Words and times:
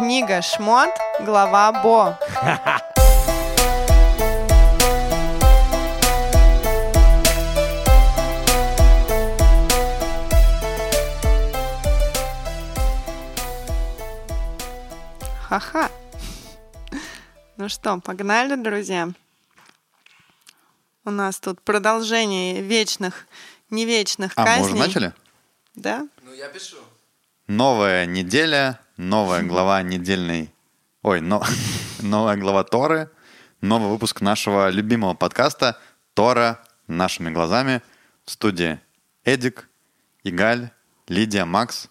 Книга 0.00 0.40
«Шмот», 0.40 0.88
глава 1.20 1.72
«Бо». 1.72 2.16
Ха-ха. 15.48 15.90
Ну 17.58 17.68
что, 17.68 18.00
погнали, 18.00 18.54
друзья? 18.56 19.10
У 21.04 21.10
нас 21.10 21.38
тут 21.38 21.60
продолжение 21.60 22.62
вечных, 22.62 23.26
не 23.68 23.84
вечных 23.84 24.32
А, 24.36 24.40
мы 24.40 24.46
казней. 24.46 24.72
уже 24.72 24.76
начали? 24.76 25.12
Да? 25.74 26.08
Ну, 26.22 26.32
я 26.32 26.48
пишу. 26.48 26.78
Новая 27.52 28.06
неделя, 28.06 28.78
новая 28.96 29.42
глава 29.42 29.82
недельной... 29.82 30.54
Ой, 31.02 31.20
но... 31.20 31.42
новая 32.00 32.36
глава 32.36 32.62
Торы, 32.62 33.10
новый 33.60 33.90
выпуск 33.90 34.20
нашего 34.20 34.70
любимого 34.70 35.14
подкаста 35.14 35.76
«Тора 36.14 36.60
нашими 36.86 37.28
глазами» 37.28 37.82
в 38.24 38.30
студии 38.30 38.78
Эдик, 39.24 39.68
Игаль, 40.22 40.70
Лидия, 41.08 41.44
Макс. 41.44 41.88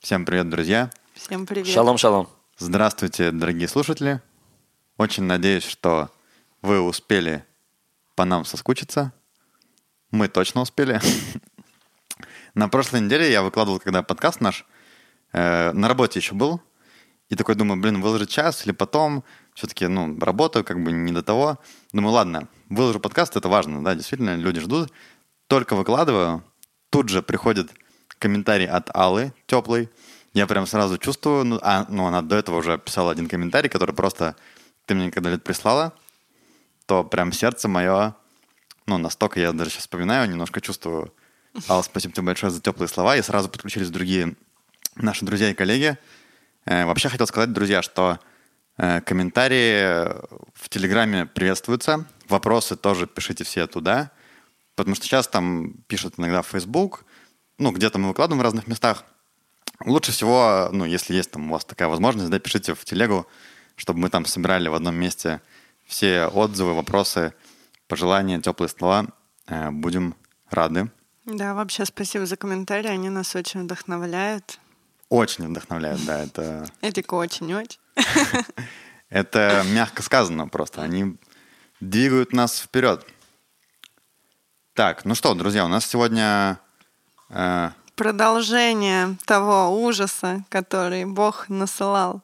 Всем 0.00 0.24
привет, 0.24 0.50
друзья. 0.50 0.90
Всем 1.14 1.46
привет. 1.46 1.68
Шалом, 1.68 1.98
шалом. 1.98 2.28
Здравствуйте, 2.58 3.30
дорогие 3.30 3.68
слушатели. 3.68 4.20
Очень 4.96 5.22
надеюсь, 5.22 5.62
что 5.64 6.10
вы 6.62 6.80
успели 6.80 7.44
по 8.16 8.24
нам 8.24 8.44
соскучиться. 8.44 9.12
Мы 10.10 10.26
точно 10.26 10.62
успели. 10.62 11.00
На 12.54 12.68
прошлой 12.68 13.02
неделе 13.02 13.30
я 13.30 13.42
выкладывал, 13.42 13.78
когда 13.78 14.02
подкаст 14.02 14.40
наш, 14.40 14.66
э, 15.32 15.72
на 15.72 15.88
работе 15.88 16.18
еще 16.18 16.34
был, 16.34 16.60
и 17.28 17.34
такой 17.34 17.54
думаю, 17.54 17.80
блин, 17.80 18.00
выложить 18.00 18.30
час 18.30 18.64
или 18.64 18.72
потом, 18.72 19.24
все-таки, 19.54 19.86
ну, 19.86 20.18
работаю, 20.20 20.64
как 20.64 20.82
бы 20.82 20.92
не 20.92 21.12
до 21.12 21.22
того. 21.22 21.58
Думаю, 21.92 22.12
ладно, 22.12 22.48
выложу 22.68 23.00
подкаст, 23.00 23.36
это 23.36 23.48
важно, 23.48 23.82
да, 23.82 23.94
действительно, 23.94 24.36
люди 24.36 24.60
ждут. 24.60 24.92
Только 25.48 25.74
выкладываю, 25.74 26.44
тут 26.90 27.08
же 27.08 27.22
приходит 27.22 27.72
комментарий 28.18 28.66
от 28.66 28.94
Аллы, 28.94 29.32
теплый. 29.46 29.88
Я 30.34 30.46
прям 30.46 30.66
сразу 30.66 30.98
чувствую, 30.98 31.44
ну, 31.44 31.58
а, 31.62 31.86
ну, 31.88 32.06
она 32.06 32.22
до 32.22 32.36
этого 32.36 32.58
уже 32.58 32.78
писала 32.78 33.12
один 33.12 33.28
комментарий, 33.28 33.70
который 33.70 33.94
просто 33.94 34.36
ты 34.84 34.94
мне 34.94 35.10
когда 35.10 35.30
лет 35.30 35.42
прислала, 35.42 35.92
то 36.86 37.02
прям 37.02 37.32
сердце 37.32 37.68
мое, 37.68 38.14
ну, 38.86 38.98
настолько 38.98 39.40
я 39.40 39.52
даже 39.52 39.70
сейчас 39.70 39.82
вспоминаю, 39.82 40.28
немножко 40.28 40.60
чувствую. 40.60 41.12
Алла, 41.68 41.82
спасибо 41.82 42.14
тебе 42.14 42.26
большое 42.26 42.52
за 42.52 42.60
теплые 42.60 42.88
слова. 42.88 43.16
И 43.16 43.22
сразу 43.22 43.48
подключились 43.48 43.90
другие 43.90 44.36
наши 44.96 45.24
друзья 45.24 45.50
и 45.50 45.54
коллеги. 45.54 45.96
Э, 46.64 46.84
вообще 46.84 47.08
хотел 47.08 47.26
сказать, 47.26 47.52
друзья, 47.52 47.82
что 47.82 48.18
э, 48.78 49.00
комментарии 49.02 50.06
в 50.54 50.68
Телеграме 50.68 51.26
приветствуются. 51.26 52.06
Вопросы 52.28 52.76
тоже 52.76 53.06
пишите 53.06 53.44
все 53.44 53.66
туда. 53.66 54.10
Потому 54.74 54.94
что 54.94 55.06
сейчас 55.06 55.28
там 55.28 55.74
пишут 55.86 56.14
иногда 56.18 56.42
в 56.42 56.46
Facebook, 56.46 57.04
ну, 57.58 57.72
где-то 57.72 57.98
мы 57.98 58.08
выкладываем 58.08 58.40
в 58.40 58.44
разных 58.44 58.66
местах. 58.66 59.04
Лучше 59.84 60.12
всего, 60.12 60.68
ну, 60.72 60.84
если 60.84 61.14
есть 61.14 61.30
там 61.30 61.50
у 61.50 61.54
вас 61.54 61.64
такая 61.64 61.88
возможность, 61.88 62.30
да, 62.30 62.38
пишите 62.38 62.74
в 62.74 62.84
телегу, 62.84 63.26
чтобы 63.76 64.00
мы 64.00 64.10
там 64.10 64.26
собирали 64.26 64.68
в 64.68 64.74
одном 64.74 64.94
месте 64.94 65.40
все 65.86 66.26
отзывы, 66.26 66.74
вопросы, 66.74 67.32
пожелания, 67.88 68.40
теплые 68.40 68.68
слова. 68.68 69.06
Э, 69.46 69.70
Будем 69.70 70.14
рады. 70.50 70.90
Да, 71.24 71.54
вообще 71.54 71.84
спасибо 71.84 72.26
за 72.26 72.36
комментарии, 72.36 72.88
они 72.88 73.08
нас 73.08 73.34
очень 73.34 73.64
вдохновляют. 73.64 74.60
Очень 75.08 75.48
вдохновляют, 75.48 76.04
да, 76.04 76.24
это, 76.24 76.66
Эдика 76.80 77.14
очень-очень. 77.14 77.78
это 79.08 79.62
мягко 79.66 80.02
сказано 80.02 80.48
просто. 80.48 80.82
Они 80.82 81.16
двигают 81.80 82.32
нас 82.32 82.58
вперед. 82.58 83.06
Так, 84.74 85.04
ну 85.04 85.14
что, 85.14 85.34
друзья, 85.34 85.64
у 85.64 85.68
нас 85.68 85.86
сегодня 85.86 86.58
э, 87.30 87.70
Продолжение 87.96 89.16
того 89.24 89.82
ужаса, 89.82 90.44
который 90.50 91.06
Бог 91.06 91.48
насылал 91.48 92.22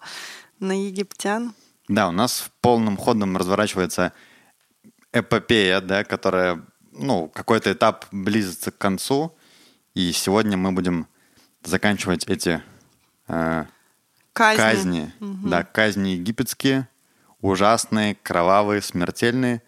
на 0.60 0.72
египтян. 0.72 1.54
Да, 1.88 2.08
у 2.08 2.12
нас 2.12 2.50
полным 2.60 2.98
ходом 2.98 3.38
разворачивается 3.38 4.12
эпопея, 5.12 5.80
да, 5.80 6.04
которая, 6.04 6.62
ну, 6.92 7.28
какой-то 7.28 7.72
этап 7.72 8.04
близится 8.12 8.70
к 8.70 8.76
концу. 8.76 9.34
И 9.94 10.12
сегодня 10.12 10.58
мы 10.58 10.72
будем 10.72 11.06
заканчивать 11.62 12.28
эти 12.28 12.62
э, 13.32 13.64
Казни. 14.32 14.62
казни. 14.62 15.12
Да, 15.20 15.64
казни 15.64 16.10
египетские, 16.10 16.88
ужасные, 17.40 18.14
кровавые, 18.22 18.80
смертельные, 18.82 19.62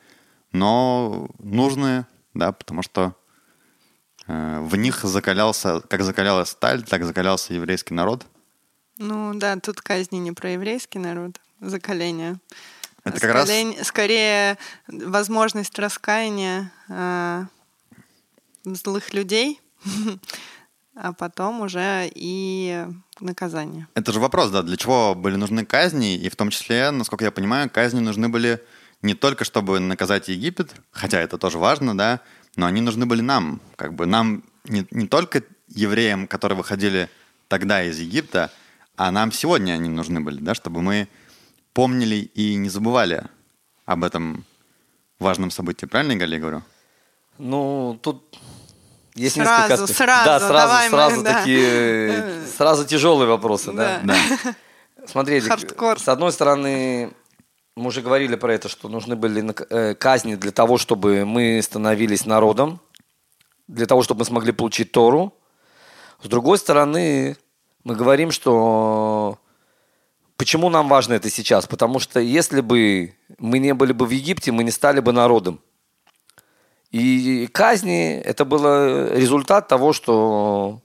но 0.53 1.29
нужные, 1.39 2.07
да, 2.35 2.53
потому 2.53 2.83
что 2.83 3.15
э, 4.27 4.61
в 4.61 4.77
них 4.77 5.01
закалялся, 5.03 5.81
как 5.81 6.03
закалялась 6.03 6.51
сталь, 6.51 6.83
так 6.85 7.05
закалялся 7.05 7.53
еврейский 7.55 7.95
народ. 7.95 8.27
Ну 8.99 9.35
да, 9.35 9.57
тут 9.57 9.81
казни 9.81 10.17
не 10.19 10.33
про 10.33 10.51
еврейский 10.53 10.99
народ, 11.01 11.41
закаление. 11.61 12.39
Это 13.03 13.21
как 13.21 13.33
раз 13.35 13.45
Скорее- 13.49 13.85
Скорее 13.85 14.59
возможность 14.89 15.79
раскаяния 15.79 16.73
а, 16.89 17.47
злых 18.65 19.13
людей, 19.13 19.61
а 20.95 21.13
потом 21.13 21.61
уже 21.61 22.11
и 22.15 22.87
наказание. 23.21 23.87
Это 23.95 24.13
же 24.13 24.21
вопрос, 24.21 24.51
да, 24.51 24.63
для 24.63 24.77
чего 24.77 25.15
были 25.15 25.37
нужны 25.37 25.65
казни, 25.65 26.17
и 26.17 26.29
в 26.29 26.37
том 26.37 26.51
числе, 26.51 26.91
насколько 26.91 27.25
я 27.25 27.31
понимаю, 27.31 27.71
казни 27.71 28.01
нужны 28.01 28.29
были 28.29 28.63
не 29.03 29.15
только, 29.15 29.45
чтобы 29.45 29.81
наказать 29.81 30.29
Египет, 30.29 30.75
хотя 30.91 31.21
это 31.21 31.37
тоже 31.37 31.59
важно, 31.59 31.97
да, 31.97 32.21
но 32.57 32.67
они 32.67 32.81
нужны 32.81 33.07
были 33.07 33.21
нам, 33.21 33.61
как 33.77 33.95
бы 33.95 34.07
нам, 34.07 34.45
не, 34.65 34.87
не 34.91 35.07
только 35.07 35.43
евреям, 35.69 36.27
которые 36.27 36.57
выходили 36.57 37.11
тогда 37.49 37.83
из 37.83 37.99
Египта, 37.99 38.51
а 38.97 39.11
нам 39.11 39.33
сегодня 39.33 39.73
они 39.73 39.89
нужны 39.89 40.21
были, 40.21 40.41
да, 40.41 40.55
чтобы 40.55 40.81
мы 40.81 41.09
помнили 41.73 42.17
и 42.17 42.55
не 42.55 42.69
забывали 42.69 43.25
об 43.85 44.05
этом 44.05 44.45
важном 45.19 45.51
событии. 45.51 45.87
Правильно, 45.87 46.17
Галя, 46.17 46.35
я 46.35 46.41
говорю? 46.41 46.63
Ну, 47.39 47.99
тут 48.01 48.39
есть 49.15 49.37
Сразу, 49.37 49.73
несколько 49.73 49.93
сразу, 49.95 50.25
да, 50.25 50.41
сразу, 50.41 50.53
давай 50.53 50.85
мы, 50.87 50.91
сразу 50.91 51.23
да. 51.23 51.39
такие, 51.39 51.63
э, 51.63 52.47
сразу 52.57 52.85
тяжелые 52.85 53.29
вопросы, 53.29 53.73
да. 53.73 54.01
Да. 54.03 54.17
Да. 54.37 54.55
Смотрите, 55.07 55.49
Хардкор. 55.49 56.01
с 56.01 56.09
одной 56.09 56.33
стороны, 56.33 57.13
мы 57.77 57.87
уже 57.87 58.03
говорили 58.03 58.35
про 58.35 58.55
это, 58.55 58.69
что 58.69 58.89
нужны 58.89 59.15
были 59.15 59.45
э, 59.71 59.95
казни 59.95 60.35
для 60.35 60.51
того, 60.51 60.79
чтобы 60.79 61.25
мы 61.25 61.61
становились 61.63 62.27
народом, 62.27 62.81
для 63.69 63.87
того, 63.87 64.03
чтобы 64.03 64.21
мы 64.21 64.25
смогли 64.25 64.53
получить 64.53 64.91
Тору. 64.93 65.33
С 66.23 66.27
другой 66.29 66.59
стороны, 66.59 67.37
мы 67.85 67.95
говорим, 67.95 68.31
что 68.31 69.39
почему 70.37 70.71
нам 70.71 70.89
важно 70.89 71.15
это 71.15 71.31
сейчас? 71.31 71.67
Потому 71.67 72.01
что 72.01 72.19
если 72.19 72.61
бы 72.61 73.15
мы 73.39 73.59
не 73.59 73.75
были 73.75 73.93
бы 73.93 74.07
в 74.07 74.11
Египте, 74.11 74.51
мы 74.51 74.65
не 74.65 74.71
стали 74.71 75.01
бы 75.01 75.13
народом. 75.13 75.61
И 76.91 77.49
казни– 77.53 78.21
это 78.25 78.45
был 78.45 78.65
результат 79.09 79.69
того, 79.69 79.93
что 79.93 80.81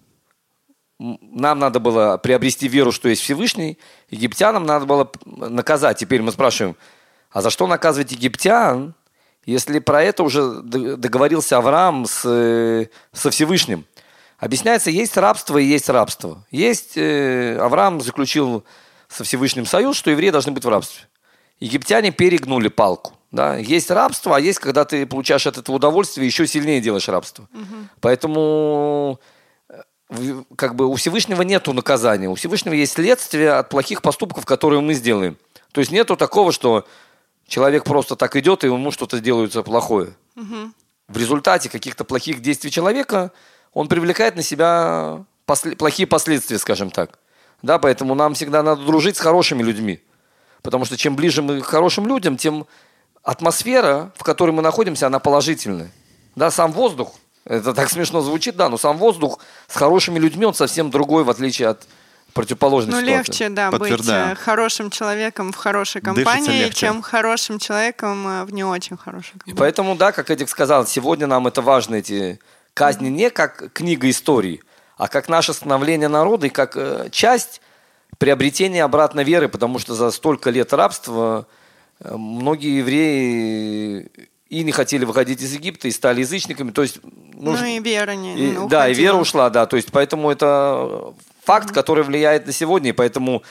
нам 0.99 1.59
надо 1.59 1.79
было 1.79 2.17
приобрести 2.17 2.67
веру, 2.67 2.91
что 2.91 3.09
есть 3.09 3.21
Всевышний, 3.21 3.77
египтянам 4.09 4.65
надо 4.65 4.85
было 4.85 5.09
наказать. 5.25 5.97
Теперь 5.97 6.21
мы 6.21 6.31
спрашиваем, 6.31 6.75
а 7.31 7.41
за 7.41 7.49
что 7.49 7.67
наказывать 7.67 8.11
египтян, 8.11 8.95
если 9.45 9.79
про 9.79 10.03
это 10.03 10.23
уже 10.23 10.61
договорился 10.61 11.57
Авраам 11.57 12.05
с, 12.05 12.23
э, 12.25 12.87
со 13.13 13.29
Всевышним? 13.29 13.85
Объясняется, 14.37 14.89
есть 14.89 15.17
рабство 15.17 15.57
и 15.57 15.66
есть 15.66 15.89
рабство. 15.89 16.45
Есть, 16.51 16.97
э, 16.97 17.57
Авраам 17.59 18.01
заключил 18.01 18.63
со 19.07 19.23
Всевышним 19.23 19.66
союз, 19.66 19.97
что 19.97 20.11
евреи 20.11 20.29
должны 20.29 20.52
быть 20.52 20.66
в 20.66 20.69
рабстве. 20.69 21.05
Египтяне 21.59 22.11
перегнули 22.11 22.67
палку. 22.67 23.13
Да? 23.31 23.58
Есть 23.58 23.91
рабство, 23.91 24.35
а 24.35 24.40
есть, 24.40 24.59
когда 24.59 24.85
ты 24.85 25.05
получаешь 25.05 25.46
от 25.46 25.58
этого 25.58 25.76
удовольствие, 25.76 26.26
еще 26.26 26.47
сильнее 26.47 26.81
делаешь 26.81 27.08
рабство. 27.08 27.47
Поэтому 28.02 29.20
э, 29.70 30.43
как 30.55 30.76
бы 30.76 30.87
у 30.87 30.96
Всевышнего 30.96 31.43
нету 31.43 31.73
наказания. 31.73 32.28
У 32.28 32.35
Всевышнего 32.35 32.73
есть 32.73 32.93
следствие 32.93 33.52
от 33.53 33.70
плохих 33.70 34.02
поступков, 34.02 34.46
которые 34.46 34.81
мы 34.81 34.93
сделаем. 34.93 35.37
То 35.72 35.81
есть 35.81 35.91
нету 35.91 36.16
такого, 36.16 36.52
что 36.52 36.87
человек 37.47 37.84
просто 37.84 38.16
так 38.16 38.35
идет, 38.35 38.64
и 38.64 38.67
ему 38.67 38.91
что-то 38.91 39.20
делается 39.20 39.61
плохое. 39.61 40.14
В 41.08 41.17
результате 41.17 41.70
каких-то 41.70 42.03
плохих 42.03 42.41
действий 42.41 42.72
человека 42.72 43.31
он 43.73 43.87
привлекает 43.87 44.35
на 44.35 44.41
себя 44.41 45.23
после- 45.46 45.76
плохие 45.76 46.08
последствия, 46.08 46.58
скажем 46.58 46.90
так. 46.90 47.20
Да, 47.61 47.78
поэтому 47.78 48.16
нам 48.16 48.34
всегда 48.34 48.64
надо 48.64 48.84
дружить 48.84 49.17
с 49.17 49.20
хорошими 49.20 49.61
людьми. 49.61 49.99
Потому 50.61 50.85
что 50.85 50.97
чем 50.97 51.16
ближе 51.16 51.41
мы 51.41 51.61
к 51.61 51.66
хорошим 51.66 52.08
людям, 52.08 52.37
тем 52.37 52.66
атмосфера, 53.23 54.11
в 54.16 54.23
которой 54.23 54.51
мы 54.51 54.61
находимся, 54.61 55.07
она 55.07 55.19
положительная. 55.19 55.91
Да, 56.35 56.51
сам 56.51 56.71
воздух, 56.71 57.13
это 57.45 57.73
так 57.73 57.89
смешно 57.89 58.21
звучит, 58.21 58.55
да, 58.55 58.69
но 58.69 58.77
сам 58.77 58.97
воздух 58.97 59.39
с 59.67 59.75
хорошими 59.75 60.19
людьми, 60.19 60.45
он 60.45 60.53
совсем 60.53 60.89
другой, 60.89 61.23
в 61.23 61.29
отличие 61.29 61.69
от 61.69 61.87
противоположной 62.33 62.93
Ну, 62.93 63.01
ситуации. 63.01 63.17
легче, 63.31 63.49
да, 63.49 63.71
быть 63.71 63.79
Подтверждаю. 63.79 64.33
э, 64.33 64.35
хорошим 64.35 64.89
человеком 64.91 65.51
в 65.51 65.55
хорошей 65.55 65.99
компании, 66.01 66.69
чем 66.69 67.01
хорошим 67.01 67.57
человеком 67.59 68.27
э, 68.27 68.43
в 68.45 68.53
не 68.53 68.63
очень 68.63 68.97
хорошей 68.97 69.29
И 69.29 69.39
компании. 69.39 69.57
поэтому, 69.57 69.95
да, 69.95 70.11
как 70.11 70.29
Эдик 70.29 70.47
сказал, 70.47 70.85
сегодня 70.85 71.25
нам 71.27 71.47
это 71.47 71.61
важно, 71.63 71.95
эти 71.95 72.39
казни 72.75 73.09
не 73.09 73.31
как 73.31 73.73
книга 73.73 74.07
истории, 74.09 74.61
а 74.95 75.07
как 75.07 75.27
наше 75.27 75.53
становление 75.53 76.07
народа 76.07 76.47
и 76.47 76.49
как 76.51 76.77
э, 76.77 77.09
часть 77.11 77.61
приобретения 78.19 78.83
обратно 78.83 79.21
веры, 79.21 79.49
потому 79.49 79.79
что 79.79 79.95
за 79.95 80.11
столько 80.11 80.51
лет 80.51 80.71
рабства 80.71 81.47
многие 82.03 82.78
евреи 82.79 84.09
и 84.49 84.63
не 84.63 84.72
хотели 84.72 85.05
выходить 85.05 85.41
из 85.41 85.53
Египта, 85.53 85.87
и 85.87 85.91
стали 85.91 86.22
язычниками, 86.22 86.72
то 86.72 86.81
есть... 86.81 86.99
Ну, 87.03 87.51
нужно- 87.51 87.78
и 87.78 87.79
вера 87.79 88.11
не 88.16 88.35
и- 88.37 88.51
ну, 88.53 88.67
да, 88.67 88.90
и 88.90 88.93
вера 88.93 89.16
ушла, 89.16 89.49
да. 89.49 89.66
То 89.66 89.75
есть, 89.75 89.90
поэтому 89.91 90.29
это 90.31 91.13
факт, 91.46 91.72
который 91.72 92.03
влияет 92.03 92.47
на 92.47 92.51
сегодня, 92.51 92.90
и 92.90 92.93
поэтому 92.93 93.43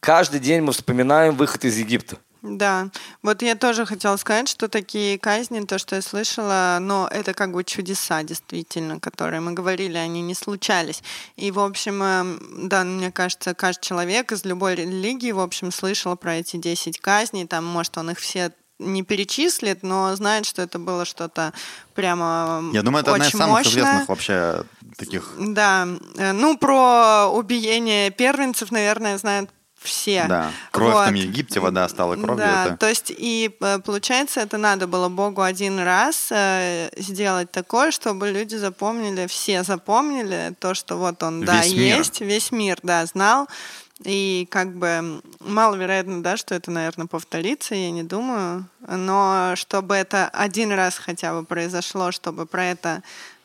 каждый 0.00 0.40
день 0.40 0.62
мы 0.62 0.72
вспоминаем 0.72 1.36
выход 1.36 1.64
из 1.64 1.78
Египта. 1.78 2.16
Да, 2.42 2.88
вот 3.22 3.40
я 3.42 3.54
тоже 3.54 3.86
хотела 3.86 4.16
сказать, 4.16 4.48
что 4.48 4.68
такие 4.68 5.16
казни, 5.16 5.60
то, 5.60 5.78
что 5.78 5.96
я 5.96 6.02
слышала, 6.02 6.78
но 6.80 7.08
это 7.08 7.34
как 7.34 7.52
бы 7.52 7.62
чудеса, 7.62 8.24
действительно, 8.24 8.98
которые 8.98 9.40
мы 9.40 9.52
говорили, 9.52 9.96
они 9.96 10.22
не 10.22 10.34
случались. 10.34 11.04
И, 11.36 11.52
в 11.52 11.60
общем, 11.60 12.02
эм, 12.02 12.68
да, 12.68 12.82
мне 12.82 13.12
кажется, 13.12 13.54
каждый 13.54 13.84
человек 13.84 14.32
из 14.32 14.44
любой 14.44 14.74
религии, 14.74 15.30
в 15.30 15.38
общем, 15.38 15.70
слышал 15.70 16.16
про 16.16 16.36
эти 16.36 16.56
10 16.56 17.00
казней, 17.00 17.46
там, 17.46 17.64
может, 17.64 17.96
он 17.96 18.10
их 18.10 18.18
все 18.18 18.50
не 18.80 19.04
перечислит, 19.04 19.84
но 19.84 20.14
знает, 20.16 20.44
что 20.44 20.62
это 20.62 20.80
было 20.80 21.04
что-то 21.04 21.52
прямо 21.94 22.64
Я 22.72 22.82
думаю, 22.82 23.02
это 23.02 23.12
одна 23.12 23.24
из 23.24 23.28
очень 23.28 23.38
самых 23.38 23.58
мощное. 23.58 23.82
известных 23.82 24.08
вообще 24.08 24.64
таких... 24.96 25.32
Да, 25.38 25.86
э, 26.16 26.32
ну 26.32 26.58
про 26.58 27.28
убиение 27.28 28.10
первенцев, 28.10 28.72
наверное, 28.72 29.16
знают 29.18 29.50
все. 29.82 30.24
Да, 30.28 30.52
кровь 30.70 30.94
Вот. 30.94 31.04
там 31.06 31.14
Египте, 31.14 31.60
вода 31.60 31.88
стала 31.88 32.16
кровью. 32.16 32.38
Да, 32.38 32.66
это... 32.66 32.76
то 32.76 32.88
есть 32.88 33.12
и 33.16 33.54
э, 33.60 33.78
получается, 33.78 34.40
это 34.40 34.58
надо 34.58 34.86
было 34.86 35.08
Богу 35.08 35.42
один 35.42 35.78
раз 35.78 36.28
э, 36.30 36.90
сделать 36.96 37.50
такое, 37.50 37.90
чтобы 37.90 38.30
люди 38.30 38.56
запомнили, 38.56 39.26
все 39.26 39.62
запомнили 39.62 40.54
то, 40.58 40.74
что 40.74 40.96
вот 40.96 41.22
он, 41.22 41.44
да, 41.44 41.62
Весь 41.62 41.74
мир. 41.74 41.96
есть, 41.98 42.20
весь 42.20 42.52
мир, 42.52 42.78
да, 42.82 43.04
знал. 43.06 43.48
И 44.04 44.48
как 44.50 44.74
бы 44.74 45.22
маловероятно, 45.40 46.22
да, 46.22 46.36
что 46.36 46.54
это, 46.54 46.70
наверное, 46.70 47.06
повторится, 47.06 47.74
я 47.74 47.90
не 47.90 48.02
думаю. 48.02 48.66
Но 48.88 49.52
чтобы 49.54 49.94
это 49.94 50.28
один 50.28 50.72
раз 50.72 50.98
хотя 50.98 51.34
бы 51.34 51.44
произошло, 51.44 52.10
чтобы 52.10 52.46
про 52.46 52.64
это 52.66 53.02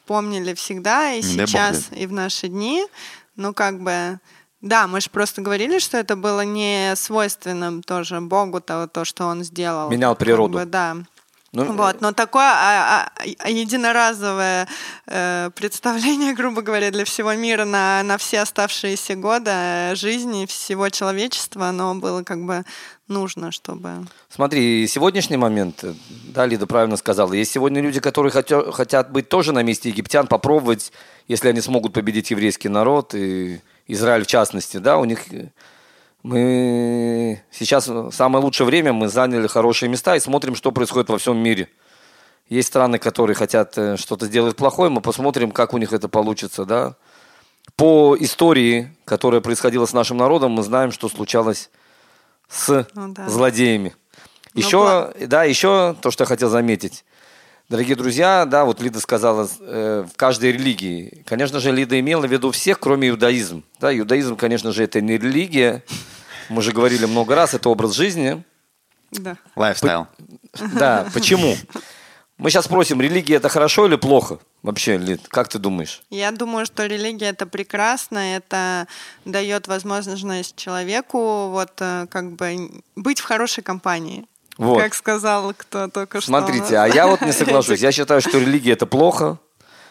помнили 0.07 0.53
всегда 0.55 1.11
и 1.11 1.21
дай 1.21 1.45
сейчас, 1.47 1.89
и 1.91 2.07
в 2.07 2.13
наши 2.13 2.47
дни, 2.47 2.85
ну 3.35 3.53
как 3.53 3.81
бы... 3.81 4.19
Да, 4.61 4.87
мы 4.87 5.01
же 5.01 5.09
просто 5.09 5.41
говорили, 5.41 5.79
что 5.79 5.97
это 5.97 6.15
было 6.15 6.41
не 6.41 6.95
свойственным 6.95 7.83
тоже 7.83 8.19
Богу, 8.21 8.59
то, 8.59 8.87
то 8.87 9.05
что 9.05 9.25
он 9.25 9.43
сделал. 9.43 9.89
Менял 9.89 10.15
Как 10.15 10.19
природу. 10.19 10.57
бы, 10.57 10.65
да. 10.65 10.97
Ну, 11.53 11.63
Вот, 11.73 12.01
но 12.01 12.11
такое 12.11 12.43
а, 12.43 13.09
а, 13.17 13.23
а, 13.39 13.49
единоразовое 13.49 14.67
э, 15.07 15.49
представление, 15.55 16.33
грубо 16.35 16.61
говоря, 16.61 16.91
для 16.91 17.05
всего 17.05 17.33
мира 17.33 17.63
на, 17.65 18.03
на 18.03 18.17
все 18.17 18.41
оставшиеся 18.41 19.15
годы 19.15 19.51
э, 19.51 19.95
жизни 19.95 20.45
всего 20.45 20.89
человечества, 20.89 21.69
оно 21.69 21.95
было 21.95 22.23
как 22.23 22.43
бы 22.43 22.63
нужно, 23.07 23.51
чтобы... 23.53 24.05
Смотри, 24.29 24.85
сегодняшний 24.87 25.37
момент, 25.37 25.83
э, 25.83 25.93
да, 26.25 26.45
Лида 26.45 26.67
правильно 26.67 26.97
сказала, 26.97 27.31
есть 27.31 27.51
сегодня 27.51 27.81
люди, 27.81 28.01
которые 28.01 28.31
хотя- 28.31 28.71
хотят 28.71 29.11
быть 29.11 29.29
тоже 29.29 29.53
на 29.53 29.63
месте 29.63 29.89
египтян, 29.89 30.27
попробовать, 30.27 30.91
если 31.29 31.47
они 31.47 31.61
смогут 31.61 31.93
победить 31.93 32.29
еврейский 32.29 32.69
народ, 32.69 33.15
и 33.15 33.61
Израиль 33.87 34.23
в 34.23 34.27
частности, 34.27 34.77
да, 34.77 34.97
у 34.97 35.05
них... 35.05 35.31
э, 35.33 35.47
Мы 36.23 37.41
сейчас 37.51 37.89
самое 38.11 38.43
лучшее 38.43 38.67
время, 38.67 38.91
мы 38.93 39.07
заняли 39.07 39.47
хорошие 39.47 39.89
места 39.89 40.15
и 40.15 40.19
смотрим, 40.19 40.55
что 40.55 40.71
происходит 40.71 41.09
во 41.09 41.17
всем 41.17 41.37
мире. 41.37 41.69
Есть 42.49 42.69
страны, 42.69 42.97
которые 42.99 43.35
хотят 43.35 43.77
э, 43.77 43.97
что-то 43.97 44.25
сделать 44.25 44.55
плохое, 44.55 44.89
мы 44.89 45.01
посмотрим, 45.01 45.51
как 45.51 45.73
у 45.73 45.77
них 45.77 45.93
это 45.93 46.07
получится, 46.09 46.65
да. 46.65 46.95
По 47.75 48.15
истории, 48.19 48.95
которая 49.05 49.41
происходила 49.41 49.85
с 49.85 49.93
нашим 49.93 50.17
народом, 50.17 50.51
мы 50.51 50.63
знаем, 50.63 50.91
что 50.91 51.09
случалось 51.09 51.69
с 52.49 52.87
Ну 52.95 53.13
да. 53.13 53.29
злодеями. 53.29 53.95
Ну, 54.53 54.61
Еще, 54.61 55.13
да, 55.27 55.43
еще 55.43 55.95
то, 56.01 56.09
что 56.11 56.23
я 56.23 56.25
хотел 56.27 56.49
заметить. 56.49 57.03
Дорогие 57.69 57.97
друзья, 57.97 58.45
да, 58.45 58.63
вот 58.63 58.79
Лида 58.79 59.01
сказала, 59.01 59.45
э, 59.59 60.05
в 60.09 60.15
каждой 60.15 60.53
религии. 60.53 61.23
Конечно 61.25 61.59
же, 61.59 61.73
Лида 61.73 61.99
имела 61.99 62.25
в 62.25 62.31
виду 62.31 62.51
всех, 62.51 62.79
кроме 62.79 63.09
иудаизм. 63.09 63.65
Да, 63.81 63.95
иудаизм, 63.97 64.37
конечно 64.37 64.71
же, 64.71 64.85
это 64.85 65.01
не 65.01 65.17
религия. 65.17 65.83
Мы 66.47 66.59
уже 66.59 66.71
говорили 66.71 67.03
много 67.05 67.35
раз, 67.35 67.53
это 67.53 67.67
образ 67.67 67.91
жизни. 67.91 68.41
Да. 69.11 69.35
Lifestyle. 69.57 70.07
Да, 70.75 71.07
почему? 71.13 71.57
Мы 72.37 72.51
сейчас 72.51 72.65
спросим, 72.65 73.01
религия 73.01 73.35
это 73.35 73.49
хорошо 73.49 73.85
или 73.87 73.97
плохо? 73.97 74.39
Вообще, 74.63 74.97
Лид, 74.97 75.27
как 75.27 75.49
ты 75.49 75.59
думаешь? 75.59 76.03
Я 76.09 76.31
думаю, 76.31 76.65
что 76.65 76.85
религия 76.85 77.27
это 77.27 77.47
прекрасно, 77.47 78.37
это 78.37 78.87
дает 79.25 79.67
возможность 79.67 80.55
человеку 80.55 81.49
вот 81.49 81.71
э, 81.79 82.07
как 82.09 82.31
бы 82.31 82.81
быть 82.95 83.19
в 83.19 83.25
хорошей 83.25 83.63
компании. 83.63 84.25
Вот. 84.57 84.81
Как 84.81 84.93
сказал 84.93 85.53
кто 85.55 85.87
только 85.87 86.19
что. 86.19 86.27
Смотрите, 86.27 86.77
а 86.77 86.87
я 86.87 87.07
вот 87.07 87.21
не 87.21 87.31
соглашусь. 87.33 87.81
Я 87.81 87.91
считаю, 87.91 88.21
что 88.21 88.39
религия 88.39 88.73
это 88.73 88.85
плохо, 88.85 89.39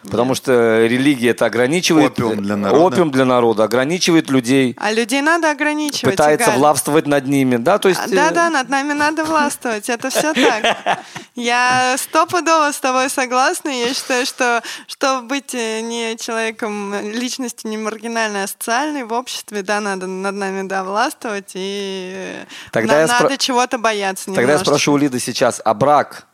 потому 0.06 0.34
что 0.34 0.86
религия 0.86 1.30
это 1.30 1.46
ограничивает 1.46 2.12
Опиум 2.12 2.42
для 2.42 2.56
народа. 2.56 2.84
опиум 2.84 3.10
для 3.10 3.24
народа, 3.24 3.64
ограничивает 3.64 4.30
людей, 4.30 4.74
А 4.78 4.92
людей 4.92 5.20
надо 5.22 5.50
ограничивать. 5.50 6.14
пытается 6.16 6.50
Игаль. 6.50 6.58
властвовать 6.58 7.06
над 7.06 7.26
ними, 7.26 7.56
да, 7.56 7.78
то 7.78 7.88
есть. 7.88 8.00
э, 8.06 8.14
Да, 8.14 8.30
да, 8.30 8.50
над 8.50 8.68
нами 8.68 8.92
надо 8.92 9.24
властвовать. 9.24 9.88
Это 9.88 10.10
все 10.10 10.32
так. 10.32 10.98
Я 11.34 11.96
стопудово 11.98 12.72
с 12.72 12.78
тобой 12.80 13.10
согласна. 13.10 13.68
Я 13.68 13.92
считаю, 13.92 14.24
что 14.26 14.62
чтобы 14.86 15.26
быть 15.28 15.54
э, 15.54 15.80
не 15.82 16.16
человеком, 16.16 16.94
э, 16.94 17.12
личностью 17.12 17.70
не 17.70 17.76
маргинальной, 17.76 18.44
а 18.44 18.46
социальной 18.46 19.04
в 19.04 19.12
обществе, 19.12 19.62
да, 19.62 19.80
надо 19.80 20.06
над 20.06 20.34
нами, 20.34 20.66
да, 20.66 20.82
властвовать. 20.84 21.52
И 21.54 22.12
э, 22.14 22.44
Тогда 22.72 22.92
нам 22.94 23.00
я 23.02 23.06
спро- 23.06 23.22
надо 23.24 23.38
чего-то 23.38 23.78
бояться 23.78 24.26
Тогда 24.26 24.40
я 24.40 24.46
немножечко. 24.46 24.70
спрошу 24.70 24.92
у 24.92 24.96
Лиды 24.96 25.20
сейчас, 25.20 25.60
а 25.64 25.74
брак 25.74 26.26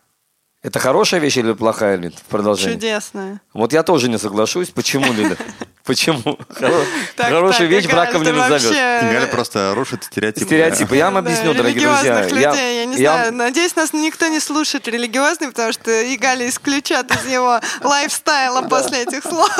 это 0.62 0.78
хорошая 0.78 1.20
вещь 1.20 1.36
или 1.38 1.52
плохая, 1.54 1.96
Лид, 1.96 2.14
в 2.16 2.22
продолжении? 2.22 2.74
Чудесно. 2.74 3.40
Вот 3.52 3.72
я 3.72 3.82
тоже 3.82 4.08
не 4.08 4.18
соглашусь. 4.18 4.70
Почему, 4.70 5.12
Лида? 5.12 5.36
Почему? 5.84 6.38
Хоро- 6.48 6.86
Так, 7.16 7.26
Хорошую 7.30 7.68
так, 7.68 7.76
вещь 7.76 7.86
браком 7.86 8.22
не 8.22 8.30
назовешь. 8.30 8.70
Галя 8.70 9.24
э, 9.24 9.26
просто 9.26 9.74
рушит 9.74 10.04
стереотипы. 10.04 10.46
Стереотипы. 10.46 10.96
Я 10.96 11.06
вам 11.06 11.16
объясню, 11.16 11.52
дорогие 11.54 11.88
друзья. 11.88 12.20
религиозных 12.22 12.32
людей, 12.32 12.76
я, 12.78 12.84
не 12.84 12.96
знаю. 12.96 13.32
Надеюсь, 13.32 13.74
нас 13.74 13.92
никто 13.92 14.28
не 14.28 14.38
слушает 14.38 14.86
религиозный, 14.86 15.48
потому 15.48 15.72
что 15.72 15.90
Игали 16.14 16.48
исключат 16.48 17.10
из 17.10 17.26
его 17.26 17.58
лайфстайла 17.82 18.62
после 18.68 19.02
этих 19.02 19.24
слов. 19.24 19.50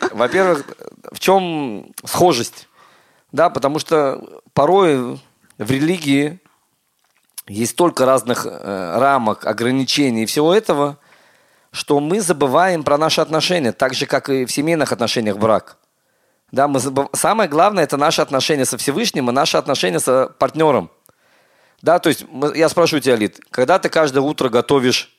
Во-первых, 0.12 0.64
в 1.10 1.18
чем 1.18 1.92
схожесть? 2.04 2.68
Да, 3.32 3.50
потому 3.50 3.80
что 3.80 4.22
порой 4.54 5.18
в 5.58 5.70
религии 5.70 6.38
есть 7.48 7.72
столько 7.72 8.06
разных 8.06 8.46
э, 8.46 8.98
рамок, 8.98 9.46
ограничений 9.46 10.22
и 10.22 10.26
всего 10.26 10.54
этого, 10.54 10.98
что 11.72 12.00
мы 12.00 12.20
забываем 12.20 12.84
про 12.84 12.98
наши 12.98 13.20
отношения, 13.20 13.72
так 13.72 13.94
же, 13.94 14.06
как 14.06 14.28
и 14.28 14.44
в 14.44 14.52
семейных 14.52 14.92
отношениях 14.92 15.38
брак. 15.38 15.78
Да, 16.52 16.68
мы 16.68 16.78
забыв- 16.80 17.08
Самое 17.14 17.48
главное– 17.48 17.84
это 17.84 17.96
наши 17.96 18.20
отношения 18.20 18.66
со 18.66 18.76
Всевышним 18.76 19.30
и 19.30 19.32
наши 19.32 19.56
отношения 19.56 19.98
с 20.00 20.28
партнером. 20.38 20.90
Да, 21.80 21.98
то 21.98 22.10
есть 22.10 22.26
мы- 22.30 22.56
я 22.56 22.68
спрашиваю 22.68 23.00
тебя, 23.00 23.16
Лид, 23.16 23.40
когда 23.50 23.78
ты 23.78 23.88
каждое 23.88 24.20
утро 24.20 24.48
готовишь 24.50 25.10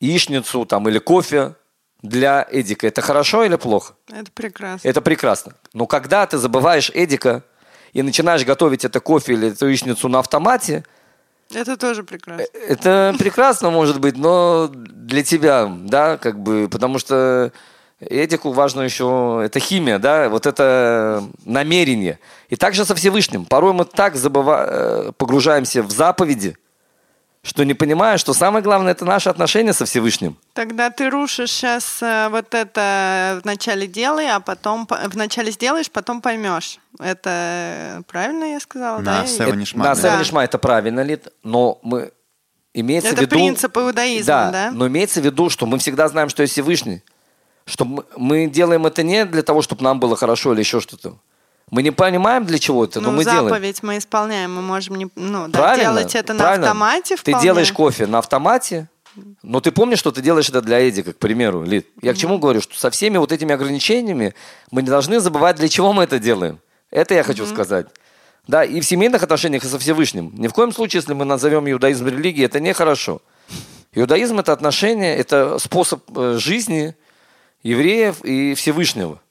яичницу 0.00 0.64
там, 0.66 0.88
или 0.88 0.98
кофе 0.98 1.54
для 2.02 2.46
Эдика, 2.50 2.86
это 2.86 3.00
хорошо 3.00 3.44
или 3.44 3.56
плохо? 3.56 3.94
Это 4.12 4.30
прекрасно. 4.32 4.88
Это 4.88 5.00
прекрасно. 5.00 5.54
Но 5.72 5.86
когда 5.86 6.26
ты 6.26 6.36
забываешь 6.38 6.90
Эдика 6.94 7.42
и 7.92 8.02
начинаешь 8.02 8.44
готовить 8.44 8.84
это 8.84 9.00
кофе 9.00 9.32
или 9.32 9.48
эту 9.52 9.66
яичницу 9.68 10.08
на 10.08 10.18
автомате, 10.18 10.84
Это 11.54 11.76
тоже 11.76 12.02
прекрасно. 12.02 12.44
это 12.68 13.14
прекрасно 13.18 13.70
может 13.70 14.00
быть, 14.00 14.16
но 14.16 14.70
для 14.72 15.22
тебя, 15.22 15.70
да, 15.70 16.16
как 16.16 16.38
бы, 16.40 16.68
потому 16.70 16.98
что 16.98 17.52
Эдику 18.00 18.52
важно 18.52 18.80
еще, 18.82 19.42
это 19.44 19.60
химия, 19.60 19.98
да, 19.98 20.28
вот 20.28 20.46
это 20.46 21.22
намерение. 21.44 22.18
И 22.48 22.56
также 22.56 22.84
со 22.84 22.94
Всевышним. 22.94 23.44
Порой 23.44 23.72
мы 23.72 23.84
так 23.84 24.16
забыва- 24.16 24.66
э, 24.66 25.12
погружаемся 25.16 25.82
в 25.82 25.90
заповеди, 25.90 26.56
что 27.44 27.64
не 27.64 27.74
понимая, 27.74 28.18
что 28.18 28.34
самое 28.34 28.62
главное 28.62 28.92
это 28.92 29.04
наши 29.04 29.28
отношения 29.28 29.72
со 29.72 29.84
Всевышним. 29.84 30.36
Тогда 30.52 30.90
ты 30.90 31.10
рушишь 31.10 31.50
сейчас 31.50 32.00
вот 32.30 32.54
это 32.54 33.40
вначале 33.42 33.88
делай, 33.88 34.28
а 34.28 34.38
потом 34.38 34.86
по- 34.86 35.00
вначале 35.08 35.50
сделаешь, 35.50 35.90
потом 35.90 36.20
поймешь. 36.20 36.78
Это 37.00 38.02
правильно 38.06 38.44
я 38.44 38.60
сказала? 38.60 38.98
На 38.98 39.22
да? 39.22 39.26
Сева 39.26 39.48
Это- 39.48 39.56
Нишма, 39.56 39.84
Да, 39.84 39.94
да. 39.96 40.44
Это 40.44 40.58
правильно, 40.58 41.00
Лид, 41.00 41.28
но 41.42 41.80
мы 41.82 42.12
имеется 42.74 43.08
Это 43.10 43.18
в 43.18 43.20
виду... 43.22 43.34
принцип 43.36 43.76
иудаизма, 43.76 44.50
да? 44.52 44.70
но 44.72 44.86
имеется 44.86 45.20
в 45.20 45.24
виду, 45.24 45.50
что 45.50 45.66
мы 45.66 45.78
всегда 45.78 46.06
знаем, 46.08 46.28
что 46.28 46.42
есть 46.42 46.52
Всевышний. 46.52 47.02
Что 47.64 47.84
мы 48.16 48.46
делаем 48.46 48.86
это 48.86 49.02
не 49.02 49.24
для 49.24 49.42
того, 49.42 49.62
чтобы 49.62 49.82
нам 49.82 49.98
было 50.00 50.16
хорошо 50.16 50.52
или 50.52 50.60
еще 50.60 50.80
что-то. 50.80 51.16
Мы 51.72 51.82
не 51.82 51.90
понимаем, 51.90 52.44
для 52.44 52.58
чего 52.58 52.84
это, 52.84 53.00
но 53.00 53.10
ну, 53.10 53.16
мы 53.16 53.24
делаем. 53.24 53.48
заповедь 53.48 53.82
мы 53.82 53.96
исполняем, 53.96 54.54
мы 54.54 54.60
можем 54.60 54.96
не, 54.96 55.08
ну, 55.16 55.48
да, 55.48 55.74
делать 55.74 56.14
это 56.14 56.34
на 56.34 56.40
правильно. 56.40 56.66
автомате 56.66 57.16
Ты 57.16 57.30
вполне. 57.32 57.42
делаешь 57.42 57.72
кофе 57.72 58.06
на 58.06 58.18
автомате, 58.18 58.90
но 59.42 59.62
ты 59.62 59.72
помнишь, 59.72 59.98
что 59.98 60.12
ты 60.12 60.20
делаешь 60.20 60.50
это 60.50 60.60
для 60.60 60.86
Эдика, 60.86 61.14
к 61.14 61.16
примеру, 61.16 61.62
Лид. 61.62 61.86
Я 62.02 62.12
к 62.12 62.18
чему 62.18 62.36
говорю, 62.38 62.60
что 62.60 62.78
со 62.78 62.90
всеми 62.90 63.16
вот 63.16 63.32
этими 63.32 63.54
ограничениями 63.54 64.34
мы 64.70 64.82
не 64.82 64.88
должны 64.88 65.18
забывать, 65.18 65.56
для 65.56 65.70
чего 65.70 65.94
мы 65.94 66.02
это 66.02 66.18
делаем. 66.18 66.60
Это 66.90 67.14
я 67.14 67.22
хочу 67.22 67.46
сказать. 67.46 67.86
Да, 68.46 68.64
и 68.64 68.78
в 68.78 68.84
семейных 68.84 69.22
отношениях 69.22 69.64
и 69.64 69.66
со 69.66 69.78
Всевышним. 69.78 70.30
Ни 70.34 70.48
в 70.48 70.52
коем 70.52 70.72
случае, 70.72 70.98
если 70.98 71.14
мы 71.14 71.24
назовем 71.24 71.70
иудаизм 71.70 72.06
религией, 72.06 72.44
это 72.44 72.60
нехорошо. 72.60 73.22
Иудаизм– 73.94 74.38
это 74.40 74.52
отношение, 74.52 75.16
это 75.16 75.58
способ 75.58 76.02
э, 76.18 76.36
жизни 76.38 76.94
евреев 77.62 78.22
и 78.24 78.52
Всевышнего. 78.52 79.22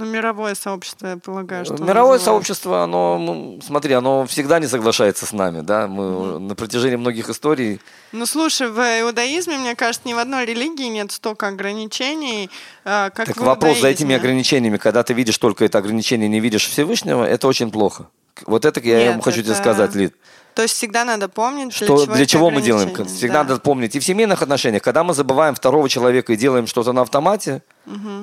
Ну, 0.00 0.06
мировое 0.06 0.54
сообщество, 0.54 1.08
я 1.08 1.16
полагаю, 1.18 1.66
что 1.66 1.74
Мировое 1.74 1.92
называется. 2.18 2.24
сообщество, 2.24 2.82
оно, 2.82 3.18
ну, 3.18 3.60
смотри, 3.62 3.92
оно 3.92 4.24
всегда 4.26 4.58
не 4.58 4.66
соглашается 4.66 5.26
с 5.26 5.32
нами, 5.32 5.60
да, 5.60 5.86
мы 5.88 6.38
на 6.40 6.54
протяжении 6.54 6.96
многих 6.96 7.28
историй 7.28 7.80
Ну, 8.12 8.24
слушай, 8.24 8.70
в 8.70 8.78
иудаизме, 9.02 9.58
мне 9.58 9.74
кажется, 9.74 10.08
ни 10.08 10.14
в 10.14 10.18
одной 10.18 10.46
религии 10.46 10.86
нет 10.88 11.12
столько 11.12 11.48
ограничений, 11.48 12.48
э, 12.86 13.10
как 13.14 13.26
Так 13.26 13.36
в 13.36 13.40
вопрос 13.44 13.80
за 13.80 13.88
этими 13.88 14.14
ограничениями, 14.14 14.78
когда 14.78 15.02
ты 15.02 15.12
видишь 15.12 15.36
только 15.36 15.66
это 15.66 15.76
ограничение, 15.76 16.30
не 16.30 16.40
видишь 16.40 16.66
Всевышнего, 16.66 17.22
это 17.24 17.46
очень 17.46 17.70
плохо. 17.70 18.06
Вот 18.46 18.64
это 18.64 18.80
я 18.80 18.98
Нет, 19.04 19.12
ему 19.12 19.20
хочу 19.22 19.42
тебе 19.42 19.52
это- 19.52 19.60
сказать, 19.60 19.94
Лид. 19.94 20.14
То 20.54 20.62
есть 20.62 20.74
всегда 20.74 21.04
надо 21.04 21.28
помнить, 21.28 21.72
Что, 21.72 21.86
для 21.86 22.04
чего, 22.04 22.14
для 22.14 22.26
чего 22.26 22.50
мы 22.50 22.62
делаем? 22.62 22.92
Всегда 23.06 23.42
Да. 23.44 23.50
надо 23.50 23.60
помнить. 23.60 23.94
И 23.96 24.00
в 24.00 24.04
семейных 24.04 24.42
отношениях, 24.42 24.82
когда 24.82 25.04
мы 25.04 25.14
забываем 25.14 25.54
второго 25.54 25.88
человека 25.88 26.32
и 26.32 26.36
делаем 26.36 26.66
что-то 26.66 26.92
на 26.92 27.02
автомате, 27.02 27.62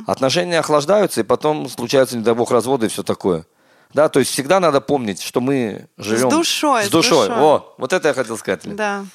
отношения 0.06 0.60
охлаждаются, 0.60 1.22
и 1.22 1.24
потом 1.24 1.70
случаются, 1.70 2.18
не 2.18 2.24
дай 2.24 2.34
бог, 2.34 2.52
разводы 2.52 2.88
и 2.88 2.90
все 2.90 3.04
такое. 3.04 3.46
Да, 3.94 4.10
то 4.10 4.20
есть 4.20 4.32
всегда 4.32 4.60
надо 4.60 4.82
помнить, 4.82 5.22
что 5.22 5.40
мы 5.40 5.88
живем... 5.98 6.30
душой, 6.30 6.84
С 6.84 6.88
с 6.88 6.90
душой. 6.90 7.30
О, 7.30 7.74
вот 7.78 7.94
это 7.94 8.10
я 8.10 8.14
хотел 8.14 8.38
сказать. 8.38 8.62
Да. 8.76 9.06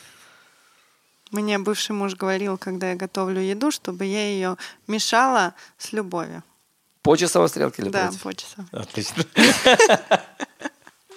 Мне 1.30 1.58
бывший 1.58 1.92
муж 1.92 2.14
говорил, 2.14 2.58
когда 2.58 2.90
я 2.90 2.96
готовлю 2.96 3.40
еду, 3.40 3.70
чтобы 3.70 4.04
я 4.04 4.26
ее 4.26 4.56
мешала 4.86 5.54
с 5.78 5.92
любовью. 5.92 6.42
По 7.02 7.16
часовой 7.16 7.48
стрелке 7.48 7.82
или 7.82 7.88
да, 7.90 8.06
против? 8.06 8.22
по 8.22 8.34
часам. 8.34 8.68
Отлично. 8.72 9.24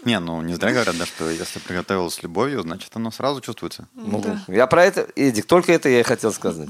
Не, 0.05 0.19
ну 0.19 0.41
не 0.41 0.53
зря 0.53 0.71
говорят, 0.71 0.97
да, 0.97 1.05
что 1.05 1.29
если 1.29 1.59
приготовил 1.59 2.09
с 2.09 2.21
любовью, 2.23 2.61
значит 2.61 2.95
оно 2.95 3.11
сразу 3.11 3.41
чувствуется. 3.41 3.87
Ну, 3.93 4.21
Да. 4.21 4.39
Я 4.47 4.67
про 4.67 4.85
это, 4.85 5.07
Эдик, 5.15 5.45
только 5.45 5.73
это 5.73 5.89
я 5.89 5.99
и 5.99 6.03
хотел 6.03 6.31
сказать. 6.31 6.69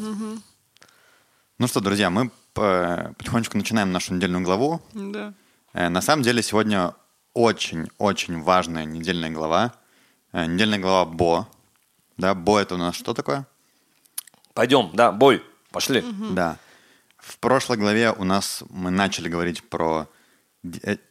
Ну 1.57 1.67
что, 1.67 1.79
друзья, 1.79 2.09
мы 2.09 2.31
э, 2.55 3.13
потихонечку 3.17 3.57
начинаем 3.57 3.91
нашу 3.91 4.13
недельную 4.13 4.43
главу. 4.43 4.81
Да. 4.93 5.33
Э, 5.73 5.89
На 5.89 6.01
самом 6.01 6.23
деле 6.23 6.41
сегодня 6.43 6.93
очень-очень 7.33 8.41
важная 8.41 8.85
недельная 8.85 9.29
глава. 9.29 9.73
Э, 10.33 10.45
Недельная 10.47 10.79
глава 10.79 11.05
Бо. 11.05 11.47
Да, 12.17 12.33
Бо 12.35 12.59
это 12.59 12.75
у 12.75 12.77
нас 12.77 12.95
что 12.95 13.13
такое? 13.13 13.45
Пойдем, 14.53 14.91
да, 14.93 15.11
бой, 15.11 15.43
пошли. 15.71 16.03
Да. 16.31 16.57
В 17.17 17.37
прошлой 17.39 17.77
главе 17.77 18.11
у 18.11 18.23
нас 18.23 18.63
мы 18.69 18.89
начали 18.91 19.27
говорить 19.27 19.63
про 19.63 20.07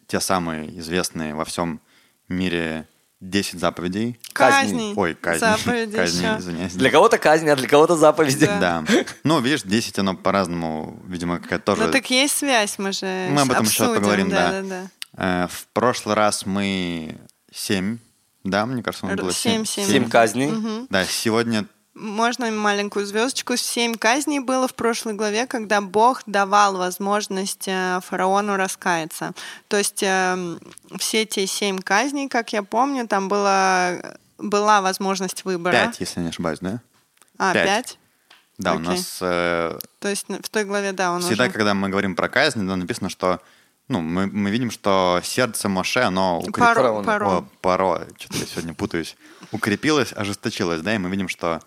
те 0.07 0.21
самые 0.21 0.79
известные 0.79 1.35
во 1.35 1.45
всем 1.45 1.81
мире 2.29 2.87
10 3.21 3.59
заповедей. 3.59 4.19
Казни. 4.33 4.71
Казни. 4.73 4.93
Ой, 4.97 5.15
казни. 5.15 5.39
Заповеди 5.41 5.97
Казни, 5.97 6.25
еще. 6.27 6.39
извиняюсь. 6.39 6.73
Для 6.75 6.91
кого-то 6.91 7.19
казнь, 7.19 7.49
а 7.49 7.57
для 7.57 7.69
кого-то 7.69 7.97
заповеди. 7.97 8.47
Да. 8.47 8.85
Да. 8.87 9.05
Ну, 9.25 9.41
видишь, 9.41 9.63
10 9.63 9.99
оно 9.99 10.15
по-разному, 10.15 11.01
видимо, 11.07 11.39
какая-то 11.39 11.65
тоже... 11.65 11.87
Ну 11.87 11.93
так 11.93 12.11
есть 12.11 12.37
связь, 12.37 12.79
мы 12.79 12.93
же 12.93 13.07
Мы 13.31 13.41
об 13.43 13.51
этом 13.51 13.65
еще 13.65 13.85
обсудим. 13.85 13.95
поговорим, 13.95 14.29
да. 14.31 14.51
да. 14.51 14.63
да, 14.63 14.91
Э, 15.17 15.47
В 15.49 15.67
прошлый 15.73 16.17
раз 16.17 16.45
мы 16.45 17.17
7, 17.53 17.99
да, 18.43 18.67
мне 18.67 18.83
кажется, 18.83 19.07
у 19.07 19.09
нас 19.09 19.17
было 19.19 19.33
семь, 19.33 19.65
7. 19.65 19.85
семь. 19.85 19.93
Семь 19.93 20.09
казней. 20.11 20.53
Да, 20.91 21.05
сегодня 21.07 21.67
Можно 21.95 22.51
маленькую 22.51 23.07
звездочку? 23.07 23.57
Семь 23.57 23.95
казней 23.95 24.41
было 24.41 24.67
в 24.67 24.75
прошлой 24.75 25.15
главе, 25.15 25.47
когда 25.47 25.81
Бог 25.81 26.23
давал 26.27 26.77
возможность 26.77 27.69
э, 27.69 28.01
фараону 28.05 28.57
раскаяться. 28.57 29.33
То 29.69 29.77
есть 29.77 30.03
э, 30.03 30.59
все 30.99 31.25
те 31.25 31.47
семь 31.47 31.79
казней, 31.79 32.29
как 32.29 32.53
я 32.53 32.65
помню, 32.65 33.07
там 33.07 33.29
было, 33.29 34.19
была 34.39 34.83
возможность 34.83 35.45
выбора. 35.45 35.73
5, 35.73 36.01
если 36.01 36.21
не 36.21 36.29
ошибаюсь, 36.29 36.59
да? 36.61 36.81
А, 37.39 37.53
пять. 37.53 37.67
пять? 37.67 37.99
Да, 38.59 38.73
у 38.73 38.77
Окей. 38.77 38.87
нас 38.89 39.19
э, 39.21 39.79
То 40.01 40.09
есть 40.09 40.27
в 40.29 40.49
той 40.49 40.65
главе, 40.65 40.93
да, 40.93 41.13
он 41.13 41.21
всегда, 41.23 41.45
уже... 41.45 41.53
когда 41.53 41.75
мы 41.75 41.89
говорим 41.89 42.17
про 42.17 42.29
казнь, 42.29 42.67
да, 42.67 42.75
написано, 42.75 43.09
что 43.09 43.41
ну, 43.87 44.01
мы, 44.01 44.27
мы 44.27 44.51
видим, 44.51 44.71
что 44.71 45.21
сердце 45.23 45.69
Моше, 45.69 46.01
оно 46.01 46.43
Паро, 46.53 46.75
фараона. 46.75 47.07
паро. 47.07 47.27
О, 47.27 47.49
паро, 47.61 48.07
что-то 48.19 48.39
я 48.39 48.47
сегодня 48.47 48.75
путаюсь, 48.75 49.17
укрепилось, 49.53 50.13
ожесточилось, 50.13 50.81
да, 50.81 50.95
и 50.95 50.99
мы 50.99 51.11
видим, 51.11 51.29
что 51.29 51.61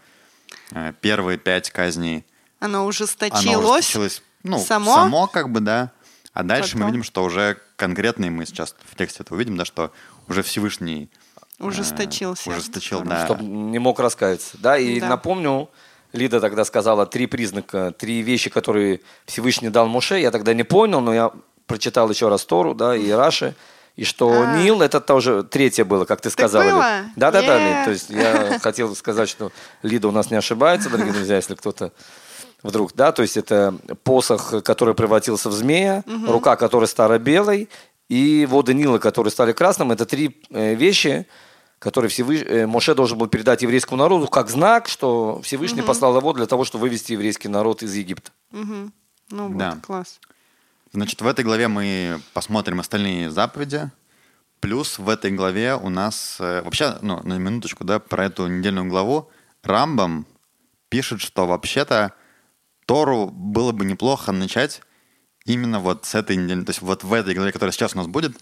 первые 1.01 1.37
пять 1.37 1.69
казней, 1.71 2.25
Оно 2.59 2.79
оно 2.79 2.87
ужесточилось. 2.87 3.55
ужесточилось, 3.85 4.21
ну, 4.43 4.59
само? 4.59 4.93
само, 4.95 5.27
как 5.27 5.49
бы, 5.51 5.59
да, 5.59 5.91
а 6.33 6.43
дальше 6.43 6.75
мы 6.75 6.81
Потом? 6.81 6.91
видим, 6.91 7.03
что 7.03 7.23
уже 7.23 7.57
конкретно, 7.75 8.25
и 8.25 8.29
мы 8.29 8.45
сейчас 8.45 8.75
в 8.85 8.95
тексте 8.95 9.23
это 9.23 9.33
увидим, 9.33 9.57
да, 9.57 9.65
что 9.65 9.91
уже 10.27 10.43
Всевышний 10.43 11.09
э, 11.59 11.63
Ужесточился. 11.63 12.49
ужесточил, 12.49 13.01
да, 13.01 13.25
Чтобы 13.25 13.43
не 13.43 13.79
мог 13.79 13.99
раскаяться. 13.99 14.57
Да, 14.59 14.77
и 14.77 14.99
Да. 14.99 15.09
напомню, 15.09 15.69
Лида 16.13 16.39
тогда 16.39 16.63
сказала 16.65 17.05
три 17.05 17.27
признака, 17.27 17.91
три 17.97 18.21
вещи, 18.21 18.49
которые 18.49 19.01
Всевышний 19.25 19.69
дал 19.69 19.87
Моше. 19.87 20.19
Я 20.21 20.31
тогда 20.31 20.53
не 20.53 20.63
понял, 20.63 21.01
но 21.01 21.13
я 21.13 21.31
прочитал 21.65 22.09
еще 22.09 22.29
раз 22.29 22.45
Тору, 22.45 22.73
да, 22.73 22.95
и 22.95 23.09
Раши. 23.11 23.55
И 23.97 24.03
что 24.05 24.31
А. 24.31 24.57
Нил, 24.57 24.81
это 24.81 25.01
тоже 25.01 25.43
третье 25.43 25.83
было, 25.83 26.05
как 26.05 26.21
ты 26.21 26.29
сказала. 26.29 27.03
Да-да-да, 27.15 27.57
Е. 27.57 27.67
Лид. 27.67 27.85
То 27.85 27.91
есть 27.91 28.09
я 28.09 28.59
хотел 28.63 28.95
сказать, 28.95 29.27
что 29.27 29.51
Лида 29.81 30.07
у 30.07 30.11
нас 30.11 30.31
не 30.31 30.37
ошибается, 30.37 30.89
дорогие 30.89 31.13
друзья, 31.13 31.35
если 31.35 31.55
кто-то 31.55 31.91
вдруг, 32.63 32.93
да, 32.93 33.11
то 33.11 33.23
есть 33.23 33.37
это 33.37 33.75
посох, 34.03 34.63
который 34.63 34.93
превратился 34.93 35.49
в 35.49 35.53
змея, 35.53 36.03
рука, 36.27 36.55
которая 36.55 36.87
стала 36.87 37.17
белой, 37.17 37.69
и 38.07 38.47
воды 38.49 38.73
Нила, 38.73 38.99
которые 38.99 39.31
стали 39.31 39.51
красным. 39.51 39.91
Это 39.91 40.05
три 40.05 40.41
э, 40.49 40.75
вещи, 40.75 41.27
которые 41.79 42.09
Всевыш... 42.09 42.41
э, 42.43 42.65
Моше 42.65 42.93
должен 42.95 43.17
был 43.17 43.27
передать 43.27 43.63
еврейскому 43.63 43.97
народу 43.97 44.27
как 44.27 44.49
знак, 44.49 44.87
что 44.87 45.41
Всевышний 45.43 45.81
послал 45.81 46.15
его 46.17 46.33
для 46.33 46.45
того, 46.45 46.63
чтобы 46.63 46.83
вывести 46.83 47.13
еврейский 47.13 47.49
народ 47.49 47.83
из 47.83 47.93
Египта. 47.95 48.31
Мгм. 48.51 48.93
Ну 49.29 49.47
вот, 49.49 49.57
Да. 49.57 49.77
класс. 49.85 50.19
Значит, 50.93 51.21
в 51.21 51.27
этой 51.27 51.43
главе 51.43 51.67
мы 51.67 52.21
посмотрим 52.33 52.79
остальные 52.79 53.29
заповеди. 53.29 53.91
Плюс 54.59 54.97
в 54.97 55.07
этой 55.09 55.31
главе 55.31 55.75
у 55.75 55.89
нас... 55.89 56.37
э, 56.39 56.61
вообще, 56.63 56.97
ну, 57.01 57.21
на 57.23 57.37
минуточку, 57.37 57.83
да, 57.83 57.99
про 57.99 58.25
эту 58.25 58.47
недельную 58.47 58.87
главу. 58.87 59.29
Рамбам 59.63 60.25
пишет, 60.89 61.21
что 61.21 61.45
вообще-то 61.45 62.13
Тору 62.85 63.27
было 63.27 63.71
бы 63.71 63.85
неплохо 63.85 64.31
начать 64.31 64.81
именно 65.45 65.79
вот 65.79 66.05
с 66.05 66.15
этой 66.15 66.35
недели. 66.35 66.63
То 66.63 66.71
есть 66.71 66.81
вот 66.81 67.03
в 67.03 67.13
этой 67.13 67.35
главе, 67.35 67.51
которая 67.51 67.71
сейчас 67.71 67.93
у 67.93 67.97
нас 67.97 68.07
будет, 68.07 68.35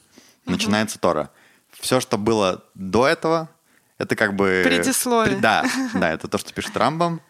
начинается 0.46 1.00
Тора. 1.00 1.32
Все, 1.72 2.00
что 2.00 2.18
было 2.18 2.64
до 2.76 3.08
этого, 3.08 3.50
это 3.98 4.16
как 4.16 4.36
бы... 4.36 4.62
Предисловие. 4.64 5.38
Да, 5.38 5.66
да, 5.94 6.12
это 6.12 6.28
то, 6.28 6.38
что 6.38 6.54
пишет 6.54 6.78
Рамбам. 6.78 7.22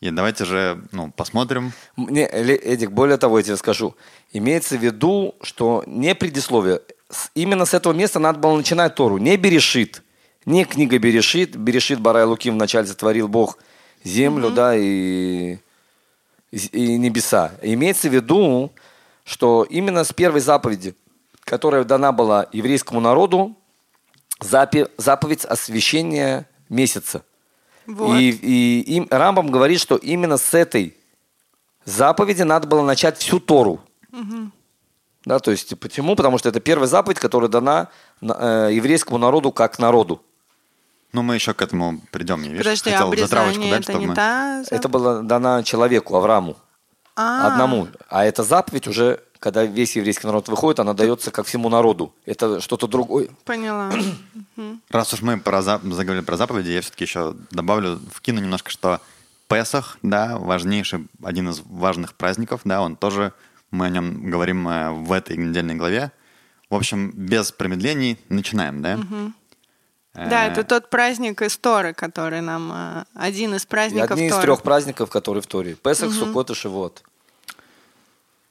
И 0.00 0.10
давайте 0.10 0.44
же, 0.44 0.80
ну, 0.92 1.10
посмотрим. 1.10 1.72
Мне, 1.96 2.28
Ле- 2.32 2.56
Эдик, 2.56 2.92
более 2.92 3.16
того, 3.16 3.38
я 3.38 3.44
тебе 3.44 3.56
скажу. 3.56 3.96
Имеется 4.32 4.76
в 4.76 4.82
виду, 4.82 5.34
что 5.42 5.82
не 5.86 6.14
предисловие. 6.14 6.82
Именно 7.34 7.64
с 7.64 7.74
этого 7.74 7.92
места 7.92 8.18
надо 8.20 8.38
было 8.38 8.56
начинать 8.56 8.94
Тору. 8.94 9.18
Не 9.18 9.36
Берешит. 9.36 10.02
Не 10.44 10.64
книга 10.64 10.98
Берешит. 10.98 11.56
Берешит 11.56 12.00
Барай 12.00 12.24
Луки 12.24 12.50
вначале 12.50 12.86
сотворил 12.86 13.26
Бог 13.26 13.58
землю, 14.04 14.50
да, 14.50 14.76
и, 14.76 15.58
и 16.52 16.96
небеса. 16.96 17.52
Имеется 17.62 18.08
в 18.08 18.14
виду, 18.14 18.70
что 19.24 19.66
именно 19.68 20.04
с 20.04 20.12
первой 20.12 20.40
заповеди, 20.40 20.94
которая 21.40 21.82
дана 21.82 22.12
была 22.12 22.46
еврейскому 22.52 23.00
народу, 23.00 23.56
запи- 24.40 24.88
заповедь 24.96 25.44
освящения 25.44 26.48
месяца. 26.68 27.24
Вот. 27.88 28.18
И, 28.18 28.30
и 28.30 28.80
им, 28.96 29.08
Рамбам 29.10 29.50
говорит, 29.50 29.80
что 29.80 29.96
именно 29.96 30.36
с 30.36 30.52
этой 30.54 30.94
заповеди 31.84 32.42
надо 32.42 32.68
было 32.68 32.82
начать 32.82 33.18
всю 33.18 33.40
Тору. 33.40 33.80
Да, 35.24 35.38
то 35.40 35.50
есть 35.50 35.78
почему? 35.78 36.14
Потому 36.16 36.38
что 36.38 36.48
это 36.48 36.60
первая 36.60 36.86
заповедь, 36.86 37.18
которая 37.18 37.50
дана 37.50 37.88
на- 38.20 38.68
э, 38.68 38.74
еврейскому 38.74 39.18
народу 39.18 39.52
как 39.52 39.78
народу. 39.78 40.22
Ну, 41.12 41.22
мы 41.22 41.34
еще 41.34 41.54
к 41.54 41.62
этому 41.62 42.00
придем. 42.12 42.42
Я, 42.42 42.48
видишь, 42.50 42.64
Подожди, 42.64 42.90
хотел 42.90 43.16
затравочку 43.16 43.62
дать, 43.62 43.72
это 43.72 43.82
чтобы 43.82 43.98
не 44.00 44.06
мы- 44.06 44.14
та... 44.14 44.62
Это 44.70 44.88
была 44.88 45.22
дана 45.22 45.62
человеку, 45.62 46.16
Аврааму, 46.16 46.56
А, 47.16 47.48
одному. 47.48 47.88
А 48.08 48.24
эта 48.24 48.42
заповедь 48.42 48.86
уже, 48.86 49.20
когда 49.38 49.64
весь 49.64 49.96
еврейский 49.96 50.26
народ 50.26 50.48
выходит, 50.48 50.80
она 50.80 50.94
дается 50.94 51.30
как 51.30 51.46
всему 51.46 51.68
народу. 51.68 52.12
Это 52.26 52.60
что-то 52.60 52.86
другое. 52.86 53.28
Поняла. 53.44 53.92
Раз 54.90 55.12
уж 55.14 55.22
мы 55.22 55.38
про 55.38 55.58
зап- 55.60 55.88
заговорили 55.92 56.24
про 56.24 56.36
заповеди, 56.36 56.70
я 56.70 56.80
все-таки 56.80 57.04
еще 57.04 57.34
добавлю, 57.50 58.00
вкину 58.12 58.40
немножко, 58.40 58.70
что 58.70 59.00
Песах, 59.48 59.96
да, 60.02 60.36
важнейший, 60.38 61.06
один 61.22 61.48
из 61.48 61.60
важных 61.64 62.14
праздников, 62.14 62.60
да, 62.64 62.82
он 62.82 62.96
тоже, 62.96 63.32
мы 63.70 63.86
о 63.86 63.88
нем 63.88 64.30
говорим 64.30 64.68
э, 64.68 64.90
в 64.90 65.10
этой 65.12 65.36
недельной 65.38 65.74
главе. 65.74 66.12
В 66.68 66.74
общем, 66.74 67.12
без 67.14 67.50
промедлений 67.50 68.18
начинаем, 68.28 68.82
да? 68.82 68.98
Да, 70.14 70.46
Э, 70.48 70.50
это 70.50 70.64
тот 70.64 70.90
праздник 70.90 71.40
из 71.42 71.56
Торы, 71.56 71.92
который 71.94 72.40
нам... 72.40 72.72
э, 72.72 73.04
Один 73.14 73.54
из 73.54 73.64
праздников 73.66 74.10
одни 74.12 74.26
из 74.26 74.36
трех 74.36 74.62
праздников, 74.62 75.10
которые 75.10 75.42
в 75.42 75.46
Торе. 75.46 75.74
Песах, 75.76 76.12
Суккот 76.12 76.50
и 76.50 76.54
Шивот. 76.54 77.02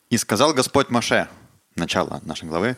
«И 0.10 0.18
сказал 0.18 0.54
Господь 0.54 0.90
Моше», 0.90 1.28
начало 1.76 2.22
нашей 2.24 2.48
главы, 2.48 2.78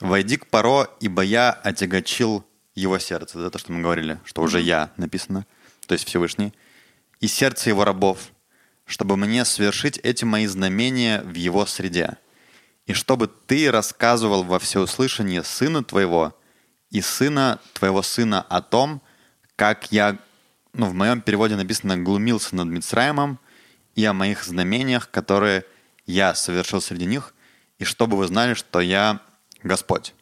«Войди 0.00 0.36
к 0.36 0.46
Паро, 0.46 0.88
ибо 1.00 1.22
я 1.22 1.50
отягочил 1.50 2.44
его 2.74 2.98
сердце». 2.98 3.38
Это 3.38 3.50
то, 3.50 3.58
что 3.58 3.72
мы 3.72 3.82
говорили, 3.82 4.18
что 4.24 4.42
уже 4.42 4.60
«я» 4.60 4.92
написано, 4.96 5.46
то 5.86 5.94
есть 5.94 6.06
Всевышний. 6.06 6.52
«И 7.20 7.26
сердце 7.26 7.70
его 7.70 7.84
рабов, 7.84 8.30
чтобы 8.84 9.16
мне 9.16 9.44
совершить 9.44 9.98
эти 9.98 10.24
мои 10.24 10.46
знамения 10.46 11.22
в 11.22 11.34
его 11.34 11.66
среде. 11.66 12.18
И 12.86 12.92
чтобы 12.92 13.28
ты 13.28 13.70
рассказывал 13.70 14.44
во 14.44 14.58
всеуслышание 14.58 15.44
сына 15.44 15.82
твоего 15.82 16.38
и 16.90 17.00
сына 17.00 17.60
твоего 17.74 18.02
сына 18.02 18.42
о 18.42 18.62
том, 18.62 19.02
как 19.56 19.92
я, 19.92 20.18
ну, 20.72 20.86
в 20.86 20.94
моем 20.94 21.20
переводе 21.20 21.56
написано, 21.56 21.96
глумился 21.96 22.56
над 22.56 22.68
Мицраемом, 22.68 23.38
и 23.94 24.04
о 24.04 24.12
моих 24.12 24.44
знамениях, 24.44 25.10
которые 25.10 25.64
я 26.08 26.34
совершил 26.34 26.80
среди 26.80 27.04
них, 27.04 27.34
и 27.78 27.84
чтобы 27.84 28.16
вы 28.16 28.26
знали, 28.26 28.54
что 28.54 28.80
я 28.80 29.20
Господь. 29.62 30.14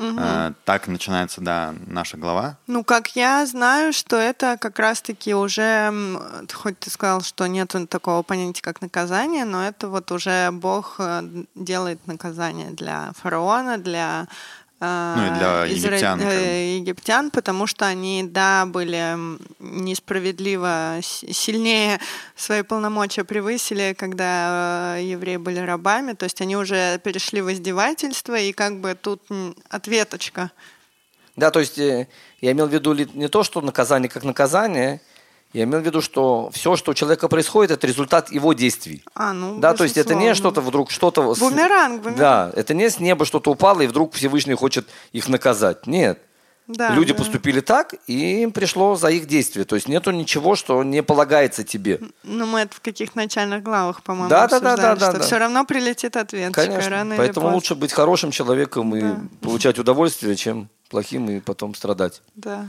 Э, 0.00 0.52
так 0.64 0.86
начинается, 0.86 1.40
да, 1.40 1.74
наша 1.86 2.16
глава. 2.16 2.56
Ну, 2.68 2.84
как 2.84 3.16
я 3.16 3.44
знаю, 3.46 3.92
что 3.92 4.16
это 4.16 4.56
как 4.56 4.78
раз-таки 4.78 5.34
уже, 5.34 5.92
хоть 6.52 6.78
ты 6.78 6.90
сказал, 6.90 7.20
что 7.22 7.46
нет 7.46 7.74
такого 7.88 8.22
понятия, 8.22 8.62
как 8.62 8.80
наказание, 8.80 9.44
но 9.44 9.66
это 9.66 9.88
вот 9.88 10.12
уже 10.12 10.50
Бог 10.52 10.96
э, 10.98 11.22
делает 11.56 12.06
наказание 12.06 12.70
для 12.70 13.12
фараона, 13.16 13.78
для 13.78 14.28
Ну, 14.80 15.26
и 15.26 15.30
для 15.30 15.64
египтян, 15.64 16.20
э, 16.20 16.76
египтян, 16.76 17.30
потому 17.32 17.66
что 17.66 17.86
они, 17.86 18.22
да, 18.22 18.64
были 18.64 19.16
несправедливо 19.58 21.00
сильнее 21.02 21.98
свои 22.36 22.62
полномочия 22.62 23.24
превысили, 23.24 23.96
когда 23.98 24.96
э, 24.96 25.02
евреи 25.02 25.36
были 25.36 25.58
рабами, 25.58 26.12
то 26.12 26.24
есть 26.24 26.40
они 26.40 26.56
уже 26.56 27.00
перешли 27.00 27.40
в 27.40 27.52
издевательство, 27.52 28.38
и 28.38 28.52
как 28.52 28.80
бы 28.80 28.94
тут 28.94 29.20
ответочка. 29.68 30.52
Да, 31.34 31.50
то 31.50 31.58
есть 31.58 31.78
э, 31.78 32.06
я 32.40 32.52
имел 32.52 32.68
в 32.68 32.72
виду 32.72 32.94
не 32.94 33.28
то, 33.28 33.42
что 33.42 33.60
наказание 33.60 34.08
как 34.08 34.22
наказание, 34.22 35.00
я 35.52 35.64
имел 35.64 35.80
в 35.80 35.86
виду, 35.86 36.02
что 36.02 36.50
все, 36.52 36.76
что 36.76 36.90
у 36.90 36.94
человека 36.94 37.28
происходит, 37.28 37.70
это 37.70 37.86
результат 37.86 38.30
его 38.30 38.52
действий. 38.52 39.02
А, 39.14 39.32
ну, 39.32 39.58
Да, 39.58 39.74
то 39.74 39.84
есть 39.84 39.96
это 39.96 40.14
не 40.14 40.34
что-то 40.34 40.60
вдруг 40.60 40.90
что-то... 40.90 41.34
Бумеранг, 41.34 42.02
бумеранг. 42.02 42.18
Да, 42.18 42.52
это 42.54 42.74
не 42.74 42.90
с 42.90 42.98
неба 43.00 43.24
что-то 43.24 43.50
упало, 43.50 43.80
и 43.80 43.86
вдруг 43.86 44.14
Всевышний 44.14 44.54
хочет 44.54 44.86
их 45.12 45.28
наказать. 45.28 45.86
Нет. 45.86 46.20
Да, 46.68 46.90
Люди 46.90 47.14
да. 47.14 47.18
поступили 47.18 47.60
так, 47.60 47.94
и 48.06 48.42
им 48.42 48.52
пришло 48.52 48.94
за 48.94 49.08
их 49.08 49.26
действия. 49.26 49.64
То 49.64 49.74
есть 49.74 49.88
нету 49.88 50.10
ничего, 50.10 50.54
что 50.54 50.84
не 50.84 51.02
полагается 51.02 51.64
тебе. 51.64 51.98
Ну, 52.22 52.44
мы 52.44 52.60
это 52.60 52.76
в 52.76 52.80
каких 52.82 53.14
начальных 53.14 53.62
главах, 53.62 54.02
по-моему, 54.02 54.28
Да, 54.28 54.46
да, 54.48 54.60
да, 54.60 54.76
да, 54.76 54.94
да, 54.94 55.08
что 55.08 55.18
да. 55.18 55.24
все 55.24 55.38
равно 55.38 55.64
прилетит 55.64 56.14
ответ. 56.18 56.52
Конечно. 56.52 56.90
Рано 56.90 57.14
Поэтому 57.16 57.54
лучше 57.54 57.74
быть 57.74 57.94
хорошим 57.94 58.30
человеком 58.32 58.94
и 58.94 59.00
Да. 59.00 59.16
получать 59.40 59.78
удовольствие, 59.78 60.36
чем 60.36 60.68
плохим 60.90 61.30
и 61.30 61.40
потом 61.40 61.74
страдать. 61.74 62.20
Да. 62.34 62.68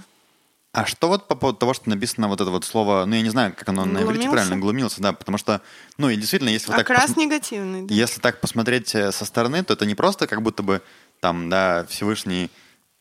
А 0.72 0.86
что 0.86 1.08
вот 1.08 1.28
по 1.28 1.34
поводу 1.36 1.58
того, 1.58 1.74
что 1.74 1.90
написано 1.90 2.28
вот 2.28 2.40
это 2.42 2.52
вот 2.52 2.64
слово, 2.64 3.06
ну 3.06 3.16
я 3.16 3.24
не 3.24 3.30
знаю, 3.32 3.54
как 3.58 3.68
оно 3.70 3.86
на 3.86 4.04
иврите 4.04 4.30
правильно, 4.30 4.58
глумился, 4.58 5.02
да, 5.02 5.14
потому 5.14 5.40
что, 5.40 5.62
ну 5.98 6.10
и 6.10 6.16
действительно, 6.16 6.50
если 6.50 6.68
вот 6.68 6.78
так 6.78 6.90
Окрас 6.90 7.10
пос- 7.12 7.20
негативный. 7.20 7.88
да. 7.88 7.94
Если 7.94 8.22
так 8.22 8.40
посмотреть 8.40 8.94
э, 8.94 9.12
со 9.12 9.26
стороны, 9.26 9.64
то 9.64 9.74
это 9.74 9.88
не 9.88 9.96
просто 9.96 10.28
как 10.28 10.44
будто 10.44 10.62
бы 10.62 10.84
там, 11.22 11.50
да, 11.50 11.86
Всевышний, 11.90 12.52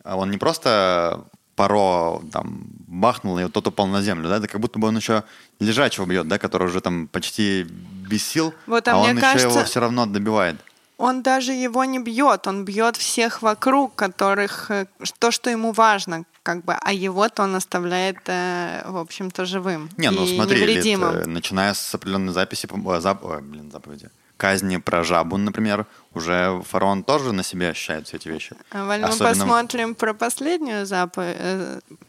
а 0.03 0.17
он 0.17 0.31
не 0.31 0.39
просто 0.39 1.25
паро 1.57 2.21
там 2.33 2.65
бахнул, 2.87 3.39
и 3.39 3.47
тот 3.51 3.67
упал 3.67 3.87
на 3.87 4.01
землю, 4.01 4.29
да, 4.31 4.39
это 4.39 4.49
как 4.49 4.61
будто 4.63 4.79
бы 4.79 4.89
он 4.89 4.97
еще 4.97 5.25
лежачего 5.61 6.07
бьет, 6.07 6.27
да, 6.27 6.39
который 6.39 6.69
уже 6.69 6.81
там 6.81 7.07
почти 7.07 7.65
без 7.65 8.25
сил, 8.25 8.55
Вот, 8.67 8.89
а 8.89 8.93
а 8.93 8.97
он 8.99 9.17
еще 9.19 9.27
его 9.27 9.33
кажется- 9.51 9.65
все 9.65 9.81
равно 9.81 10.07
добивает. 10.07 10.57
Он 10.99 11.23
даже 11.23 11.53
его 11.53 11.85
не 11.85 12.01
бьет, 12.01 12.47
он 12.49 12.65
бьет 12.65 12.97
всех 12.97 13.41
вокруг, 13.43 13.95
которых 13.95 14.71
э, 14.71 14.87
то, 15.21 15.31
что 15.31 15.49
ему 15.49 15.71
важно, 15.73 16.25
как 16.43 16.65
бы, 16.65 16.75
а 16.75 16.93
его-то 16.93 17.45
он 17.45 17.55
оставляет, 17.55 18.19
э, 18.27 18.83
в 18.85 18.97
общем-то, 18.97 19.45
живым 19.47 19.89
Не, 19.97 20.11
ну 20.11 20.25
и 20.25 20.35
смотри, 20.35 20.61
невредимым. 20.61 21.15
э, 21.15 21.25
начиная 21.27 21.73
с 21.75 21.95
определенной 21.95 22.33
записи, 22.33 22.67
зап- 22.67 23.19
ой, 23.23 23.41
блин, 23.43 23.71
заповеди, 23.71 24.11
казни 24.37 24.79
про 24.79 25.05
жабу, 25.05 25.37
например, 25.37 25.87
уже 26.15 26.61
фараон 26.69 27.05
тоже 27.05 27.33
на 27.33 27.45
себе 27.45 27.69
ощущает 27.71 28.09
все 28.09 28.17
эти 28.17 28.27
вещи. 28.29 28.57
А 28.73 28.85
Валь, 28.85 29.01
мы 29.01 29.07
Особенно- 29.09 29.35
посмотрим 29.35 29.95
про 29.95 30.15
последнюю 30.15 30.85
заповедь. 30.85 31.37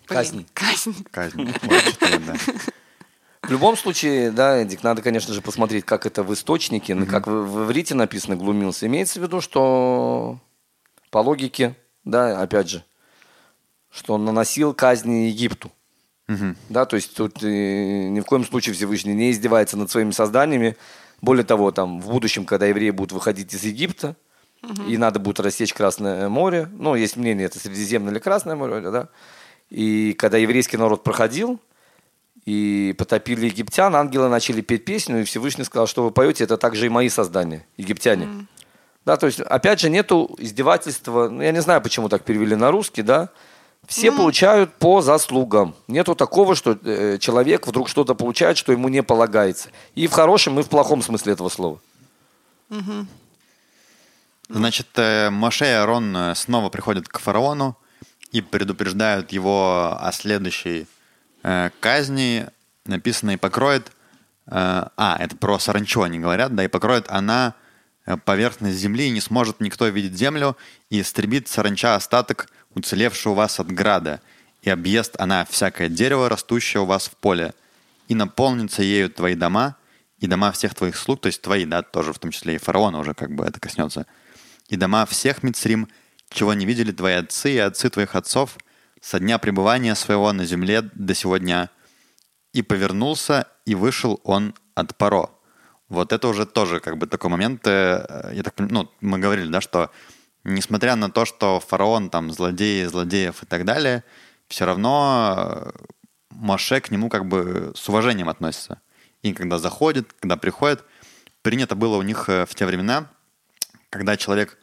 Казнь. 0.08 0.48
Казнь. 0.56 1.06
Казнь. 1.12 1.54
Да. 2.26 2.34
В 3.50 3.52
любом 3.52 3.76
случае, 3.76 4.30
да, 4.30 4.62
Эдик, 4.62 4.84
надо, 4.84 5.02
конечно 5.02 5.34
же, 5.34 5.42
посмотреть, 5.42 5.84
как 5.84 6.06
это 6.06 6.22
в 6.22 6.32
источнике, 6.32 6.94
ну, 6.94 7.08
как 7.08 7.26
в, 7.26 7.32
в 7.32 7.66
иврите 7.66 7.96
написано 7.96 8.36
«глумился». 8.36 8.86
Имеется 8.86 9.20
в 9.20 9.24
виду, 9.24 9.42
что 9.42 10.38
по 11.10 11.18
логике, 11.18 11.76
да, 12.04 12.40
опять 12.40 12.70
же, 12.70 12.84
что 13.90 14.14
он 14.14 14.24
наносил 14.24 14.76
казни 14.76 15.30
Египту. 15.30 15.72
Мгм. 16.28 16.58
Да, 16.70 16.86
то 16.86 16.96
есть 16.96 17.16
тут 17.16 17.42
э, 17.42 17.48
ни 18.10 18.20
в 18.20 18.26
коем 18.26 18.46
случае 18.46 18.76
Всевышний 18.76 19.16
не 19.16 19.32
издевается 19.32 19.78
над 19.78 19.90
своими 19.90 20.12
созданиями. 20.12 20.78
Более 21.20 21.44
того, 21.44 21.72
там, 21.72 22.02
в 22.02 22.12
будущем, 22.12 22.46
когда 22.46 22.68
евреи 22.68 22.92
будут 22.92 23.14
выходить 23.14 23.52
из 23.52 23.64
Египта, 23.64 24.16
и 24.88 24.96
надо 24.96 25.18
будет 25.18 25.40
рассечь 25.40 25.74
Красное 25.74 26.30
море, 26.30 26.70
ну, 26.78 26.94
есть 26.94 27.18
мнение, 27.18 27.48
это 27.48 27.58
Средиземное 27.58 28.12
или 28.12 28.20
Красное 28.20 28.56
море, 28.56 28.92
да, 28.92 29.10
и 29.72 30.14
когда 30.14 30.38
еврейский 30.38 30.78
народ 30.78 31.04
проходил, 31.04 31.60
и 32.46 32.96
потопили 32.98 33.46
египтян, 33.46 33.96
ангелы 33.96 34.30
начали 34.30 34.62
петь 34.62 34.86
песню, 34.86 35.22
и 35.22 35.24
Всевышний 35.24 35.64
сказал, 35.64 35.88
что 35.88 36.04
вы 36.04 36.12
поете, 36.12 36.44
это 36.44 36.58
также 36.58 36.86
и 36.86 36.90
мои 36.90 37.10
создания, 37.10 37.66
египтяне. 37.78 38.48
Да, 39.06 39.18
то 39.18 39.26
есть, 39.28 39.40
опять 39.40 39.80
же, 39.80 39.90
нету 39.90 40.36
издевательства, 40.38 41.30
ну, 41.30 41.42
я 41.42 41.52
не 41.52 41.62
знаю, 41.62 41.82
почему 41.82 42.10
так 42.10 42.24
перевели 42.24 42.56
на 42.56 42.72
русский, 42.72 43.02
да, 43.02 43.30
все 43.88 44.12
получают 44.12 44.74
по 44.74 45.02
заслугам. 45.02 45.74
Нету 45.88 46.14
такого, 46.14 46.54
что 46.56 46.78
э, 46.84 47.18
человек 47.18 47.66
вдруг 47.66 47.90
что-то 47.90 48.14
получает, 48.14 48.58
что 48.58 48.72
ему 48.72 48.88
не 48.90 49.02
полагается. 49.02 49.70
И 49.96 50.06
в 50.06 50.12
хорошем, 50.12 50.60
и 50.60 50.64
в 50.64 50.70
плохом 50.70 51.02
смысле 51.02 51.34
этого 51.34 51.50
слова. 51.50 51.80
Значит, 54.50 54.88
э, 54.96 55.30
Моше 55.30 55.66
и 55.66 55.70
Арон 55.70 56.16
э, 56.16 56.36
снова 56.36 56.70
приходят 56.70 57.08
к 57.08 57.20
фараону 57.20 57.78
и 58.32 58.42
предупреждают 58.42 59.32
его 59.32 59.98
о 60.00 60.12
следующей 60.12 60.86
казни. 61.80 62.48
Написано 62.86 63.32
«и 63.32 63.38
покроет...» 63.38 63.92
э, 64.48 64.52
А, 64.52 65.18
это 65.20 65.36
про 65.36 65.60
саранчу 65.60 66.02
они 66.02 66.20
говорят, 66.20 66.56
да, 66.56 66.64
«и 66.64 66.68
покроет 66.68 67.06
она 67.10 67.54
э, 68.06 68.18
поверхность 68.18 68.78
земли, 68.78 69.08
и 69.08 69.12
не 69.12 69.22
сможет 69.22 69.60
никто 69.60 69.88
видеть 69.88 70.18
землю, 70.18 70.58
и 70.90 71.02
истребит 71.02 71.48
саранча 71.48 71.96
остаток, 71.96 72.50
уцелевший 72.74 73.32
у 73.32 73.36
вас 73.36 73.60
от 73.60 73.72
града, 73.72 74.22
и 74.62 74.70
объест 74.70 75.16
она 75.20 75.46
всякое 75.46 75.90
дерево, 75.90 76.30
растущее 76.30 76.82
у 76.82 76.86
вас 76.86 77.08
в 77.08 77.16
поле, 77.16 77.54
и 78.08 78.16
наполнится 78.16 78.82
ею 78.82 79.10
твои 79.10 79.36
дома, 79.36 79.76
и 80.20 80.28
дома 80.28 80.52
всех 80.52 80.76
твоих 80.76 80.98
слуг, 80.98 81.22
то 81.22 81.28
есть 81.28 81.42
твои, 81.42 81.66
да, 81.66 81.82
тоже 81.82 82.12
в 82.12 82.20
том 82.20 82.32
числе 82.32 82.56
и 82.56 82.58
фараона 82.58 83.00
уже 83.00 83.14
как 83.14 83.32
бы 83.32 83.46
это 83.46 83.60
коснется, 83.60 84.06
и 84.68 84.76
дома 84.76 85.06
всех 85.06 85.44
Мицрим, 85.44 85.88
чего 86.30 86.54
не 86.54 86.66
видели 86.66 86.92
твои 86.92 87.14
отцы 87.14 87.54
и 87.54 87.58
отцы 87.58 87.90
твоих 87.90 88.16
отцов 88.16 88.58
со 89.02 89.20
дня 89.20 89.38
пребывания 89.38 89.96
своего 89.96 90.32
на 90.34 90.46
земле 90.46 90.82
до 90.82 91.14
сего 91.14 91.38
дня. 91.38 91.70
И 92.54 92.62
повернулся, 92.62 93.48
и 93.66 93.76
вышел 93.76 94.20
он 94.24 94.56
от 94.76 94.98
Паро. 94.98 95.30
Вот 95.90 96.14
это 96.14 96.28
уже 96.28 96.46
тоже 96.46 96.80
как 96.80 96.98
бы 96.98 97.08
такой 97.08 97.30
момент, 97.32 97.66
э, 97.66 98.32
я 98.34 98.44
так 98.44 98.54
ну, 98.58 98.90
мы 99.02 99.18
говорили, 99.18 99.52
да, 99.52 99.60
что 99.60 99.92
несмотря 100.44 100.96
на 100.96 101.10
то, 101.10 101.26
что 101.26 101.60
фараон 101.60 102.10
там 102.10 102.32
злодеи, 102.32 102.86
злодеев 102.86 103.42
и 103.44 103.46
так 103.46 103.66
далее, 103.66 104.04
все 104.48 104.66
равно 104.66 105.36
э, 105.38 105.72
Моше 106.30 106.80
к 106.80 106.92
нему 106.92 107.10
как 107.10 107.26
бы 107.26 107.74
с 107.76 107.90
уважением 107.90 108.30
относится. 108.30 108.82
И 109.24 109.34
когда 109.34 109.58
заходит, 109.58 110.14
когда 110.20 110.38
приходит, 110.38 110.86
принято 111.42 111.76
было 111.76 111.98
у 111.98 112.04
них 112.04 112.30
э, 112.30 112.46
в 112.46 112.54
те 112.54 112.66
времена, 112.66 113.10
когда 113.90 114.18
человек 114.18 114.58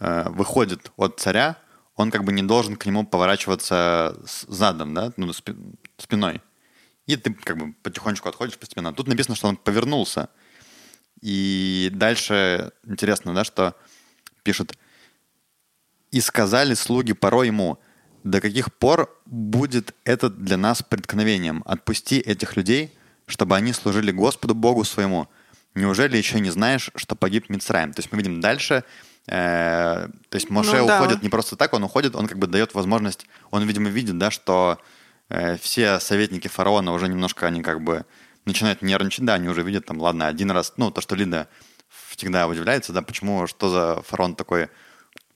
выходит 0.00 0.90
от 0.96 1.18
царя, 1.18 1.56
он 1.96 2.10
как 2.10 2.24
бы 2.24 2.32
не 2.32 2.42
должен 2.42 2.76
к 2.76 2.86
нему 2.86 3.06
поворачиваться 3.06 4.18
задом, 4.48 4.94
да, 4.94 5.12
ну, 5.16 5.32
спи- 5.32 5.56
спиной. 5.96 6.40
И 7.06 7.16
ты 7.16 7.32
как 7.32 7.58
бы 7.58 7.72
потихонечку 7.82 8.28
отходишь 8.28 8.58
постепенно. 8.58 8.92
Тут 8.92 9.08
написано, 9.08 9.36
что 9.36 9.48
он 9.48 9.56
повернулся. 9.56 10.28
И 11.20 11.90
дальше 11.92 12.72
интересно, 12.84 13.34
да, 13.34 13.44
что 13.44 13.76
пишет, 14.42 14.76
«И 16.10 16.20
сказали 16.20 16.74
слуги 16.74 17.12
порой 17.12 17.48
ему, 17.48 17.78
до 18.24 18.40
каких 18.40 18.74
пор 18.74 19.14
будет 19.26 19.94
это 20.04 20.30
для 20.30 20.56
нас 20.56 20.82
преткновением? 20.82 21.62
Отпусти 21.66 22.18
этих 22.18 22.56
людей, 22.56 22.92
чтобы 23.26 23.56
они 23.56 23.72
служили 23.72 24.10
Господу 24.12 24.54
Богу 24.54 24.84
своему. 24.84 25.28
Неужели 25.74 26.16
еще 26.16 26.40
не 26.40 26.50
знаешь, 26.50 26.90
что 26.94 27.16
погиб 27.16 27.48
Мицраем?» 27.48 27.92
То 27.92 28.00
есть 28.00 28.12
мы 28.12 28.18
видим 28.18 28.40
дальше, 28.40 28.84
э, 29.26 30.08
то 30.28 30.36
есть 30.36 30.50
Моше 30.50 30.80
Ну 30.80 30.86
да. 30.86 30.98
уходит 31.00 31.22
не 31.22 31.28
просто 31.28 31.56
так, 31.56 31.72
он 31.74 31.84
уходит, 31.84 32.14
он 32.16 32.26
как 32.26 32.38
бы 32.38 32.46
дает 32.46 32.74
возможность, 32.74 33.26
он, 33.50 33.62
видимо, 33.64 33.88
видит, 33.88 34.18
да, 34.18 34.30
что 34.30 34.78
э, 35.28 35.56
все 35.58 36.00
советники 36.00 36.48
фараона 36.48 36.92
уже 36.92 37.08
немножко, 37.08 37.46
они 37.46 37.62
как 37.62 37.82
бы 37.82 38.04
начинают 38.44 38.82
нервничать, 38.82 39.24
да, 39.24 39.34
они 39.34 39.48
уже 39.48 39.62
видят 39.62 39.86
там, 39.86 40.00
ладно, 40.00 40.26
один 40.26 40.50
раз, 40.50 40.74
ну, 40.76 40.90
то, 40.90 41.00
что 41.00 41.14
Лида 41.14 41.48
всегда 42.10 42.46
удивляется, 42.46 42.92
да, 42.92 43.02
почему, 43.02 43.46
что 43.46 43.68
за 43.68 44.02
фараон 44.02 44.36
такой 44.36 44.68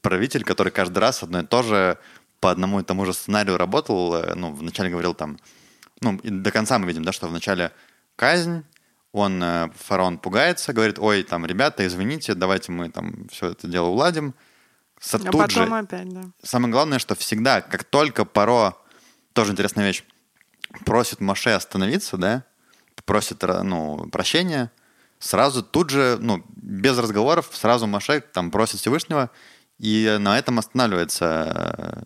правитель, 0.01 0.45
который 0.45 0.73
каждый 0.73 0.99
раз 0.99 1.23
одно 1.23 1.41
и 1.41 1.47
то 1.47 1.63
же 1.63 1.99
по 2.41 2.51
одному 2.51 2.81
и 2.81 2.85
тому 2.85 3.05
же 3.05 3.13
сценарию 3.13 3.57
работал, 3.57 4.15
э, 4.15 4.35
ну, 4.35 4.53
вначале 4.53 4.91
говорил 4.91 5.15
там, 5.15 5.39
ну, 6.01 6.17
и 6.23 6.31
до 6.31 6.51
конца 6.51 6.79
мы 6.79 6.87
видим, 6.87 7.05
да, 7.05 7.13
что 7.13 7.27
вначале 7.27 7.73
казнь, 8.17 8.65
он, 9.19 9.43
э, 9.43 9.71
фараон 9.77 10.19
пугается, 10.19 10.73
говорит, 10.73 10.99
ой, 10.99 11.23
там, 11.23 11.47
ребята, 11.47 11.87
извините, 11.87 12.35
давайте 12.35 12.73
мы 12.73 12.91
там 12.91 13.29
все 13.31 13.51
это 13.51 13.67
дело 13.67 13.89
уладим. 13.89 14.35
А 15.13 15.19
тут 15.19 15.33
потом 15.33 15.51
же, 15.51 15.63
опять, 15.63 16.09
да. 16.09 16.23
самое 16.43 16.73
главное, 16.73 16.99
что 16.99 17.15
всегда, 17.15 17.61
как 17.61 17.85
только 17.85 18.25
Паро, 18.25 18.77
тоже 19.33 19.53
интересная 19.53 19.87
вещь, 19.87 20.03
просит 20.85 21.21
Моше 21.21 21.51
остановиться, 21.51 22.17
да, 22.17 22.45
просит, 23.05 23.43
ну, 23.43 24.09
прощения, 24.11 24.73
сразу 25.19 25.63
тут 25.63 25.91
же, 25.91 26.19
ну, 26.21 26.43
без 26.57 26.99
разговоров, 26.99 27.51
сразу 27.53 27.87
Моше 27.87 28.21
там 28.21 28.51
просит 28.51 28.81
Всевышнего, 28.81 29.31
и 29.79 30.17
на 30.19 30.39
этом 30.39 30.59
останавливается 30.59 31.75
э, 31.79 32.03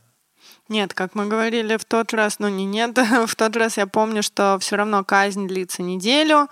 Нет, 0.68 0.92
как 0.92 1.14
мы 1.14 1.26
говорили 1.26 1.76
в 1.76 1.84
тот 1.84 2.12
раз, 2.12 2.38
ну 2.38 2.48
не 2.48 2.66
нет, 2.66 2.96
в 3.26 3.34
тот 3.34 3.56
раз 3.56 3.78
я 3.78 3.86
помню, 3.86 4.22
что 4.22 4.58
все 4.60 4.76
равно 4.76 5.04
казнь 5.04 5.48
длится 5.48 5.82
неделю, 5.82 6.48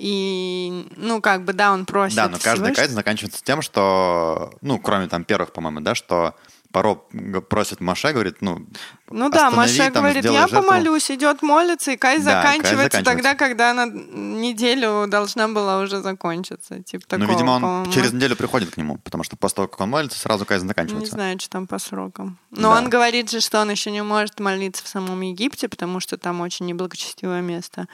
и, 0.00 0.88
ну, 0.96 1.20
как 1.20 1.44
бы, 1.44 1.52
да, 1.52 1.72
он 1.72 1.84
просит 1.84 2.16
Да, 2.16 2.28
но 2.30 2.38
каждая 2.38 2.74
казнь 2.74 2.94
заканчивается 2.94 3.44
тем, 3.44 3.60
что, 3.60 4.54
ну, 4.62 4.78
кроме 4.78 5.08
там 5.08 5.24
первых, 5.24 5.52
по-моему, 5.52 5.80
да, 5.80 5.94
что 5.94 6.34
Паро 6.72 6.94
просит 6.94 7.80
Маше, 7.80 8.12
говорит, 8.12 8.36
ну, 8.40 8.64
Ну 9.10 9.28
да, 9.28 9.50
Маша 9.50 9.90
там, 9.90 10.02
говорит, 10.04 10.24
я 10.24 10.32
жертву». 10.46 10.62
помолюсь, 10.62 11.10
идет 11.10 11.42
молится, 11.42 11.92
и 11.92 11.96
казнь 11.96 12.24
Да, 12.24 12.42
заканчивается 12.42 12.98
заканчивается. 12.98 13.04
тогда, 13.04 13.34
когда 13.34 13.70
она 13.72 13.86
неделю 13.86 15.06
должна 15.08 15.48
была 15.48 15.78
уже 15.80 16.00
закончиться. 16.00 16.82
Типа 16.82 17.04
Ну, 17.12 17.18
такого, 17.18 17.30
видимо, 17.32 17.50
он 17.52 17.62
по-моему. 17.62 17.92
через 17.92 18.12
неделю 18.12 18.36
приходит 18.36 18.70
к 18.70 18.76
нему, 18.76 18.98
потому 18.98 19.24
что 19.24 19.36
после 19.36 19.56
того, 19.56 19.68
как 19.68 19.80
он 19.80 19.90
молится, 19.90 20.18
сразу 20.18 20.46
Не 20.50 20.58
заканчивается. 20.68 21.12
знаю, 21.12 21.38
что 21.40 21.50
там 21.50 21.66
по 21.66 21.78
срокам. 21.78 22.38
Но 22.50 22.72
Да. 22.72 22.78
он 22.78 22.88
говорит 22.88 23.30
же, 23.30 23.40
что 23.40 23.60
он 23.60 23.70
еще 23.70 23.90
не 23.90 24.02
может 24.02 24.38
молиться 24.40 24.84
в 24.84 24.88
самом 24.88 25.20
Египте, 25.20 25.68
потому 25.68 26.00
что 26.00 26.16
там 26.16 26.40
очень 26.40 26.66
неблагочестивое 26.66 27.40
место. 27.40 27.86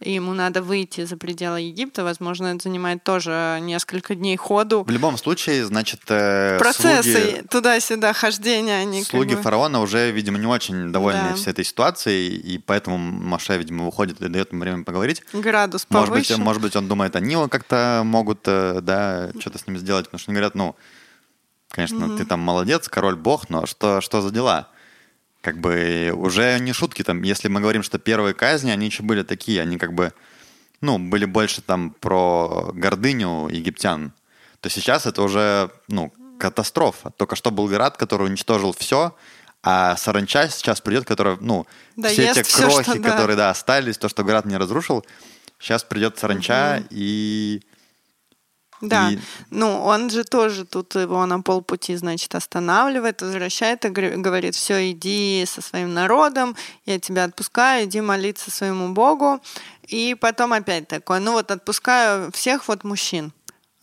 И 0.00 0.12
ему 0.12 0.32
надо 0.34 0.62
выйти 0.62 1.04
за 1.04 1.16
пределы 1.16 1.60
Египта. 1.60 2.04
Возможно, 2.04 2.48
это 2.48 2.62
занимает 2.64 3.02
тоже 3.04 3.58
несколько 3.62 4.14
дней 4.14 4.36
ходу. 4.36 4.84
В 4.86 4.90
любом 4.90 5.16
случае, 5.18 5.64
значит, 5.66 6.00
э, 6.08 6.58
Процессы 6.58 7.12
слуги, 7.12 7.46
туда-сюда, 7.48 8.12
хождения, 8.12 8.76
они 8.78 9.00
как 9.02 9.10
слуги 9.10 9.34
бы- 9.34 9.42
фараона 9.42 9.80
уже, 9.80 10.10
видимо, 10.10 10.38
не 10.38 10.46
очень 10.46 10.63
довольны 10.72 11.30
Да. 11.30 11.34
всей 11.34 11.50
этой 11.50 11.64
ситуацией, 11.64 12.36
и 12.36 12.58
поэтому 12.58 12.98
Маше, 12.98 13.56
видимо, 13.56 13.84
выходит 13.84 14.20
и 14.20 14.28
дает 14.28 14.52
ему 14.52 14.62
время 14.62 14.84
поговорить. 14.84 15.22
Градус 15.32 15.86
Может 15.90 16.10
быть, 16.12 16.28
повыше. 16.28 16.42
может 16.42 16.62
быть, 16.62 16.76
он 16.76 16.88
думает, 16.88 17.16
они 17.16 17.32
его 17.32 17.48
как-то 17.48 18.02
могут, 18.04 18.40
э, 18.46 18.80
да, 18.82 19.30
что-то 19.40 19.58
с 19.58 19.66
ним 19.66 19.78
сделать, 19.78 20.06
потому 20.06 20.18
что 20.18 20.30
они 20.30 20.36
говорят, 20.36 20.54
ну, 20.54 20.76
конечно, 21.70 22.16
ты 22.16 22.24
там 22.24 22.40
молодец, 22.40 22.88
король 22.88 23.16
бог, 23.16 23.50
но 23.50 23.66
что, 23.66 24.00
что 24.00 24.20
за 24.20 24.30
дела? 24.30 24.68
Как 25.40 25.58
бы 25.58 26.12
уже 26.14 26.58
не 26.60 26.72
шутки 26.72 27.02
там, 27.02 27.22
если 27.22 27.48
мы 27.48 27.60
говорим, 27.60 27.82
что 27.82 27.98
первые 27.98 28.34
казни, 28.34 28.70
они 28.70 28.86
еще 28.86 29.02
были 29.02 29.22
такие, 29.22 29.60
они 29.60 29.76
как 29.78 29.92
бы, 29.92 30.12
ну, 30.80 30.98
были 30.98 31.24
больше 31.26 31.60
там 31.62 31.90
про 31.90 32.70
гордыню 32.74 33.48
египтян, 33.48 34.12
то 34.60 34.70
сейчас 34.70 35.04
это 35.06 35.22
уже, 35.22 35.70
ну, 35.88 36.12
катастрофа. 36.38 37.10
Только 37.10 37.36
что 37.36 37.50
был 37.50 37.68
град, 37.68 37.96
который 37.96 38.26
уничтожил 38.26 38.72
все, 38.72 39.14
а 39.64 39.96
саранча 39.96 40.48
сейчас 40.50 40.80
придет, 40.82 41.06
которая, 41.06 41.38
ну, 41.40 41.66
Да 41.96 42.10
все 42.10 42.34
те 42.34 42.42
всё, 42.42 42.68
крохи, 42.68 42.82
что, 42.90 42.98
да. 43.00 43.10
которые, 43.10 43.36
да, 43.36 43.50
остались, 43.50 43.96
то, 43.96 44.08
что 44.10 44.22
град 44.22 44.44
не 44.44 44.58
разрушил, 44.58 45.04
сейчас 45.58 45.82
придет 45.82 46.18
саранча 46.18 46.84
и... 46.90 47.62
Да, 48.80 49.10
И- 49.10 49.18
ну 49.50 49.82
он 49.82 50.10
же 50.10 50.24
тоже 50.24 50.66
тут 50.66 50.94
его 50.96 51.24
на 51.24 51.40
полпути, 51.40 51.96
значит, 51.96 52.34
останавливает, 52.34 53.22
возвращает 53.22 53.84
и 53.86 53.88
говорит, 53.88 54.54
все, 54.54 54.90
иди 54.90 55.44
со 55.46 55.62
своим 55.62 55.94
народом, 55.94 56.54
я 56.84 56.98
тебя 56.98 57.24
отпускаю, 57.24 57.86
иди 57.86 58.02
молиться 58.02 58.50
своему 58.50 58.90
Богу. 58.92 59.40
И 59.86 60.14
потом 60.14 60.52
опять 60.52 60.88
такое, 60.88 61.20
ну 61.20 61.32
вот 61.32 61.50
отпускаю 61.50 62.30
всех 62.32 62.68
вот 62.68 62.84
мужчин. 62.84 63.32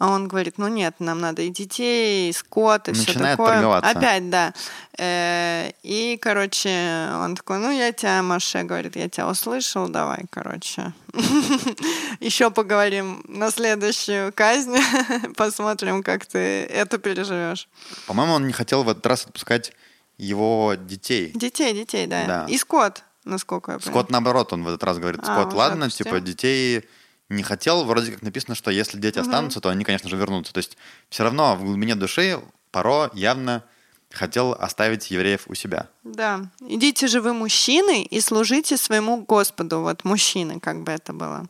А 0.01 0.07
он 0.09 0.27
говорит, 0.27 0.57
ну 0.57 0.67
нет, 0.67 0.95
нам 0.97 1.19
надо 1.19 1.43
и 1.43 1.49
детей, 1.49 2.31
и 2.31 2.33
скот, 2.33 2.89
и 2.89 2.93
все 2.93 3.11
Начинает 3.11 3.37
такое. 3.37 3.53
торговаться. 3.53 3.91
Опять, 3.91 4.29
да. 4.31 4.53
Э, 4.97 5.69
И, 5.83 6.17
короче, 6.19 7.07
он 7.23 7.35
такой, 7.35 7.59
ну 7.59 7.69
я 7.69 7.91
тебя, 7.91 8.23
Маше, 8.23 8.63
говорит, 8.63 8.95
я 8.95 9.07
тебя 9.09 9.29
услышал, 9.29 9.87
давай, 9.87 10.25
короче. 10.31 10.93
Еще 12.19 12.49
поговорим 12.49 13.23
на 13.27 13.51
следующую 13.51 14.33
казнь, 14.33 14.75
посмотрим, 15.37 16.01
как 16.01 16.25
ты 16.25 16.63
это 16.63 16.97
переживешь. 16.97 17.69
По-моему, 18.07 18.33
он 18.33 18.47
не 18.47 18.53
хотел 18.53 18.83
в 18.83 18.89
этот 18.89 19.05
раз 19.05 19.25
отпускать 19.25 19.71
его 20.17 20.73
детей. 20.79 21.31
Детей, 21.35 21.73
детей, 21.75 22.07
да. 22.07 22.25
Да. 22.25 22.45
И 22.49 22.57
скот, 22.57 23.03
насколько 23.23 23.73
я 23.73 23.77
понимаю. 23.77 23.93
Скотт, 23.99 24.09
наоборот, 24.09 24.51
он 24.51 24.63
в 24.63 24.67
этот 24.67 24.83
раз 24.83 24.97
говорит, 24.97 25.21
А, 25.21 25.25
Скотт, 25.25 25.47
уже 25.49 25.57
ладно, 25.57 25.91
типа, 25.91 26.19
детей 26.21 26.89
не 27.31 27.43
хотел. 27.43 27.83
Вроде 27.85 28.11
как 28.11 28.21
написано, 28.21 28.55
что 28.55 28.71
если 28.71 28.97
дети 28.97 29.19
останутся, 29.19 29.59
то 29.59 29.69
они, 29.69 29.83
конечно 29.83 30.09
же, 30.09 30.17
вернутся. 30.17 30.53
То 30.53 30.59
есть 30.59 30.77
все 31.09 31.23
равно 31.23 31.55
в 31.55 31.63
глубине 31.63 31.95
души 31.95 32.39
Паро 32.71 33.09
явно 33.13 33.63
хотел 34.11 34.51
оставить 34.53 35.11
евреев 35.11 35.43
у 35.47 35.55
себя. 35.55 35.87
Да. 36.03 36.49
Идите 36.59 37.07
же 37.07 37.21
вы, 37.21 37.33
мужчины, 37.33 38.03
и 38.03 38.21
служите 38.21 38.77
своему 38.77 39.23
Господу. 39.25 39.79
Вот 39.79 40.03
мужчины, 40.03 40.59
как 40.59 40.83
бы 40.83 40.91
это 40.91 41.13
было. 41.13 41.45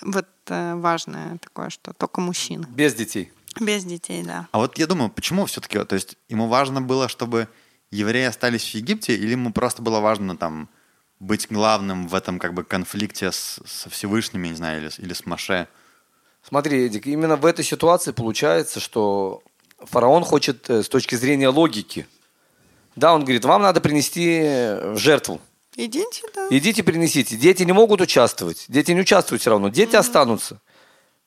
Вот 0.00 0.28
э, 0.48 0.74
важное 0.74 1.38
такое, 1.38 1.70
что 1.70 1.92
только 1.92 2.20
мужчины. 2.20 2.66
Без 2.68 2.94
детей. 2.94 3.32
Без 3.60 3.84
детей, 3.84 4.22
да. 4.22 4.48
А 4.52 4.58
вот 4.58 4.78
я 4.78 4.86
думаю, 4.86 5.10
почему 5.10 5.46
все-таки, 5.46 5.82
то 5.84 5.94
есть 5.94 6.16
ему 6.28 6.48
важно 6.48 6.82
было, 6.82 7.08
чтобы 7.08 7.48
евреи 7.90 8.24
остались 8.24 8.70
в 8.70 8.74
Египте, 8.74 9.14
или 9.14 9.30
ему 9.30 9.52
просто 9.52 9.82
было 9.82 10.00
важно 10.00 10.36
там 10.36 10.68
быть 11.20 11.46
главным 11.50 12.08
в 12.08 12.14
этом 12.14 12.38
как 12.38 12.54
бы 12.54 12.64
конфликте 12.64 13.32
с, 13.32 13.60
со 13.66 13.88
Всевышними, 13.90 14.48
не 14.48 14.54
знаю, 14.54 14.80
или, 14.80 14.88
с- 14.88 14.98
или 14.98 15.12
с 15.12 15.26
Маше? 15.26 15.68
Смотри, 16.46 16.86
Эдик, 16.86 17.06
именно 17.06 17.36
в 17.36 17.46
этой 17.46 17.64
ситуации 17.64 18.12
получается, 18.12 18.80
что 18.80 19.42
фараон 19.78 20.24
хочет 20.24 20.68
э, 20.68 20.82
с 20.82 20.88
точки 20.88 21.14
зрения 21.14 21.48
логики. 21.48 22.06
Да, 22.96 23.14
он 23.14 23.22
говорит, 23.22 23.44
вам 23.44 23.62
надо 23.62 23.80
принести 23.80 24.40
э, 24.44 24.94
жертву. 24.96 25.40
Идите, 25.76 26.22
да. 26.34 26.46
Идите 26.50 26.82
принесите. 26.82 27.36
Дети 27.36 27.62
не 27.64 27.72
могут 27.72 28.00
участвовать. 28.00 28.66
Дети 28.68 28.92
не 28.92 29.00
участвуют 29.00 29.40
все 29.40 29.50
равно. 29.50 29.68
Дети 29.70 29.96
останутся. 29.96 30.60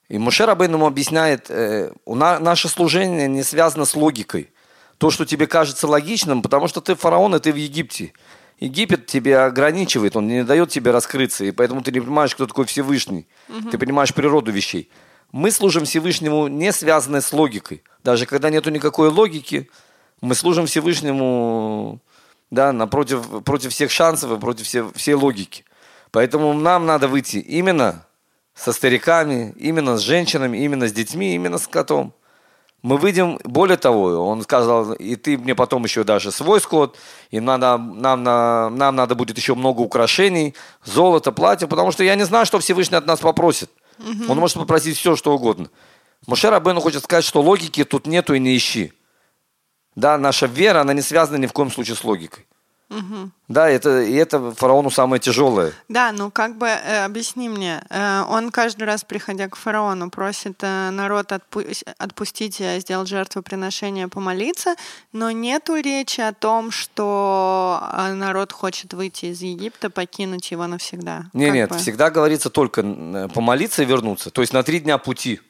И 0.07 0.17
Муше 0.17 0.45
Рабейн 0.45 0.73
ему 0.73 0.85
объясняет, 0.85 1.47
э, 1.49 1.91
у 2.05 2.15
на- 2.15 2.39
наше 2.39 2.69
служение 2.69 3.27
не 3.27 3.43
связано 3.43 3.83
с 3.85 3.95
логикой. 3.95 4.51
То, 4.99 5.09
что 5.11 5.25
тебе 5.25 5.47
кажется 5.47 5.85
логичным, 5.87 6.41
потому 6.41 6.67
что 6.67 6.79
ты 6.79 6.95
фараон, 6.95 7.35
и 7.35 7.39
ты 7.39 7.51
в 7.51 7.55
Египте. 7.57 8.13
Египет 8.59 9.05
тебя 9.05 9.45
ограничивает, 9.45 10.15
он 10.15 10.27
не 10.27 10.43
дает 10.43 10.69
тебе 10.69 10.91
раскрыться, 10.91 11.45
и 11.45 11.51
поэтому 11.51 11.81
ты 11.83 11.91
не 11.91 11.99
понимаешь, 11.99 12.33
кто 12.33 12.47
такой 12.47 12.65
Всевышний. 12.65 13.27
Ты 13.71 13.77
понимаешь 13.77 14.13
природу 14.13 14.51
вещей. 14.51 14.89
Мы 15.31 15.51
служим 15.51 15.85
Всевышнему 15.85 16.47
не 16.47 16.71
связанной 16.71 17.21
с 17.21 17.31
логикой. 17.33 17.83
Даже 18.03 18.25
когда 18.25 18.49
нету 18.49 18.71
никакой 18.71 19.09
логики, 19.09 19.69
мы 20.21 20.33
служим 20.33 20.65
Всевышнему 20.65 22.01
да, 22.49 22.71
напротив, 22.71 23.43
против 23.43 23.71
всех 23.73 23.91
шансов 23.91 24.31
и 24.31 24.39
против 24.39 24.65
все- 24.65 24.91
всей 24.95 25.13
логики. 25.13 25.65
Поэтому 26.11 26.53
нам 26.53 26.85
надо 26.85 27.07
выйти 27.07 27.37
именно 27.37 28.05
со 28.55 28.71
стариками, 28.71 29.53
именно 29.57 29.97
с 29.97 30.01
женщинами, 30.01 30.57
именно 30.57 30.87
с 30.87 30.93
детьми, 30.93 31.35
именно 31.35 31.57
с 31.57 31.67
котом. 31.67 32.13
Мы 32.83 32.97
выйдем, 32.97 33.39
более 33.43 33.77
того, 33.77 34.27
он 34.29 34.43
сказал, 34.43 34.93
и 34.93 35.15
ты 35.15 35.37
мне 35.37 35.55
потом 35.55 35.83
еще 35.83 36.03
даже 36.03 36.31
свой 36.31 36.61
скот, 36.61 36.95
и 37.31 37.39
надо, 37.39 37.77
нам, 37.77 38.23
на- 38.23 38.69
нам 38.69 38.95
надо 38.95 39.15
будет 39.15 39.35
еще 39.37 39.55
много 39.55 39.81
украшений, 39.81 40.53
золото, 40.85 41.31
платье, 41.31 41.67
потому 41.67 41.91
что 41.91 42.03
я 42.03 42.15
не 42.15 42.23
знаю, 42.25 42.45
что 42.45 42.59
Всевышний 42.59 42.97
от 42.97 43.07
нас 43.07 43.19
попросит. 43.19 43.69
Он 44.29 44.37
может 44.37 44.57
попросить 44.57 44.95
все, 44.97 45.15
что 45.15 45.33
угодно. 45.33 45.69
Мушер 46.27 46.53
Абену 46.53 46.79
хочет 46.81 47.03
сказать, 47.03 47.25
что 47.25 47.41
логики 47.41 47.83
тут 47.83 48.05
нету 48.05 48.35
и 48.35 48.39
не 48.39 48.55
ищи. 48.55 48.93
Да, 49.95 50.17
наша 50.19 50.45
вера, 50.45 50.81
она 50.81 50.93
не 50.93 51.01
связана 51.01 51.37
ни 51.37 51.47
в 51.47 51.53
коем 51.53 51.71
случае 51.71 51.95
с 51.95 52.03
логикой. 52.03 52.45
Да, 53.47 53.69
это, 53.69 54.01
и 54.01 54.13
это 54.13 54.51
фараону 54.51 54.89
самое 54.89 55.19
тяжелое. 55.21 55.73
Да, 55.89 56.11
ну 56.11 56.31
как 56.31 56.57
бы 56.57 56.67
э, 56.67 57.05
объясни 57.05 57.49
мне, 57.49 57.81
э, 57.89 58.23
он 58.29 58.51
каждый 58.51 58.83
раз, 58.83 59.03
приходя 59.03 59.47
к 59.49 59.55
фараону, 59.55 60.09
просит 60.09 60.57
э, 60.61 60.89
народ 60.91 61.31
отпу- 61.31 61.93
отпустить, 61.97 62.55
сделать 62.57 63.07
жертвоприношение, 63.07 64.07
помолиться, 64.07 64.75
но 65.13 65.31
нету 65.31 65.75
речи 65.75 66.21
о 66.21 66.33
том, 66.33 66.71
что 66.71 67.81
э, 67.93 68.13
народ 68.13 68.51
хочет 68.51 68.93
выйти 68.93 69.27
из 69.27 69.41
Египта, 69.41 69.89
покинуть 69.89 70.51
его 70.51 70.67
навсегда. 70.67 71.25
Не, 71.33 71.45
Как 71.47 71.55
нет, 71.55 71.69
бы. 71.69 71.77
всегда 71.77 72.09
говорится 72.09 72.49
только 72.49 72.81
э, 72.81 73.27
помолиться 73.33 73.83
и 73.83 73.85
вернуться. 73.85 74.29
То 74.29 74.41
есть 74.41 74.53
на 74.53 74.63
три 74.63 74.79
дня 74.79 74.97
пути. 74.97 75.41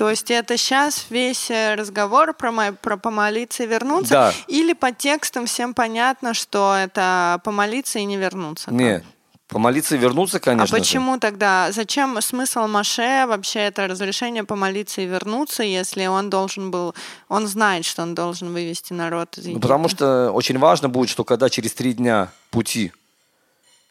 То 0.00 0.08
есть 0.08 0.30
это 0.30 0.56
сейчас 0.56 1.04
весь 1.10 1.50
э, 1.50 1.74
разговор 1.74 2.32
про, 2.32 2.50
мо- 2.50 2.72
про 2.72 2.96
помолиться 2.96 3.64
и 3.64 3.66
вернуться? 3.66 4.14
Да. 4.14 4.32
Или 4.48 4.72
по 4.72 4.92
текстам 4.92 5.44
всем 5.44 5.74
понятно, 5.74 6.32
что 6.32 6.74
это 6.74 7.38
помолиться 7.44 7.98
и 7.98 8.06
не 8.06 8.16
вернуться? 8.16 8.72
Нет, 8.72 9.04
помолиться 9.46 9.96
и 9.96 9.98
вернуться, 9.98 10.40
конечно 10.40 10.64
А 10.64 10.66
же. 10.66 10.72
почему 10.74 11.18
тогда? 11.18 11.70
Зачем 11.70 12.18
смысл 12.22 12.66
Маше 12.66 13.26
вообще 13.28 13.58
это 13.58 13.88
разрешение 13.88 14.42
помолиться 14.44 15.02
и 15.02 15.04
вернуться, 15.04 15.64
если 15.64 16.06
он 16.06 16.30
должен 16.30 16.70
был, 16.70 16.94
он 17.28 17.46
знает, 17.46 17.84
что 17.84 18.00
он 18.00 18.14
должен 18.14 18.54
вывести 18.54 18.94
народ 18.94 19.36
из 19.36 19.44
Ну, 19.44 19.50
Египта? 19.50 19.68
потому 19.68 19.88
что 19.88 20.30
очень 20.32 20.56
важно 20.58 20.88
будет, 20.88 21.10
что 21.10 21.24
когда 21.24 21.50
через 21.50 21.74
три 21.74 21.92
дня 21.92 22.32
пути 22.50 22.90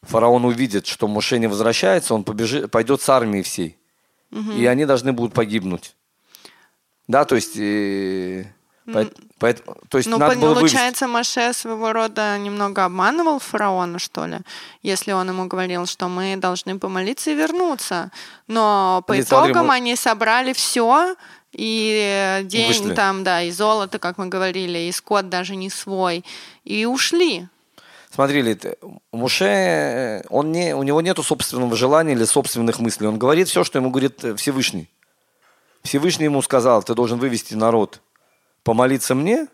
фараон 0.02 0.43
увидит, 0.45 0.88
что 0.88 1.08
Моше 1.08 1.38
не 1.38 1.45
возвращается, 1.45 2.15
он 2.15 2.24
побежит, 2.24 2.72
пойдет 2.72 3.00
с 3.04 3.10
армией 3.10 3.43
всей. 3.43 3.78
И 4.58 4.65
они 4.65 4.86
должны 4.86 5.12
будут 5.13 5.34
погибнуть. 5.36 5.95
Да, 7.10 7.26
то 7.26 7.36
есть... 7.36 7.58
э, 7.58 8.45
поэт- 8.86 9.13
поэт- 9.39 9.63
то 9.89 9.98
есть 9.98 10.08
Ну, 10.10 10.17
надо 10.19 10.36
было 10.36 10.54
вывести. 10.54 10.76
получается, 10.76 11.08
Маше 11.08 11.54
своего 11.54 11.91
рода 11.91 12.38
немного 12.38 12.86
обманывал 12.86 13.39
фараона, 13.39 13.98
что 14.00 14.26
ли, 14.28 14.38
если 14.84 15.12
он 15.12 15.28
ему 15.28 15.48
говорил, 15.48 15.86
что 15.88 16.08
мы 16.08 16.38
должны 16.38 16.78
помолиться 16.80 17.32
и 17.32 17.36
вернуться. 17.36 18.12
Но 18.48 19.04
по 19.08 19.13
Нет, 19.13 19.28
смотри, 19.28 19.52
итогам 19.52 19.67
мы- 19.67 19.74
они 19.76 19.95
собрали 19.95 20.54
все, 20.54 21.15
и 21.52 22.41
день 22.43 22.67
вышли. 22.67 22.93
там, 22.93 23.24
да, 23.24 23.41
и 23.41 23.50
золото, 23.52 23.98
как 23.98 24.19
мы 24.19 24.28
говорили, 24.28 24.78
и 24.78 24.91
скот 24.91 25.30
даже 25.30 25.56
не 25.56 25.69
свой, 25.72 26.24
и 26.63 26.86
ушли. 26.86 27.48
Смотри, 28.13 28.41
Лид, 28.43 28.65
Муше, 29.12 29.45
э, 29.45 30.22
он 30.30 30.52
не, 30.52 30.76
у 30.76 30.84
него 30.84 31.02
нету 31.02 31.24
собственного 31.24 31.76
желания 31.76 32.13
или 32.13 32.26
собственных 32.26 32.80
мыслей. 32.80 33.08
Он 33.08 33.17
говорит 33.17 33.48
все, 33.48 33.63
что 33.63 33.80
ему 33.80 33.89
говорит 33.91 34.24
э, 34.24 34.36
Всевышний. 34.36 34.89
Всевышний 35.84 36.26
ему 36.26 36.42
сказал, 36.42 36.84
ты 36.84 36.94
должен 36.94 37.20
вывести 37.20 37.54
народ, 37.54 38.02
помолиться 38.63 39.15
мне. 39.15 39.48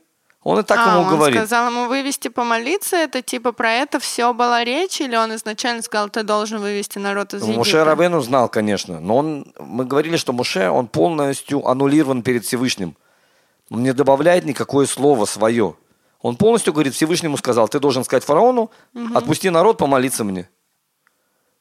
Он 0.43 0.59
и 0.59 0.63
так 0.63 0.77
а, 0.77 0.91
ему 0.91 1.01
он 1.01 1.09
говорит. 1.09 1.37
сказал 1.39 1.71
ему 1.71 1.87
вывести 1.87 2.27
помолиться, 2.27 2.97
это 2.97 3.23
типа 3.23 3.51
про 3.51 3.71
это 3.71 3.99
все 3.99 4.31
была 4.31 4.63
речь, 4.63 5.01
или 5.01 5.15
он 5.15 5.33
изначально 5.33 5.81
сказал, 5.81 6.09
ты 6.09 6.21
должен 6.21 6.59
вывести 6.59 6.99
народ 6.99 7.33
из 7.33 7.41
Египта? 7.41 7.57
Муше 7.57 7.83
Рабену 7.83 8.21
знал, 8.21 8.47
конечно, 8.47 8.99
но 8.99 9.17
он, 9.17 9.53
мы 9.59 9.85
говорили, 9.85 10.17
что 10.17 10.33
Муше, 10.33 10.69
он 10.69 10.87
полностью 10.87 11.67
аннулирован 11.67 12.21
перед 12.21 12.45
Всевышним. 12.45 12.95
Он 13.71 13.81
не 13.81 13.91
добавляет 13.91 14.45
никакое 14.45 14.85
слово 14.85 15.25
свое. 15.25 15.75
Он 16.21 16.35
полностью 16.35 16.73
говорит, 16.73 16.93
Всевышнему 16.93 17.37
сказал, 17.37 17.67
ты 17.67 17.79
должен 17.79 18.03
сказать 18.03 18.23
фараону, 18.23 18.69
отпусти 19.15 19.49
народ, 19.49 19.79
помолиться 19.79 20.23
мне. 20.23 20.47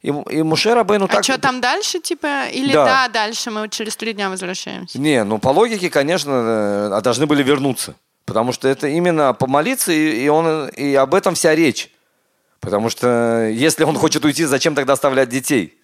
И, 0.04 0.08
и 0.08 0.42
Муше 0.42 0.74
Рабену 0.74 1.06
А 1.06 1.08
так... 1.08 1.24
что 1.24 1.38
там 1.38 1.62
дальше, 1.62 1.98
типа? 1.98 2.48
Или 2.48 2.74
Да. 2.74 2.84
да. 2.84 3.08
дальше 3.08 3.50
мы 3.50 3.70
через 3.70 3.96
три 3.96 4.12
дня 4.12 4.28
возвращаемся? 4.28 5.00
Не, 5.00 5.24
ну 5.24 5.38
по 5.38 5.48
логике, 5.48 5.88
конечно, 5.88 6.90
э, 6.92 7.00
должны 7.00 7.24
были 7.26 7.42
вернуться. 7.42 7.94
Потому 8.26 8.52
что 8.52 8.68
это 8.68 8.86
именно 8.86 9.32
помолиться, 9.32 9.92
и, 9.92 10.24
и, 10.24 10.28
он, 10.28 10.68
и 10.68 10.94
об 10.94 11.14
этом 11.14 11.34
вся 11.34 11.54
речь. 11.54 11.90
Потому 12.60 12.90
что 12.90 13.48
если 13.50 13.84
он 13.84 13.96
хочет 13.96 14.22
уйти, 14.26 14.44
зачем 14.44 14.74
тогда 14.74 14.92
оставлять 14.92 15.30
детей? 15.30 15.78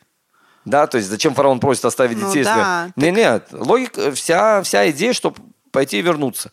Да, 0.66 0.86
то 0.86 0.98
есть 0.98 1.08
зачем 1.08 1.32
фараон 1.32 1.58
просит 1.58 1.86
оставить 1.86 2.18
Ну 2.18 2.28
детей? 2.28 2.44
да, 2.44 2.90
если... 2.96 3.10
Нет, 3.10 3.16
нет, 3.16 3.66
логика, 3.66 4.12
вся, 4.12 4.62
вся 4.62 4.90
идея, 4.90 5.14
чтобы 5.14 5.36
пойти 5.72 5.98
и 5.98 6.02
вернуться. 6.02 6.52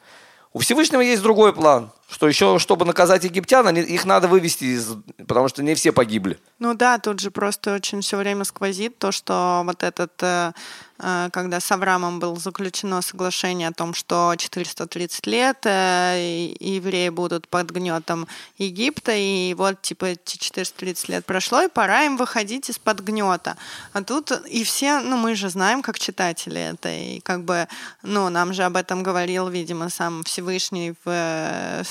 У 0.54 0.60
Всевышнего 0.60 1.02
есть 1.02 1.22
другой 1.22 1.52
план, 1.52 1.92
что 2.10 2.28
еще, 2.28 2.58
чтобы 2.58 2.86
наказать 2.86 3.26
египтян, 3.26 3.68
они, 3.68 3.82
их 3.82 4.06
надо 4.06 4.28
вывести, 4.28 4.64
из, 4.64 4.88
потому 5.28 5.50
что 5.50 5.62
не 5.62 5.76
все 5.76 5.92
погибли. 5.92 6.40
Ну 6.60 6.74
да, 6.74 7.00
тут 7.00 7.20
же 7.20 7.32
просто 7.32 7.76
очень 7.76 8.02
все 8.02 8.18
время 8.18 8.46
сквозит 8.46 8.98
то, 8.98 9.12
что 9.12 9.62
вот 9.66 9.84
этот, 9.84 10.14
э, 10.22 10.54
э, 11.00 11.30
когда 11.34 11.60
с 11.60 11.70
Авраамом 11.70 12.20
было 12.20 12.38
заключено 12.38 13.02
соглашение 13.02 13.68
о 13.68 13.74
том, 13.74 13.94
что 13.94 14.34
430 14.38 15.28
лет 15.28 15.58
э, 15.66 16.18
и 16.18 16.76
евреи 16.76 17.10
будут 17.10 17.50
под 17.50 17.72
гнетом 17.72 18.26
Египта, 18.58 19.12
и 19.14 19.54
вот 19.54 19.82
типа 19.82 20.06
эти 20.06 20.38
430 20.38 21.10
лет 21.10 21.26
прошло, 21.26 21.62
и 21.62 21.68
пора 21.68 22.04
им 22.06 22.16
выходить 22.16 22.70
из-под 22.70 23.02
гнета. 23.02 23.58
А 23.92 24.02
тут 24.02 24.32
и 24.48 24.64
все, 24.64 25.02
ну 25.02 25.18
мы 25.18 25.36
же 25.36 25.50
знаем, 25.50 25.82
как 25.82 26.00
читатели 26.00 26.62
это, 26.62 26.90
и 26.90 27.20
как 27.20 27.44
бы, 27.44 27.68
ну 28.02 28.30
нам 28.30 28.54
же 28.54 28.64
об 28.64 28.78
этом 28.78 29.04
говорил, 29.04 29.50
видимо, 29.50 29.90
сам 29.90 30.24
Всевышний 30.24 30.94
в, 31.04 31.08
э, 31.08 31.84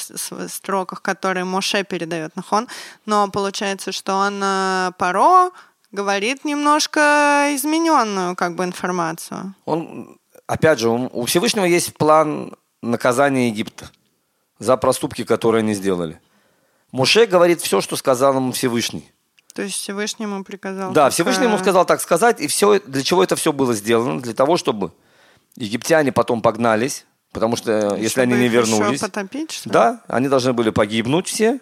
строках, 0.49 1.03
которые 1.03 1.45
Моше 1.45 1.85
передает 1.85 2.37
Нахон, 2.37 2.69
но 3.07 3.29
получается, 3.29 3.92
что 3.92 4.14
он 4.14 4.40
э, 4.42 4.92
Паро 4.99 5.51
говорит 5.92 6.45
немножко 6.45 7.49
измененную 7.55 8.37
как 8.37 8.55
бы 8.55 8.64
информацию. 8.64 9.55
Он, 9.64 10.19
опять 10.47 10.79
же, 10.79 10.88
у 10.88 11.09
у 11.12 11.25
Всевышнего 11.25 11.64
есть 11.64 11.97
план 11.97 12.55
наказания 12.83 13.49
Египта 13.49 13.90
за 14.59 14.77
проступки, 14.77 15.25
которые 15.25 15.61
они 15.61 15.75
сделали. 15.75 16.21
Муше 16.92 17.27
говорит 17.27 17.61
все, 17.61 17.81
что 17.81 17.97
сказал 17.97 18.37
ему 18.37 18.53
Всевышний. 18.53 19.11
То 19.55 19.62
есть 19.62 19.77
Всевышнему 19.77 20.45
приказал. 20.45 20.92
Да, 20.92 21.05
так, 21.05 21.14
Всевышний 21.14 21.47
ему 21.47 21.59
сказал 21.59 21.85
так 21.87 22.01
сказать, 22.01 22.40
и 22.40 22.47
все, 22.47 22.79
для 22.81 23.03
чего 23.03 23.25
это 23.25 23.37
все 23.37 23.53
было 23.53 23.75
сделано? 23.75 24.21
Для 24.21 24.35
того, 24.35 24.57
чтобы 24.57 24.92
египтяне 25.57 26.12
потом 26.12 26.42
погнались, 26.42 27.07
потому 27.37 27.55
что 27.57 27.70
э, 27.96 28.01
если 28.01 28.22
они 28.22 28.33
чтобы 28.33 28.42
не 28.42 28.49
вернулись, 28.49 29.01
потопить, 29.01 29.53
что 29.53 29.68
ли? 29.68 29.72
да, 29.75 30.03
они 30.09 30.29
должны 30.29 30.55
были 30.55 30.70
погибнуть 30.70 31.29
все, 31.29 31.61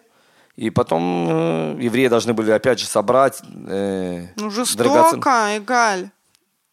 и 0.54 0.70
потом 0.70 1.26
э, 1.28 1.78
евреи 1.82 2.06
должны 2.06 2.32
были 2.32 2.52
опять 2.52 2.78
же 2.78 2.86
собрать 2.86 3.40
э, 3.42 4.28
Ну, 4.36 4.48
драгоцен- 4.48 4.54
жестоко, 4.54 5.56
Эгаль. 5.56 6.10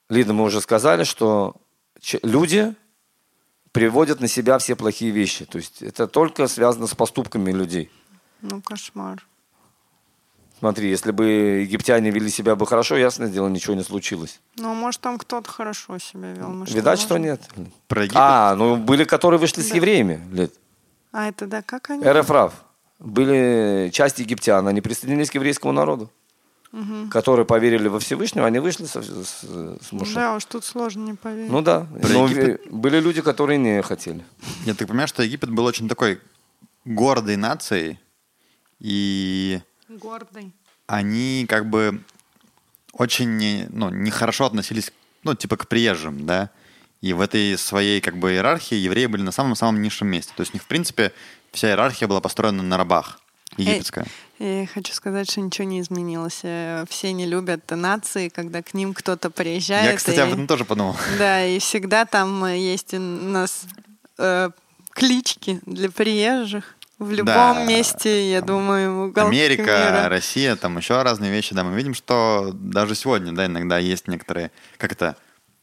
Лида, 0.09 0.33
мы 0.33 0.43
уже 0.43 0.61
сказали, 0.61 1.03
что 1.03 1.55
люди 2.21 2.75
приводят 3.71 4.19
на 4.19 4.27
себя 4.27 4.57
все 4.59 4.75
плохие 4.75 5.11
вещи. 5.11 5.45
То 5.45 5.57
есть 5.57 5.81
это 5.81 6.07
только 6.07 6.47
связано 6.47 6.85
с 6.85 6.93
поступками 6.93 7.51
людей. 7.51 7.89
Ну, 8.41 8.61
кошмар. 8.61 9.25
Смотри, 10.61 10.89
если 10.91 11.09
бы 11.09 11.25
египтяне 11.25 12.11
вели 12.11 12.29
себя 12.29 12.55
бы 12.55 12.67
хорошо, 12.67 12.95
ясно 12.95 13.27
дело, 13.27 13.47
ничего 13.49 13.73
не 13.73 13.81
случилось. 13.83 14.39
Ну, 14.57 14.75
может, 14.75 15.01
там 15.01 15.17
кто-то 15.17 15.49
хорошо 15.49 15.97
себя 15.97 16.33
вел. 16.33 16.49
мы 16.49 16.67
Видать, 16.67 16.99
что 16.99 17.17
нет. 17.17 17.41
Про 17.87 18.03
Египет. 18.03 18.21
А, 18.21 18.53
ну 18.55 18.75
были, 18.75 19.03
которые 19.03 19.39
вышли 19.39 19.61
с 19.61 19.69
Да. 19.71 19.75
евреями, 19.77 20.21
Лид. 20.31 20.53
А 21.11 21.27
это 21.29 21.47
да, 21.47 21.63
как 21.63 21.89
они? 21.89 22.05
РФ 22.05 22.29
Были 22.99 23.89
часть 23.91 24.19
египтян, 24.19 24.67
они 24.67 24.81
присоединились 24.81 25.31
к 25.31 25.33
еврейскому 25.33 25.73
народу, 25.73 26.11
которые 27.09 27.47
поверили 27.47 27.87
во 27.87 27.99
Всевышнего, 27.99 28.45
они 28.45 28.59
вышли 28.59 28.85
со- 28.85 29.01
с, 29.01 29.41
с 29.41 29.91
Моше. 29.91 30.13
Да, 30.13 30.35
уж 30.35 30.45
тут 30.45 30.63
сложно 30.63 31.05
не 31.05 31.13
поверить. 31.15 31.49
Ну 31.51 31.63
да, 31.63 31.87
Про 32.03 32.09
но 32.09 32.27
Египет. 32.27 32.61
были 32.71 32.99
люди, 32.99 33.23
которые 33.23 33.57
не 33.57 33.81
хотели. 33.81 34.23
Я 34.65 34.75
так 34.75 34.87
понимаю, 34.87 35.07
что 35.07 35.23
Египет 35.23 35.49
был 35.49 35.65
очень 35.65 35.89
такой 35.89 36.21
гордой 36.85 37.35
нацией, 37.35 37.99
и 38.79 39.59
Гордый. 39.97 40.51
они 40.87 41.45
как 41.47 41.69
бы 41.69 42.01
очень 42.93 43.37
не- 43.37 43.67
ну, 43.69 43.89
нехорошо 43.89 44.45
относились, 44.45 44.91
ну, 45.23 45.33
типа 45.35 45.57
к 45.57 45.67
приезжим, 45.67 46.25
да. 46.25 46.49
И 47.01 47.13
в 47.13 47.21
этой 47.21 47.57
своей 47.57 47.99
как 48.01 48.17
бы 48.17 48.31
иерархии 48.33 48.75
евреи 48.75 49.07
были 49.07 49.21
на 49.23 49.31
самом-самом 49.31 49.81
низшем 49.81 50.07
месте. 50.09 50.33
То 50.35 50.41
есть 50.41 50.53
у 50.53 50.55
них, 50.57 50.63
в 50.63 50.67
принципе, 50.67 51.13
вся 51.51 51.69
иерархия 51.69 52.07
была 52.07 52.19
построена 52.21 52.61
на 52.63 52.77
рабах. 52.77 53.19
Египетская. 53.57 54.05
Я 54.39 54.65
хочу 54.67 54.93
сказать, 54.93 55.29
что 55.29 55.41
ничего 55.41 55.67
не 55.67 55.81
изменилось. 55.81 56.39
Э, 56.43 56.85
Все 56.89 57.11
не 57.11 57.25
любят 57.25 57.69
нации, 57.69 58.29
когда 58.29 58.61
к 58.61 58.73
ним 58.73 58.93
кто-то 58.93 59.29
приезжает. 59.29 59.91
Я, 59.91 59.97
кстати, 59.97 60.17
и- 60.17 60.21
об 60.21 60.29
этом 60.29 60.47
тоже 60.47 60.63
подумал. 60.63 60.95
Да, 61.17 61.45
и 61.45 61.59
всегда 61.59 62.05
там 62.05 62.45
э, 62.45 62.57
есть 62.57 62.93
у 62.93 62.99
нас 62.99 63.63
э, 64.17 64.51
клички 64.91 65.59
для 65.65 65.89
приезжих. 65.91 66.75
В 67.01 67.11
любом 67.13 67.25
Да. 67.55 67.65
месте, 67.65 68.29
я 68.31 68.41
думаю, 68.43 69.07
уголке 69.07 69.27
Америка, 69.27 69.63
мира. 69.63 70.07
Россия, 70.07 70.55
там 70.55 70.77
еще 70.77 71.01
разные 71.01 71.31
вещи, 71.31 71.55
да, 71.55 71.63
мы 71.63 71.75
видим, 71.75 71.95
что 71.95 72.51
даже 72.53 72.93
сегодня, 72.93 73.31
да, 73.31 73.47
иногда 73.47 73.79
есть 73.79 74.07
некоторые, 74.07 74.51
как 74.77 74.91
это, 74.91 75.15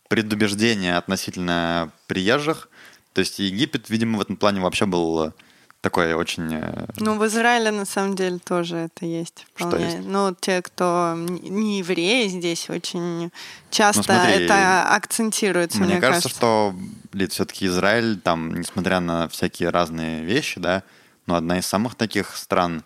предубеждения 0.08 0.96
относительно 0.96 1.92
приезжих. 2.08 2.68
То 3.12 3.20
есть 3.20 3.38
Египет, 3.38 3.88
видимо, 3.88 4.18
в 4.18 4.20
этом 4.22 4.36
плане 4.36 4.60
вообще 4.60 4.84
был 4.86 5.32
такой 5.80 6.12
очень... 6.14 6.54
э, 6.54 6.86
Ну, 6.96 7.16
в 7.16 7.24
Израиле 7.28 7.70
на 7.70 7.84
самом 7.84 8.16
деле 8.16 8.40
тоже 8.40 8.76
это 8.76 9.06
есть. 9.06 9.46
Что 9.54 9.68
Вполне. 9.68 9.84
есть? 9.84 9.98
Ну, 10.02 10.34
те, 10.40 10.60
кто 10.60 11.14
не 11.16 11.78
евреи 11.78 12.26
здесь, 12.26 12.68
очень 12.68 13.30
часто 13.70 13.98
Ну, 14.00 14.02
смотри, 14.02 14.44
это 14.44 14.88
акцентируется, 14.92 15.78
Мне, 15.78 15.92
мне, 15.92 16.00
кажется, 16.00 16.28
что, 16.28 16.74
Лид, 17.12 17.32
все-таки 17.32 17.66
Израиль, 17.66 18.18
там, 18.18 18.54
несмотря 18.58 18.98
на 18.98 19.28
всякие 19.28 19.70
разные 19.70 20.24
вещи, 20.24 20.58
да, 20.58 20.82
но 21.28 21.36
одна 21.36 21.58
из 21.58 21.66
самых 21.66 21.94
таких 21.94 22.36
стран 22.36 22.82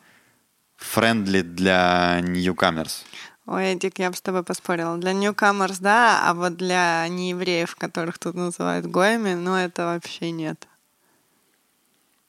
friendly 0.76 1.40
для 1.42 2.20
newcomers. 2.20 3.04
Ой, 3.46 3.72
Эдик, 3.72 3.98
я 3.98 4.10
бы 4.10 4.16
с 4.16 4.20
тобой 4.20 4.42
поспорила. 4.42 4.96
Для 4.98 5.12
newcomers, 5.12 5.78
да, 5.78 6.28
а 6.28 6.34
вот 6.34 6.56
для 6.56 7.06
неевреев, 7.08 7.74
которых 7.76 8.18
тут 8.18 8.34
называют 8.34 8.86
гоями, 8.86 9.34
ну, 9.34 9.56
это 9.56 9.86
вообще 9.86 10.30
нет. 10.30 10.68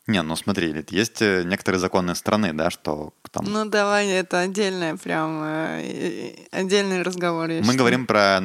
Не, 0.05 0.21
ну 0.21 0.35
смотри, 0.35 0.85
есть 0.89 1.21
э, 1.21 1.43
некоторые 1.43 1.79
законы 1.79 2.13
страны, 2.15 2.51
да, 2.51 2.69
что 2.69 3.13
там... 3.31 3.45
Ну, 3.45 3.65
давай, 3.65 4.07
это 4.07 4.39
отдельное 4.39 4.97
прям, 4.97 5.41
э, 5.43 6.35
отдельный 6.51 7.03
разговор. 7.03 7.47
Мы 7.47 7.61
считаю. 7.61 7.77
говорим 7.77 8.05
про 8.05 8.41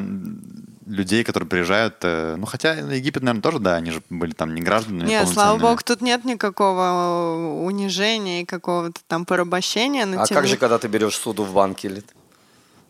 людей, 0.88 1.24
которые 1.24 1.48
приезжают, 1.48 1.96
э, 2.03 2.37
ну 2.37 2.46
хотя 2.46 2.74
Египет, 2.74 3.22
наверное, 3.22 3.42
тоже, 3.42 3.59
да, 3.59 3.77
они 3.77 3.90
же 3.90 4.03
были 4.11 4.33
там 4.33 4.55
не 4.55 4.62
гражданами. 4.62 5.09
Нет, 5.09 5.29
слава 5.29 5.59
богу, 5.59 5.81
тут 5.85 6.01
нет 6.01 6.24
никакого 6.24 7.62
унижения 7.62 8.42
и 8.42 8.44
какого-то 8.44 9.01
там 9.07 9.24
порабощения. 9.24 10.07
а 10.20 10.27
как 10.27 10.46
же, 10.46 10.57
когда 10.57 10.79
ты 10.79 10.88
берешь 10.88 11.16
суду 11.16 11.44
в 11.44 11.53
банке 11.53 11.88
или 11.88 12.03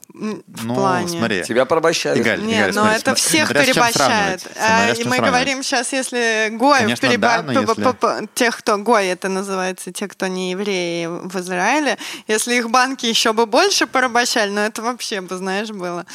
в 0.09 0.65
ну, 0.65 0.75
плане. 0.75 1.09
Смотри. 1.09 1.43
Тебя 1.43 1.67
порабощают. 1.67 2.19
Игаль, 2.19 2.41
Нет, 2.41 2.71
Игаль, 2.71 2.75
но 2.75 2.83
смотри, 2.83 2.99
это 2.99 3.15
всех 3.15 3.49
порабощает. 3.49 4.47
А, 4.59 4.91
и 4.93 5.05
мы 5.05 5.19
говорим 5.19 5.63
сейчас, 5.63 5.93
если 5.93 6.49
Гой 6.53 6.81
Конечно, 6.81 7.09
переба... 7.09 7.43
да, 7.43 7.53
если... 7.53 8.27
тех, 8.35 8.57
кто 8.57 8.79
Гой, 8.79 9.07
это 9.09 9.29
называется, 9.29 9.93
те, 9.93 10.09
кто 10.09 10.27
не 10.27 10.53
евреи 10.53 11.07
в 11.07 11.37
Израиле, 11.41 11.99
если 12.27 12.55
их 12.55 12.71
банки 12.71 13.05
еще 13.05 13.35
бы 13.35 13.45
больше 13.45 13.87
порабощали, 13.87 14.51
ну 14.51 14.61
это 14.61 14.81
вообще 14.81 15.21
бы, 15.21 15.37
знаешь, 15.37 15.69
было. 15.69 16.07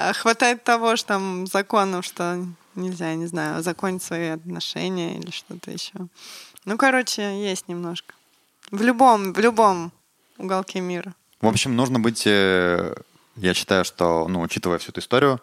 А 0.00 0.12
хватает 0.12 0.62
того, 0.62 0.94
что 0.94 1.08
там 1.08 1.46
законов, 1.48 2.04
что 2.04 2.46
нельзя, 2.76 3.14
не 3.14 3.26
знаю, 3.26 3.62
законить 3.64 4.02
свои 4.02 4.28
отношения 4.28 5.18
или 5.18 5.30
что-то 5.32 5.72
еще. 5.72 6.06
Ну, 6.64 6.78
короче, 6.78 7.42
есть 7.42 7.66
немножко. 7.66 8.14
В 8.70 8.80
любом, 8.80 9.32
в 9.32 9.38
любом 9.40 9.90
уголке 10.36 10.80
мира. 10.80 11.14
В 11.40 11.48
общем, 11.48 11.74
нужно 11.74 11.98
быть 11.98 12.22
э, 12.26 12.94
я 13.34 13.54
считаю, 13.54 13.84
что, 13.84 14.28
ну, 14.28 14.40
учитывая 14.40 14.78
всю 14.78 14.90
эту 14.90 15.00
историю, 15.00 15.40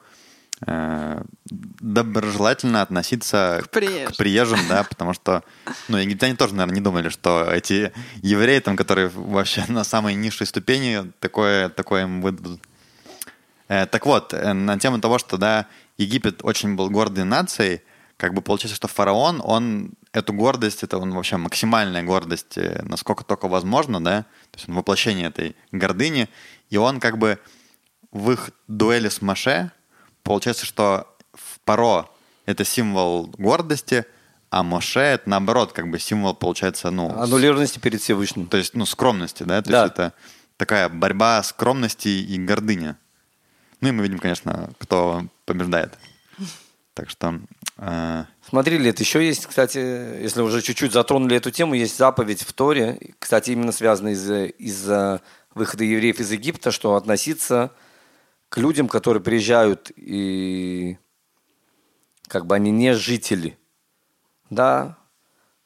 э, 0.66 1.22
доброжелательно 1.50 2.82
относиться 2.82 3.62
к, 3.62 3.70
приезжим. 3.70 4.14
к 4.14 4.18
приезжим, 4.18 4.60
да, 4.70 4.84
потому 4.84 5.14
что, 5.14 5.44
ну, 5.90 5.98
египтяне 5.98 6.36
тоже, 6.38 6.56
наверное, 6.56 6.76
не 6.76 6.82
думали, 6.82 7.10
что 7.10 7.46
эти 7.52 7.92
евреи, 8.22 8.60
там, 8.60 8.78
которые 8.78 9.10
вообще 9.10 9.66
на 9.68 9.84
самой 9.84 10.16
низшей 10.16 10.48
ступени, 10.48 11.12
такое, 11.20 11.68
такое 11.68 12.04
им 12.04 12.22
выдадут. 12.22 12.62
Э, 13.68 13.86
так 13.86 14.06
вот, 14.06 14.34
э, 14.34 14.54
на 14.54 14.80
тему 14.80 15.00
того, 15.00 15.18
что, 15.18 15.38
да, 15.38 15.68
Египет 15.98 16.42
очень 16.44 16.76
был 16.76 16.90
гордой 16.90 17.24
нацией, 17.24 17.82
как 18.18 18.34
бы 18.34 18.42
получается, 18.42 18.76
что 18.76 18.88
фараон, 18.88 19.42
он 19.44 19.92
эту 20.14 20.34
гордость, 20.34 20.84
это 20.84 20.98
он 20.98 21.14
вообще 21.14 21.38
максимальная 21.38 22.04
гордость, 22.04 22.58
э, 22.58 22.82
насколько 22.84 23.24
только 23.24 23.48
возможно, 23.48 24.04
да, 24.04 24.24
то 24.52 24.58
есть 24.58 24.70
он 24.70 24.76
воплощение 24.76 25.28
этой 25.28 25.56
гордыни, 25.72 26.30
и 26.70 26.78
он 26.78 27.00
как 27.00 27.18
бы 27.18 27.40
в 28.12 28.32
их 28.32 28.52
дуэли 28.68 29.10
с 29.10 29.22
Маше 29.22 29.72
получается, 30.24 30.66
что 30.66 31.08
в 31.34 31.60
Паро 31.62 32.10
это 32.46 32.64
символ 32.64 33.28
гордости, 33.38 34.06
а 34.50 34.64
Моше 34.64 35.02
это 35.02 35.30
наоборот, 35.30 35.74
как 35.74 35.90
бы 35.90 36.00
символ, 36.00 36.34
получается, 36.34 36.92
ну... 36.92 37.10
Аннулированности 37.10 37.80
перед 37.80 38.02
Всевышним. 38.02 38.48
То 38.48 38.58
есть, 38.58 38.74
ну, 38.74 38.86
скромности, 38.86 39.44
да? 39.44 39.62
То 39.62 39.70
да. 39.70 39.82
есть 39.84 39.94
это 39.94 40.14
такая 40.56 40.88
борьба 40.88 41.44
скромности 41.44 42.08
и 42.08 42.38
гордыни. 42.38 42.96
Ну 43.86 43.90
и 43.90 43.92
мы 43.92 44.02
видим, 44.02 44.18
конечно, 44.18 44.72
кто 44.80 45.26
побеждает. 45.46 45.94
Так 46.96 47.08
что... 47.08 47.40
Э... 47.78 48.24
Смотри, 48.50 48.80
Лет, 48.80 49.00
еще 49.00 49.24
есть, 49.24 49.46
кстати, 49.46 49.78
если 49.78 50.42
уже 50.42 50.64
чуть-чуть 50.64 50.92
затронули 50.92 51.38
эту 51.38 51.52
тему, 51.52 51.76
есть 51.76 51.96
заповедь 51.96 52.42
в 52.42 52.52
Торе, 52.52 52.98
кстати, 53.20 53.52
именно 53.52 53.72
связанная 53.72 54.14
из, 54.14 54.28
из 54.58 55.20
выхода 55.54 55.84
евреев 55.84 56.20
из 56.20 56.32
Египта, 56.32 56.72
что 56.72 56.96
относиться 56.96 57.74
к 58.50 58.58
людям, 58.58 58.88
которые 58.88 59.22
приезжают 59.22 59.92
и 59.96 60.98
как 62.28 62.48
бы 62.48 62.56
они 62.56 62.72
не 62.72 62.96
жители, 62.96 63.56
да, 64.50 64.98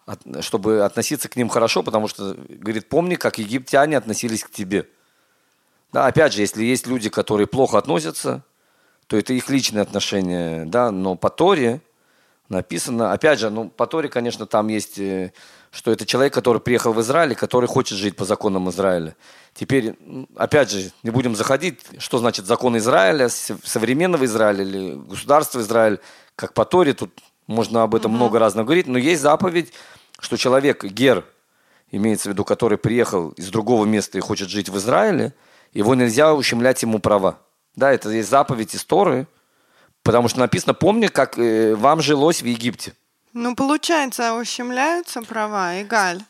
от, 0.06 0.44
чтобы 0.44 0.84
относиться 0.84 1.30
к 1.30 1.38
ним 1.38 1.48
хорошо, 1.48 1.84
потому 1.84 2.10
что, 2.10 2.36
говорит, 2.50 2.90
помни, 2.90 3.16
как 3.16 3.38
египтяне 3.38 3.96
относились 3.96 4.44
к 4.44 4.52
тебе. 4.52 4.90
Да, 5.92 6.06
опять 6.06 6.34
же, 6.34 6.42
если 6.42 6.64
есть 6.64 6.88
люди, 6.88 7.10
которые 7.10 7.48
плохо 7.48 7.78
относятся, 7.78 8.44
то 9.08 9.18
это 9.18 9.34
их 9.34 9.50
личные 9.50 9.82
отношения, 9.82 10.66
да, 10.66 10.92
но 10.92 11.16
по 11.16 11.30
Торе 11.30 11.82
написано, 12.48 13.12
опять 13.12 13.40
же, 13.40 13.50
ну, 13.50 13.70
по 13.70 13.88
Торе, 13.88 14.10
конечно, 14.10 14.46
там 14.46 14.68
есть, 14.68 15.00
э, 15.00 15.32
что 15.72 15.92
это 15.92 16.06
человек, 16.06 16.34
который 16.34 16.60
приехал 16.60 16.94
в 16.94 17.02
Израиль, 17.02 17.36
который 17.36 17.68
хочет 17.68 17.98
жить 17.98 18.16
по 18.16 18.26
законам 18.26 18.70
Израиля. 18.70 19.16
Теперь, 19.54 19.96
опять 20.36 20.72
же, 20.72 20.92
не 21.04 21.12
будем 21.12 21.36
заходить, 21.36 21.80
что 22.00 22.18
значит 22.18 22.46
закон 22.46 22.78
Израиля, 22.78 23.30
современного 23.30 24.26
Израиля 24.26 24.64
или 24.64 24.96
государства 24.96 25.60
Израиль, 25.60 26.00
как 26.36 26.54
по 26.54 26.66
Торе, 26.66 26.94
тут 26.94 27.12
можно 27.48 27.84
об 27.84 27.96
этом 27.96 28.12
mm 28.12 28.16
много 28.16 28.40
раз 28.40 28.54
говорить, 28.54 28.88
но 28.88 28.98
есть 28.98 29.22
заповедь, 29.22 29.74
что 30.20 30.38
человек, 30.38 30.84
гер, 30.84 31.26
имеется 31.92 32.30
в 32.30 32.34
виду, 32.34 32.44
который 32.44 32.78
приехал 32.78 33.30
из 33.32 33.50
другого 33.50 33.86
места 33.86 34.18
и 34.18 34.22
хочет 34.22 34.50
жить 34.50 34.70
в 34.70 34.78
Израиле, 34.78 35.34
его 35.74 35.96
нельзя 35.96 36.34
ущемлять 36.34 36.82
ему 36.82 37.00
права. 37.00 37.40
Да, 37.76 37.92
это 37.92 38.10
есть 38.10 38.30
заповедь 38.30 38.76
из 38.76 38.84
Торы, 38.84 39.28
потому 40.04 40.28
что 40.28 40.40
написано, 40.40 40.74
помни, 40.74 41.08
как 41.08 41.38
э, 41.38 41.76
вам 41.76 42.02
жилось 42.02 42.42
в 42.42 42.46
Египте. 42.46 42.94
Ну, 43.34 43.56
получается, 43.56 44.34
ущемляются 44.34 45.22
права, 45.22 45.82
Игаль. 45.82 46.22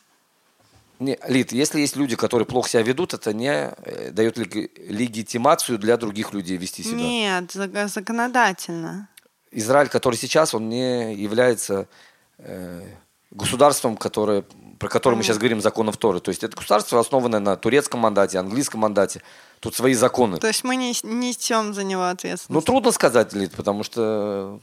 Не, 0.98 1.18
Лид, 1.26 1.52
если 1.52 1.80
есть 1.80 1.96
люди, 1.96 2.14
которые 2.14 2.44
плохо 2.44 2.68
себя 2.68 2.82
ведут, 2.82 3.14
это 3.14 3.32
не 3.32 3.48
э, 3.48 4.10
дает 4.10 4.36
легитимацию 4.36 5.78
для 5.78 5.96
других 5.96 6.34
людей 6.34 6.58
вести 6.58 6.82
себя. 6.82 6.96
Нет, 6.96 7.52
законодательно. 7.86 9.08
Израиль, 9.50 9.88
который 9.88 10.16
сейчас, 10.16 10.54
он 10.54 10.68
не 10.68 11.14
является 11.14 11.88
э, 12.36 12.82
государством, 13.30 13.96
которое, 13.96 14.44
про 14.80 14.88
которое 14.88 15.14
мы 15.14 15.22
сейчас 15.22 15.36
говорим, 15.36 15.60
законов 15.60 15.98
Торы. 15.98 16.20
То 16.20 16.30
есть 16.30 16.42
это 16.42 16.56
государство, 16.56 16.98
основанное 16.98 17.38
на 17.38 17.54
турецком 17.56 18.00
мандате, 18.00 18.38
английском 18.38 18.80
мандате. 18.80 19.22
Тут 19.60 19.76
свои 19.76 19.92
законы. 19.92 20.38
То 20.38 20.46
есть 20.46 20.64
мы 20.64 20.74
не 20.74 20.94
несем 21.02 21.74
за 21.74 21.84
него 21.84 22.04
ответственность. 22.04 22.48
Ну, 22.48 22.62
трудно 22.62 22.90
сказать, 22.90 23.34
Лид, 23.34 23.52
потому 23.52 23.84
что 23.84 24.58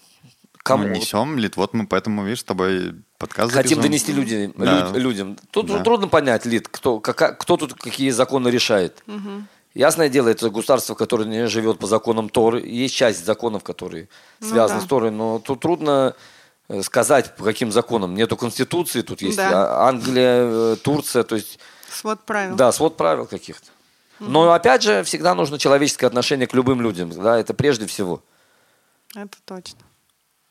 Кому? 0.64 0.88
Мы 0.88 0.98
несем, 0.98 1.38
Лид, 1.38 1.56
вот 1.56 1.74
мы 1.74 1.86
поэтому, 1.86 2.26
видишь, 2.26 2.40
с 2.40 2.44
тобой 2.44 2.96
подкаст 3.20 3.54
Хотим 3.54 3.80
донести 3.80 4.12
люди, 4.12 4.52
да. 4.58 4.92
людям. 4.96 5.38
Тут 5.52 5.68
да. 5.68 5.84
трудно 5.84 6.08
понять, 6.08 6.48
Лид, 6.48 6.68
кто, 6.68 7.00
как, 7.00 7.40
кто 7.40 7.56
тут 7.56 7.76
какие 7.76 8.10
законы 8.10 8.50
решает. 8.50 9.04
Угу. 9.08 9.44
Ясное 9.76 10.10
дело, 10.10 10.30
это 10.30 10.50
государство, 10.50 10.96
которое 10.96 11.26
не 11.26 11.48
живет 11.48 11.78
по 11.78 11.86
законам 11.86 12.28
Торы. 12.28 12.68
Есть 12.68 12.96
часть 12.96 13.24
законов, 13.24 13.64
которые 13.64 14.10
ну, 14.42 14.50
связаны 14.50 14.80
да. 14.80 14.86
с 14.86 14.90
Торой, 14.90 15.12
но 15.12 15.38
тут 15.38 15.60
трудно 15.60 16.16
сказать, 16.82 17.36
по 17.36 17.44
каким 17.44 17.72
законам. 17.72 18.16
Нету 18.16 18.38
конституции, 18.38 19.02
тут 19.02 19.22
есть 19.22 19.38
да. 19.38 19.88
Англия, 19.88 20.74
э, 20.74 20.76
Турция, 20.82 21.24
то 21.24 21.36
есть... 21.36 21.60
Свод 21.90 22.26
правил. 22.26 22.56
Да, 22.56 22.72
свод 22.72 22.98
правил 22.98 23.26
каких-то. 23.26 23.68
Угу. 24.20 24.30
Но 24.30 24.52
опять 24.52 24.84
же, 24.84 25.04
всегда 25.04 25.34
нужно 25.36 25.58
человеческое 25.60 26.08
отношение 26.08 26.48
к 26.48 26.54
любым 26.54 26.82
людям. 26.82 27.12
Да, 27.12 27.38
это 27.38 27.54
прежде 27.54 27.86
всего. 27.88 28.24
Это 29.16 29.38
точно. 29.46 29.80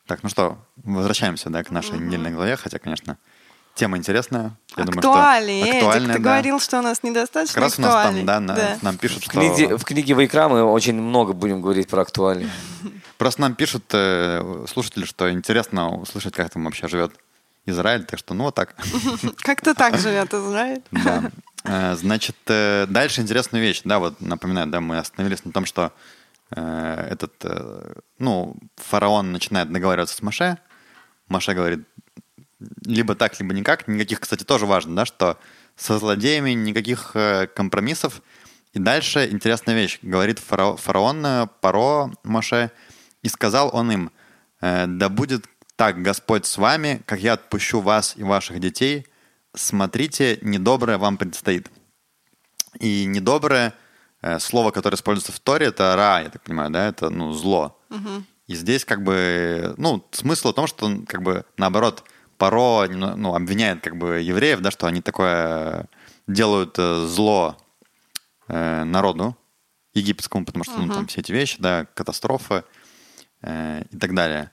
Так, 0.07 0.23
ну 0.23 0.29
что, 0.29 0.57
возвращаемся 0.77 1.49
да, 1.49 1.63
к 1.63 1.69
нашей 1.69 1.95
угу. 1.95 2.05
недельной 2.05 2.31
главе, 2.31 2.55
хотя, 2.55 2.79
конечно, 2.79 3.17
тема 3.77 3.97
интересная. 3.97 4.57
Я 4.75 4.83
актуальный, 4.83 4.85
думаю, 4.85 5.01
что 5.01 5.09
актуальная, 5.09 6.03
Эдик, 6.03 6.13
ты 6.17 6.23
да. 6.23 6.29
говорил, 6.29 6.59
что 6.59 6.79
у 6.79 6.81
нас 6.81 7.03
недостаточно 7.03 7.53
Как 7.53 7.63
раз 7.63 7.79
у 7.79 7.81
нас 7.81 7.93
там, 7.93 8.25
да, 8.25 8.39
на, 8.39 8.55
да. 8.55 8.77
нам 8.81 8.97
пишут, 8.97 9.23
в 9.23 9.29
Книге, 9.29 9.77
в 9.77 9.83
книге 9.83 10.13
Вайкра 10.13 10.49
мы 10.49 10.63
очень 10.63 10.95
много 10.95 11.33
будем 11.33 11.61
говорить 11.61 11.87
про 11.87 12.01
актуальные. 12.01 12.49
Просто 13.17 13.41
нам 13.41 13.55
пишут 13.55 13.85
э, 13.93 14.65
слушатели, 14.69 15.05
что 15.05 15.31
интересно 15.31 15.95
услышать, 15.95 16.33
как 16.33 16.49
там 16.49 16.65
вообще 16.65 16.87
живет 16.87 17.13
Израиль, 17.65 18.03
так 18.03 18.19
что 18.19 18.33
ну 18.33 18.45
вот 18.45 18.55
так. 18.55 18.75
Как-то 19.37 19.73
так 19.73 19.97
живет 19.97 20.33
Израиль. 20.33 20.81
Да. 20.91 21.31
Э, 21.63 21.95
значит, 21.95 22.35
э, 22.47 22.85
дальше 22.87 23.21
интересная 23.21 23.61
вещь. 23.61 23.81
Да, 23.83 23.99
вот 23.99 24.19
напоминаю, 24.21 24.67
да, 24.67 24.81
мы 24.81 24.97
остановились 24.97 25.45
на 25.45 25.51
том, 25.51 25.65
что 25.65 25.91
Э, 26.55 27.09
этот, 27.11 27.45
ну, 28.19 28.55
фараон 28.77 29.31
начинает 29.31 29.71
договариваться 29.71 30.15
с 30.15 30.21
Маше. 30.21 30.57
Маше 31.27 31.53
говорит, 31.53 31.85
либо 32.85 33.15
так, 33.15 33.39
либо 33.39 33.53
никак. 33.53 33.87
Никаких, 33.87 34.19
кстати, 34.19 34.43
тоже 34.43 34.65
важно, 34.65 34.95
да, 34.95 35.05
что 35.05 35.37
со 35.75 35.97
злодеями 35.99 36.51
никаких 36.51 37.11
э, 37.15 37.47
компромиссов. 37.47 38.21
И 38.73 38.79
дальше 38.79 39.27
интересная 39.31 39.75
вещь. 39.75 39.99
Говорит 40.01 40.39
фараон 40.39 41.49
Паро 41.61 42.11
Маше, 42.23 42.71
и 43.23 43.29
сказал 43.29 43.71
он 43.73 43.91
им, 43.91 44.11
да 44.61 45.09
будет 45.09 45.45
так 45.75 46.01
Господь 46.01 46.45
с 46.45 46.57
вами, 46.57 47.01
как 47.05 47.19
я 47.19 47.33
отпущу 47.33 47.81
вас 47.81 48.13
и 48.17 48.23
ваших 48.23 48.59
детей, 48.59 49.07
смотрите, 49.55 50.37
недоброе 50.41 50.97
вам 50.97 51.17
предстоит. 51.17 51.69
И 52.79 53.05
недоброе– 53.05 53.73
Э, 54.21 54.39
слово, 54.39 54.71
которое 54.71 54.95
используется 54.95 55.31
в 55.31 55.39
Торе, 55.39 55.67
это 55.67 55.95
ра, 55.95 56.21
я 56.23 56.29
так 56.29 56.41
понимаю, 56.41 56.71
да, 56.71 56.87
это, 56.87 57.09
ну, 57.09 57.33
зло. 57.33 57.79
Угу. 57.89 58.23
И 58.47 58.55
здесь 58.55 58.83
как 58.83 59.03
бы, 59.03 59.75
ну, 59.77 60.05
смысл 60.11 60.51
в 60.51 60.55
том, 60.55 60.67
что 60.67 60.89
как 61.07 61.21
бы 61.21 61.45
наоборот 61.57 62.03
Паро 62.37 62.87
ну, 62.87 63.33
обвиняет 63.35 63.81
как 63.81 63.97
бы 63.97 64.19
евреев, 64.19 64.59
да, 64.59 64.71
что 64.71 64.87
они 64.87 65.01
такое 65.01 65.87
делают 66.27 66.77
э, 66.77 67.05
зло 67.05 67.57
э, 68.47 68.83
народу 68.83 69.35
египетскому, 69.93 70.45
потому 70.45 70.63
что 70.63 70.77
ну, 70.77 70.93
там 70.93 71.07
все 71.07 71.21
эти 71.21 71.31
вещи, 71.31 71.57
да, 71.59 71.85
катастрофы 71.93 72.63
э, 73.41 73.83
и 73.89 73.97
так 73.97 74.13
далее. 74.13 74.51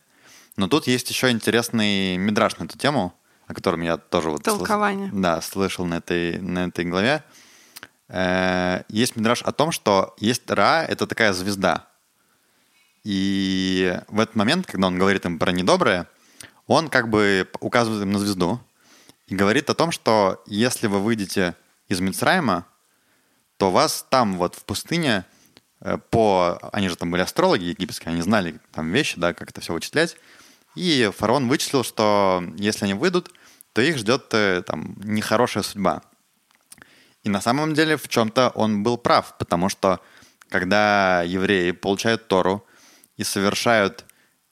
Но 0.56 0.68
тут 0.68 0.86
есть 0.86 1.10
еще 1.10 1.30
интересный 1.30 2.16
мидраж 2.16 2.56
на 2.58 2.64
эту 2.64 2.78
тему, 2.78 3.14
о 3.46 3.54
котором 3.54 3.82
я 3.82 3.96
тоже 3.96 4.30
вот 4.30 4.42
Толкование. 4.42 5.08
Слышал, 5.08 5.22
да, 5.22 5.40
слышал 5.40 5.84
на 5.84 5.94
этой, 5.94 6.38
на 6.38 6.66
этой 6.66 6.84
главе. 6.84 7.22
Э, 8.08 8.82
есть 8.88 9.16
мидраж 9.16 9.42
о 9.42 9.52
том, 9.52 9.72
что 9.72 10.14
есть 10.18 10.48
Ра— 10.50 10.84
это 10.88 11.06
такая 11.06 11.32
звезда. 11.32 11.88
И 13.02 13.98
в 14.08 14.20
этот 14.20 14.34
момент, 14.34 14.66
когда 14.66 14.86
он 14.86 14.98
говорит 14.98 15.26
им 15.26 15.38
про 15.38 15.52
недоброе, 15.52 16.08
он 16.66 16.88
как 16.88 17.08
бы 17.08 17.48
указывает 17.60 18.02
им 18.02 18.12
на 18.12 18.18
звезду 18.18 18.60
и 19.26 19.34
говорит 19.34 19.70
о 19.70 19.74
том, 19.74 19.90
что 19.90 20.42
если 20.46 20.86
вы 20.86 21.00
выйдете 21.00 21.56
из 21.88 22.00
Мицрайма, 22.00 22.66
то 23.56 23.70
вас 23.70 24.06
там 24.08 24.36
вот 24.36 24.54
в 24.54 24.64
пустыне 24.64 25.24
э, 25.80 25.98
по... 26.10 26.58
Они 26.72 26.88
же 26.88 26.96
там 26.96 27.10
были 27.10 27.22
астрологи 27.22 27.64
египетские, 27.64 28.12
они 28.12 28.22
знали 28.22 28.60
там 28.72 28.90
вещи, 28.90 29.18
да, 29.18 29.34
как 29.34 29.50
это 29.50 29.60
все 29.60 29.72
вычислять. 29.72 30.16
И 30.74 31.10
фараон 31.16 31.48
вычислил, 31.48 31.84
что 31.84 32.42
если 32.56 32.84
они 32.84 32.94
выйдут, 32.94 33.30
то 33.72 33.82
их 33.82 33.98
ждет 33.98 34.32
э, 34.32 34.62
там 34.66 34.96
нехорошая 35.04 35.62
судьба. 35.62 36.02
И 37.22 37.28
на 37.28 37.40
самом 37.40 37.74
деле 37.74 37.96
в 37.96 38.08
чем-то 38.08 38.50
он 38.50 38.82
был 38.82 38.98
прав, 38.98 39.36
потому 39.38 39.68
что 39.68 40.00
когда 40.48 41.22
евреи 41.22 41.70
получают 41.70 42.28
Тору 42.28 42.66
и 43.16 43.24
совершают 43.24 44.04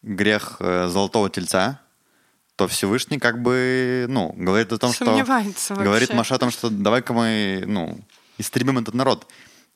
грех 0.03 0.57
э, 0.61 0.89
золотого 0.89 1.29
тельца, 1.29 1.82
то 2.57 2.69
Всевышний 2.69 3.19
как 3.19 3.41
бы, 3.43 4.07
ну, 4.09 4.33
говорит 4.37 4.73
о 4.73 4.79
том, 4.79 4.93
что... 4.93 5.05
Сомневается 5.07 5.75
вообще. 5.75 5.85
Говорит 5.85 6.15
Маша 6.15 6.35
о 6.35 6.39
том, 6.39 6.51
что 6.51 6.71
давай-ка 6.71 7.13
мы, 7.13 7.65
ну, 7.67 7.99
истребим 8.39 8.79
этот 8.79 8.95
народ. 8.95 9.27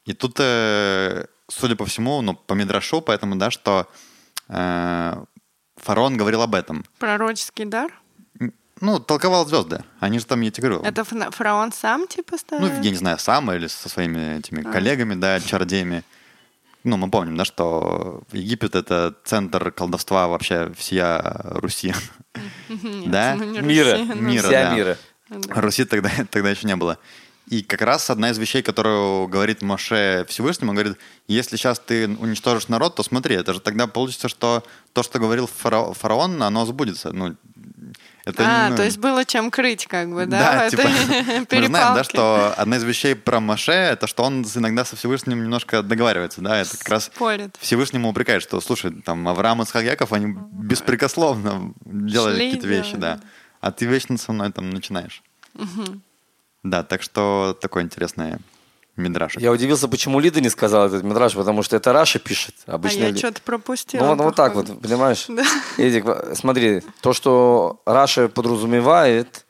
И 0.04 0.12
тут, 0.12 0.36
э, 0.38 1.26
судя 1.48 1.76
по 1.76 1.84
всему, 1.86 2.20
ну, 2.22 2.34
по 2.34 2.54
Мидрашу, 2.54 3.00
поэтому, 3.00 3.36
да, 3.36 3.50
что 3.50 3.88
э, 4.48 5.24
фараон 5.76 6.16
говорил 6.16 6.42
об 6.42 6.54
этом. 6.54 6.84
Пророческий 6.98 7.64
дар? 7.64 7.92
Ну, 8.82 9.00
толковал 9.00 9.46
звезды. 9.46 9.82
Они 10.00 10.18
же 10.18 10.26
там, 10.26 10.42
я 10.42 10.50
тебе 10.50 10.68
говорю, 10.68 10.84
Это 10.84 11.02
фараон 11.04 11.72
сам 11.72 12.06
типа 12.06 12.32
ну, 12.32 12.38
ставит? 12.38 12.84
я 12.84 12.90
не 12.90 12.96
знаю, 12.96 13.18
сам 13.18 13.50
или 13.52 13.68
со 13.68 13.88
своими 13.88 14.38
этими 14.38 14.68
А. 14.68 14.70
коллегами, 14.70 15.14
да, 15.14 15.40
чародеями. 15.40 16.04
Ну, 16.86 16.96
мы 16.96 17.10
помним, 17.10 17.36
да, 17.36 17.44
что 17.44 18.22
Египет— 18.30 18.74
это 18.76 19.12
центр 19.24 19.72
колдовства 19.72 20.28
вообще 20.28 20.72
всея 20.78 21.20
Руси. 21.42 21.92
Нет, 22.68 23.10
Да? 23.10 23.34
ну 23.36 23.44
не 23.44 23.58
Мира. 23.60 23.98
Ну, 23.98 24.14
Мира, 24.14 24.46
Вся 24.46 24.50
да. 24.70 24.74
мира. 24.76 24.98
да. 25.28 25.60
Руси 25.60 25.84
тогда, 25.84 26.10
тогда 26.30 26.50
еще 26.50 26.68
не 26.68 26.76
было. 26.76 26.98
И 27.48 27.62
как 27.62 27.82
раз 27.82 28.08
одна 28.08 28.30
из 28.30 28.38
вещей, 28.38 28.62
которую 28.62 29.26
говорит 29.26 29.62
Моше 29.62 30.24
Всевышнему, 30.28 30.70
он 30.70 30.76
говорит, 30.76 30.96
если 31.26 31.56
сейчас 31.56 31.80
ты 31.80 32.06
уничтожишь 32.08 32.68
народ, 32.68 32.94
то 32.94 33.02
смотри, 33.02 33.34
это 33.34 33.52
же 33.54 33.60
тогда 33.60 33.88
получится, 33.88 34.28
что 34.28 34.62
то, 34.92 35.02
что 35.02 35.18
говорил 35.18 35.48
фараон, 35.48 35.92
фараон 35.94 36.40
оно 36.40 36.66
сбудется. 36.66 37.12
Ну, 37.12 37.34
это, 38.26 38.42
а, 38.44 38.70
ну, 38.70 38.76
то 38.76 38.82
есть 38.82 38.98
было 38.98 39.24
чем 39.24 39.52
крыть, 39.52 39.86
как 39.86 40.12
бы, 40.12 40.26
да, 40.26 40.68
Да, 40.68 40.70
типа, 40.70 40.82
мы 40.82 41.66
знаем, 41.68 41.94
да, 41.94 42.02
что 42.02 42.52
одна 42.56 42.76
из 42.76 42.82
вещей 42.82 43.14
про 43.14 43.38
Моше, 43.38 43.70
это 43.70 44.08
что 44.08 44.24
он 44.24 44.42
иногда 44.42 44.84
со 44.84 44.96
Всевышним 44.96 45.44
немножко 45.44 45.80
договаривается, 45.84 46.40
да, 46.40 46.58
это 46.58 46.76
как 46.76 46.88
раз 46.88 47.04
Спорит. 47.04 47.56
Всевышнему 47.60 48.08
упрекает, 48.08 48.42
что, 48.42 48.60
слушай, 48.60 48.90
там 48.90 49.28
Авраам 49.28 49.62
и 49.62 49.84
Яков, 49.84 50.12
они 50.12 50.34
беспрекословно 50.50 51.72
делали 51.84 52.34
какие-то 52.46 52.66
вещи, 52.66 52.96
да. 52.96 53.20
А 53.60 53.70
ты 53.70 53.86
вечно 53.86 54.18
со 54.18 54.32
мной 54.32 54.50
там 54.50 54.70
начинаешь. 54.70 55.22
Да, 56.64 56.82
так 56.82 57.02
что 57.02 57.56
такое 57.60 57.84
интересное 57.84 58.40
мидраш. 58.96 59.36
Я 59.36 59.52
удивился, 59.52 59.88
почему 59.88 60.20
Лида 60.20 60.40
не 60.40 60.48
сказала 60.48 60.86
этот 60.86 61.02
мидраж, 61.02 61.34
потому 61.34 61.62
что 61.62 61.76
это 61.76 61.92
Раша 61.92 62.18
пишет. 62.18 62.54
А 62.66 62.74
Обычно 62.74 63.00
я 63.04 63.10
Ли- 63.10 63.18
что-то 63.18 63.40
пропустила. 63.42 64.02
Ну, 64.02 64.08
вот, 64.14 64.20
вот 64.20 64.36
так 64.36 64.54
вот, 64.54 64.80
понимаешь? 64.80 65.26
Да. 65.28 65.44
Эдик, 65.78 66.04
смотри, 66.34 66.82
то, 67.00 67.12
что 67.12 67.80
Раша 67.86 68.28
подразумевает, 68.28 69.44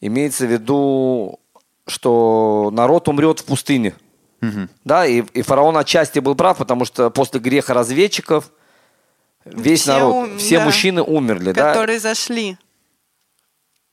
имеется 0.00 0.46
в 0.46 0.50
виду, 0.52 1.40
что 1.86 2.70
народ 2.72 3.08
умрет 3.08 3.40
в 3.40 3.44
пустыне. 3.44 3.94
Мгм. 4.40 4.68
Да, 4.84 5.06
и, 5.06 5.22
и 5.32 5.42
фараон 5.42 5.76
отчасти 5.76 6.18
был 6.18 6.34
прав, 6.34 6.58
потому 6.58 6.84
что 6.84 7.10
после 7.10 7.40
греха 7.40 7.74
разведчиков 7.74 8.50
весь 9.44 9.82
Все 9.82 9.92
народ, 9.92 10.14
ум- 10.14 10.38
все 10.38 10.58
да. 10.58 10.64
мужчины 10.64 11.02
умерли, 11.02 11.52
да, 11.52 11.70
Которые 11.72 11.98
зашли. 12.00 12.58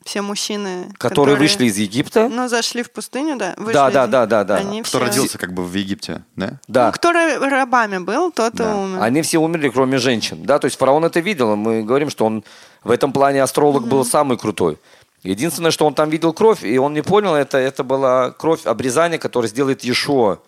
Все 0.05 0.21
мужчины. 0.21 0.91
которые 0.97 1.37
вышли 1.37 1.65
из 1.65 1.77
Египта. 1.77 2.27
Ну, 2.29 2.47
зашли 2.47 2.83
в 2.83 2.91
пустыню, 2.91 3.37
да? 3.37 3.53
Вышли 3.57 3.73
Да, 3.73 3.89
да, 3.91 4.03
из- 4.05 4.09
да, 4.11 4.25
да, 4.25 4.43
да. 4.43 4.55
Они 4.57 4.81
Кто 4.81 4.89
все- 4.89 4.99
родился 4.99 5.37
как 5.37 5.53
бы 5.53 5.63
в 5.63 5.73
Египте, 5.73 6.23
да? 6.35 6.59
Да. 6.67 6.87
Ну, 6.87 6.91
кто 6.91 7.11
ра- 7.11 7.39
рабами 7.39 7.99
был, 7.99 8.31
тот 8.31 8.53
и 8.55 8.57
Да. 8.57 8.75
умер. 8.75 9.01
Они 9.01 9.21
все 9.21 9.37
умерли, 9.37 9.69
кроме 9.69 9.97
женщин. 9.97 10.43
Да, 10.45 10.59
то 10.59 10.65
есть 10.65 10.77
фараон 10.77 11.05
это 11.05 11.19
видел. 11.21 11.53
и 11.53 11.55
Мы 11.55 11.83
говорим, 11.83 12.09
что 12.09 12.25
он 12.25 12.43
в 12.83 12.91
этом 12.91 13.13
плане 13.13 13.41
астролог 13.43 13.87
был 13.87 14.03
самый 14.05 14.37
крутой. 14.37 14.77
Единственное, 15.23 15.71
что 15.71 15.85
он 15.87 15.93
там 15.93 16.09
видел 16.09 16.33
кровь, 16.33 16.63
и 16.65 16.77
он 16.77 16.93
не 16.93 17.01
понял, 17.01 17.33
это, 17.33 17.57
это 17.57 17.85
была 17.85 18.31
кровь 18.31 18.65
обрезания, 18.65 19.17
которую 19.17 19.49
сделает 19.49 19.83
Иешуа 19.85 20.39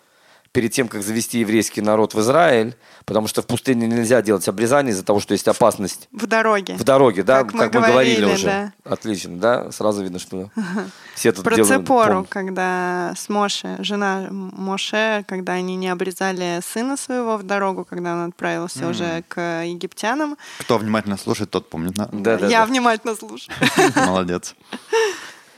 перед 0.56 0.72
тем, 0.72 0.88
как 0.88 1.02
завести 1.02 1.40
еврейский 1.40 1.82
народ 1.82 2.14
в 2.14 2.20
Израиль, 2.20 2.74
потому 3.04 3.26
что 3.28 3.42
в 3.42 3.46
пустыне 3.46 3.86
нельзя 3.86 4.22
делать 4.22 4.48
обрезание 4.48 4.92
из-за 4.94 5.04
того, 5.04 5.20
что 5.20 5.32
есть 5.34 5.46
опасность 5.46 6.08
В 6.12 6.26
дороге. 6.26 6.76
в 6.78 6.82
дороге, 6.82 7.22
да, 7.22 7.44
Как 7.44 7.52
как, 7.52 7.54
мы 7.54 7.64
мы, 7.80 7.86
говорили, 7.88 8.20
говорили, 8.22 8.34
уже. 8.34 8.46
да. 8.46 8.72
Отлично, 8.90 9.36
да, 9.36 9.70
сразу 9.70 10.02
видно, 10.02 10.18
что 10.18 10.50
все 11.14 11.32
тут 11.32 11.44
Про 11.44 11.56
делают, 11.56 11.82
Цепору, 11.82 12.26
когда 12.26 13.12
с 13.18 13.28
Моше, 13.28 13.76
жена 13.80 14.28
Моше, 14.30 15.24
когда 15.28 15.52
они 15.52 15.76
не 15.76 15.88
обрезали 15.90 16.60
сына 16.66 16.96
своего 16.96 17.36
в 17.36 17.42
дорогу, 17.42 17.84
когда 17.84 18.14
он 18.14 18.28
отправился 18.30 18.88
уже 18.88 19.24
к 19.28 19.62
египтянам. 19.64 20.38
Кто 20.60 20.78
внимательно 20.78 21.18
слушает, 21.18 21.50
тот 21.50 21.68
помнит. 21.68 21.92
да? 21.92 22.08
Да, 22.12 22.38
да, 22.38 22.46
Я 22.46 22.60
да. 22.60 22.66
внимательно 22.66 23.14
слушаю. 23.14 23.54
Молодец. 23.94 24.54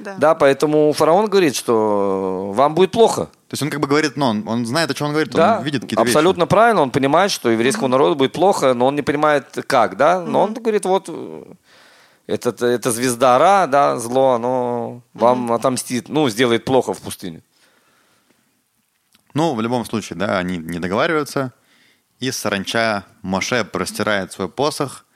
Да. 0.01 0.15
Да, 0.19 0.35
поэтому 0.35 0.93
фараон 0.93 1.27
говорит, 1.29 1.55
что 1.57 2.51
вам 2.53 2.75
будет 2.75 2.91
плохо. 2.91 3.29
То 3.49 3.55
есть 3.55 3.63
он 3.63 3.71
как 3.71 3.81
бы 3.81 3.89
говорит, 3.89 4.17
ну, 4.17 4.27
он, 4.27 4.47
он 4.47 4.67
знает, 4.67 4.91
о 4.91 4.95
чем 4.95 5.07
он 5.07 5.13
говорит, 5.15 5.33
Да, 5.33 5.59
он 5.59 5.65
видит 5.65 5.81
какие-то 5.81 6.03
вещи. 6.03 6.11
абсолютно 6.11 6.47
правильно. 6.47 6.83
Он 6.83 6.91
понимает, 6.91 7.31
что 7.31 7.49
еврейскому 7.49 7.89
народу 7.89 8.15
будет 8.15 8.33
плохо, 8.33 8.75
но 8.75 8.87
он 8.87 8.95
не 8.95 9.01
понимает, 9.01 9.47
как, 9.67 9.97
да. 9.97 10.21
Но 10.21 10.43
он 10.43 10.53
говорит, 10.53 10.85
вот 10.85 11.07
э, 11.09 11.45
этот, 12.27 12.61
эта 12.61 12.93
звезда 12.93 13.39
Ра, 13.39 13.67
да, 13.67 13.99
зло, 13.99 14.35
оно 14.35 15.03
вам 15.15 15.51
отомстит, 15.53 16.11
ну, 16.11 16.29
сделает 16.29 16.67
плохо 16.67 16.93
в 16.93 17.01
пустыне. 17.01 17.43
Ну, 19.33 19.55
в 19.55 19.63
любом 19.63 19.87
случае, 19.87 20.19
да, 20.19 20.39
они 20.39 20.59
не 20.59 20.79
договариваются. 20.79 21.55
И 22.21 22.31
саранча 22.31 23.05
Моше 23.23 23.65
простирает 23.65 24.31
свой 24.31 24.51
посох, 24.51 25.07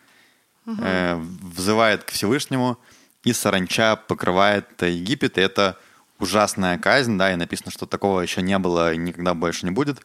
э, 0.66 1.16
взывает 1.42 2.04
к 2.04 2.10
Всевышнему, 2.12 2.78
и 3.24 3.34
саранча 3.34 3.96
покрывает 3.96 4.80
Египет. 4.80 5.36
И 5.36 5.42
это 5.42 5.76
ужасная 6.22 6.78
казнь, 6.78 7.18
да, 7.18 7.32
и 7.32 7.36
написано, 7.36 7.72
что 7.72 7.84
такого 7.84 8.20
еще 8.20 8.42
не 8.42 8.58
было 8.58 8.94
и 8.94 8.96
никогда 8.96 9.34
больше 9.34 9.66
не 9.66 9.72
будет. 9.72 10.00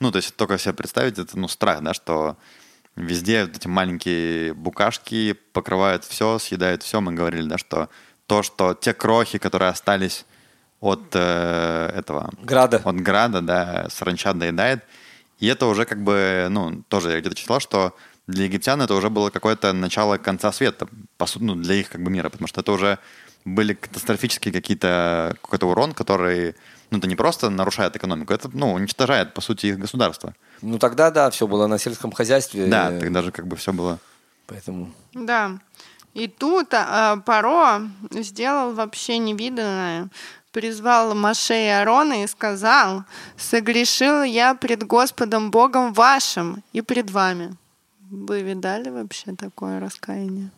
Ну, 0.00 0.10
то 0.10 0.16
есть 0.16 0.34
только 0.34 0.58
себе 0.58 0.74
представить, 0.74 1.18
это, 1.18 1.38
ну, 1.38 1.46
страх, 1.46 1.80
да, 1.82 1.94
что 1.94 2.36
везде 2.96 3.44
вот 3.44 3.56
эти 3.56 3.68
маленькие 3.68 4.52
букашки 4.52 5.32
покрывают 5.52 6.04
все, 6.04 6.38
съедают 6.38 6.82
все. 6.82 7.00
Мы 7.00 7.12
говорили, 7.12 7.48
да, 7.48 7.56
что 7.56 7.88
то, 8.26 8.42
что 8.42 8.74
те 8.74 8.92
крохи, 8.92 9.38
которые 9.38 9.70
остались 9.70 10.26
от 10.80 11.14
э, 11.14 11.92
этого 11.94 12.30
Града. 12.42 12.80
от 12.84 12.96
града, 12.96 13.40
да, 13.40 13.86
саранча 13.90 14.32
доедает. 14.32 14.82
И 15.38 15.46
это 15.46 15.66
уже 15.66 15.84
как 15.84 16.02
бы, 16.02 16.48
ну, 16.50 16.82
тоже 16.88 17.12
я 17.12 17.20
где-то 17.20 17.36
читал, 17.36 17.60
что 17.60 17.94
для 18.26 18.44
египтян 18.44 18.82
это 18.82 18.94
уже 18.94 19.08
было 19.08 19.30
какое-то 19.30 19.72
начало 19.72 20.16
конца 20.16 20.50
света, 20.52 20.88
по 21.16 21.26
сути, 21.26 21.44
ну, 21.44 21.54
для 21.54 21.74
их 21.74 21.90
как 21.90 22.02
бы 22.02 22.10
мира, 22.10 22.28
потому 22.28 22.48
что 22.48 22.60
это 22.60 22.72
уже 22.72 22.98
были 23.44 23.74
катастрофические 23.74 24.52
какие-то, 24.52 25.36
какой-то 25.42 25.66
урон, 25.66 25.92
который, 25.92 26.54
ну, 26.90 26.98
это 26.98 27.06
не 27.06 27.16
просто 27.16 27.50
нарушает 27.50 27.96
экономику, 27.96 28.32
это, 28.32 28.50
ну, 28.52 28.72
уничтожает, 28.72 29.34
по 29.34 29.40
сути, 29.40 29.66
их 29.66 29.78
государство. 29.78 30.34
Ну, 30.62 30.78
тогда, 30.78 31.10
да, 31.10 31.30
все 31.30 31.46
было 31.46 31.66
на 31.66 31.78
сельском 31.78 32.12
хозяйстве. 32.12 32.66
Да, 32.66 32.92
э, 32.92 33.00
тогда 33.00 33.22
же 33.22 33.32
как 33.32 33.46
бы 33.46 33.56
все 33.56 33.72
было... 33.72 33.98
Поэтому... 34.46 34.92
Да. 35.14 35.58
И 36.14 36.26
тут 36.26 36.68
а, 36.72 37.18
Паро 37.18 37.88
сделал 38.10 38.74
вообще 38.74 39.18
невиданное. 39.18 40.08
Призвал 40.50 41.14
Маше 41.14 41.54
и 41.54 41.68
Аарона 41.68 42.24
и 42.24 42.26
сказал, 42.26 43.04
«Согрешил 43.36 44.24
я 44.24 44.54
пред 44.54 44.82
Господом 44.82 45.52
Богом 45.52 45.92
вашим 45.92 46.64
и 46.72 46.80
пред 46.80 47.10
вами». 47.10 47.56
Вы 48.10 48.42
видали 48.42 48.90
вообще 48.90 49.36
такое 49.36 49.78
раскаяние? 49.78 50.50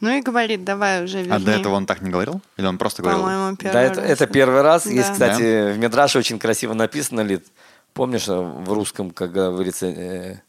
Ну 0.00 0.10
и 0.10 0.20
говорит, 0.20 0.64
давай 0.64 1.04
уже 1.04 1.18
верни. 1.18 1.32
А 1.32 1.38
до 1.40 1.50
этого 1.50 1.74
он 1.74 1.86
так 1.86 2.00
не 2.02 2.10
говорил? 2.10 2.40
Или 2.56 2.66
он 2.66 2.78
просто 2.78 3.02
говорил? 3.02 3.22
По-моему, 3.22 3.56
первый 3.56 3.72
Да, 3.72 3.82
это, 3.82 4.00
раз. 4.00 4.10
это 4.10 4.26
первый 4.26 4.62
раз. 4.62 4.84
Да. 4.84 4.90
Есть, 4.90 5.12
кстати, 5.12 5.72
в 5.72 5.78
Медраше 5.78 6.18
очень 6.18 6.38
красиво 6.38 6.74
написано, 6.74 7.20
Лид. 7.22 7.46
Помнишь, 7.94 8.28
э, 8.28 8.34
в 8.34 8.72
русском, 8.72 9.10
как 9.10 9.32
говорится, 9.32 9.86
э, 9.86 10.40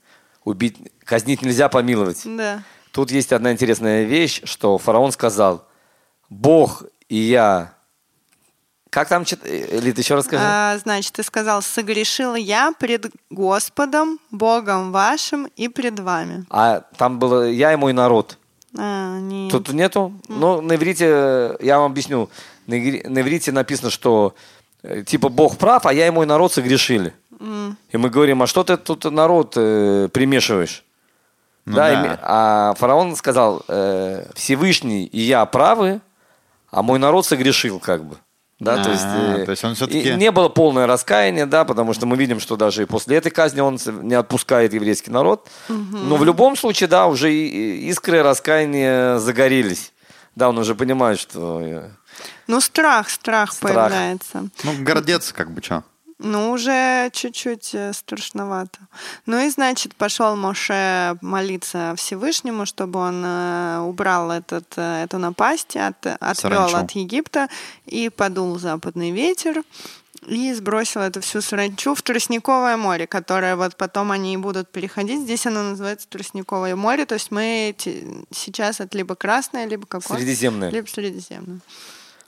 убить, 0.43 0.77
казнить 1.03 1.41
нельзя 1.41 1.67
помиловать. 1.69 2.21
Да. 2.25 2.61
Тут 2.91 3.11
есть 3.11 3.33
одна 3.33 3.51
интересная 3.51 4.03
вещь, 4.03 4.41
что 4.43 4.77
фараон 4.77 5.11
сказал, 5.11 5.65
Бог 6.29 6.83
и 7.07 7.15
я... 7.15 7.73
Как 8.91 9.07
там, 9.07 9.23
э, 9.43 9.79
Лид, 9.79 9.97
еще 9.99 10.15
расскажи. 10.15 10.43
А, 10.43 10.77
значит, 10.79 11.13
ты 11.13 11.23
сказал, 11.23 11.61
«Согрешил 11.61 12.33
я 12.35 12.71
пред 12.71 13.11
Господом, 13.29 14.19
Богом 14.31 14.91
вашим 14.91 15.45
и 15.55 15.67
пред 15.67 15.99
вами». 15.99 16.45
А 16.49 16.81
там 16.97 17.19
было 17.19 17.49
«я 17.49 17.73
и 17.73 17.75
мой 17.75 17.93
народ». 17.93 18.37
А, 18.77 19.19
нет. 19.19 19.51
Тут 19.51 19.73
нету? 19.73 20.13
Ну, 20.27 20.61
на 20.61 20.75
иврите, 20.75 21.05
э, 21.07 21.57
я 21.59 21.79
вам 21.79 21.91
объясню, 21.91 22.29
на 22.67 22.75
иврите 22.75 23.51
написано, 23.51 23.89
что 23.89 24.35
э, 24.83 25.03
типа 25.03 25.29
Бог 25.29 25.57
прав, 25.57 25.85
а 25.85 25.93
я 25.93 26.07
и 26.07 26.11
мой 26.11 26.25
народ 26.25 26.53
согрешили. 26.53 27.13
И 27.39 27.97
мы 27.97 28.09
говорим, 28.09 28.43
а 28.43 28.47
что 28.47 28.63
ты 28.63 28.75
тут 28.75 29.05
народ 29.05 29.53
э, 29.55 30.09
примешиваешь? 30.11 30.83
Ну 31.65 31.75
да, 31.75 31.89
да. 31.89 32.13
и 32.13 32.17
а 32.21 32.73
фараон 32.77 33.15
сказал, 33.15 33.63
э, 33.67 34.25
Всевышний 34.35 35.05
и 35.05 35.21
я 35.21 35.45
правы, 35.45 36.01
а 36.69 36.81
мой 36.81 36.99
народ 36.99 37.25
согрешил 37.25 37.79
как 37.79 38.03
бы. 38.03 38.17
Да, 38.59 38.83
то 38.83 38.91
есть, 38.91 39.03
А, 39.05 39.37
э, 39.37 39.45
то 39.45 39.51
есть 39.51 39.63
он 39.63 39.71
и 39.71 39.75
всё-таки- 39.75 40.11
не 40.15 40.31
было 40.31 40.49
полное 40.49 40.85
раскаяние, 40.85 41.45
да, 41.45 41.63
потому 41.63 41.93
что 41.93 42.05
мы 42.05 42.17
видим, 42.17 42.39
что 42.41 42.57
даже 42.57 42.83
и 42.83 42.85
после 42.85 43.15
этой 43.17 43.31
казни 43.31 43.61
он 43.61 43.77
не 44.01 44.15
отпускает 44.15 44.73
еврейский 44.73 45.11
народ. 45.11 45.47
Но 45.69 46.17
в 46.17 46.25
любом 46.25 46.57
случае, 46.57 46.89
да, 46.89 47.07
уже 47.07 47.31
искры 47.33 48.21
раскаяния 48.21 49.17
загорелись. 49.19 49.93
Да, 50.35 50.49
он 50.49 50.57
уже 50.57 50.75
понимает, 50.75 51.19
что 51.19 51.61
э, 51.61 51.89
Ну, 52.47 52.59
страх, 52.61 53.09
страх, 53.09 53.53
Страх. 53.53 53.73
появляется. 53.73 54.49
Ну, 54.63 54.71
гордец, 54.83 55.31
как 55.31 55.51
бы, 55.51 55.61
что. 55.63 55.83
Ну, 56.21 56.51
уже 56.51 57.09
чуть-чуть 57.13 57.73
э, 57.73 57.93
страшновато. 57.93 58.79
Ну 59.25 59.39
и, 59.39 59.49
значит, 59.49 59.95
пошел 59.95 60.35
Моше 60.35 61.17
молиться 61.21 61.93
Всевышнему, 61.95 62.65
чтобы 62.65 62.99
он 62.99 63.23
э, 63.25 63.79
убрал 63.79 64.29
этот, 64.29 64.73
э, 64.75 65.03
эту 65.05 65.17
напасть, 65.17 65.77
от, 65.77 66.05
отвел 66.05 66.67
Саранчу. 66.67 66.75
от 66.75 66.91
Египта, 66.91 67.47
и 67.85 68.09
подул 68.09 68.59
западный 68.59 69.11
ветер, 69.11 69.63
и 70.27 70.53
сбросил 70.53 70.99
эту 70.99 71.21
всю 71.21 71.39
саранчу 71.39 71.95
в 71.95 72.01
Тростниковое 72.01 72.75
море, 72.75 73.07
которое 73.07 73.55
вот 73.55 73.77
потом 73.77 74.11
они 74.11 74.33
и 74.33 74.37
будут 74.37 74.69
переходить. 74.69 75.21
Здесь 75.21 75.45
оно 75.45 75.63
называется 75.63 76.05
Тростниковое 76.09 76.75
море, 76.75 77.05
то 77.05 77.15
есть 77.15 77.31
мы 77.31 77.73
сейчас 78.31 78.81
это 78.81 78.97
либо 78.97 79.15
Красное, 79.15 79.65
либо 79.65 79.85
какое? 79.87 80.17
Средиземное. 80.17 80.69
Либо 80.69 80.87
Средиземное. 80.87 81.61